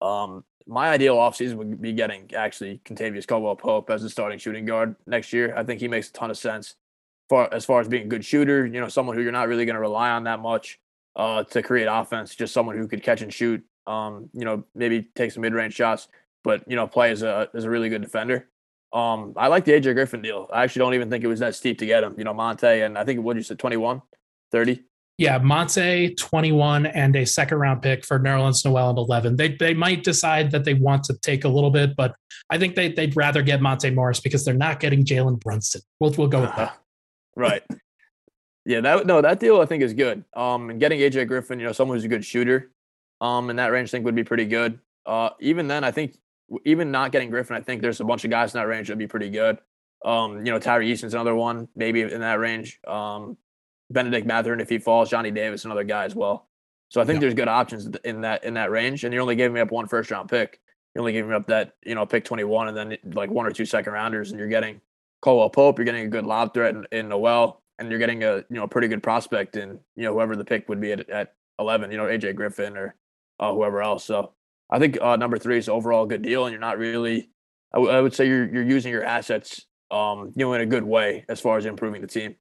Um, 0.00 0.44
my 0.66 0.90
ideal 0.90 1.16
offseason 1.16 1.54
would 1.54 1.80
be 1.80 1.92
getting 1.92 2.30
actually 2.34 2.80
Kentavious 2.84 3.26
Caldwell 3.26 3.56
Pope 3.56 3.90
as 3.90 4.02
a 4.02 4.10
starting 4.10 4.38
shooting 4.38 4.64
guard 4.64 4.96
next 5.06 5.32
year. 5.32 5.54
I 5.56 5.64
think 5.64 5.80
he 5.80 5.88
makes 5.88 6.08
a 6.08 6.12
ton 6.12 6.30
of 6.30 6.38
sense 6.38 6.76
far 7.28 7.52
as 7.52 7.64
far 7.64 7.80
as 7.80 7.88
being 7.88 8.04
a 8.04 8.08
good 8.08 8.24
shooter, 8.24 8.66
you 8.66 8.80
know, 8.80 8.88
someone 8.88 9.16
who 9.16 9.22
you're 9.22 9.32
not 9.32 9.48
really 9.48 9.64
going 9.64 9.74
to 9.74 9.80
rely 9.80 10.10
on 10.10 10.24
that 10.24 10.40
much 10.40 10.78
uh, 11.16 11.42
to 11.44 11.62
create 11.62 11.86
offense. 11.86 12.34
Just 12.34 12.54
someone 12.54 12.76
who 12.76 12.86
could 12.86 13.02
catch 13.02 13.22
and 13.22 13.32
shoot. 13.32 13.64
Um, 13.86 14.28
you 14.32 14.44
know, 14.44 14.64
maybe 14.74 15.08
take 15.14 15.32
some 15.32 15.42
mid 15.42 15.54
range 15.54 15.74
shots, 15.74 16.08
but 16.44 16.62
you 16.68 16.76
know, 16.76 16.86
play 16.86 17.10
as 17.10 17.22
a 17.22 17.48
as 17.54 17.64
a 17.64 17.70
really 17.70 17.88
good 17.88 18.02
defender. 18.02 18.48
Um, 18.92 19.34
I 19.36 19.48
like 19.48 19.64
the 19.64 19.72
AJ 19.72 19.94
Griffin 19.94 20.22
deal. 20.22 20.48
I 20.52 20.62
actually 20.62 20.80
don't 20.80 20.94
even 20.94 21.10
think 21.10 21.24
it 21.24 21.26
was 21.26 21.40
that 21.40 21.54
steep 21.54 21.78
to 21.78 21.86
get 21.86 22.04
him. 22.04 22.14
You 22.16 22.24
know, 22.24 22.34
Monte 22.34 22.66
and 22.66 22.96
I 22.96 23.04
think 23.04 23.20
what 23.20 23.36
you 23.36 23.42
said 23.42 23.58
21, 23.58 24.00
30. 24.52 24.84
Yeah, 25.18 25.38
Monte 25.38 26.14
21 26.16 26.86
and 26.86 27.16
a 27.16 27.24
second 27.24 27.58
round 27.58 27.80
pick 27.80 28.04
for 28.04 28.20
Nerlens 28.20 28.64
Noel 28.64 28.90
at 28.90 28.96
11. 28.96 29.36
They 29.36 29.56
they 29.56 29.72
might 29.72 30.04
decide 30.04 30.50
that 30.50 30.64
they 30.64 30.74
want 30.74 31.04
to 31.04 31.14
take 31.22 31.44
a 31.44 31.48
little 31.48 31.70
bit, 31.70 31.96
but 31.96 32.14
I 32.50 32.58
think 32.58 32.74
they 32.74 32.92
they'd 32.92 33.16
rather 33.16 33.42
get 33.42 33.62
Monte 33.62 33.90
Morris 33.90 34.20
because 34.20 34.44
they're 34.44 34.54
not 34.54 34.78
getting 34.78 35.04
Jalen 35.04 35.40
Brunson. 35.40 35.80
We'll 36.00 36.12
we'll 36.12 36.28
go 36.28 36.42
with 36.42 36.54
that. 36.56 36.78
right. 37.36 37.62
Yeah, 38.66 38.80
that 38.80 39.06
no, 39.06 39.22
that 39.22 39.38
deal 39.38 39.60
I 39.60 39.64
think 39.64 39.84
is 39.84 39.94
good. 39.94 40.24
Um, 40.34 40.70
and 40.70 40.80
getting 40.80 40.98
AJ 40.98 41.28
Griffin, 41.28 41.60
you 41.60 41.66
know, 41.66 41.72
someone 41.72 41.96
who's 41.96 42.04
a 42.04 42.08
good 42.08 42.24
shooter, 42.24 42.72
um, 43.20 43.48
in 43.48 43.56
that 43.56 43.70
range, 43.70 43.90
I 43.90 43.92
think 43.92 44.04
would 44.04 44.16
be 44.16 44.24
pretty 44.24 44.44
good. 44.44 44.80
Uh, 45.06 45.30
even 45.38 45.68
then, 45.68 45.84
I 45.84 45.92
think 45.92 46.18
even 46.64 46.90
not 46.90 47.12
getting 47.12 47.30
Griffin, 47.30 47.56
I 47.56 47.60
think 47.60 47.80
there's 47.80 48.00
a 48.00 48.04
bunch 48.04 48.24
of 48.24 48.30
guys 48.30 48.52
in 48.52 48.58
that 48.58 48.66
range 48.66 48.88
that'd 48.88 48.98
be 48.98 49.06
pretty 49.06 49.30
good. 49.30 49.58
Um, 50.04 50.44
you 50.44 50.50
know, 50.50 50.58
Tari 50.58 50.90
Eason's 50.90 51.14
another 51.14 51.36
one, 51.36 51.68
maybe 51.76 52.02
in 52.02 52.20
that 52.20 52.40
range. 52.40 52.80
Um, 52.86 53.36
Bennedict 53.90 54.26
Mathurin 54.26 54.58
if 54.58 54.68
he 54.68 54.78
falls, 54.78 55.10
Johnny 55.10 55.30
Davis, 55.30 55.64
another 55.64 55.84
guy 55.84 56.04
as 56.04 56.16
well. 56.16 56.48
So 56.88 57.00
I 57.00 57.04
think 57.04 57.16
yeah. 57.16 57.20
there's 57.20 57.34
good 57.34 57.48
options 57.48 57.88
in 58.04 58.20
that 58.22 58.42
in 58.42 58.54
that 58.54 58.72
range. 58.72 59.04
And 59.04 59.12
you're 59.14 59.22
only 59.22 59.36
giving 59.36 59.54
me 59.54 59.60
up 59.60 59.70
one 59.70 59.86
first 59.86 60.10
round 60.10 60.28
pick. 60.28 60.60
You're 60.94 61.02
only 61.02 61.12
giving 61.12 61.30
me 61.30 61.36
up 61.36 61.46
that 61.46 61.74
you 61.84 61.94
know 61.94 62.04
pick 62.04 62.24
21 62.24 62.68
and 62.68 62.76
then 62.76 62.98
like 63.14 63.30
one 63.30 63.46
or 63.46 63.52
two 63.52 63.64
second 63.64 63.92
rounders, 63.92 64.30
and 64.30 64.40
you're 64.40 64.48
getting 64.48 64.80
Caldwell 65.22 65.50
Pope. 65.50 65.78
You're 65.78 65.84
getting 65.84 66.06
a 66.06 66.08
good 66.08 66.26
lob 66.26 66.52
threat 66.52 66.74
in, 66.74 66.84
in 66.90 67.08
Noel 67.08 67.62
and 67.78 67.90
you're 67.90 67.98
getting 67.98 68.22
a 68.24 68.36
you 68.36 68.44
know 68.50 68.64
a 68.64 68.68
pretty 68.68 68.88
good 68.88 69.02
prospect 69.02 69.56
in 69.56 69.78
you 69.96 70.04
know 70.04 70.12
whoever 70.12 70.36
the 70.36 70.44
pick 70.44 70.68
would 70.68 70.80
be 70.80 70.92
at, 70.92 71.08
at 71.10 71.34
11 71.58 71.90
you 71.90 71.96
know 71.96 72.04
aj 72.04 72.34
griffin 72.34 72.76
or 72.76 72.94
uh, 73.40 73.52
whoever 73.52 73.82
else. 73.82 74.04
So 74.04 74.32
i 74.70 74.78
think 74.78 74.98
uh, 75.00 75.16
number 75.16 75.38
three 75.38 75.58
is 75.58 75.68
overall 75.68 76.04
a 76.04 76.08
good 76.08 76.22
deal 76.22 76.46
and 76.46 76.52
you're 76.52 76.60
not 76.60 76.78
really 76.78 77.30
I, 77.74 77.78
w- 77.78 77.92
I 77.92 78.00
would 78.00 78.14
say 78.14 78.26
you're, 78.26 78.52
you're 78.52 78.64
using 78.64 78.92
your 78.92 79.04
assets 79.04 79.64
um 79.90 80.32
you 80.36 80.44
know 80.44 80.52
in 80.54 80.60
a 80.60 80.66
good 80.66 80.84
way 80.84 81.24
as 81.28 81.40
far 81.40 81.58
as 81.58 81.66
improving 81.66 82.00
the 82.00 82.08
team. 82.08 82.36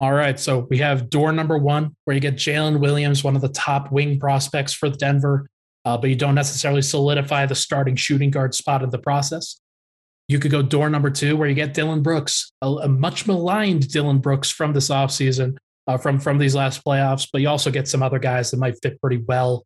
All 0.00 0.12
right 0.12 0.38
so 0.38 0.66
we 0.70 0.78
have 0.78 1.10
door 1.10 1.32
number 1.32 1.58
one 1.58 1.94
where 2.04 2.14
you 2.14 2.20
get 2.20 2.34
jalen 2.34 2.80
williams 2.80 3.22
one 3.22 3.36
of 3.36 3.42
the 3.42 3.48
top 3.48 3.92
wing 3.92 4.18
prospects 4.18 4.72
for 4.72 4.88
denver 4.88 5.48
uh, 5.84 5.98
but 5.98 6.10
you 6.10 6.16
don't 6.16 6.36
necessarily 6.36 6.82
solidify 6.82 7.44
the 7.44 7.54
starting 7.54 7.96
shooting 7.96 8.30
guard 8.30 8.54
spot 8.54 8.82
in 8.82 8.90
the 8.90 8.98
process 8.98 9.60
you 10.28 10.38
could 10.38 10.50
go 10.50 10.62
door 10.62 10.88
number 10.88 11.10
two, 11.10 11.36
where 11.36 11.48
you 11.48 11.54
get 11.54 11.74
Dillon 11.74 12.02
Brooks, 12.02 12.52
a, 12.62 12.66
a 12.66 12.88
much 12.88 13.26
maligned 13.26 13.88
Dillon 13.88 14.18
Brooks 14.18 14.50
from 14.50 14.72
this 14.72 14.88
offseason, 14.88 15.56
uh, 15.86 15.98
from, 15.98 16.20
from 16.20 16.38
these 16.38 16.54
last 16.54 16.84
playoffs, 16.84 17.28
but 17.32 17.40
you 17.40 17.48
also 17.48 17.70
get 17.70 17.88
some 17.88 18.02
other 18.02 18.18
guys 18.18 18.50
that 18.50 18.58
might 18.58 18.76
fit 18.82 19.00
pretty 19.00 19.22
well. 19.26 19.64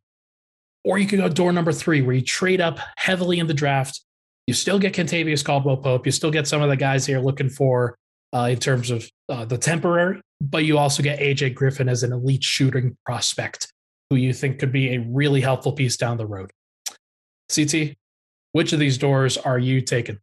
Or 0.83 0.97
you 0.97 1.07
could 1.07 1.19
go 1.19 1.29
door 1.29 1.51
number 1.51 1.71
three, 1.71 2.01
where 2.01 2.15
you 2.15 2.21
trade 2.21 2.61
up 2.61 2.79
heavily 2.97 3.39
in 3.39 3.47
the 3.47 3.53
draft. 3.53 4.01
You 4.47 4.53
still 4.53 4.79
get 4.79 4.93
Kentavious 4.93 5.43
Caldwell 5.43 5.77
Pope. 5.77 6.05
You 6.05 6.11
still 6.11 6.31
get 6.31 6.47
some 6.47 6.61
of 6.61 6.69
the 6.69 6.77
guys 6.77 7.05
here 7.05 7.19
looking 7.19 7.49
for 7.49 7.97
uh, 8.33 8.49
in 8.51 8.59
terms 8.59 8.91
of 8.91 9.09
uh, 9.29 9.45
the 9.45 9.57
temporary, 9.57 10.21
but 10.41 10.63
you 10.65 10.77
also 10.77 11.03
get 11.03 11.19
AJ 11.19 11.55
Griffin 11.55 11.89
as 11.89 12.03
an 12.03 12.13
elite 12.13 12.43
shooting 12.43 12.95
prospect 13.05 13.71
who 14.09 14.15
you 14.15 14.33
think 14.33 14.59
could 14.59 14.71
be 14.71 14.95
a 14.95 14.99
really 14.99 15.41
helpful 15.41 15.73
piece 15.73 15.97
down 15.97 16.17
the 16.17 16.25
road. 16.25 16.51
CT, 17.53 17.95
which 18.51 18.73
of 18.73 18.79
these 18.79 18.97
doors 18.97 19.37
are 19.37 19.59
you 19.59 19.81
taking? 19.81 20.19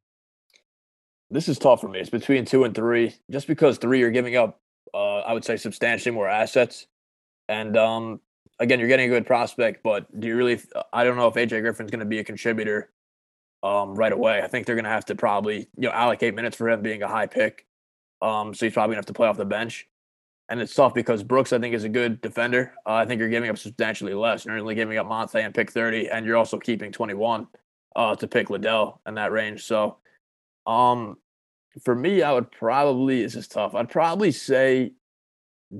This 1.35 1.49
is 1.49 1.59
tough 1.59 1.81
for 1.81 1.89
me. 1.89 1.99
It's 1.99 2.11
between 2.11 2.45
two 2.45 2.63
and 2.63 2.73
three, 2.73 3.13
just 3.29 3.49
because 3.49 3.79
three 3.79 3.99
you're 3.99 4.13
giving 4.13 4.37
up, 4.37 4.61
uh, 4.95 5.19
I 5.19 5.33
would 5.33 5.45
say 5.45 5.57
substantially 5.57 6.15
more 6.15 6.29
assets, 6.29 6.87
and 7.49 7.77
um, 7.77 8.21
again 8.61 8.79
you're 8.79 8.87
getting 8.87 9.11
a 9.11 9.13
good 9.13 9.27
prospect. 9.27 9.83
But 9.83 10.07
do 10.21 10.29
you 10.29 10.37
really? 10.37 10.61
I 10.93 11.03
don't 11.03 11.17
know 11.17 11.27
if 11.27 11.35
AJ 11.35 11.63
Griffin's 11.63 11.91
going 11.91 11.99
to 11.99 12.07
be 12.07 12.21
a 12.21 12.25
contributor 12.25 12.89
um, 13.65 13.97
right 13.97 14.13
away. 14.13 14.43
I 14.43 14.47
think 14.47 14.65
they're 14.65 14.77
going 14.77 14.85
to 14.85 14.91
have 14.91 15.07
to 15.07 15.17
probably 15.17 15.67
you 15.77 15.89
know 15.89 15.91
allocate 15.91 16.37
minutes 16.37 16.57
for 16.57 16.71
him 16.71 16.83
being 16.83 17.03
a 17.03 17.09
high 17.09 17.27
pick. 17.27 17.67
Um, 18.23 18.55
so 18.55 18.67
he's 18.67 18.73
probably 18.73 18.95
going 18.95 19.03
to 19.03 19.07
have 19.09 19.13
to 19.13 19.13
play 19.15 19.27
off 19.27 19.37
the 19.37 19.45
bench. 19.45 19.89
And 20.49 20.61
it's 20.61 20.73
tough 20.73 20.95
because 20.95 21.25
Brooks, 21.25 21.53
I 21.53 21.59
think, 21.59 21.75
is 21.75 21.83
a 21.83 21.89
good 21.89 22.21
defender. 22.21 22.75
Uh, 22.87 22.93
I 22.93 23.07
think 23.07 23.19
you're 23.19 23.29
giving 23.29 23.51
up 23.51 23.59
substantially 23.59 24.15
less. 24.15 24.45
You're 24.45 24.57
only 24.57 24.77
giving 24.77 24.99
up 24.99 25.09
Monte 25.09 25.41
and 25.41 25.53
pick 25.53 25.73
30, 25.73 26.11
and 26.11 26.25
you're 26.25 26.37
also 26.37 26.61
keeping 26.61 26.93
21 26.93 27.49
uh, 27.97 28.15
to 28.15 28.29
pick 28.29 28.51
Liddell 28.51 29.01
in 29.05 29.15
that 29.15 29.33
range. 29.33 29.65
So 29.65 29.97
um, 30.67 31.17
for 31.83 31.95
me, 31.95 32.23
I 32.23 32.33
would 32.33 32.51
probably 32.51 33.23
this 33.23 33.35
is 33.35 33.49
tough. 33.49 33.75
I'd 33.75 33.89
probably 33.89 34.31
say 34.33 34.93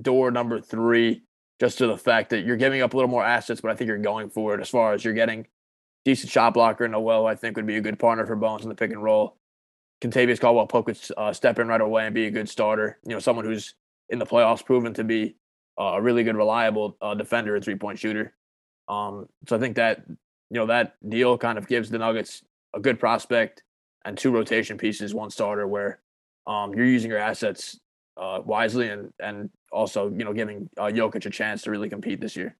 door 0.03 0.31
number 0.31 0.61
three, 0.61 1.23
just 1.61 1.79
to 1.79 1.87
the 1.87 1.97
fact 1.97 2.31
that 2.31 2.45
you're 2.45 2.57
giving 2.57 2.83
up 2.83 2.95
a 2.95 2.97
little 2.97 3.11
more 3.11 3.25
assets, 3.25 3.61
but 3.61 3.71
I 3.71 3.75
think 3.75 3.89
you're 3.89 3.99
going 3.99 4.31
for 4.31 4.55
it 4.55 4.61
as 4.61 4.69
far 4.69 4.93
as 4.93 5.05
you're 5.05 5.15
getting 5.15 5.47
decent 6.05 6.33
shot 6.33 6.55
blocker. 6.55 6.85
And 6.85 6.93
Noel, 6.93 7.27
I 7.27 7.35
think, 7.35 7.57
would 7.57 7.67
be 7.67 7.77
a 7.77 7.81
good 7.81 7.99
partner 7.99 8.27
for 8.27 8.37
Bones 8.37 8.63
in 8.63 8.69
the 8.69 8.75
pick 8.75 8.91
and 8.91 9.03
roll. 9.03 9.37
Kentavious 10.01 10.41
Caldwell 10.41 10.67
Pope 10.67 10.87
could 10.87 10.99
uh, 11.17 11.33
step 11.33 11.59
in 11.59 11.69
right 11.69 11.81
away 11.81 12.07
and 12.07 12.15
be 12.15 12.27
a 12.27 12.31
good 12.31 12.49
starter. 12.49 12.99
You 13.07 13.15
know, 13.15 13.21
someone 13.21 13.45
who's 13.45 13.75
in 14.11 14.19
the 14.19 14.27
playoffs 14.27 14.65
proven 14.65 14.93
to 14.95 15.05
be 15.05 15.37
uh, 15.81 15.95
a 15.95 16.03
really 16.03 16.25
good, 16.25 16.37
reliable 16.37 16.97
uh, 17.01 17.15
defender 17.15 17.55
and 17.55 17.65
three 17.65 17.77
point 17.77 17.99
shooter. 17.99 18.35
Um, 18.89 19.29
so 19.49 19.57
I 19.57 19.61
think 19.61 19.77
that 19.77 20.05
you 20.09 20.61
know 20.61 20.67
that 20.67 20.97
deal 21.09 21.39
kind 21.39 21.57
of 21.57 21.67
gives 21.67 21.89
the 21.89 21.99
Nuggets 21.99 22.43
a 22.75 22.81
good 22.81 23.01
prospect 23.01 23.63
and 24.05 24.17
two 24.17 24.31
rotation 24.31 24.77
pieces, 24.77 25.15
one 25.15 25.31
starter, 25.31 25.67
where 25.67 26.01
um, 26.47 26.75
you're 26.75 26.87
using 26.87 27.11
your 27.11 27.21
assets 27.21 27.79
uh, 28.17 28.41
wisely 28.45 28.91
and 28.91 29.11
and 29.19 29.51
also 29.73 30.09
you 30.11 30.25
know 30.25 30.33
giving 30.33 30.69
uh, 30.79 30.85
Jokic 30.85 31.27
a 31.27 31.31
chance 31.31 31.63
to 31.63 31.71
really 31.71 31.89
compete 31.89 32.21
this 32.21 32.37
year. 32.37 32.57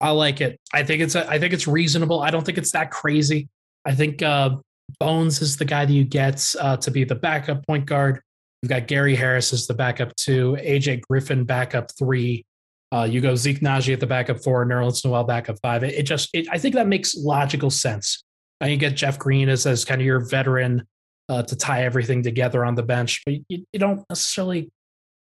I 0.00 0.10
like 0.10 0.40
it. 0.40 0.60
I 0.72 0.84
think 0.84 1.02
it's 1.02 1.16
a, 1.16 1.28
I 1.28 1.38
think 1.38 1.52
it's 1.52 1.66
reasonable. 1.66 2.20
I 2.20 2.30
don't 2.30 2.44
think 2.44 2.58
it's 2.58 2.72
that 2.72 2.90
crazy. 2.90 3.48
I 3.84 3.94
think 3.94 4.22
uh, 4.22 4.56
Bones 5.00 5.42
is 5.42 5.56
the 5.56 5.64
guy 5.64 5.84
that 5.84 5.92
you 5.92 6.04
get 6.04 6.54
uh, 6.60 6.76
to 6.78 6.90
be 6.90 7.04
the 7.04 7.14
backup 7.14 7.66
point 7.66 7.86
guard. 7.86 8.20
You've 8.62 8.70
got 8.70 8.86
Gary 8.86 9.14
Harris 9.14 9.52
as 9.52 9.66
the 9.66 9.74
backup 9.74 10.14
two, 10.16 10.56
AJ 10.60 11.02
Griffin 11.02 11.44
backup 11.44 11.90
three. 11.96 12.44
Uh, 12.90 13.06
you 13.08 13.20
go 13.20 13.34
Zeke 13.34 13.60
Nnaji 13.60 13.92
at 13.92 14.00
the 14.00 14.06
backup 14.06 14.42
four, 14.42 14.64
Nerlens 14.64 15.04
Noel 15.04 15.24
backup 15.24 15.58
five. 15.60 15.84
It, 15.84 15.94
it 15.94 16.02
just, 16.04 16.30
it, 16.32 16.48
I 16.50 16.58
think 16.58 16.74
that 16.74 16.86
makes 16.86 17.14
logical 17.16 17.70
sense. 17.70 18.24
And 18.60 18.70
you 18.70 18.76
get 18.76 18.96
Jeff 18.96 19.18
Green 19.18 19.48
as, 19.48 19.66
as 19.66 19.84
kind 19.84 20.00
of 20.00 20.06
your 20.06 20.20
veteran 20.20 20.86
uh, 21.28 21.42
to 21.42 21.56
tie 21.56 21.84
everything 21.84 22.22
together 22.22 22.64
on 22.64 22.74
the 22.74 22.82
bench, 22.82 23.22
but 23.24 23.34
you, 23.48 23.64
you 23.72 23.78
don't 23.78 24.04
necessarily 24.08 24.70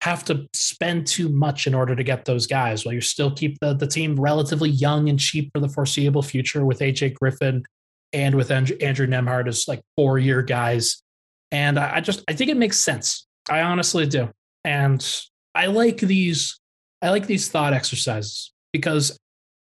have 0.01 0.25
to 0.25 0.47
spend 0.53 1.05
too 1.05 1.29
much 1.29 1.67
in 1.67 1.75
order 1.75 1.95
to 1.95 2.03
get 2.03 2.25
those 2.25 2.47
guys. 2.47 2.83
While 2.83 2.95
you 2.95 3.01
still 3.01 3.31
keep 3.31 3.59
the, 3.59 3.73
the 3.73 3.85
team 3.85 4.19
relatively 4.19 4.69
young 4.69 5.09
and 5.09 5.19
cheap 5.19 5.51
for 5.53 5.59
the 5.59 5.69
foreseeable 5.69 6.23
future 6.23 6.65
with 6.65 6.79
AJ 6.79 7.13
Griffin 7.13 7.63
and 8.11 8.35
with 8.35 8.49
Andrew, 8.49 8.75
Andrew 8.81 9.05
Nembhard 9.05 9.47
as 9.47 9.67
like 9.67 9.81
four 9.95 10.17
year 10.17 10.41
guys. 10.41 11.03
And 11.51 11.77
I, 11.77 11.97
I 11.97 12.01
just 12.01 12.23
I 12.27 12.33
think 12.33 12.49
it 12.49 12.57
makes 12.57 12.79
sense. 12.79 13.27
I 13.49 13.61
honestly 13.61 14.07
do. 14.07 14.29
And 14.63 15.05
I 15.53 15.67
like 15.67 15.97
these 15.97 16.59
I 17.01 17.09
like 17.09 17.27
these 17.27 17.49
thought 17.49 17.73
exercises 17.73 18.51
because 18.73 19.17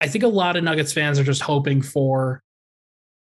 I 0.01 0.09
think 0.09 0.25
a 0.25 0.29
lot 0.29 0.57
of 0.57 0.65
Nuggets 0.65 0.93
fans 0.93 1.19
are 1.19 1.25
just 1.25 1.43
hoping 1.43 1.83
for 1.83 2.41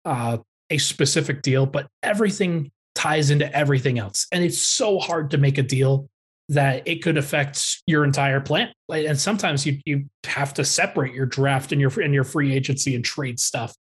uh, 0.06 0.38
a 0.70 0.78
specific 0.78 1.42
deal, 1.42 1.66
but 1.66 1.88
everything 2.02 2.72
ties 2.96 3.30
into 3.30 3.52
everything 3.56 4.00
else. 4.00 4.28
And 4.32 4.44
it's 4.44 4.62
so 4.62 5.00
hard 5.00 5.32
to 5.32 5.38
make 5.38 5.58
a 5.58 5.64
deal 5.64 6.10
that 6.50 6.88
it 6.88 7.02
could 7.02 7.18
affect 7.18 7.82
your 7.88 8.04
entire 8.04 8.42
plan. 8.42 8.72
And 8.90 9.20
sometimes 9.20 9.66
you 9.66 9.80
you 9.86 10.06
have 10.26 10.54
to 10.56 10.66
separate 10.66 11.14
your 11.14 11.26
draft 11.26 11.72
and 11.72 11.80
your 11.80 11.92
and 12.02 12.14
your 12.14 12.24
free 12.24 12.54
agency 12.54 12.96
and 12.96 13.04
trade 13.04 13.40
stuff 13.40 13.76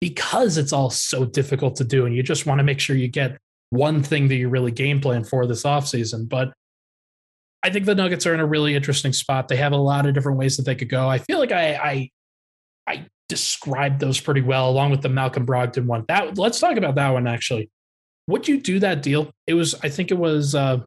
because 0.00 0.58
it's 0.58 0.72
all 0.72 0.90
so 0.90 1.24
difficult 1.24 1.76
to 1.76 1.84
do. 1.84 2.06
And 2.06 2.14
you 2.14 2.22
just 2.22 2.46
want 2.46 2.58
to 2.58 2.64
make 2.64 2.80
sure 2.80 2.96
you 2.96 3.08
get 3.08 3.38
one 3.70 4.02
thing 4.02 4.28
that 4.28 4.36
you 4.36 4.48
really 4.48 4.70
game 4.70 5.00
plan 5.00 5.24
for 5.24 5.46
this 5.46 5.64
offseason. 5.64 6.28
But 6.28 6.52
I 7.62 7.70
think 7.70 7.86
the 7.86 7.94
Nuggets 7.94 8.26
are 8.26 8.34
in 8.34 8.40
a 8.40 8.46
really 8.46 8.74
interesting 8.74 9.12
spot. 9.12 9.48
They 9.48 9.56
have 9.56 9.72
a 9.72 9.76
lot 9.76 10.06
of 10.06 10.14
different 10.14 10.38
ways 10.38 10.56
that 10.58 10.64
they 10.64 10.74
could 10.74 10.90
go. 10.90 11.08
I 11.08 11.18
feel 11.18 11.38
like 11.38 11.52
I 11.52 11.74
I, 11.74 12.10
I 12.86 13.06
described 13.34 13.98
those 13.98 14.20
pretty 14.20 14.42
well, 14.42 14.70
along 14.70 14.92
with 14.92 15.02
the 15.02 15.08
Malcolm 15.08 15.44
Brogdon 15.44 15.86
one. 15.86 16.04
That 16.06 16.38
let's 16.38 16.60
talk 16.60 16.76
about 16.76 16.94
that 16.94 17.10
one 17.10 17.26
actually. 17.26 17.68
Would 18.28 18.46
you 18.46 18.60
do 18.60 18.78
that 18.78 19.02
deal? 19.02 19.30
It 19.48 19.54
was, 19.54 19.74
I 19.82 19.88
think 19.88 20.12
it 20.12 20.18
was 20.18 20.54
uh, 20.54 20.78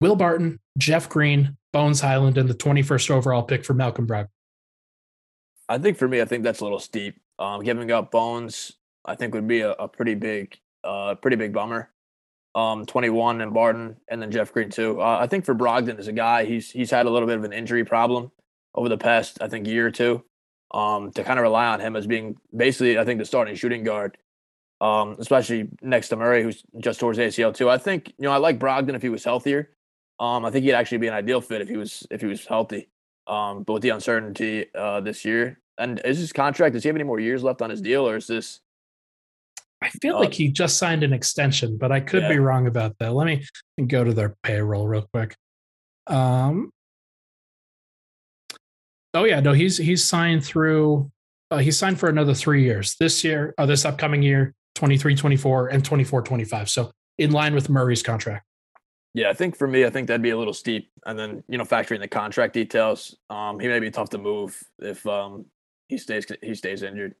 Will 0.00 0.16
Barton, 0.16 0.58
Jeff 0.78 1.08
Green, 1.08 1.58
Bones 1.72 2.00
Hyland, 2.00 2.38
and 2.38 2.48
the 2.48 2.54
21st 2.54 3.10
overall 3.10 3.42
pick 3.42 3.64
for 3.64 3.74
Malcolm 3.74 4.06
Brogdon. 4.06 4.28
I 5.68 5.78
think 5.78 5.98
for 5.98 6.08
me, 6.08 6.20
I 6.20 6.24
think 6.24 6.44
that's 6.44 6.60
a 6.60 6.64
little 6.64 6.80
steep. 6.80 7.20
Um, 7.38 7.62
giving 7.62 7.90
up 7.90 8.10
Bones, 8.10 8.72
I 9.04 9.14
think 9.14 9.34
would 9.34 9.46
be 9.46 9.60
a, 9.60 9.72
a 9.72 9.86
pretty 9.86 10.14
big, 10.14 10.56
uh, 10.82 11.14
pretty 11.16 11.36
big 11.36 11.52
bummer. 11.52 11.90
Um, 12.54 12.86
21 12.86 13.40
and 13.40 13.52
Barton, 13.52 13.96
and 14.08 14.22
then 14.22 14.30
Jeff 14.30 14.52
Green 14.52 14.70
too. 14.70 15.00
Uh, 15.00 15.18
I 15.20 15.26
think 15.26 15.44
for 15.44 15.54
Brogdon 15.54 15.98
as 15.98 16.06
a 16.06 16.12
guy, 16.12 16.44
he's 16.44 16.70
he's 16.70 16.90
had 16.90 17.06
a 17.06 17.10
little 17.10 17.26
bit 17.26 17.36
of 17.36 17.42
an 17.42 17.52
injury 17.52 17.84
problem 17.84 18.30
over 18.74 18.88
the 18.88 18.98
past, 18.98 19.38
I 19.40 19.48
think, 19.48 19.66
year 19.66 19.86
or 19.86 19.90
two. 19.90 20.24
Um, 20.70 21.12
to 21.12 21.22
kind 21.22 21.38
of 21.38 21.44
rely 21.44 21.66
on 21.66 21.78
him 21.78 21.94
as 21.94 22.06
being 22.06 22.36
basically, 22.56 22.98
I 22.98 23.04
think, 23.04 23.20
the 23.20 23.24
starting 23.24 23.54
shooting 23.54 23.84
guard, 23.84 24.18
um, 24.80 25.14
especially 25.20 25.68
next 25.82 26.08
to 26.08 26.16
Murray, 26.16 26.42
who's 26.42 26.64
just 26.78 26.98
towards 26.98 27.18
ACL 27.18 27.54
too. 27.54 27.70
I 27.70 27.78
think 27.78 28.08
you 28.18 28.24
know 28.24 28.32
I 28.32 28.38
like 28.38 28.58
Brogdon 28.58 28.94
if 28.94 29.02
he 29.02 29.08
was 29.08 29.22
healthier. 29.22 29.70
Um, 30.18 30.44
I 30.44 30.50
think 30.50 30.64
he'd 30.64 30.72
actually 30.72 30.98
be 30.98 31.06
an 31.06 31.14
ideal 31.14 31.40
fit 31.40 31.60
if 31.60 31.68
he 31.68 31.76
was 31.76 32.06
if 32.10 32.20
he 32.20 32.26
was 32.26 32.44
healthy. 32.44 32.88
Um, 33.26 33.62
but 33.62 33.74
with 33.74 33.82
the 33.82 33.90
uncertainty 33.90 34.66
uh, 34.74 35.00
this 35.00 35.24
year, 35.24 35.60
and 35.78 36.00
is 36.04 36.18
his 36.18 36.32
contract? 36.32 36.74
Does 36.74 36.82
he 36.82 36.88
have 36.88 36.96
any 36.96 37.04
more 37.04 37.20
years 37.20 37.42
left 37.42 37.62
on 37.62 37.70
his 37.70 37.80
deal, 37.80 38.08
or 38.08 38.16
is 38.16 38.26
this? 38.26 38.60
I 39.80 39.90
feel 39.90 40.16
uh, 40.16 40.20
like 40.20 40.34
he 40.34 40.48
just 40.48 40.76
signed 40.76 41.02
an 41.02 41.12
extension, 41.12 41.78
but 41.78 41.92
I 41.92 42.00
could 42.00 42.22
yeah. 42.22 42.30
be 42.30 42.38
wrong 42.38 42.66
about 42.66 42.98
that. 42.98 43.12
Let 43.12 43.26
me 43.26 43.44
go 43.86 44.02
to 44.04 44.12
their 44.12 44.36
payroll 44.42 44.88
real 44.88 45.08
quick. 45.12 45.36
Um. 46.06 46.70
Oh 49.14 49.24
yeah, 49.24 49.40
no, 49.40 49.52
he's 49.52 49.78
he's 49.78 50.04
signed 50.04 50.44
through. 50.44 51.10
Uh, 51.50 51.58
he's 51.58 51.78
signed 51.78 52.00
for 52.00 52.08
another 52.08 52.34
three 52.34 52.64
years. 52.64 52.96
This 52.98 53.22
year, 53.22 53.54
uh, 53.58 53.66
this 53.66 53.84
upcoming 53.84 54.22
year, 54.22 54.54
23, 54.74 55.14
24, 55.14 55.68
and 55.68 55.84
24, 55.84 56.22
25. 56.22 56.68
So 56.68 56.90
in 57.18 57.30
line 57.30 57.54
with 57.54 57.68
Murray's 57.68 58.02
contract. 58.02 58.44
Yeah, 59.12 59.30
I 59.30 59.34
think 59.34 59.56
for 59.56 59.68
me, 59.68 59.84
I 59.84 59.90
think 59.90 60.08
that'd 60.08 60.22
be 60.22 60.30
a 60.30 60.36
little 60.36 60.52
steep. 60.52 60.90
And 61.06 61.16
then, 61.16 61.44
you 61.48 61.56
know, 61.56 61.64
factoring 61.64 62.00
the 62.00 62.08
contract 62.08 62.54
details, 62.54 63.16
um, 63.30 63.60
he 63.60 63.68
may 63.68 63.78
be 63.78 63.90
tough 63.90 64.10
to 64.10 64.18
move 64.18 64.60
if 64.80 65.06
um, 65.06 65.44
he 65.86 65.98
stays 65.98 66.26
he 66.42 66.54
stays 66.56 66.82
injured. 66.82 67.14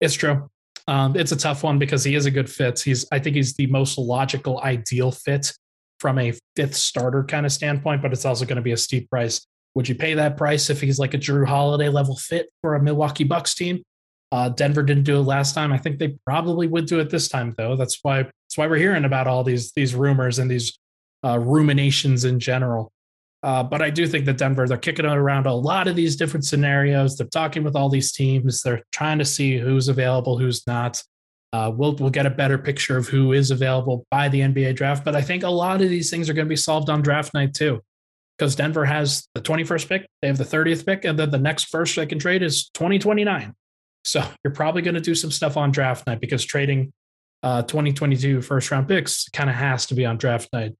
It's 0.00 0.14
true. 0.14 0.50
Um, 0.88 1.16
it's 1.16 1.32
a 1.32 1.36
tough 1.36 1.62
one 1.62 1.78
because 1.78 2.02
he 2.02 2.16
is 2.16 2.26
a 2.26 2.30
good 2.30 2.50
fit. 2.50 2.80
He's 2.80 3.06
I 3.12 3.20
think 3.20 3.36
he's 3.36 3.54
the 3.54 3.68
most 3.68 3.96
logical, 3.96 4.60
ideal 4.62 5.12
fit 5.12 5.52
from 6.00 6.18
a 6.18 6.32
fifth 6.56 6.74
starter 6.74 7.22
kind 7.22 7.46
of 7.46 7.52
standpoint, 7.52 8.02
but 8.02 8.12
it's 8.12 8.24
also 8.24 8.44
going 8.44 8.56
to 8.56 8.62
be 8.62 8.72
a 8.72 8.76
steep 8.76 9.08
price. 9.08 9.46
Would 9.74 9.88
you 9.88 9.94
pay 9.94 10.14
that 10.14 10.36
price 10.36 10.70
if 10.70 10.80
he's 10.80 10.98
like 10.98 11.14
a 11.14 11.18
Jrue 11.18 11.46
Holiday 11.46 11.88
level 11.88 12.16
fit 12.16 12.48
for 12.60 12.74
a 12.74 12.82
Milwaukee 12.82 13.24
Bucks 13.24 13.54
team? 13.54 13.82
Uh, 14.30 14.48
Denver 14.48 14.82
didn't 14.82 15.04
do 15.04 15.16
it 15.18 15.22
last 15.22 15.54
time. 15.54 15.72
I 15.72 15.78
think 15.78 15.98
they 15.98 16.16
probably 16.26 16.66
would 16.66 16.86
do 16.86 17.00
it 17.00 17.10
this 17.10 17.28
time, 17.28 17.54
though. 17.56 17.76
That's 17.76 17.98
why 18.02 18.22
that's 18.22 18.56
why 18.56 18.66
we're 18.66 18.76
hearing 18.76 19.04
about 19.04 19.26
all 19.26 19.44
these 19.44 19.72
these 19.72 19.94
rumors 19.94 20.38
and 20.38 20.50
these 20.50 20.78
uh, 21.24 21.38
ruminations 21.38 22.24
in 22.24 22.40
general. 22.40 22.92
Uh, 23.42 23.62
but 23.62 23.82
I 23.82 23.90
do 23.90 24.06
think 24.06 24.24
that 24.24 24.38
Denver 24.38 24.66
they're 24.66 24.78
kicking 24.78 25.04
around 25.04 25.46
a 25.46 25.54
lot 25.54 25.86
of 25.86 25.96
these 25.96 26.16
different 26.16 26.46
scenarios. 26.46 27.16
They're 27.16 27.26
talking 27.26 27.62
with 27.62 27.76
all 27.76 27.90
these 27.90 28.10
teams. 28.10 28.62
They're 28.62 28.82
trying 28.90 29.18
to 29.18 29.24
see 29.24 29.58
who's 29.58 29.88
available, 29.88 30.38
who's 30.38 30.66
not. 30.66 31.02
Uh, 31.52 31.70
we'll 31.72 31.94
we'll 31.96 32.10
get 32.10 32.26
a 32.26 32.30
better 32.30 32.58
picture 32.58 32.96
of 32.96 33.06
who 33.06 33.32
is 33.32 33.50
available 33.50 34.06
by 34.10 34.28
the 34.28 34.40
NBA 34.40 34.76
draft. 34.76 35.04
But 35.04 35.14
I 35.14 35.22
think 35.22 35.42
a 35.42 35.48
lot 35.48 35.82
of 35.82 35.90
these 35.90 36.10
things 36.10 36.28
are 36.28 36.32
going 36.32 36.46
to 36.46 36.48
be 36.48 36.56
solved 36.56 36.90
on 36.90 37.02
draft 37.02 37.34
night 37.34 37.54
too, 37.54 37.82
because 38.38 38.56
Denver 38.56 38.84
has 38.84 39.28
the 39.34 39.40
21st 39.40 39.88
pick, 39.88 40.06
they 40.20 40.28
have 40.28 40.38
the 40.38 40.44
30th 40.44 40.84
pick, 40.84 41.04
and 41.04 41.18
then 41.18 41.30
the 41.30 41.38
next 41.38 41.64
first 41.64 41.96
they 41.96 42.06
can 42.06 42.18
trade 42.18 42.42
is 42.42 42.68
2029. 42.70 43.54
So 44.04 44.22
you're 44.44 44.54
probably 44.54 44.82
going 44.82 44.94
to 44.94 45.00
do 45.00 45.14
some 45.14 45.30
stuff 45.30 45.56
on 45.56 45.70
draft 45.70 46.06
night 46.06 46.20
because 46.20 46.44
trading 46.44 46.92
uh, 47.42 47.62
2022 47.62 48.40
first 48.40 48.70
round 48.70 48.88
picks 48.88 49.28
kind 49.28 49.50
of 49.50 49.56
has 49.56 49.86
to 49.86 49.94
be 49.94 50.06
on 50.06 50.16
draft 50.16 50.48
night 50.52 50.74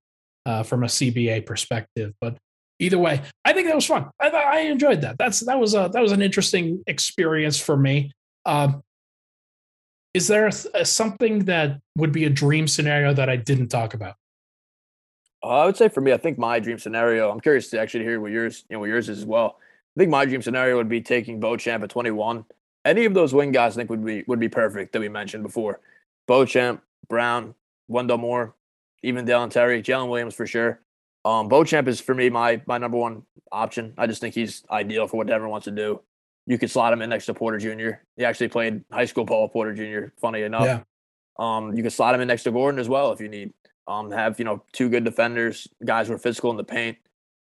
uh, 0.47 0.63
from 0.63 0.83
a 0.83 0.87
CBA 0.87 1.47
perspective. 1.47 2.13
But 2.21 2.39
either 2.79 2.99
way, 2.99 3.23
I 3.45 3.53
think 3.53 3.69
that 3.69 3.75
was 3.75 3.87
fun. 3.87 4.11
I, 4.21 4.29
I 4.31 4.59
enjoyed 4.61 5.03
that. 5.03 5.17
That's 5.19 5.41
that 5.41 5.59
was 5.59 5.75
a 5.75 5.91
that 5.93 6.03
was 6.03 6.13
an 6.13 6.23
interesting 6.23 6.83
experience 6.87 7.59
for 7.59 7.77
me. 7.77 8.13
Um, 8.47 8.83
is 10.15 10.29
there 10.29 10.47
a, 10.47 10.53
a, 10.75 10.85
something 10.85 11.41
that 11.47 11.81
would 11.97 12.13
be 12.13 12.25
a 12.25 12.31
dream 12.31 12.69
scenario 12.69 13.13
that 13.15 13.29
I 13.29 13.37
didn't 13.37 13.69
talk 13.69 13.95
about? 13.95 14.15
Uh, 15.45 15.63
I 15.63 15.67
would 15.67 15.77
say 15.77 15.89
for 15.89 16.01
me, 16.01 16.13
I 16.13 16.17
think 16.17 16.39
my 16.39 16.59
dream 16.59 16.79
scenario. 16.79 17.31
I'm 17.31 17.41
curious 17.41 17.69
to 17.71 17.81
actually 17.81 18.05
hear 18.05 18.21
what 18.21 18.33
yours, 18.33 18.65
you 18.69 18.75
know, 18.75 18.81
what 18.81 18.89
yours 18.89 19.09
is 19.09 19.19
as 19.19 19.27
well. 19.27 19.59
I 19.97 20.01
think 20.01 20.11
my 20.11 20.25
dream 20.25 20.43
scenario 20.43 20.77
would 20.77 20.89
be 20.89 21.01
taking 21.01 21.39
Beauchamp 21.39 21.85
at 21.85 21.91
21 21.91 22.45
any 22.85 23.05
of 23.05 23.15
those 23.15 23.33
wing 23.33 23.53
guys 23.53 23.75
I 23.75 23.81
think 23.81 23.91
would 23.91 24.05
be 24.05 24.25
would 24.27 24.41
be 24.41 24.49
perfect 24.49 24.93
that 24.93 25.01
we 25.01 25.09
mentioned 25.09 25.43
before. 25.43 25.81
Beauchamp, 26.27 26.83
Brown, 27.09 27.55
Wendell 27.89 28.19
Moore, 28.19 28.55
even 29.03 29.25
Dalen 29.25 29.51
Terry, 29.51 29.83
Jalen 29.83 30.09
Williams 30.09 30.35
for 30.35 30.47
sure. 30.47 30.81
Um, 31.25 31.49
Beauchamp 31.49 31.89
is 31.89 32.01
for 32.01 32.15
me 32.15 32.29
my 32.31 32.61
my 32.67 32.79
number 32.79 32.99
one 32.99 33.23
option. 33.51 33.95
I 33.97 34.07
just 34.07 34.21
think 34.21 34.35
he's 34.35 34.65
ideal 34.71 35.07
for 35.07 35.17
what 35.17 35.27
Denver 35.27 35.49
wants 35.49 35.65
to 35.65 35.71
do. 35.71 36.01
You 36.47 36.59
could 36.59 36.71
slot 36.71 36.93
him 36.93 37.01
in 37.01 37.09
next 37.09 37.27
to 37.27 37.35
Porter 37.35 37.59
Jr. 37.59 38.03
He 38.17 38.25
actually 38.25 38.49
played 38.49 38.85
high 38.93 39.07
school 39.07 39.25
ball 39.25 39.49
Porter 39.49 39.75
Jr. 39.75 40.13
Funny 40.21 40.43
enough. 40.43 40.65
Yeah. 40.65 40.81
Um, 41.39 41.75
you 41.75 41.83
could 41.83 41.93
slot 41.93 42.15
him 42.15 42.21
in 42.21 42.29
next 42.29 42.45
to 42.45 42.53
Gordon 42.53 42.79
as 42.79 42.89
well 42.89 43.13
if 43.13 43.21
you 43.21 43.29
need. 43.29 43.55
Um, 43.87 44.11
have 44.11 44.39
you 44.39 44.45
know 44.45 44.63
two 44.73 44.89
good 44.89 45.05
defenders, 45.05 45.69
guys 45.85 46.09
who 46.09 46.15
are 46.15 46.19
physical 46.19 46.51
in 46.51 46.57
the 46.57 46.65
paint. 46.65 46.97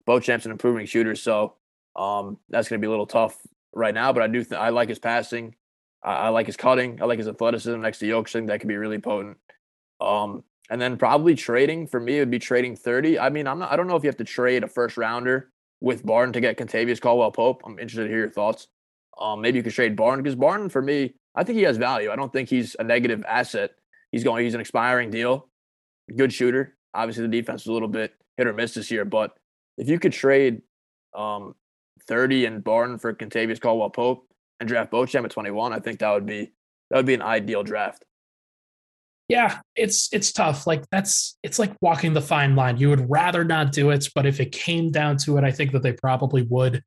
Beauchamp's 0.07 0.47
an 0.47 0.53
improving 0.53 0.87
shooter, 0.87 1.15
so 1.15 1.55
um, 1.97 2.39
that's 2.49 2.69
going 2.69 2.81
to 2.81 2.85
be 2.85 2.87
a 2.87 2.91
little 2.91 3.07
tough 3.07 3.37
right 3.75 3.95
now, 3.95 4.13
but 4.13 4.23
I 4.23 4.27
do 4.27 4.45
th- 4.45 4.59
I 4.59 4.71
like 4.71 4.89
his 4.89 4.99
passing. 4.99 5.55
I, 6.03 6.13
I, 6.15 6.29
like 6.29 6.47
his 6.47 6.57
cutting. 6.57 7.03
I 7.03 7.07
like 7.07 7.19
his 7.19 7.29
athleticism 7.29 7.81
next 7.81 7.99
to 7.99 8.07
Yoke. 8.07 8.31
that 8.31 8.61
could 8.61 8.69
be 8.69 8.77
really 8.77 8.99
potent. 8.99 9.37
Um, 10.01 10.45
and 10.71 10.81
then 10.81 10.97
probably 10.97 11.35
trading 11.35 11.87
for 11.87 11.99
me 11.99 12.19
would 12.19 12.31
be 12.31 12.39
trading 12.39 12.77
30. 12.77 13.19
I 13.19 13.31
mean, 13.31 13.47
I'm 13.47 13.59
not 13.59 13.73
I 13.73 13.77
don't 13.77 13.87
know 13.87 13.97
if 13.97 14.05
you 14.05 14.09
have 14.09 14.17
to 14.19 14.25
trade 14.25 14.65
a 14.65 14.69
first 14.69 14.97
rounder 14.97 15.51
with 15.81 16.05
Barton 16.05 16.33
to 16.35 16.41
get 16.41 16.59
Kentavious 16.59 17.01
Caldwell 17.01 17.33
Pope. 17.33 17.63
I'm 17.65 17.79
interested 17.79 18.05
to 18.05 18.09
hear 18.09 18.19
your 18.19 18.31
thoughts. 18.31 18.69
Um, 19.19 19.41
maybe 19.41 19.57
you 19.57 19.63
could 19.63 19.73
trade 19.73 19.97
Barton 19.97 20.23
because 20.23 20.37
Barton 20.37 20.69
for 20.69 20.83
me, 20.83 21.15
I 21.35 21.45
think 21.45 21.59
he 21.59 21.65
has 21.65 21.77
value. 21.77 22.11
I 22.11 22.17
don't 22.17 22.33
think 22.33 22.49
he's 22.49 22.77
a 22.79 22.85
negative 22.85 23.25
asset. 23.27 23.73
He's 24.13 24.25
going, 24.25 24.45
he's 24.45 24.55
an 24.55 24.61
expiring 24.61 25.11
deal, 25.11 25.49
good 26.17 26.33
shooter. 26.33 26.77
Obviously, 26.95 27.23
the 27.23 27.29
defense 27.29 27.63
is 27.63 27.67
a 27.69 27.73
little 27.73 27.89
bit 27.89 28.15
hit 28.37 28.47
or 28.47 28.53
miss 28.53 28.75
this 28.75 28.91
year, 28.91 29.05
but 29.05 29.33
if 29.77 29.89
you 29.89 29.99
could 29.99 30.13
trade 30.13 30.63
um, 31.17 31.55
30 32.07 32.47
and 32.47 32.65
Barton 32.65 32.99
for 32.99 33.13
Kentavious 33.15 33.61
Caldwell 33.61 33.91
Pope 33.91 34.27
and 34.61 34.69
draft 34.69 34.91
Beauchamp 34.91 35.25
at 35.25 35.31
21, 35.31 35.73
I 35.73 35.79
think 35.79 36.01
that 36.01 36.13
would 36.13 36.27
be 36.27 36.53
that 36.91 36.97
would 36.97 37.07
be 37.07 37.15
an 37.15 37.23
ideal 37.23 37.63
draft. 37.63 38.05
Yeah, 39.29 39.61
it's 39.77 40.09
it's 40.13 40.33
tough. 40.33 40.67
Like 40.67 40.89
that's 40.91 41.37
it's 41.43 41.59
like 41.59 41.75
walking 41.83 42.15
the 42.15 42.23
fine 42.23 42.57
line. 42.57 42.79
You 42.79 42.89
would 42.89 43.11
rather 43.11 43.45
not 43.45 43.73
do 43.73 43.91
it, 43.91 44.09
but 44.15 44.25
if 44.25 44.41
it 44.41 44.53
came 44.53 44.91
down 44.91 45.19
to 45.19 45.37
it, 45.37 45.45
I 45.45 45.51
think 45.51 45.73
that 45.73 45.83
they 45.83 45.93
probably 45.93 46.43
would. 46.43 46.83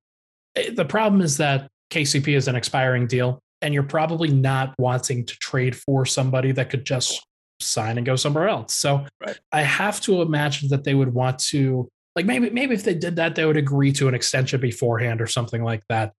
Eh, 0.55 0.71
the 0.73 0.85
problem 0.85 1.21
is 1.21 1.37
that 1.37 1.69
KCP 1.91 2.35
is 2.35 2.47
an 2.47 2.55
expiring 2.55 3.05
deal, 3.05 3.39
and 3.61 3.75
you're 3.75 3.83
probably 3.83 4.29
not 4.29 4.73
wanting 4.79 5.23
to 5.25 5.35
trade 5.37 5.75
for 5.75 6.03
somebody 6.03 6.51
that 6.53 6.71
could 6.71 6.83
just 6.83 7.23
sign 7.63 7.97
and 7.97 8.05
go 8.05 8.15
somewhere 8.15 8.47
else. 8.47 8.73
So 8.73 9.05
right. 9.25 9.39
I 9.51 9.61
have 9.61 10.01
to 10.01 10.21
imagine 10.21 10.69
that 10.69 10.83
they 10.83 10.93
would 10.93 11.13
want 11.13 11.39
to 11.49 11.89
like 12.15 12.25
maybe 12.25 12.49
maybe 12.49 12.73
if 12.73 12.83
they 12.83 12.93
did 12.93 13.15
that, 13.15 13.35
they 13.35 13.45
would 13.45 13.57
agree 13.57 13.91
to 13.93 14.07
an 14.07 14.13
extension 14.13 14.59
beforehand 14.59 15.21
or 15.21 15.27
something 15.27 15.63
like 15.63 15.83
that. 15.89 16.13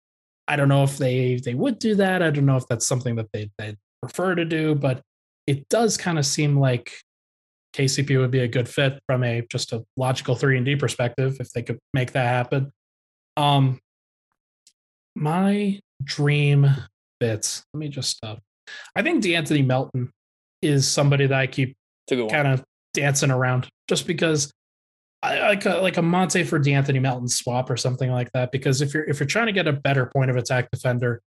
I 0.49 0.57
don't 0.57 0.69
know 0.69 0.85
if 0.85 0.99
they 0.99 1.37
they 1.37 1.55
would 1.55 1.79
do 1.79 1.95
that. 1.97 2.23
I 2.23 2.31
don't 2.31 2.47
know 2.47 2.57
if 2.57 2.67
that's 2.67 2.87
something 2.87 3.17
that 3.17 3.29
they 3.33 3.51
they 3.59 3.77
prefer 4.01 4.35
to 4.35 4.45
do, 4.45 4.75
but 4.75 5.03
it 5.47 5.69
does 5.69 5.97
kind 5.97 6.19
of 6.19 6.27
seem 6.27 6.59
like 6.59 6.93
KCP 7.75 8.19
would 8.19 8.31
be 8.31 8.41
a 8.41 8.49
good 8.49 8.69
fit 8.69 9.01
from 9.07 9.23
a 9.25 9.43
just 9.51 9.73
a 9.73 9.85
logical 9.97 10.35
three 10.35 10.57
and 10.57 10.65
D 10.65 10.77
perspective 10.77 11.37
if 11.41 11.51
they 11.53 11.63
could 11.63 11.79
make 11.93 12.13
that 12.13 12.27
happen. 12.27 12.73
Um, 13.37 13.81
my 15.15 15.81
dream 16.03 16.69
fits. 17.21 17.65
Let 17.73 17.79
me 17.79 17.89
just. 17.89 18.19
Uh, 18.25 18.37
I 18.97 19.03
think 19.03 19.23
De'Anthony 19.23 19.67
Melton 19.67 20.11
is 20.63 20.89
somebody 20.89 21.27
that 21.27 21.39
I 21.39 21.47
keep 21.47 21.77
kind 22.09 22.49
of 22.49 22.65
dancing 22.95 23.31
around, 23.31 23.69
just 23.89 24.07
because 24.07 24.51
I 25.23 25.41
like 25.41 25.67
a, 25.67 25.77
like 25.77 25.97
a 25.97 26.03
Monte 26.03 26.45
for 26.45 26.59
De'Anthony 26.59 27.01
Melton 27.01 27.29
swap 27.29 27.71
or 27.71 27.77
something 27.77 28.11
like 28.11 28.31
that. 28.33 28.53
Because 28.53 28.81
if 28.81 28.95
you're 28.95 29.05
if 29.05 29.21
you're 29.21 29.27
trying 29.27 29.47
to 29.47 29.53
get 29.53 29.69
a 29.69 29.73
better 29.73 30.07
point 30.07 30.31
of 30.31 30.37
attack 30.37 30.71
defender, 30.71 31.21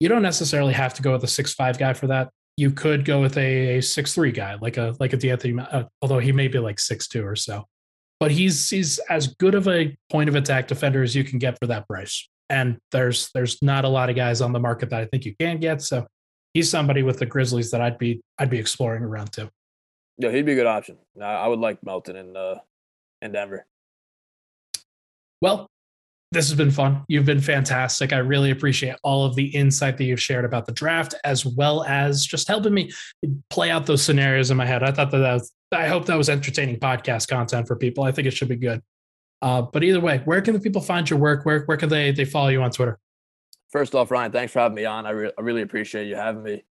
you 0.00 0.08
don't 0.08 0.22
necessarily 0.22 0.72
have 0.72 0.94
to 0.94 1.02
go 1.02 1.12
with 1.12 1.24
a 1.24 1.28
six 1.28 1.52
five 1.52 1.78
guy 1.78 1.92
for 1.92 2.06
that 2.08 2.30
you 2.56 2.70
could 2.70 3.04
go 3.04 3.20
with 3.20 3.36
a, 3.36 3.78
a 3.78 3.82
six 3.82 4.14
three 4.14 4.32
guy 4.32 4.56
like 4.60 4.76
a 4.76 4.94
like 5.00 5.12
a 5.12 5.16
De'Anthony, 5.16 5.66
uh, 5.72 5.84
although 6.00 6.18
he 6.18 6.32
may 6.32 6.48
be 6.48 6.58
like 6.58 6.78
six 6.78 7.08
two 7.08 7.26
or 7.26 7.36
so. 7.36 7.66
But 8.20 8.30
he's 8.30 8.68
he's 8.70 8.98
as 9.10 9.28
good 9.28 9.54
of 9.54 9.66
a 9.68 9.96
point 10.10 10.28
of 10.28 10.36
attack 10.36 10.68
defender 10.68 11.02
as 11.02 11.14
you 11.14 11.24
can 11.24 11.38
get 11.38 11.58
for 11.60 11.66
that 11.68 11.88
price. 11.88 12.28
And 12.50 12.78
there's 12.90 13.30
there's 13.34 13.60
not 13.62 13.84
a 13.84 13.88
lot 13.88 14.10
of 14.10 14.16
guys 14.16 14.40
on 14.40 14.52
the 14.52 14.60
market 14.60 14.90
that 14.90 15.00
I 15.00 15.06
think 15.06 15.24
you 15.24 15.34
can 15.40 15.58
get. 15.58 15.82
So 15.82 16.06
he's 16.54 16.70
somebody 16.70 17.02
with 17.02 17.18
the 17.18 17.26
Grizzlies 17.26 17.70
that 17.70 17.80
I'd 17.80 17.98
be 17.98 18.20
I'd 18.38 18.50
be 18.50 18.58
exploring 18.58 19.02
around 19.02 19.32
too. 19.32 19.48
Yeah, 20.18 20.30
he'd 20.30 20.46
be 20.46 20.52
a 20.52 20.56
good 20.56 20.66
option. 20.66 20.98
I 21.20 21.48
would 21.48 21.58
like 21.58 21.82
Melton 21.84 22.16
in 22.16 22.36
uh 22.36 22.56
in 23.20 23.32
Denver. 23.32 23.66
Well, 25.40 25.68
this 26.32 26.48
has 26.48 26.56
been 26.56 26.70
fun. 26.70 27.04
You've 27.08 27.26
been 27.26 27.40
fantastic. 27.40 28.12
I 28.12 28.18
really 28.18 28.50
appreciate 28.50 28.96
all 29.02 29.26
of 29.26 29.34
the 29.34 29.46
insight 29.46 29.98
that 29.98 30.04
you've 30.04 30.22
shared 30.22 30.44
about 30.44 30.66
the 30.66 30.72
draft, 30.72 31.14
as 31.24 31.44
well 31.44 31.84
as 31.84 32.24
just 32.24 32.48
helping 32.48 32.72
me 32.72 32.90
play 33.50 33.70
out 33.70 33.84
those 33.84 34.02
scenarios 34.02 34.50
in 34.50 34.56
my 34.56 34.64
head. 34.64 34.82
I 34.82 34.92
thought 34.92 35.10
that, 35.10 35.18
that 35.18 35.34
was, 35.34 35.52
I 35.72 35.88
hope 35.88 36.06
that 36.06 36.16
was 36.16 36.30
entertaining 36.30 36.78
podcast 36.78 37.28
content 37.28 37.66
for 37.68 37.76
people. 37.76 38.04
I 38.04 38.12
think 38.12 38.26
it 38.26 38.32
should 38.32 38.48
be 38.48 38.56
good. 38.56 38.80
Uh, 39.42 39.62
but 39.62 39.84
either 39.84 40.00
way, 40.00 40.22
where 40.24 40.40
can 40.40 40.54
the 40.54 40.60
people 40.60 40.80
find 40.80 41.08
your 41.10 41.18
work? 41.18 41.44
Where 41.44 41.64
where 41.64 41.76
can 41.76 41.88
they 41.88 42.12
they 42.12 42.24
follow 42.24 42.48
you 42.48 42.62
on 42.62 42.70
Twitter? 42.70 42.98
First 43.72 43.94
off, 43.94 44.10
Ryan, 44.10 44.30
thanks 44.30 44.52
for 44.52 44.60
having 44.60 44.76
me 44.76 44.84
on. 44.84 45.06
I, 45.06 45.10
re- 45.10 45.32
I 45.36 45.40
really 45.40 45.62
appreciate 45.62 46.06
you 46.06 46.14
having 46.14 46.42
me. 46.42 46.62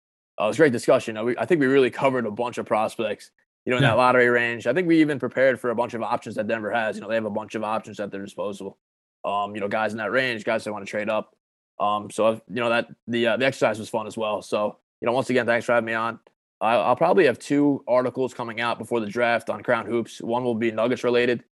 Uh, 0.41 0.45
it 0.45 0.49
was 0.49 0.57
a 0.57 0.59
great 0.59 0.73
discussion. 0.73 1.17
I, 1.17 1.23
we, 1.23 1.37
I 1.37 1.47
think 1.47 1.61
we 1.61 1.67
really 1.67 1.91
covered 1.91 2.27
a 2.27 2.31
bunch 2.31 2.59
of 2.59 2.67
prospects. 2.67 3.31
You 3.67 3.73
know, 3.73 3.77
in 3.77 3.83
yeah. 3.83 3.91
that 3.91 3.99
lottery 3.99 4.29
range. 4.29 4.67
I 4.67 4.73
think 4.73 4.89
we 4.89 5.01
even 5.01 5.19
prepared 5.19 5.61
for 5.61 5.69
a 5.69 5.75
bunch 5.75 5.93
of 5.93 6.03
options 6.03 6.37
that 6.37 6.47
Denver 6.47 6.71
has. 6.71 6.97
You 6.97 7.03
know, 7.03 7.09
they 7.09 7.15
have 7.15 7.27
a 7.27 7.31
bunch 7.31 7.55
of 7.55 7.63
options 7.63 8.01
at 8.01 8.11
their 8.11 8.23
disposal 8.23 8.79
um, 9.25 9.55
you 9.55 9.61
know, 9.61 9.69
guys 9.69 9.93
in 9.93 9.99
that 9.99 10.13
range, 10.13 10.45
guys 10.45 10.65
that 10.65 10.73
want 10.73 10.85
to 10.85 10.91
trade 10.91 11.09
up. 11.09 11.35
Um, 11.79 12.11
so 12.11 12.33
you 12.49 12.57
know 12.57 12.69
that 12.69 12.89
the 13.07 13.29
uh, 13.29 13.37
the 13.37 13.47
exercise 13.47 13.79
was 13.79 13.89
fun 13.89 14.07
as 14.07 14.17
well. 14.17 14.43
So 14.43 14.79
you 15.01 15.07
know, 15.07 15.13
once 15.13 15.31
again, 15.31 15.47
thanks 15.47 15.65
for 15.65 15.73
having 15.73 15.87
me 15.87 15.95
on. 15.95 16.19
I'll, 16.61 16.81
I'll 16.83 16.97
probably 16.97 17.25
have 17.25 17.39
two 17.39 17.83
articles 17.89 18.35
coming 18.35 18.61
out 18.61 18.79
before 18.79 19.01
the 19.01 19.07
draft 19.07 19.49
on 19.49 19.63
CrownHoops. 19.63 20.23
One 20.23 20.45
will 20.45 20.55
be 20.55 20.71
Nuggets 20.71 21.05
related, 21.05 21.43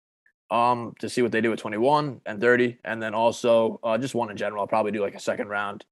um, 0.51 0.93
to 0.99 1.09
see 1.09 1.21
what 1.21 1.31
they 1.31 1.41
do 1.41 1.53
at 1.53 1.59
21 1.59 2.21
and 2.25 2.41
30, 2.41 2.77
and 2.83 3.01
then 3.01 3.13
also 3.13 3.79
uh, 3.83 3.97
just 3.97 4.15
one 4.15 4.31
in 4.31 4.37
general. 4.37 4.61
I'll 4.61 4.67
probably 4.67 4.91
do 4.91 5.01
like 5.01 5.15
a 5.15 5.19
second 5.19 5.47
round, 5.47 5.85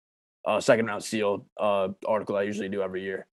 uh, 0.46 0.60
second 0.60 0.86
round 0.86 1.04
sealed 1.04 1.46
uh, 1.60 1.90
article 2.08 2.36
I 2.36 2.44
usually 2.44 2.70
do 2.70 2.82
every 2.82 3.04
year. 3.04 3.28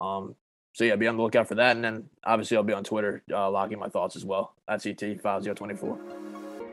Um, 0.00 0.34
so 0.74 0.84
yeah, 0.84 0.96
be 0.96 1.06
on 1.06 1.16
the 1.16 1.22
lookout 1.22 1.48
for 1.48 1.54
that, 1.54 1.76
and 1.76 1.84
then 1.84 2.04
obviously 2.24 2.56
I'll 2.56 2.62
be 2.62 2.74
on 2.74 2.84
Twitter 2.84 3.22
uh, 3.32 3.50
logging 3.50 3.78
my 3.78 3.88
thoughts 3.88 4.16
as 4.16 4.24
well 4.24 4.54
at 4.68 4.80
CTFazio24. 4.80 5.98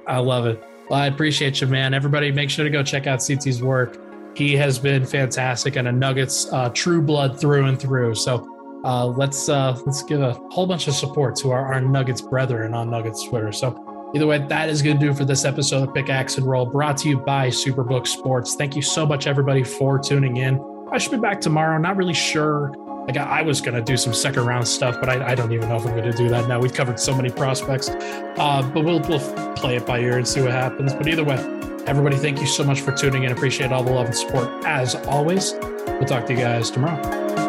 I 0.08 0.18
love 0.18 0.46
it. 0.46 0.62
Well, 0.90 1.00
I 1.00 1.08
appreciate 1.08 1.62
you, 1.62 1.68
man. 1.68 1.94
Everybody, 1.94 2.30
make 2.32 2.50
sure 2.50 2.66
to 2.66 2.70
go 2.70 2.84
check 2.84 3.08
out 3.08 3.20
CT's 3.20 3.64
work. 3.64 3.98
He 4.36 4.56
has 4.58 4.78
been 4.78 5.06
fantastic 5.06 5.78
and 5.78 5.88
a 5.88 5.92
Nuggets 5.92 6.52
uh, 6.52 6.70
true 6.70 7.02
blood 7.02 7.40
through 7.40 7.66
and 7.66 7.80
through. 7.80 8.16
So 8.16 8.50
uh, 8.84 9.06
let's 9.06 9.48
uh, 9.48 9.80
let's 9.86 10.04
give 10.04 10.22
a 10.22 10.34
whole 10.52 10.68
bunch 10.68 10.88
of 10.88 10.96
support 10.96 11.36
to 11.38 11.52
our, 11.52 11.74
our 11.74 11.80
Nuggets 11.80 12.22
brethren 12.22 12.74
on 12.74 12.90
Nuggets 12.90 13.24
Twitter. 13.24 13.54
So 13.54 13.93
either 14.14 14.28
way, 14.28 14.38
that 14.38 14.70
is 14.70 14.82
going 14.82 15.00
to 15.00 15.06
do 15.06 15.14
for 15.14 15.26
this 15.26 15.46
episode 15.46 15.88
of 15.88 15.94
Pickaxe 15.94 16.38
and 16.38 16.46
Roll, 16.46 16.66
brought 16.66 16.98
to 16.98 17.10
you 17.10 17.18
by 17.18 17.48
Superbook 17.48 18.08
Sports. 18.08 18.56
Thank 18.56 18.76
you 18.76 18.82
so 18.82 19.06
much, 19.06 19.28
everybody, 19.28 19.64
for 19.64 20.00
tuning 20.00 20.38
in. 20.38 20.64
I 20.92 20.98
should 20.98 21.12
be 21.12 21.18
back 21.18 21.42
tomorrow. 21.42 21.78
Not 21.78 21.98
really 21.98 22.14
sure 22.14 22.74
like 23.08 23.18
I 23.18 23.42
was 23.42 23.62
going 23.62 23.76
to 23.76 23.82
do 23.82 23.98
some 23.98 24.14
second 24.14 24.46
round 24.46 24.68
stuff, 24.68 24.98
but 25.00 25.10
I, 25.10 25.32
I, 25.32 25.36
don't 25.36 25.52
even 25.52 25.68
know 25.68 25.76
if 25.76 25.86
I'm 25.86 25.96
going 25.96 26.10
to 26.10 26.18
do 26.18 26.30
that 26.30 26.48
now. 26.48 26.60
We've 26.60 26.74
covered 26.74 27.00
so 27.00 27.16
many 27.16 27.30
prospects, 27.30 27.90
uh, 27.90 28.70
but 28.74 28.86
we'll, 28.86 29.02
we'll 29.02 29.56
play 29.56 29.76
it 29.76 29.86
by 29.86 30.00
ear 30.00 30.18
and 30.18 30.28
see 30.28 30.42
what 30.42 30.52
happens. 30.52 30.94
But 30.94 31.08
either 31.08 31.24
way, 31.24 31.36
everybody, 31.86 32.16
thank 32.16 32.40
you 32.40 32.48
so 32.48 32.64
much 32.64 32.82
for 32.82 32.94
tuning 32.94 33.24
in. 33.24 33.32
Appreciate 33.32 33.72
all 33.72 33.84
the 33.84 33.92
love 33.92 34.06
and 34.06 34.16
support 34.16 34.48
as 34.66 34.96
always. 35.08 35.54
We'll 35.54 36.06
talk 36.06 36.26
to 36.28 36.34
you 36.34 36.40
guys 36.40 36.72
tomorrow. 36.72 37.43